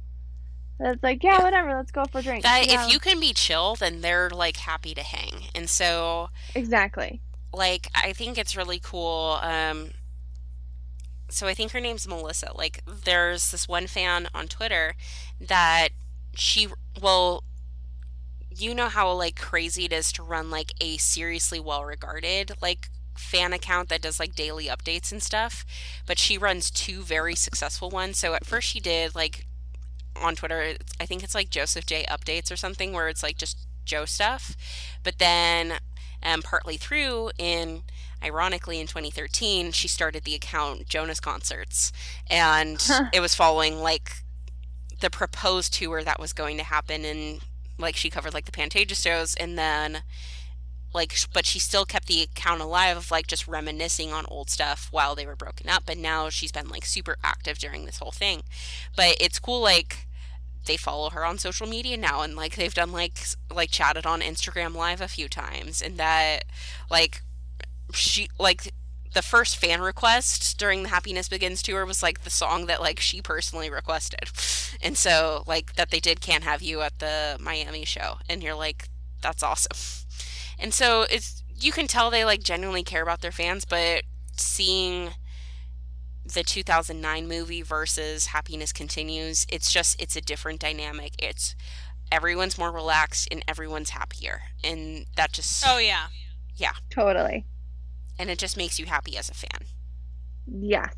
that 0.78 0.94
It's 0.94 1.02
like, 1.02 1.22
yeah, 1.22 1.42
whatever, 1.42 1.74
let's 1.76 1.90
go 1.92 2.04
for 2.10 2.22
drinks. 2.22 2.42
That 2.44 2.66
yeah, 2.66 2.86
if 2.86 2.92
you 2.92 2.98
can 2.98 3.20
be 3.20 3.32
chill, 3.32 3.76
then 3.76 4.00
they're 4.00 4.30
like 4.30 4.56
happy 4.56 4.94
to 4.94 5.02
hang. 5.02 5.44
And 5.54 5.68
so 5.68 6.30
exactly. 6.54 7.20
like 7.52 7.88
I 7.94 8.12
think 8.12 8.38
it's 8.38 8.56
really 8.56 8.80
cool. 8.82 9.38
Um, 9.42 9.90
so 11.28 11.46
I 11.46 11.54
think 11.54 11.72
her 11.72 11.80
name's 11.80 12.08
Melissa. 12.08 12.52
Like, 12.54 12.82
there's 12.86 13.52
this 13.52 13.68
one 13.68 13.86
fan 13.86 14.28
on 14.34 14.48
Twitter 14.48 14.94
that 15.40 15.90
she 16.34 16.68
well, 17.00 17.44
you 18.60 18.74
know 18.74 18.88
how 18.88 19.10
like 19.12 19.36
crazy 19.36 19.84
it 19.84 19.92
is 19.92 20.12
to 20.12 20.22
run 20.22 20.50
like 20.50 20.72
a 20.80 20.96
seriously 20.96 21.60
well 21.60 21.84
regarded 21.84 22.52
like 22.60 22.88
fan 23.16 23.52
account 23.52 23.88
that 23.88 24.00
does 24.02 24.18
like 24.18 24.34
daily 24.34 24.66
updates 24.66 25.12
and 25.12 25.22
stuff, 25.22 25.64
but 26.06 26.18
she 26.18 26.38
runs 26.38 26.70
two 26.70 27.02
very 27.02 27.34
successful 27.34 27.90
ones. 27.90 28.18
So 28.18 28.34
at 28.34 28.46
first 28.46 28.68
she 28.68 28.80
did 28.80 29.14
like 29.14 29.46
on 30.20 30.34
Twitter, 30.34 30.74
I 31.00 31.06
think 31.06 31.22
it's 31.22 31.34
like 31.34 31.50
Joseph 31.50 31.86
J 31.86 32.04
updates 32.08 32.50
or 32.52 32.56
something 32.56 32.92
where 32.92 33.08
it's 33.08 33.22
like 33.22 33.36
just 33.38 33.58
Joe 33.84 34.04
stuff, 34.04 34.56
but 35.02 35.18
then 35.18 35.74
um, 36.22 36.42
partly 36.42 36.76
through 36.76 37.30
in 37.38 37.82
ironically 38.22 38.78
in 38.78 38.86
2013 38.86 39.72
she 39.72 39.88
started 39.88 40.24
the 40.24 40.34
account 40.34 40.86
jonas 40.86 41.20
concerts 41.20 41.90
and 42.28 42.76
Huh. 42.82 43.04
it 43.14 43.20
was 43.20 43.34
following 43.34 43.80
like 43.80 44.12
the 45.00 45.08
proposed 45.08 45.72
tour 45.72 46.04
that 46.04 46.20
was 46.20 46.34
going 46.34 46.58
to 46.58 46.62
happen 46.62 47.06
and 47.06 47.40
like 47.80 47.96
she 47.96 48.10
covered 48.10 48.34
like 48.34 48.44
the 48.44 48.52
pantages 48.52 49.02
shows 49.02 49.34
and 49.36 49.58
then 49.58 50.02
like 50.92 51.14
but 51.32 51.46
she 51.46 51.58
still 51.58 51.84
kept 51.84 52.06
the 52.06 52.22
account 52.22 52.60
alive 52.60 52.96
of 52.96 53.10
like 53.10 53.26
just 53.26 53.46
reminiscing 53.46 54.12
on 54.12 54.26
old 54.28 54.50
stuff 54.50 54.88
while 54.90 55.14
they 55.14 55.26
were 55.26 55.36
broken 55.36 55.68
up 55.68 55.84
but 55.86 55.96
now 55.96 56.28
she's 56.28 56.52
been 56.52 56.68
like 56.68 56.84
super 56.84 57.16
active 57.22 57.58
during 57.58 57.84
this 57.86 57.98
whole 57.98 58.10
thing. 58.10 58.42
But 58.96 59.16
it's 59.20 59.38
cool 59.38 59.60
like 59.60 60.06
they 60.66 60.76
follow 60.76 61.10
her 61.10 61.24
on 61.24 61.38
social 61.38 61.66
media 61.66 61.96
now 61.96 62.22
and 62.22 62.36
like 62.36 62.56
they've 62.56 62.74
done 62.74 62.92
like 62.92 63.18
like 63.52 63.70
chatted 63.70 64.06
on 64.06 64.20
Instagram 64.20 64.74
live 64.74 65.00
a 65.00 65.08
few 65.08 65.28
times 65.28 65.80
and 65.80 65.96
that 65.96 66.44
like 66.90 67.22
she 67.92 68.28
like 68.38 68.72
the 69.12 69.22
first 69.22 69.56
fan 69.56 69.80
request 69.80 70.58
during 70.58 70.82
the 70.82 70.88
Happiness 70.88 71.28
Begins 71.28 71.62
tour 71.62 71.84
was 71.84 72.02
like 72.02 72.22
the 72.22 72.30
song 72.30 72.66
that 72.66 72.80
like 72.80 73.00
she 73.00 73.20
personally 73.20 73.70
requested. 73.70 74.30
And 74.82 74.96
so 74.96 75.42
like 75.46 75.74
that 75.74 75.90
they 75.90 76.00
did 76.00 76.20
can't 76.20 76.44
have 76.44 76.62
you 76.62 76.80
at 76.80 76.98
the 77.00 77.36
Miami 77.40 77.84
show 77.84 78.18
and 78.28 78.42
you're 78.42 78.54
like 78.54 78.88
that's 79.20 79.42
awesome. 79.42 79.76
And 80.58 80.72
so 80.72 81.02
it's 81.10 81.42
you 81.58 81.72
can 81.72 81.86
tell 81.86 82.10
they 82.10 82.24
like 82.24 82.42
genuinely 82.42 82.82
care 82.82 83.02
about 83.02 83.20
their 83.20 83.32
fans 83.32 83.64
but 83.64 84.04
seeing 84.36 85.10
the 86.24 86.42
2009 86.42 87.26
movie 87.26 87.62
versus 87.62 88.26
Happiness 88.26 88.72
Continues, 88.72 89.46
it's 89.48 89.72
just 89.72 90.00
it's 90.00 90.16
a 90.16 90.20
different 90.20 90.60
dynamic. 90.60 91.12
It's 91.18 91.56
everyone's 92.12 92.58
more 92.58 92.72
relaxed 92.72 93.28
and 93.30 93.44
everyone's 93.48 93.90
happier. 93.90 94.42
And 94.62 95.06
that 95.16 95.32
just 95.32 95.64
oh 95.66 95.78
yeah 95.78 96.06
Yeah. 96.56 96.72
Totally. 96.90 97.46
And 98.20 98.30
it 98.30 98.38
just 98.38 98.56
makes 98.56 98.78
you 98.78 98.84
happy 98.86 99.16
as 99.16 99.30
a 99.30 99.34
fan. 99.34 99.66
Yes. 100.60 100.94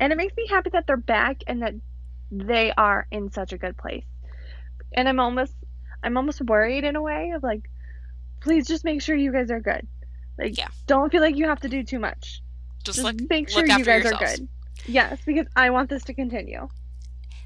And 0.00 0.12
it 0.12 0.16
makes 0.16 0.34
me 0.36 0.46
happy 0.48 0.70
that 0.70 0.86
they're 0.86 0.96
back 0.96 1.42
and 1.46 1.62
that 1.62 1.74
they 2.30 2.72
are 2.76 3.06
in 3.10 3.30
such 3.30 3.52
a 3.52 3.58
good 3.58 3.76
place. 3.76 4.04
And 4.94 5.08
I'm 5.08 5.20
almost 5.20 5.52
I'm 6.02 6.16
almost 6.16 6.40
worried 6.42 6.84
in 6.84 6.96
a 6.96 7.02
way 7.02 7.32
of 7.36 7.42
like 7.42 7.68
please 8.40 8.66
just 8.66 8.84
make 8.84 9.02
sure 9.02 9.14
you 9.14 9.32
guys 9.32 9.50
are 9.50 9.60
good. 9.60 9.86
Like 10.38 10.56
Yeah. 10.56 10.68
don't 10.86 11.10
feel 11.12 11.20
like 11.20 11.36
you 11.36 11.46
have 11.48 11.60
to 11.60 11.68
do 11.68 11.82
too 11.82 11.98
much. 11.98 12.40
Just 12.84 12.98
Just 12.98 13.04
look 13.04 13.28
make 13.28 13.50
sure 13.50 13.66
look 13.66 13.78
you 13.78 13.84
guys 13.84 14.04
yourselves. 14.04 14.22
are 14.22 14.36
good. 14.38 14.48
Yes, 14.86 15.18
because 15.26 15.46
I 15.56 15.70
want 15.70 15.90
this 15.90 16.04
to 16.04 16.14
continue. 16.14 16.68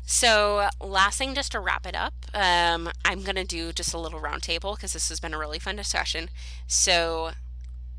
So, 0.05 0.69
last 0.81 1.17
thing, 1.19 1.33
just 1.35 1.53
to 1.53 1.61
wrap 1.61 1.87
it 1.87 1.95
up, 1.95 2.13
um, 2.35 2.91
I'm 3.05 3.23
going 3.23 3.37
to 3.37 3.45
do 3.45 3.73
just 3.73 3.95
a 3.95 3.99
little 3.99 4.21
roundtable 4.21 4.75
because 4.77 4.93
this 4.93 5.09
has 5.09 5.21
been 5.21 5.33
a 5.33 5.39
really 5.39 5.61
fun 5.61 5.77
discussion. 5.77 6.29
So, 6.67 7.31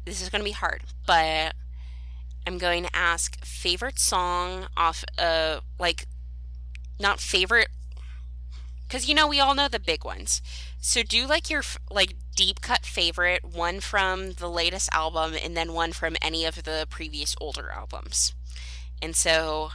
this 0.05 0.21
is 0.21 0.29
going 0.29 0.41
to 0.41 0.45
be 0.45 0.51
hard, 0.51 0.81
but 1.05 1.53
I'm 2.45 2.57
going 2.57 2.83
to 2.83 2.95
ask 2.95 3.43
favorite 3.45 3.99
song 3.99 4.67
off, 4.75 5.03
uh, 5.17 5.59
like, 5.79 6.05
not 6.99 7.19
favorite, 7.19 7.69
because 8.87 9.07
you 9.07 9.15
know, 9.15 9.27
we 9.27 9.39
all 9.39 9.55
know 9.55 9.67
the 9.67 9.79
big 9.79 10.03
ones. 10.05 10.41
So, 10.79 11.01
do 11.01 11.25
like 11.25 11.49
your, 11.49 11.63
like, 11.89 12.15
deep 12.35 12.61
cut 12.61 12.85
favorite, 12.85 13.43
one 13.45 13.79
from 13.79 14.33
the 14.33 14.49
latest 14.49 14.89
album, 14.93 15.35
and 15.41 15.55
then 15.55 15.73
one 15.73 15.93
from 15.93 16.15
any 16.21 16.45
of 16.45 16.63
the 16.63 16.85
previous 16.89 17.35
older 17.39 17.71
albums. 17.71 18.33
And 19.01 19.15
so, 19.15 19.71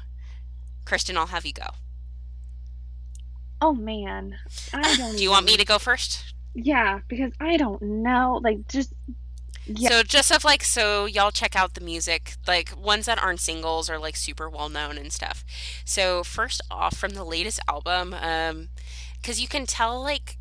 Kristen, 0.84 1.16
I'll 1.16 1.26
have 1.26 1.46
you 1.46 1.52
go. 1.52 1.68
Oh 3.60 3.74
man, 3.74 4.36
I 4.72 4.96
don't. 4.96 5.16
Do 5.16 5.22
you 5.22 5.30
want 5.30 5.46
me 5.46 5.56
to 5.56 5.64
go 5.64 5.78
first? 5.78 6.34
Yeah, 6.54 7.00
because 7.08 7.32
I 7.40 7.56
don't 7.56 7.80
know. 7.82 8.40
Like, 8.42 8.68
just 8.68 8.92
yeah. 9.68 9.90
So 9.90 10.02
just 10.02 10.30
of 10.30 10.44
like 10.44 10.64
so 10.64 11.06
y'all 11.06 11.30
check 11.30 11.54
out 11.56 11.74
the 11.74 11.80
music, 11.80 12.34
like 12.46 12.72
ones 12.76 13.06
that 13.06 13.22
aren't 13.22 13.40
singles 13.40 13.90
or 13.90 13.98
like 13.98 14.16
super 14.16 14.48
well 14.48 14.68
known 14.68 14.98
and 14.98 15.12
stuff. 15.12 15.44
So 15.84 16.24
first 16.24 16.60
off 16.70 16.96
from 16.96 17.10
the 17.12 17.24
latest 17.24 17.60
album, 17.68 18.14
um, 18.14 18.68
because 19.20 19.40
you 19.40 19.48
can 19.48 19.66
tell 19.66 20.00
like 20.02 20.38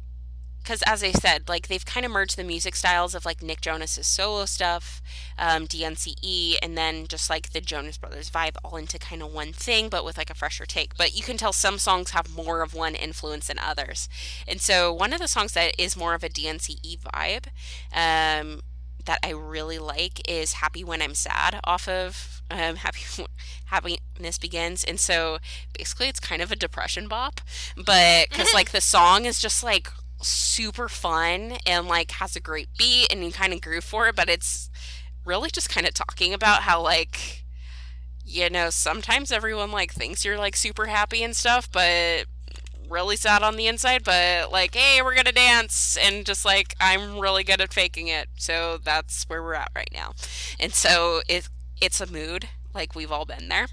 because 0.64 0.84
as 0.84 1.04
I 1.04 1.12
said, 1.12 1.50
like 1.50 1.68
they've 1.68 1.86
kind 1.86 2.06
of 2.06 2.12
merged 2.12 2.38
the 2.38 2.44
music 2.44 2.76
styles 2.76 3.16
of 3.16 3.26
like 3.26 3.42
Nick 3.44 3.62
Jonas's 3.62 4.08
solo 4.08 4.46
stuff, 4.46 5.02
um, 5.38 5.68
DNCE, 5.68 6.58
and 6.62 6.78
then 6.78 7.08
just 7.08 7.30
like 7.30 7.52
the 7.52 7.62
Jonas 7.62 7.98
Brothers 7.98 8.30
vibe 8.30 8.58
all 8.64 8.78
into 8.78 9.00
kind 9.00 9.24
of 9.24 9.34
one 9.34 9.54
thing, 9.54 9.90
but 9.90 10.06
with 10.06 10.18
like 10.18 10.30
a 10.30 10.36
fresher 10.36 10.66
take. 10.66 10.98
But 10.98 11.16
you 11.16 11.24
can 11.24 11.38
tell 11.38 11.54
some 11.54 11.80
songs 11.80 12.12
have 12.12 12.36
more 12.36 12.62
of 12.62 12.74
one 12.74 12.96
influence 12.96 13.48
than 13.48 13.60
others. 13.60 14.10
And 14.48 14.62
so 14.62 14.94
one 14.94 15.14
of 15.14 15.20
the 15.22 15.28
songs 15.30 15.54
that 15.54 15.74
is 15.80 15.98
more 15.98 16.14
of 16.14 16.24
a 16.24 16.30
DNCE 16.30 17.00
vibe, 17.00 17.48
um, 17.94 18.62
that 19.08 19.20
I 19.24 19.32
really 19.32 19.80
like 19.80 20.22
is 20.30 20.54
"Happy 20.54 20.84
When 20.84 21.02
I'm 21.02 21.16
Sad" 21.16 21.60
off 21.64 21.88
of 21.88 22.42
um, 22.52 22.76
"Happy 22.78 23.26
Happiness 23.66 24.38
Begins," 24.38 24.84
and 24.84 25.00
so 25.00 25.40
basically 25.76 26.08
it's 26.08 26.20
kind 26.20 26.42
of 26.42 26.52
a 26.52 26.56
depression 26.56 27.08
bop, 27.08 27.42
but 27.76 28.28
because 28.30 28.54
like 28.54 28.72
the 28.72 28.82
song 28.82 29.26
is 29.26 29.40
just 29.40 29.64
like 29.64 29.90
super 30.22 30.88
fun 30.88 31.58
and 31.66 31.88
like 31.88 32.12
has 32.12 32.36
a 32.36 32.40
great 32.40 32.70
beat 32.78 33.12
and 33.12 33.24
you 33.24 33.32
kind 33.32 33.54
of 33.54 33.62
groove 33.62 33.84
for 33.84 34.08
it, 34.08 34.16
but 34.16 34.30
it's 34.30 34.70
really 35.26 35.50
just 35.50 35.70
kind 35.70 35.88
of 35.88 35.94
talking 35.94 36.34
about 36.34 36.62
how 36.62 36.82
like 36.82 37.44
you 38.24 38.50
know 38.50 38.70
sometimes 38.70 39.32
everyone 39.32 39.72
like 39.72 39.94
thinks 39.94 40.24
you're 40.26 40.38
like 40.38 40.56
super 40.56 40.86
happy 40.86 41.24
and 41.24 41.36
stuff, 41.36 41.70
but 41.72 42.26
really 42.90 43.16
sad 43.16 43.44
on 43.44 43.56
the 43.56 43.68
inside, 43.68 44.04
but 44.04 44.52
like, 44.52 44.76
hey, 44.76 45.02
we're 45.02 45.16
gonna 45.16 45.32
dance, 45.32 45.98
and 45.98 46.26
just 46.26 46.46
like 46.46 46.76
I'm 46.80 47.20
really 47.20 47.44
good 47.44 47.62
at 47.62 47.74
faking 47.74 48.08
it, 48.08 48.30
so 48.36 48.78
that's 48.84 49.24
where 49.30 49.42
we're 49.44 49.54
at 49.54 49.72
right 49.76 49.90
now. 49.94 50.14
And 50.60 50.74
so 50.74 51.22
it 51.28 51.50
it's 51.82 52.02
a 52.02 52.12
mood, 52.12 52.50
like 52.74 52.96
we've 52.96 53.12
all 53.12 53.26
been 53.26 53.50
there, 53.50 53.68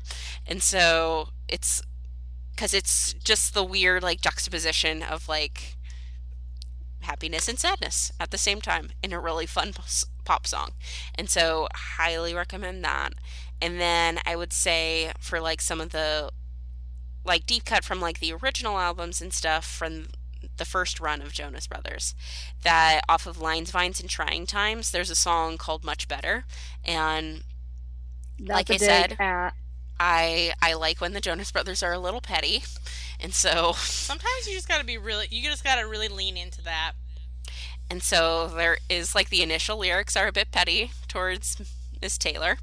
and 0.46 0.62
so 0.62 1.28
it's 1.48 1.82
because 2.54 2.74
it's 2.74 3.14
just 3.14 3.54
the 3.54 3.64
weird 3.64 4.02
like 4.02 4.20
juxtaposition 4.20 5.02
of 5.02 5.28
like 5.28 5.76
happiness 7.00 7.48
and 7.48 7.58
sadness 7.58 8.12
at 8.18 8.30
the 8.30 8.38
same 8.38 8.60
time 8.60 8.90
in 9.02 9.12
a 9.12 9.20
really 9.20 9.46
fun 9.46 9.72
pop 10.24 10.46
song. 10.46 10.70
And 11.14 11.28
so, 11.28 11.68
highly 11.74 12.34
recommend 12.34 12.84
that. 12.84 13.14
And 13.60 13.80
then 13.80 14.18
I 14.26 14.36
would 14.36 14.52
say 14.52 15.12
for 15.20 15.40
like 15.40 15.60
some 15.60 15.80
of 15.80 15.90
the 15.90 16.30
like 17.24 17.46
deep 17.46 17.64
cut 17.64 17.84
from 17.84 18.00
like 18.00 18.20
the 18.20 18.32
original 18.32 18.78
albums 18.78 19.20
and 19.20 19.32
stuff 19.32 19.64
from 19.64 20.08
the 20.56 20.64
first 20.64 21.00
run 21.00 21.22
of 21.22 21.32
Jonas 21.32 21.66
Brothers, 21.66 22.14
that 22.62 23.00
off 23.08 23.26
of 23.26 23.40
Lines, 23.40 23.70
Vines, 23.70 24.00
and 24.00 24.10
Trying 24.10 24.46
Times, 24.46 24.90
there's 24.90 25.10
a 25.10 25.14
song 25.14 25.56
called 25.56 25.84
Much 25.84 26.06
Better. 26.08 26.44
And 26.84 27.42
That's 28.38 28.50
like 28.50 28.70
I 28.70 28.76
said, 28.76 29.16
I 29.98 30.52
I 30.60 30.74
like 30.74 31.00
when 31.00 31.12
the 31.12 31.20
Jonas 31.20 31.50
Brothers 31.50 31.82
are 31.82 31.92
a 31.92 31.98
little 31.98 32.20
petty. 32.20 32.62
And 33.20 33.32
so 33.32 33.72
sometimes 33.76 34.46
you 34.46 34.54
just 34.54 34.68
got 34.68 34.78
to 34.80 34.84
be 34.84 34.98
really 34.98 35.28
you 35.30 35.48
just 35.48 35.64
got 35.64 35.76
to 35.76 35.86
really 35.86 36.08
lean 36.08 36.36
into 36.36 36.60
that. 36.62 36.92
And 37.88 38.02
so 38.02 38.48
there 38.48 38.76
is 38.90 39.14
like 39.14 39.30
the 39.30 39.42
initial 39.42 39.78
lyrics 39.78 40.16
are 40.16 40.26
a 40.26 40.32
bit 40.32 40.50
petty 40.50 40.90
towards 41.08 41.62
Miss 42.02 42.18
Taylor, 42.18 42.58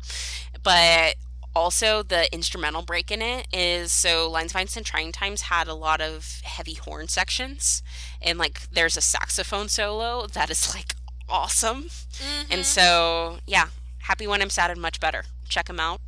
but 0.62 1.16
also 1.56 2.04
the 2.04 2.34
instrumental 2.34 2.82
break 2.82 3.12
in 3.12 3.22
it 3.22 3.48
is 3.52 3.92
so 3.92 4.30
Lines 4.30 4.54
Vines 4.54 4.78
and 4.78 4.86
Trying 4.86 5.12
Times 5.12 5.44
had 5.44 5.68
a 5.68 5.74
lot 5.74 6.02
of 6.02 6.42
heavy 6.44 6.76
horn 6.76 7.08
sections 7.08 7.84
and 8.22 8.40
like 8.40 8.70
there's 8.72 8.98
a 8.98 9.02
saxophone 9.02 9.68
solo 9.68 10.28
that 10.28 10.50
is 10.50 10.74
like 10.74 10.96
awesome. 11.28 11.84
Mm-hmm. 11.84 12.52
And 12.52 12.66
so 12.66 13.40
yeah, 13.46 13.68
happy 14.00 14.28
when 14.28 14.42
I'm 14.42 14.50
sad 14.50 14.72
and 14.72 14.82
much 14.82 15.00
better. 15.00 15.24
Check 15.48 15.68
them 15.68 15.80
out 15.80 16.02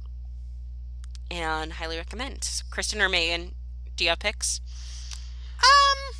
and 1.30 1.74
highly 1.74 1.98
recommend. 1.98 2.64
Kristen 2.70 3.02
or 3.02 3.10
Megan, 3.10 3.56
do 3.96 4.04
you 4.04 4.12
have 4.12 4.20
picks? 4.20 4.62
Um, 5.60 6.16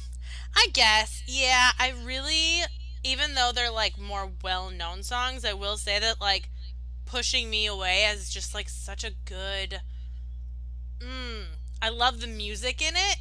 I 0.56 0.68
guess. 0.74 1.24
Yeah, 1.28 1.72
I 1.80 1.94
really, 2.04 2.62
even 3.04 3.36
though 3.36 3.52
they're 3.54 3.72
like 3.72 4.00
more 4.00 4.32
well 4.44 4.70
known 4.70 5.04
songs, 5.04 5.46
I 5.46 5.54
will 5.54 5.78
say 5.78 6.00
that 6.00 6.20
like 6.20 6.50
pushing 7.14 7.48
me 7.48 7.68
away 7.68 8.06
as 8.06 8.28
just 8.28 8.56
like 8.56 8.68
such 8.68 9.04
a 9.04 9.12
good. 9.26 9.82
Mm, 11.00 11.44
I 11.80 11.90
love 11.90 12.22
the 12.22 12.28
music 12.28 12.82
in 12.82 12.96
it. 12.96 13.18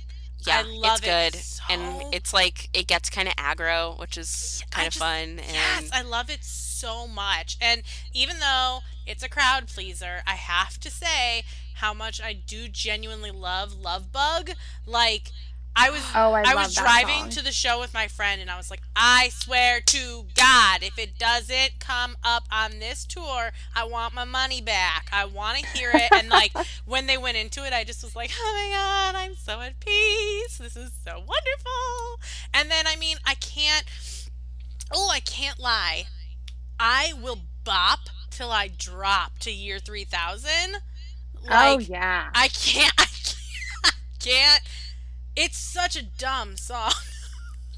Yeah, 0.47 0.63
it's 0.67 1.01
good, 1.01 1.35
it 1.35 1.45
so... 1.45 1.63
and 1.69 2.15
it's 2.15 2.33
like 2.33 2.71
it 2.73 2.87
gets 2.87 3.11
kind 3.11 3.29
of 3.29 3.35
aggro, 3.35 3.97
which 4.01 4.17
is 4.17 4.65
kind 4.71 4.89
of 4.89 4.95
fun. 4.95 5.39
And... 5.39 5.53
Yes, 5.53 5.91
I 5.93 6.01
love 6.01 6.31
it 6.31 6.43
so 6.43 7.07
much. 7.07 7.59
And 7.61 7.83
even 8.15 8.39
though 8.39 8.79
it's 9.07 9.23
a 9.23 9.29
crowd 9.29 9.69
pleaser, 9.69 10.23
I 10.27 10.37
have 10.37 10.81
to 10.81 10.91
say 10.91 11.43
how 11.75 11.93
much 11.93 12.19
I 12.21 12.33
do 12.33 12.69
genuinely 12.69 13.31
love 13.31 13.79
Love 13.79 14.11
Bug. 14.11 14.53
Like 14.87 15.33
I 15.75 15.91
was 15.91 16.03
oh, 16.15 16.33
I, 16.33 16.43
I 16.47 16.55
was 16.55 16.75
driving 16.75 17.31
to 17.31 17.43
the 17.43 17.51
show 17.51 17.81
with 17.81 17.95
my 17.95 18.07
friend 18.07 18.41
and 18.41 18.51
I 18.51 18.57
was 18.59 18.71
like, 18.71 18.83
I 18.95 19.31
swear 19.31 19.81
to 19.81 20.27
God, 20.35 20.83
if 20.83 20.99
it 20.99 21.19
doesn't 21.19 21.81
come 21.81 22.17
up 22.23 22.45
on 22.53 22.79
this 22.79 23.07
tour, 23.07 23.53
I 23.75 23.85
want 23.85 24.15
my 24.15 24.25
money 24.25 24.61
back. 24.61 25.09
I 25.13 25.25
want 25.25 25.59
to 25.59 25.67
hear 25.69 25.91
it. 25.95 26.13
and 26.13 26.29
like 26.29 26.53
when 26.85 27.07
they 27.07 27.17
went 27.17 27.39
into 27.39 27.65
it, 27.65 27.73
I 27.73 27.85
just 27.85 28.03
was 28.05 28.15
like, 28.15 28.31
oh 28.39 28.53
my 28.53 28.77
God, 28.77 29.19
I'm 29.19 29.35
so 29.35 29.61
at 29.61 29.81
peace. 29.81 30.59
This 30.59 30.77
is 30.77 30.93
so 31.05 31.13
wonderful. 31.13 32.21
And 32.53 32.71
then 32.71 32.87
I 32.87 32.97
mean, 32.97 33.17
I 33.25 33.35
can't 33.35 33.85
oh, 34.93 35.09
I 35.11 35.21
can't 35.21 35.59
lie. 35.59 36.05
I 36.79 37.15
will 37.23 37.39
bop 37.65 38.01
till 38.31 38.51
I 38.51 38.69
drop 38.69 39.39
to 39.41 39.51
year 39.51 39.79
3000. 39.79 40.51
Like, 41.43 41.51
oh 41.51 41.79
yeah. 41.79 42.29
I 42.35 42.49
can't 42.49 42.93
I 42.99 43.05
can't, 43.05 43.37
I 43.87 43.91
can't 44.19 44.63
it's 45.37 45.59
such 45.59 45.97
a 45.97 46.03
dumb 46.03 46.57
song. 46.57 46.93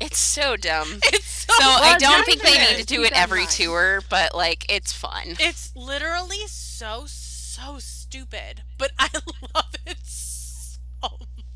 It's 0.01 0.19
so 0.19 0.57
dumb. 0.57 0.99
It's 1.13 1.47
so, 1.47 1.53
so 1.55 1.65
I 1.65 1.97
don't 1.99 2.25
think 2.27 2.43
they 2.43 2.59
need 2.59 2.79
to 2.79 2.85
do 2.85 3.05
it 3.05 3.13
every 3.15 3.47
tour, 3.47 4.01
but 4.11 4.35
like 4.35 4.67
it's 4.69 4.93
fun. 4.93 5.37
It's 5.39 5.75
literally 5.77 6.47
so 6.49 7.05
so 7.07 7.79
stupid, 7.79 8.63
but 8.77 8.91
I 8.99 9.09
love 9.55 9.75
it 9.87 9.99
so 10.03 11.09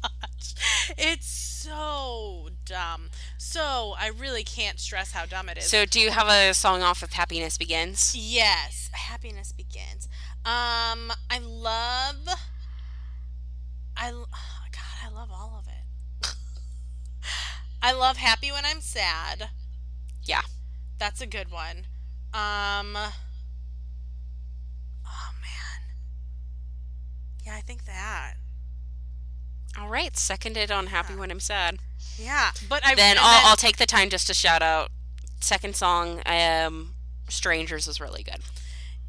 much. 0.02 0.54
It's 0.96 1.26
so 1.26 2.48
dumb. 2.64 3.10
So 3.38 3.94
I 3.98 4.10
really 4.16 4.44
can't 4.44 4.78
stress 4.78 5.12
how 5.12 5.26
dumb 5.26 5.48
it 5.48 5.58
is. 5.58 5.66
So 5.66 5.84
do 5.84 6.00
you 6.00 6.10
have 6.10 6.28
a 6.28 6.54
song 6.54 6.82
off 6.82 7.02
of 7.02 7.12
Happiness 7.14 7.58
Begins? 7.58 8.14
Yes, 8.14 8.88
Happiness 8.92 9.52
Begins. 9.52 10.08
Um, 10.44 11.12
I 11.28 11.40
love. 11.42 12.28
I 13.96 14.10
God, 14.12 14.26
I 15.04 15.08
love 15.12 15.30
all 15.32 15.56
of 15.57 15.57
I 17.82 17.92
love 17.92 18.16
Happy 18.16 18.50
When 18.50 18.64
I'm 18.64 18.80
Sad. 18.80 19.50
Yeah. 20.22 20.42
That's 20.98 21.20
a 21.20 21.26
good 21.26 21.50
one. 21.50 21.86
Um 22.34 22.96
Oh 25.06 25.30
man. 25.40 25.94
Yeah, 27.46 27.54
I 27.54 27.60
think 27.60 27.84
that. 27.84 28.34
All 29.78 29.88
right, 29.88 30.16
seconded 30.16 30.70
on 30.70 30.88
Happy 30.88 31.14
yeah. 31.14 31.20
When 31.20 31.30
I'm 31.30 31.40
Sad. 31.40 31.78
Yeah, 32.16 32.50
but 32.68 32.84
I 32.84 32.94
then 32.94 33.16
I'll, 33.18 33.30
then, 33.30 33.42
I'll 33.46 33.56
take 33.56 33.76
the 33.76 33.86
time 33.86 34.08
just 34.10 34.26
to 34.26 34.34
shout 34.34 34.62
out 34.62 34.90
second 35.40 35.76
song 35.76 36.20
um 36.26 36.94
Strangers 37.28 37.86
is 37.86 38.00
really 38.00 38.22
good. 38.22 38.40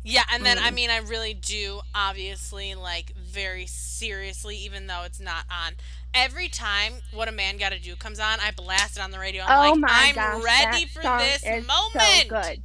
Yeah, 0.03 0.23
and 0.31 0.45
then 0.45 0.57
mm. 0.57 0.63
I 0.65 0.71
mean 0.71 0.89
I 0.89 0.97
really 0.97 1.33
do 1.33 1.81
obviously 1.93 2.75
like 2.75 3.13
very 3.17 3.65
seriously 3.65 4.55
even 4.57 4.87
though 4.87 5.03
it's 5.03 5.19
not 5.19 5.45
on 5.49 5.73
every 6.13 6.47
time 6.47 6.93
what 7.13 7.27
a 7.27 7.31
man 7.31 7.57
got 7.57 7.71
to 7.71 7.79
do 7.79 7.95
comes 7.95 8.19
on, 8.19 8.39
I 8.39 8.51
blast 8.51 8.97
it 8.97 9.03
on 9.03 9.11
the 9.11 9.19
radio. 9.19 9.43
I'm 9.45 9.77
oh 9.77 9.79
like, 9.79 9.91
I'm 9.91 10.15
gosh, 10.15 10.43
ready 10.43 10.85
for 10.85 11.01
this 11.01 11.43
moment. 11.45 12.27
So 12.27 12.29
good. 12.29 12.63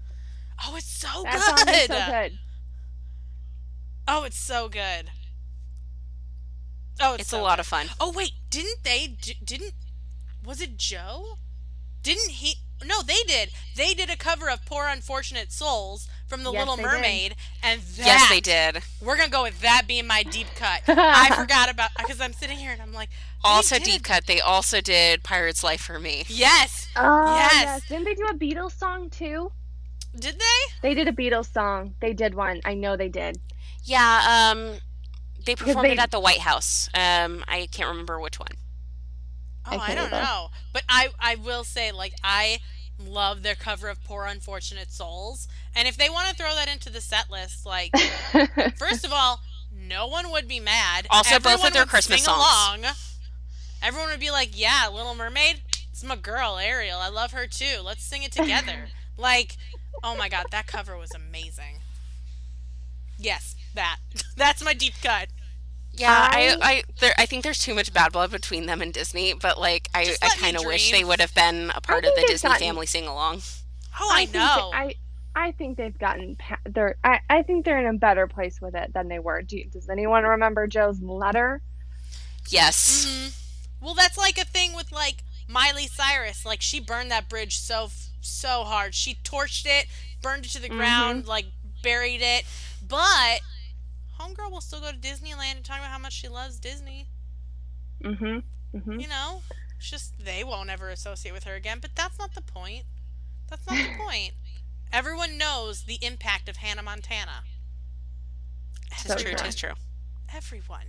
Oh, 0.65 0.77
it's 0.77 0.91
so 0.91 1.23
that 1.25 1.33
good. 1.33 1.59
Song 1.59 1.69
is 1.69 1.87
so 1.87 2.13
good. 2.13 2.39
Oh, 4.07 4.25
it's 4.25 4.39
so 4.39 4.69
good. 4.69 5.11
Oh, 7.01 7.15
it's, 7.15 7.23
it's 7.23 7.31
so 7.31 7.41
a 7.41 7.43
lot 7.43 7.57
good. 7.57 7.61
of 7.61 7.67
fun. 7.67 7.87
Oh 8.01 8.13
wait, 8.13 8.33
didn't 8.51 8.85
they? 8.85 9.17
Didn't 9.45 9.75
was 10.45 10.61
it 10.61 10.77
Joe? 10.77 11.39
Didn't 12.03 12.31
he? 12.31 12.57
No, 12.85 13.03
they 13.03 13.23
did. 13.27 13.51
They 13.77 13.95
did 13.95 14.11
a 14.11 14.17
cover 14.17 14.51
of 14.51 14.65
"Poor 14.67 14.87
Unfortunate 14.87 15.51
Souls" 15.53 16.09
from 16.27 16.43
The 16.43 16.53
Yes, 16.53 16.61
Little 16.61 16.77
they 16.77 16.83
did. 16.83 16.89
Mermaid, 16.91 17.37
and 17.63 17.81
that, 17.81 18.07
Yes, 18.07 18.29
they 18.31 18.41
did. 18.41 18.83
We're 19.03 19.17
gonna 19.17 19.29
go 19.31 19.43
with 19.43 19.61
that 19.61 19.83
being 19.87 20.07
my 20.07 20.23
deep 20.23 20.47
cut. 20.57 20.83
I 20.89 21.35
forgot 21.37 21.71
about 21.71 21.91
because 21.99 22.21
I'm 22.21 22.33
sitting 22.33 22.57
here 22.59 22.73
and 22.73 22.81
I'm 22.83 22.93
like, 22.93 23.11
they 23.11 23.49
Also, 23.51 23.79
deep 23.79 24.03
cut. 24.03 24.27
They 24.27 24.41
also 24.41 24.81
did 24.81 25.23
"Pirate's 25.23 25.63
Life" 25.63 25.81
for 25.83 25.99
me. 25.99 26.25
Yes, 26.29 26.89
Oh 26.97 27.37
Yes. 27.37 27.53
yes. 27.63 27.89
Didn't 27.89 28.05
they 28.05 28.15
do 28.15 28.25
a 28.27 28.35
Beatles 28.35 28.79
song 28.79 29.11
too? 29.11 29.53
did 30.19 30.39
they? 30.39 30.89
They 30.89 30.95
did 30.95 31.09
a 31.09 31.13
Beatles 31.13 31.53
song. 31.53 31.95
They 32.01 32.13
did 32.13 32.35
one. 32.35 32.61
I 32.65 32.75
know 32.75 32.97
they 32.97 33.09
did. 33.09 33.39
Yeah, 33.83 34.51
um, 34.55 34.79
they 35.45 35.57
performed 35.57 35.87
they- 35.89 35.93
it 35.93 35.99
at 35.99 36.11
the 36.13 36.21
White 36.21 36.39
House. 36.39 36.89
Um, 36.95 37.45
I 37.49 37.69
can't 37.71 37.89
remember 37.91 38.21
which 38.21 38.39
one. 38.39 38.49
Oh, 39.67 39.73
I, 39.73 39.87
can't 39.87 39.99
don't 39.99 40.13
either. 40.13 40.23
know. 40.23 40.49
But 40.73 40.85
I, 40.89 41.09
I 41.19 41.35
will 41.37 41.65
say, 41.65 41.91
like, 41.91 42.13
I 42.23 42.59
love 42.99 43.43
their 43.43 43.55
cover 43.55 43.89
of 43.89 44.03
Poor 44.05 44.25
Unfortunate 44.25 44.91
Souls. 44.91 45.49
And 45.75 45.89
if 45.89 45.97
they 45.97 46.09
want 46.09 46.29
to 46.29 46.35
throw 46.35 46.55
that 46.55 46.69
into 46.69 46.91
the 46.91 47.01
set 47.01 47.31
list, 47.31 47.67
like, 47.67 47.93
first 48.77 49.05
of 49.05 49.13
all, 49.13 49.41
no 49.73 50.07
one 50.07 50.31
would 50.31 50.49
be 50.49 50.61
mad. 50.61 51.07
Also, 51.11 51.39
both 51.39 51.65
of 51.67 51.73
their 51.73 51.87
Christmas 51.87 52.25
sing 52.25 52.33
songs. 52.33 52.79
Along. 52.81 52.95
Everyone 53.83 54.11
would 54.11 54.21
be 54.21 54.31
like, 54.31 54.59
yeah, 54.59 54.89
Little 54.93 55.15
Mermaid, 55.15 55.61
it's 55.91 56.03
my 56.03 56.17
girl, 56.17 56.59
Ariel. 56.59 56.99
I 56.99 57.09
love 57.09 57.33
her 57.33 57.47
too. 57.47 57.81
Let's 57.85 58.03
sing 58.03 58.23
it 58.23 58.33
together. 58.33 58.87
like, 59.19 59.57
oh 60.03 60.17
my 60.17 60.29
god, 60.29 60.47
that 60.51 60.67
cover 60.67 60.97
was 60.97 61.13
amazing. 61.15 61.81
Yes, 63.19 63.55
that. 63.75 63.99
That's 64.37 64.65
my 64.65 64.75
deep 64.75 64.95
cut. 65.03 65.29
Yeah, 65.97 66.11
I, 66.33 66.57
I- 66.61 66.69
I, 66.71 66.83
there, 67.01 67.15
I 67.19 67.27
think 67.27 67.45
there's 67.45 67.59
too 67.59 67.75
much 67.75 67.93
bad 67.93 68.13
blood 68.13 68.31
between 68.31 68.67
them 68.67 68.83
and 68.83 68.93
Disney, 68.93 69.33
but 69.35 69.59
like, 69.61 69.89
I, 69.95 70.05
Just 70.05 70.23
I 70.25 70.29
let 70.29 70.37
me 70.37 70.43
kind 70.43 70.57
of 70.57 70.65
wish 70.67 70.91
dream. 70.91 71.01
they 71.03 71.05
would 71.09 71.21
have 71.21 71.35
been 71.35 71.71
a 71.75 71.81
part 71.81 72.05
of 72.05 72.13
think 72.13 72.17
the 72.17 72.21
they've 72.23 72.29
Disney 72.29 72.49
gotten- 72.51 72.67
family 72.67 72.87
sing 72.87 73.07
along. 73.07 73.43
Oh, 74.01 74.11
I, 74.13 74.21
think 74.27 74.33
that- 74.33 74.57
know. 74.57 74.71
I 74.75 74.95
I 75.37 75.51
think 75.53 75.77
they've 75.79 75.97
gotten 75.99 76.37
pa- 76.37 76.59
they're 76.65 76.95
I, 77.03 77.19
I 77.29 77.43
think 77.43 77.65
they're 77.65 77.79
in 77.81 77.93
a 77.93 77.99
better 77.99 78.27
place 78.29 78.61
with 78.61 78.75
it 78.77 78.93
than 78.93 79.09
they 79.09 79.19
were. 79.19 79.43
Do 79.43 79.57
you, 79.59 79.65
does 79.67 79.89
anyone 79.89 80.23
remember 80.25 80.67
Joe's 80.69 81.01
letter? 81.01 81.61
Yes. 82.49 83.05
hmm 83.09 83.85
Well, 83.85 83.95
that's 83.95 84.17
like 84.19 84.39
a 84.39 84.45
thing 84.45 84.75
with 84.75 84.93
like 84.93 85.25
Miley 85.49 85.87
Cyrus. 85.87 86.45
Like 86.47 86.61
she 86.61 86.81
burned 86.81 87.11
that 87.11 87.29
bridge 87.29 87.59
so 87.59 87.89
so 88.21 88.65
hard. 88.65 88.95
She 88.95 89.15
torched 89.25 89.67
it, 89.67 89.87
burned 90.23 90.45
it 90.47 90.51
to 90.53 90.61
the 90.63 90.69
ground, 90.69 91.27
like 91.27 91.47
buried 91.83 92.23
it. 92.23 92.45
But 92.87 93.41
homegirl 94.21 94.51
will 94.51 94.61
still 94.61 94.81
go 94.81 94.91
to 94.91 94.97
Disneyland 94.97 95.57
and 95.57 95.65
talk 95.65 95.79
about 95.79 95.91
how 95.91 95.99
much 95.99 96.13
she 96.13 96.29
loves 96.29 96.59
Disney. 96.59 97.09
Mm-hmm. 98.03 98.77
Mm-hmm. 98.77 99.01
You 99.01 99.09
know, 99.09 99.43
it's 99.77 99.91
just 99.91 100.15
they 100.25 100.43
won't 100.45 100.71
ever 100.71 100.89
associate 100.89 101.33
with 101.33 101.45
her 101.45 101.55
again. 101.55 101.79
But 101.81 101.91
that's 101.95 102.19
not 102.19 102.35
the 102.35 102.43
point. 102.43 102.85
That's 103.49 103.67
not 103.67 103.77
the 103.77 103.97
point. 104.05 104.33
Everyone 104.93 105.37
knows 105.39 105.83
the 105.83 105.99
impact 106.03 106.49
of 106.49 106.57
Hannah 106.57 106.83
Montana. 106.83 107.43
Tis 108.99 109.13
So 109.13 109.15
true, 109.19 109.33
true. 109.35 109.45
tis 109.45 109.55
true. 109.57 109.73
Everyone. 110.35 110.87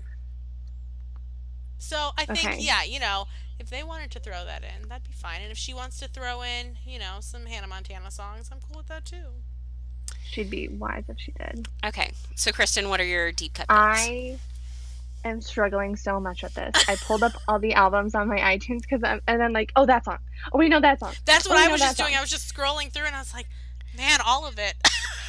So 1.78 2.12
I 2.18 2.26
think, 2.26 2.40
Okay. 2.46 2.58
yeah, 2.60 2.84
you 2.84 3.00
know, 3.00 3.26
if 3.60 3.70
they 3.70 3.84
wanted 3.84 4.12
to 4.12 4.20
throw 4.20 4.44
that 4.46 4.64
in, 4.64 4.88
that'd 4.90 5.04
be 5.08 5.14
fine. 5.14 5.42
And 5.42 5.52
if 5.52 5.58
she 5.58 5.74
wants 5.74 5.98
to 6.00 6.08
throw 6.08 6.42
in, 6.42 6.78
you 6.86 6.98
know, 7.00 7.18
some 7.20 7.46
Hannah 7.46 7.68
Montana 7.68 8.10
songs, 8.12 8.50
I'm 8.52 8.60
cool 8.60 8.78
with 8.78 8.88
that 8.88 9.06
too. 9.06 9.44
She'd 10.30 10.50
be 10.50 10.68
wise 10.68 11.04
if 11.08 11.18
she 11.20 11.32
did. 11.32 11.68
Okay, 11.86 12.12
so 12.36 12.52
Kristen, 12.52 12.90
what 12.90 13.00
are 13.00 13.06
your 13.06 13.32
deep 13.32 13.54
cut 13.54 13.68
picks? 13.68 13.78
I 13.80 14.38
am 15.24 15.42
struggling 15.42 15.96
so 15.96 16.20
much 16.20 16.44
with 16.44 16.54
this. 16.56 16.72
I 16.90 16.96
pulled 16.98 17.24
up 17.24 17.34
all 17.48 17.58
the 17.60 17.74
albums 17.74 18.16
on 18.16 18.28
my 18.28 18.38
iTunes 18.40 18.82
because 18.82 19.04
I'm 19.04 19.22
and 19.28 19.40
then 19.40 19.54
like, 19.54 19.72
oh 19.76 19.86
that 19.86 20.04
song. 20.06 20.18
Oh 20.54 20.58
we 20.58 20.68
know 20.70 20.80
that 20.82 21.00
song. 21.00 21.14
That's 21.26 21.48
what 21.48 21.58
Oh, 21.58 21.64
I 21.64 21.72
was 21.72 21.80
just 21.82 21.98
doing. 21.98 22.14
all. 22.14 22.18
I 22.20 22.22
was 22.22 22.30
just 22.30 22.54
scrolling 22.54 22.92
through 22.92 23.06
and 23.06 23.16
I 23.16 23.20
was 23.20 23.34
like, 23.34 23.48
man, 23.98 24.20
all 24.26 24.46
of 24.46 24.58
it. 24.60 24.74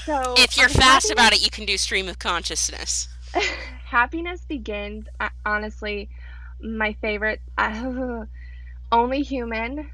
So 0.07 0.35
if 0.39 0.57
you're 0.57 0.69
fast 0.69 1.09
Happiness- 1.09 1.11
about 1.11 1.33
it, 1.33 1.43
you 1.45 1.51
can 1.51 1.65
do 1.67 1.77
stream 1.77 2.07
of 2.09 2.21
consciousness. 2.21 3.09
Happiness 3.87 4.41
Begins, 4.47 5.07
uh, 5.19 5.31
honestly, 5.45 6.09
my 6.61 6.93
favorite. 7.01 7.41
Uh, 7.59 8.25
only 8.93 9.23
Human, 9.23 9.91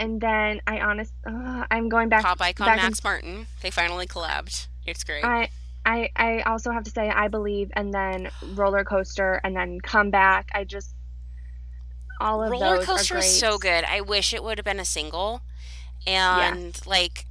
and 0.00 0.20
then 0.20 0.60
I 0.66 0.80
honest. 0.80 1.12
Uh, 1.24 1.64
I'm 1.70 1.88
going 1.88 2.08
back. 2.08 2.24
Pop 2.24 2.40
icon 2.40 2.66
back 2.66 2.76
Max 2.78 3.04
Martin. 3.04 3.46
They 3.62 3.70
finally 3.70 4.06
collabed. 4.06 4.66
It's 4.84 5.04
great. 5.04 5.24
I. 5.24 5.48
I, 5.86 6.10
I 6.14 6.40
also 6.42 6.72
have 6.72 6.84
to 6.84 6.90
say 6.90 7.08
I 7.08 7.28
believe 7.28 7.70
and 7.72 7.92
then 7.94 8.28
roller 8.52 8.84
coaster 8.84 9.40
and 9.42 9.56
then 9.56 9.80
come 9.80 10.10
back. 10.10 10.50
I 10.54 10.64
just 10.64 10.94
all 12.20 12.42
of 12.42 12.50
Roller 12.50 12.76
those 12.76 12.86
Coaster 12.86 13.14
are 13.14 13.16
great. 13.20 13.26
is 13.26 13.38
so 13.38 13.56
good. 13.56 13.84
I 13.84 14.02
wish 14.02 14.34
it 14.34 14.44
would 14.44 14.58
have 14.58 14.64
been 14.66 14.78
a 14.78 14.84
single. 14.84 15.40
And 16.06 16.78
like 16.86 17.24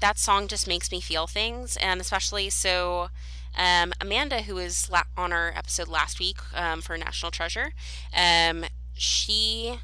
that 0.00 0.18
song 0.18 0.48
just 0.48 0.68
makes 0.68 0.92
me 0.92 1.00
feel 1.00 1.26
things 1.26 1.76
and 1.78 2.00
especially 2.00 2.50
so 2.50 3.08
um, 3.56 3.92
Amanda 4.00 4.42
who 4.42 4.56
was 4.56 4.90
la- 4.90 5.04
on 5.16 5.32
our 5.32 5.52
episode 5.56 5.88
last 5.88 6.18
week 6.18 6.38
um, 6.54 6.82
for 6.82 6.98
National 6.98 7.30
Treasure 7.30 7.72
um, 8.14 8.64
she 8.92 9.78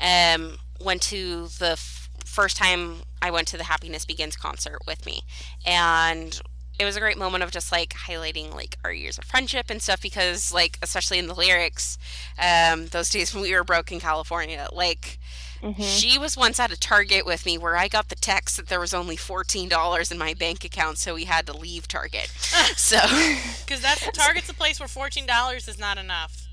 um, 0.00 0.58
went 0.80 1.02
to 1.02 1.48
the 1.58 1.72
f- 1.72 2.08
first 2.24 2.56
time 2.56 3.02
I 3.20 3.30
went 3.30 3.48
to 3.48 3.56
the 3.56 3.64
Happiness 3.64 4.04
Begins 4.04 4.36
concert 4.36 4.78
with 4.86 5.04
me 5.06 5.22
and 5.66 6.40
it 6.78 6.84
was 6.86 6.96
a 6.96 7.00
great 7.00 7.18
moment 7.18 7.44
of 7.44 7.50
just 7.50 7.70
like 7.70 7.90
highlighting 7.90 8.52
like 8.54 8.76
our 8.82 8.92
years 8.92 9.18
of 9.18 9.24
friendship 9.24 9.66
and 9.68 9.80
stuff 9.82 10.00
because 10.00 10.52
like 10.52 10.78
especially 10.82 11.18
in 11.18 11.26
the 11.28 11.34
lyrics 11.34 11.98
um, 12.38 12.86
those 12.88 13.10
days 13.10 13.32
when 13.34 13.42
we 13.42 13.54
were 13.54 13.62
broke 13.64 13.92
in 13.92 14.00
California 14.00 14.66
like 14.72 15.18
Mhm. 15.62 15.76
she 15.80 16.18
was 16.18 16.36
once 16.36 16.58
at 16.58 16.72
a 16.72 16.76
Target 16.76 17.24
with 17.24 17.46
me 17.46 17.56
where 17.56 17.76
I 17.76 17.86
got 17.86 18.08
the 18.08 18.16
text 18.16 18.56
that 18.56 18.66
there 18.66 18.80
was 18.80 18.92
only 18.92 19.14
$14 19.16 20.10
in 20.10 20.18
my 20.18 20.34
bank 20.34 20.64
account, 20.64 20.98
so 20.98 21.14
we 21.14 21.24
had 21.26 21.46
to 21.46 21.56
leave 21.56 21.86
Target. 21.86 22.26
so, 22.76 22.96
Because 23.64 23.80
that's 23.80 24.04
Target's 24.10 24.48
a 24.48 24.54
place 24.54 24.80
where 24.80 24.88
$14 24.88 25.68
is 25.68 25.78
not 25.78 25.98
enough. 25.98 26.48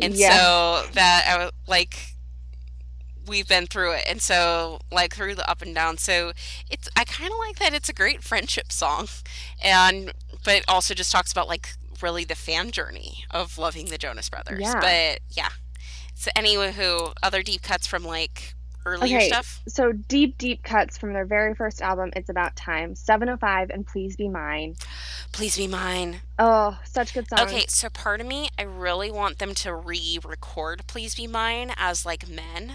and 0.00 0.14
Yeah. 0.14 0.36
so 0.38 0.86
that 0.92 1.26
I 1.28 1.38
was 1.46 1.52
like, 1.66 1.98
we've 3.28 3.46
been 3.46 3.66
through 3.66 3.92
it. 3.92 4.04
And 4.08 4.20
so, 4.20 4.80
like, 4.90 5.14
through 5.14 5.34
the 5.34 5.48
up 5.48 5.62
and 5.62 5.74
down. 5.74 5.98
So, 5.98 6.32
it's, 6.70 6.88
I 6.96 7.04
kind 7.04 7.30
of 7.30 7.38
like 7.38 7.58
that 7.58 7.74
it's 7.74 7.88
a 7.88 7.92
great 7.92 8.22
friendship 8.22 8.72
song. 8.72 9.08
And, 9.62 10.12
but 10.44 10.54
it 10.54 10.64
also 10.66 10.94
just 10.94 11.12
talks 11.12 11.30
about, 11.30 11.48
like, 11.48 11.70
really 12.02 12.24
the 12.24 12.34
fan 12.34 12.70
journey 12.70 13.24
of 13.30 13.58
loving 13.58 13.86
the 13.86 13.98
Jonas 13.98 14.28
Brothers. 14.28 14.60
Yeah. 14.60 14.80
But, 14.80 15.20
yeah. 15.30 15.50
So, 16.14 16.30
anyway, 16.34 16.72
who, 16.72 17.12
other 17.22 17.42
deep 17.42 17.62
cuts 17.62 17.86
from, 17.86 18.04
like, 18.04 18.54
earlier 18.86 19.18
Okay. 19.18 19.28
stuff? 19.28 19.60
So 19.68 19.92
deep, 19.92 20.38
deep 20.38 20.62
cuts 20.62 20.96
from 20.96 21.12
their 21.12 21.26
very 21.26 21.54
first 21.54 21.82
album. 21.82 22.10
It's 22.16 22.30
about 22.30 22.56
time. 22.56 22.94
705 22.94 23.70
and 23.70 23.86
Please 23.86 24.16
Be 24.16 24.28
Mine. 24.28 24.76
Please 25.32 25.56
be 25.56 25.66
mine. 25.66 26.22
Oh, 26.38 26.78
such 26.84 27.12
good 27.12 27.28
songs. 27.28 27.42
Okay, 27.42 27.66
so 27.68 27.90
part 27.90 28.20
of 28.20 28.26
me, 28.26 28.48
I 28.58 28.62
really 28.62 29.10
want 29.10 29.38
them 29.38 29.54
to 29.56 29.74
re-record 29.74 30.86
"Please 30.86 31.14
Be 31.14 31.26
Mine" 31.26 31.72
as 31.76 32.06
like 32.06 32.28
men 32.28 32.74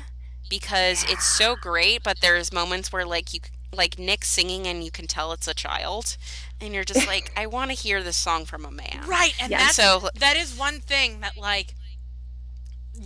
because 0.60 1.04
it's 1.10 1.26
so 1.26 1.56
great. 1.56 2.04
But 2.04 2.22
there's 2.22 2.54
moments 2.54 2.92
where 2.92 3.06
like 3.06 3.34
you, 3.34 3.40
like 3.72 3.98
Nick 3.98 4.24
singing, 4.24 4.68
and 4.68 4.84
you 4.84 4.92
can 4.92 5.08
tell 5.08 5.32
it's 5.32 5.48
a 5.48 5.54
child, 5.54 6.16
and 6.62 6.74
you're 6.76 6.84
just 6.84 7.08
like, 7.08 7.32
I 7.38 7.48
want 7.48 7.72
to 7.72 7.76
hear 7.76 8.04
this 8.04 8.18
song 8.18 8.46
from 8.46 8.66
a 8.66 8.72
man. 8.72 9.04
Right, 9.08 9.34
and 9.42 9.50
Yeah. 9.52 9.58
that's 9.60 9.76
So- 9.76 10.10
that 10.16 10.36
is 10.38 10.56
one 10.58 10.80
thing 10.80 11.22
that 11.22 11.38
like 11.38 11.74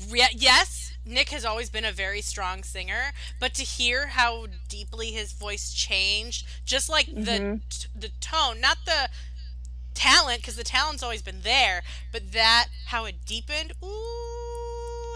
re- 0.10 0.28
yes, 0.36 0.94
Nick 1.06 1.30
has 1.30 1.46
always 1.46 1.70
been 1.70 1.86
a 1.86 1.92
very 1.94 2.20
strong 2.22 2.64
singer, 2.64 3.14
but 3.40 3.54
to 3.54 3.64
hear 3.64 4.08
how 4.08 4.48
deeply 4.68 5.12
his 5.12 5.32
voice 5.32 5.72
changed, 5.74 6.46
just 6.66 6.90
like 6.90 7.06
the 7.08 7.40
Mhm. 7.40 7.62
t- 7.70 7.88
the 7.96 8.10
tone, 8.20 8.60
not 8.60 8.80
the 8.86 9.10
talent 9.94 10.42
because 10.42 10.58
the 10.58 10.64
talent's 10.66 11.02
always 11.02 11.22
been 11.24 11.42
there, 11.42 11.82
but 12.12 12.34
that 12.34 12.68
how 12.88 13.06
it 13.06 13.26
deepened. 13.26 13.72
Ooh, 13.82 14.17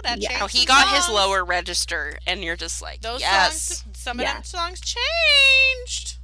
that 0.03 0.19
Yeah. 0.19 0.29
changed. 0.29 0.39
How 0.41 0.47
he 0.47 0.57
some 0.59 0.65
got 0.67 0.87
his 0.95 1.09
lower 1.09 1.43
register, 1.43 2.17
and 2.27 2.43
you're 2.43 2.55
just 2.55 2.81
like, 2.81 3.01
Those 3.01 3.21
yes. 3.21 3.61
songs, 3.83 3.97
some 3.97 4.19
of 4.19 4.23
Yeah. 4.23 4.33
them 4.35 4.43
songs 4.43 4.79
changed. 4.81 6.17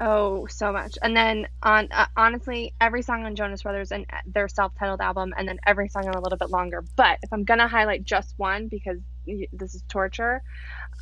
Oh, 0.00 0.46
so 0.46 0.72
much. 0.72 0.98
And 1.02 1.16
then 1.16 1.46
on 1.62 1.86
uh, 1.92 2.06
honestly, 2.16 2.74
every 2.80 3.02
song 3.02 3.24
on 3.24 3.36
Jonas 3.36 3.62
Brothers 3.62 3.92
and 3.92 4.04
uh, 4.12 4.16
their 4.26 4.48
self-titled 4.48 5.00
album, 5.00 5.32
and 5.36 5.46
then 5.46 5.60
every 5.64 5.88
song 5.88 6.08
on 6.08 6.14
a 6.14 6.20
little 6.20 6.38
bit 6.38 6.50
longer. 6.50 6.82
But 6.96 7.18
if 7.22 7.32
I'm 7.32 7.44
gonna 7.44 7.68
highlight 7.68 8.02
just 8.04 8.34
one 8.36 8.66
because 8.66 8.98
this 9.52 9.74
is 9.76 9.82
torture, 9.88 10.42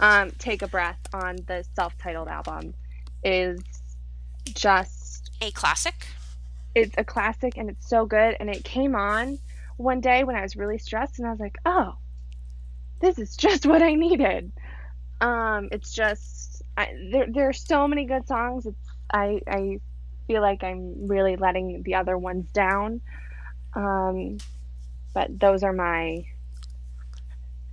um, 0.00 0.30
"Take 0.32 0.60
a 0.60 0.68
Breath" 0.68 0.98
on 1.14 1.36
the 1.46 1.64
self-titled 1.74 2.28
album 2.28 2.74
is 3.24 3.60
just 4.44 5.30
A 5.40 5.50
classic. 5.52 6.06
it's 6.74 6.94
a 6.98 7.04
classic 7.04 7.56
and 7.56 7.70
it's 7.70 7.88
so 7.88 8.04
good. 8.04 8.36
And 8.38 8.50
it 8.50 8.64
came 8.64 8.94
on 8.94 9.38
one 9.78 10.00
day 10.02 10.24
when 10.24 10.36
I 10.36 10.42
was 10.42 10.56
really 10.56 10.76
stressed, 10.78 11.18
and 11.18 11.26
I 11.26 11.30
was 11.30 11.40
like, 11.40 11.56
oh, 11.64 11.94
this 13.00 13.18
is 13.18 13.36
just 13.36 13.66
what 13.70 13.82
I 13.82 13.94
needed. 13.94 14.52
Um, 15.20 15.68
it's 15.72 15.92
just 15.92 16.62
I, 16.76 16.92
there. 17.10 17.26
There 17.28 17.48
are 17.48 17.54
so 17.54 17.86
many 17.86 18.04
good 18.04 18.26
songs. 18.26 18.66
It's 18.66 18.88
I 19.12 19.40
I 19.46 19.80
feel 20.26 20.42
like 20.42 20.62
I'm 20.62 21.08
really 21.08 21.36
letting 21.36 21.82
the 21.82 21.96
other 21.96 22.16
ones 22.16 22.50
down. 22.52 23.00
Um, 23.74 24.38
but 25.12 25.38
those 25.38 25.62
are 25.62 25.72
my 25.72 26.24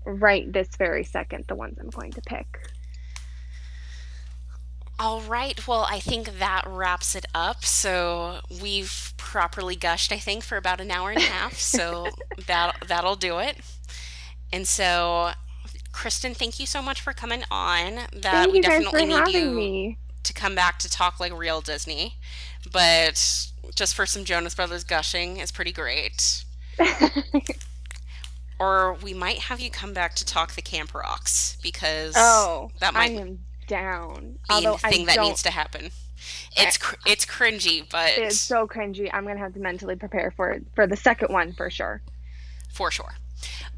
right 0.06 0.52
this 0.52 0.70
very 0.78 1.04
second 1.04 1.46
the 1.48 1.56
ones 1.56 1.78
I'm 1.80 1.90
going 1.90 2.12
to 2.14 2.22
pick. 2.22 2.72
All 5.00 5.22
right. 5.22 5.68
Well, 5.68 5.86
I 5.88 6.00
think 6.00 6.40
that 6.40 6.64
wraps 6.66 7.14
it 7.14 7.26
up. 7.36 7.64
So 7.64 8.40
we've 8.62 9.14
properly 9.18 9.76
gushed, 9.76 10.12
I 10.12 10.18
think, 10.18 10.44
for 10.44 10.58
about 10.58 10.82
an 10.82 10.90
hour 10.90 11.12
and 11.12 11.20
a 11.20 11.26
half. 11.26 11.54
So 11.54 12.08
that 12.48 12.78
that'll 12.88 13.16
do 13.16 13.38
it. 13.38 13.58
And 14.52 14.68
so, 14.68 15.32
Kristen, 15.92 16.34
thank 16.34 16.60
you 16.60 16.66
so 16.66 16.82
much 16.82 17.02
for 17.02 17.14
coming 17.14 17.44
on. 17.52 17.96
That 18.14 18.22
Thank 18.22 18.52
we 18.52 18.58
you 18.58 18.64
guys 18.64 18.84
definitely 18.84 19.02
for 19.02 19.08
need 19.08 19.16
having 19.16 19.34
you 19.36 19.52
me. 19.52 19.98
to 20.24 20.34
come 20.34 20.56
back 20.56 20.80
to 20.80 20.90
talk 20.90 21.20
like 21.20 21.38
real 21.38 21.62
Disney. 21.62 22.16
But 22.72 23.50
just 23.76 23.96
for 23.96 24.06
some 24.06 24.24
Jonas 24.24 24.56
Brothers 24.56 24.84
gushing 24.84 25.38
is 25.38 25.52
pretty 25.52 25.72
great. 25.72 26.44
Or 28.60 28.96
we 29.04 29.14
might 29.14 29.40
have 29.40 29.60
you 29.60 29.70
come 29.70 29.94
back 29.94 30.16
to 30.16 30.26
talk 30.26 30.54
the 30.54 30.62
Camp 30.62 30.94
Rocks 30.94 31.58
because 31.62 32.16
oh, 32.18 32.72
that 32.80 32.96
I 32.96 33.10
might 33.10 33.12
am 33.12 33.40
down. 33.68 34.34
be 34.34 34.40
Although 34.50 34.78
thing 34.78 35.04
I 35.04 35.16
that 35.16 35.22
needs 35.22 35.44
to 35.44 35.52
happen. 35.52 35.92
It's 36.56 36.78
cr- 36.78 36.96
it's 37.06 37.26
cringy, 37.26 37.88
but 37.90 38.18
it's 38.18 38.40
so 38.40 38.68
cringy. 38.68 39.10
I'm 39.14 39.28
gonna 39.28 39.40
have 39.40 39.54
to 39.54 39.60
mentally 39.60 39.96
prepare 39.96 40.34
for 40.36 40.50
it 40.52 40.66
for 40.74 40.88
the 40.88 40.96
second 40.96 41.32
one 41.32 41.54
for 41.54 41.70
sure. 41.70 42.02
for 42.74 42.90
sure. 42.90 43.14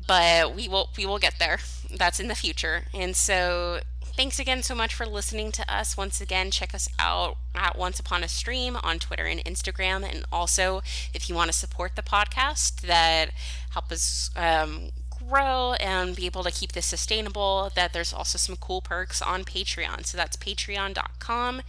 But 0.09 0.55
we 0.55 0.67
will 0.67 0.89
we 0.97 1.05
will 1.05 1.19
get 1.19 1.35
there. 1.37 1.59
That's 1.95 2.19
in 2.19 2.29
the 2.29 2.35
future. 2.35 2.85
And 2.95 3.15
so 3.15 3.81
thanks 4.01 4.39
again 4.39 4.63
so 4.63 4.73
much 4.73 4.95
for 4.95 5.05
listening 5.05 5.51
to 5.51 5.71
us. 5.71 5.95
Once 5.95 6.19
again, 6.19 6.49
check 6.49 6.73
us 6.73 6.89
out 6.97 7.37
at 7.53 7.77
Once 7.77 7.99
Upon 7.99 8.23
a 8.23 8.27
Stream 8.27 8.75
on 8.81 8.97
Twitter 8.97 9.25
and 9.25 9.39
Instagram. 9.45 10.03
And 10.03 10.25
also, 10.31 10.81
if 11.13 11.29
you 11.29 11.35
want 11.35 11.51
to 11.51 11.57
support 11.57 11.95
the 11.95 12.01
podcast 12.01 12.81
that 12.81 13.29
help 13.69 13.91
us 13.91 14.31
um, 14.35 14.89
grow 15.29 15.73
and 15.73 16.15
be 16.15 16.25
able 16.25 16.43
to 16.43 16.51
keep 16.51 16.71
this 16.71 16.87
sustainable, 16.87 17.71
that 17.75 17.93
there's 17.93 18.11
also 18.11 18.39
some 18.39 18.55
cool 18.55 18.81
perks 18.81 19.21
on 19.21 19.43
Patreon. 19.43 20.07
So 20.07 20.17
that's 20.17 20.37
patreon.com 20.37 21.61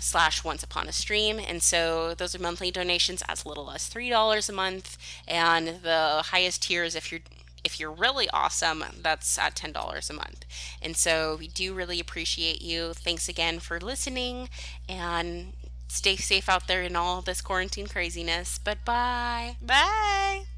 slash 0.00 0.42
once 0.42 0.64
upon 0.64 0.88
a 0.88 0.92
stream. 0.92 1.38
And 1.38 1.62
so 1.62 2.12
those 2.12 2.34
are 2.34 2.40
monthly 2.42 2.72
donations 2.72 3.22
as 3.28 3.46
little 3.46 3.70
as 3.70 3.88
$3 3.88 4.48
a 4.48 4.52
month. 4.52 4.98
And 5.28 5.80
the 5.82 6.22
highest 6.26 6.64
tiers, 6.64 6.96
if 6.96 7.12
you're 7.12 7.20
if 7.64 7.80
you're 7.80 7.90
really 7.90 8.28
awesome, 8.30 8.84
that's 9.02 9.38
at 9.38 9.56
$10 9.56 10.10
a 10.10 10.12
month. 10.12 10.44
And 10.80 10.96
so 10.96 11.36
we 11.38 11.48
do 11.48 11.74
really 11.74 11.98
appreciate 11.98 12.62
you. 12.62 12.92
Thanks 12.92 13.28
again 13.28 13.58
for 13.58 13.80
listening 13.80 14.48
and 14.88 15.54
stay 15.88 16.16
safe 16.16 16.48
out 16.48 16.68
there 16.68 16.82
in 16.82 16.94
all 16.94 17.22
this 17.22 17.40
quarantine 17.40 17.86
craziness. 17.86 18.58
But 18.58 18.84
bye. 18.84 19.56
Bye. 19.62 20.53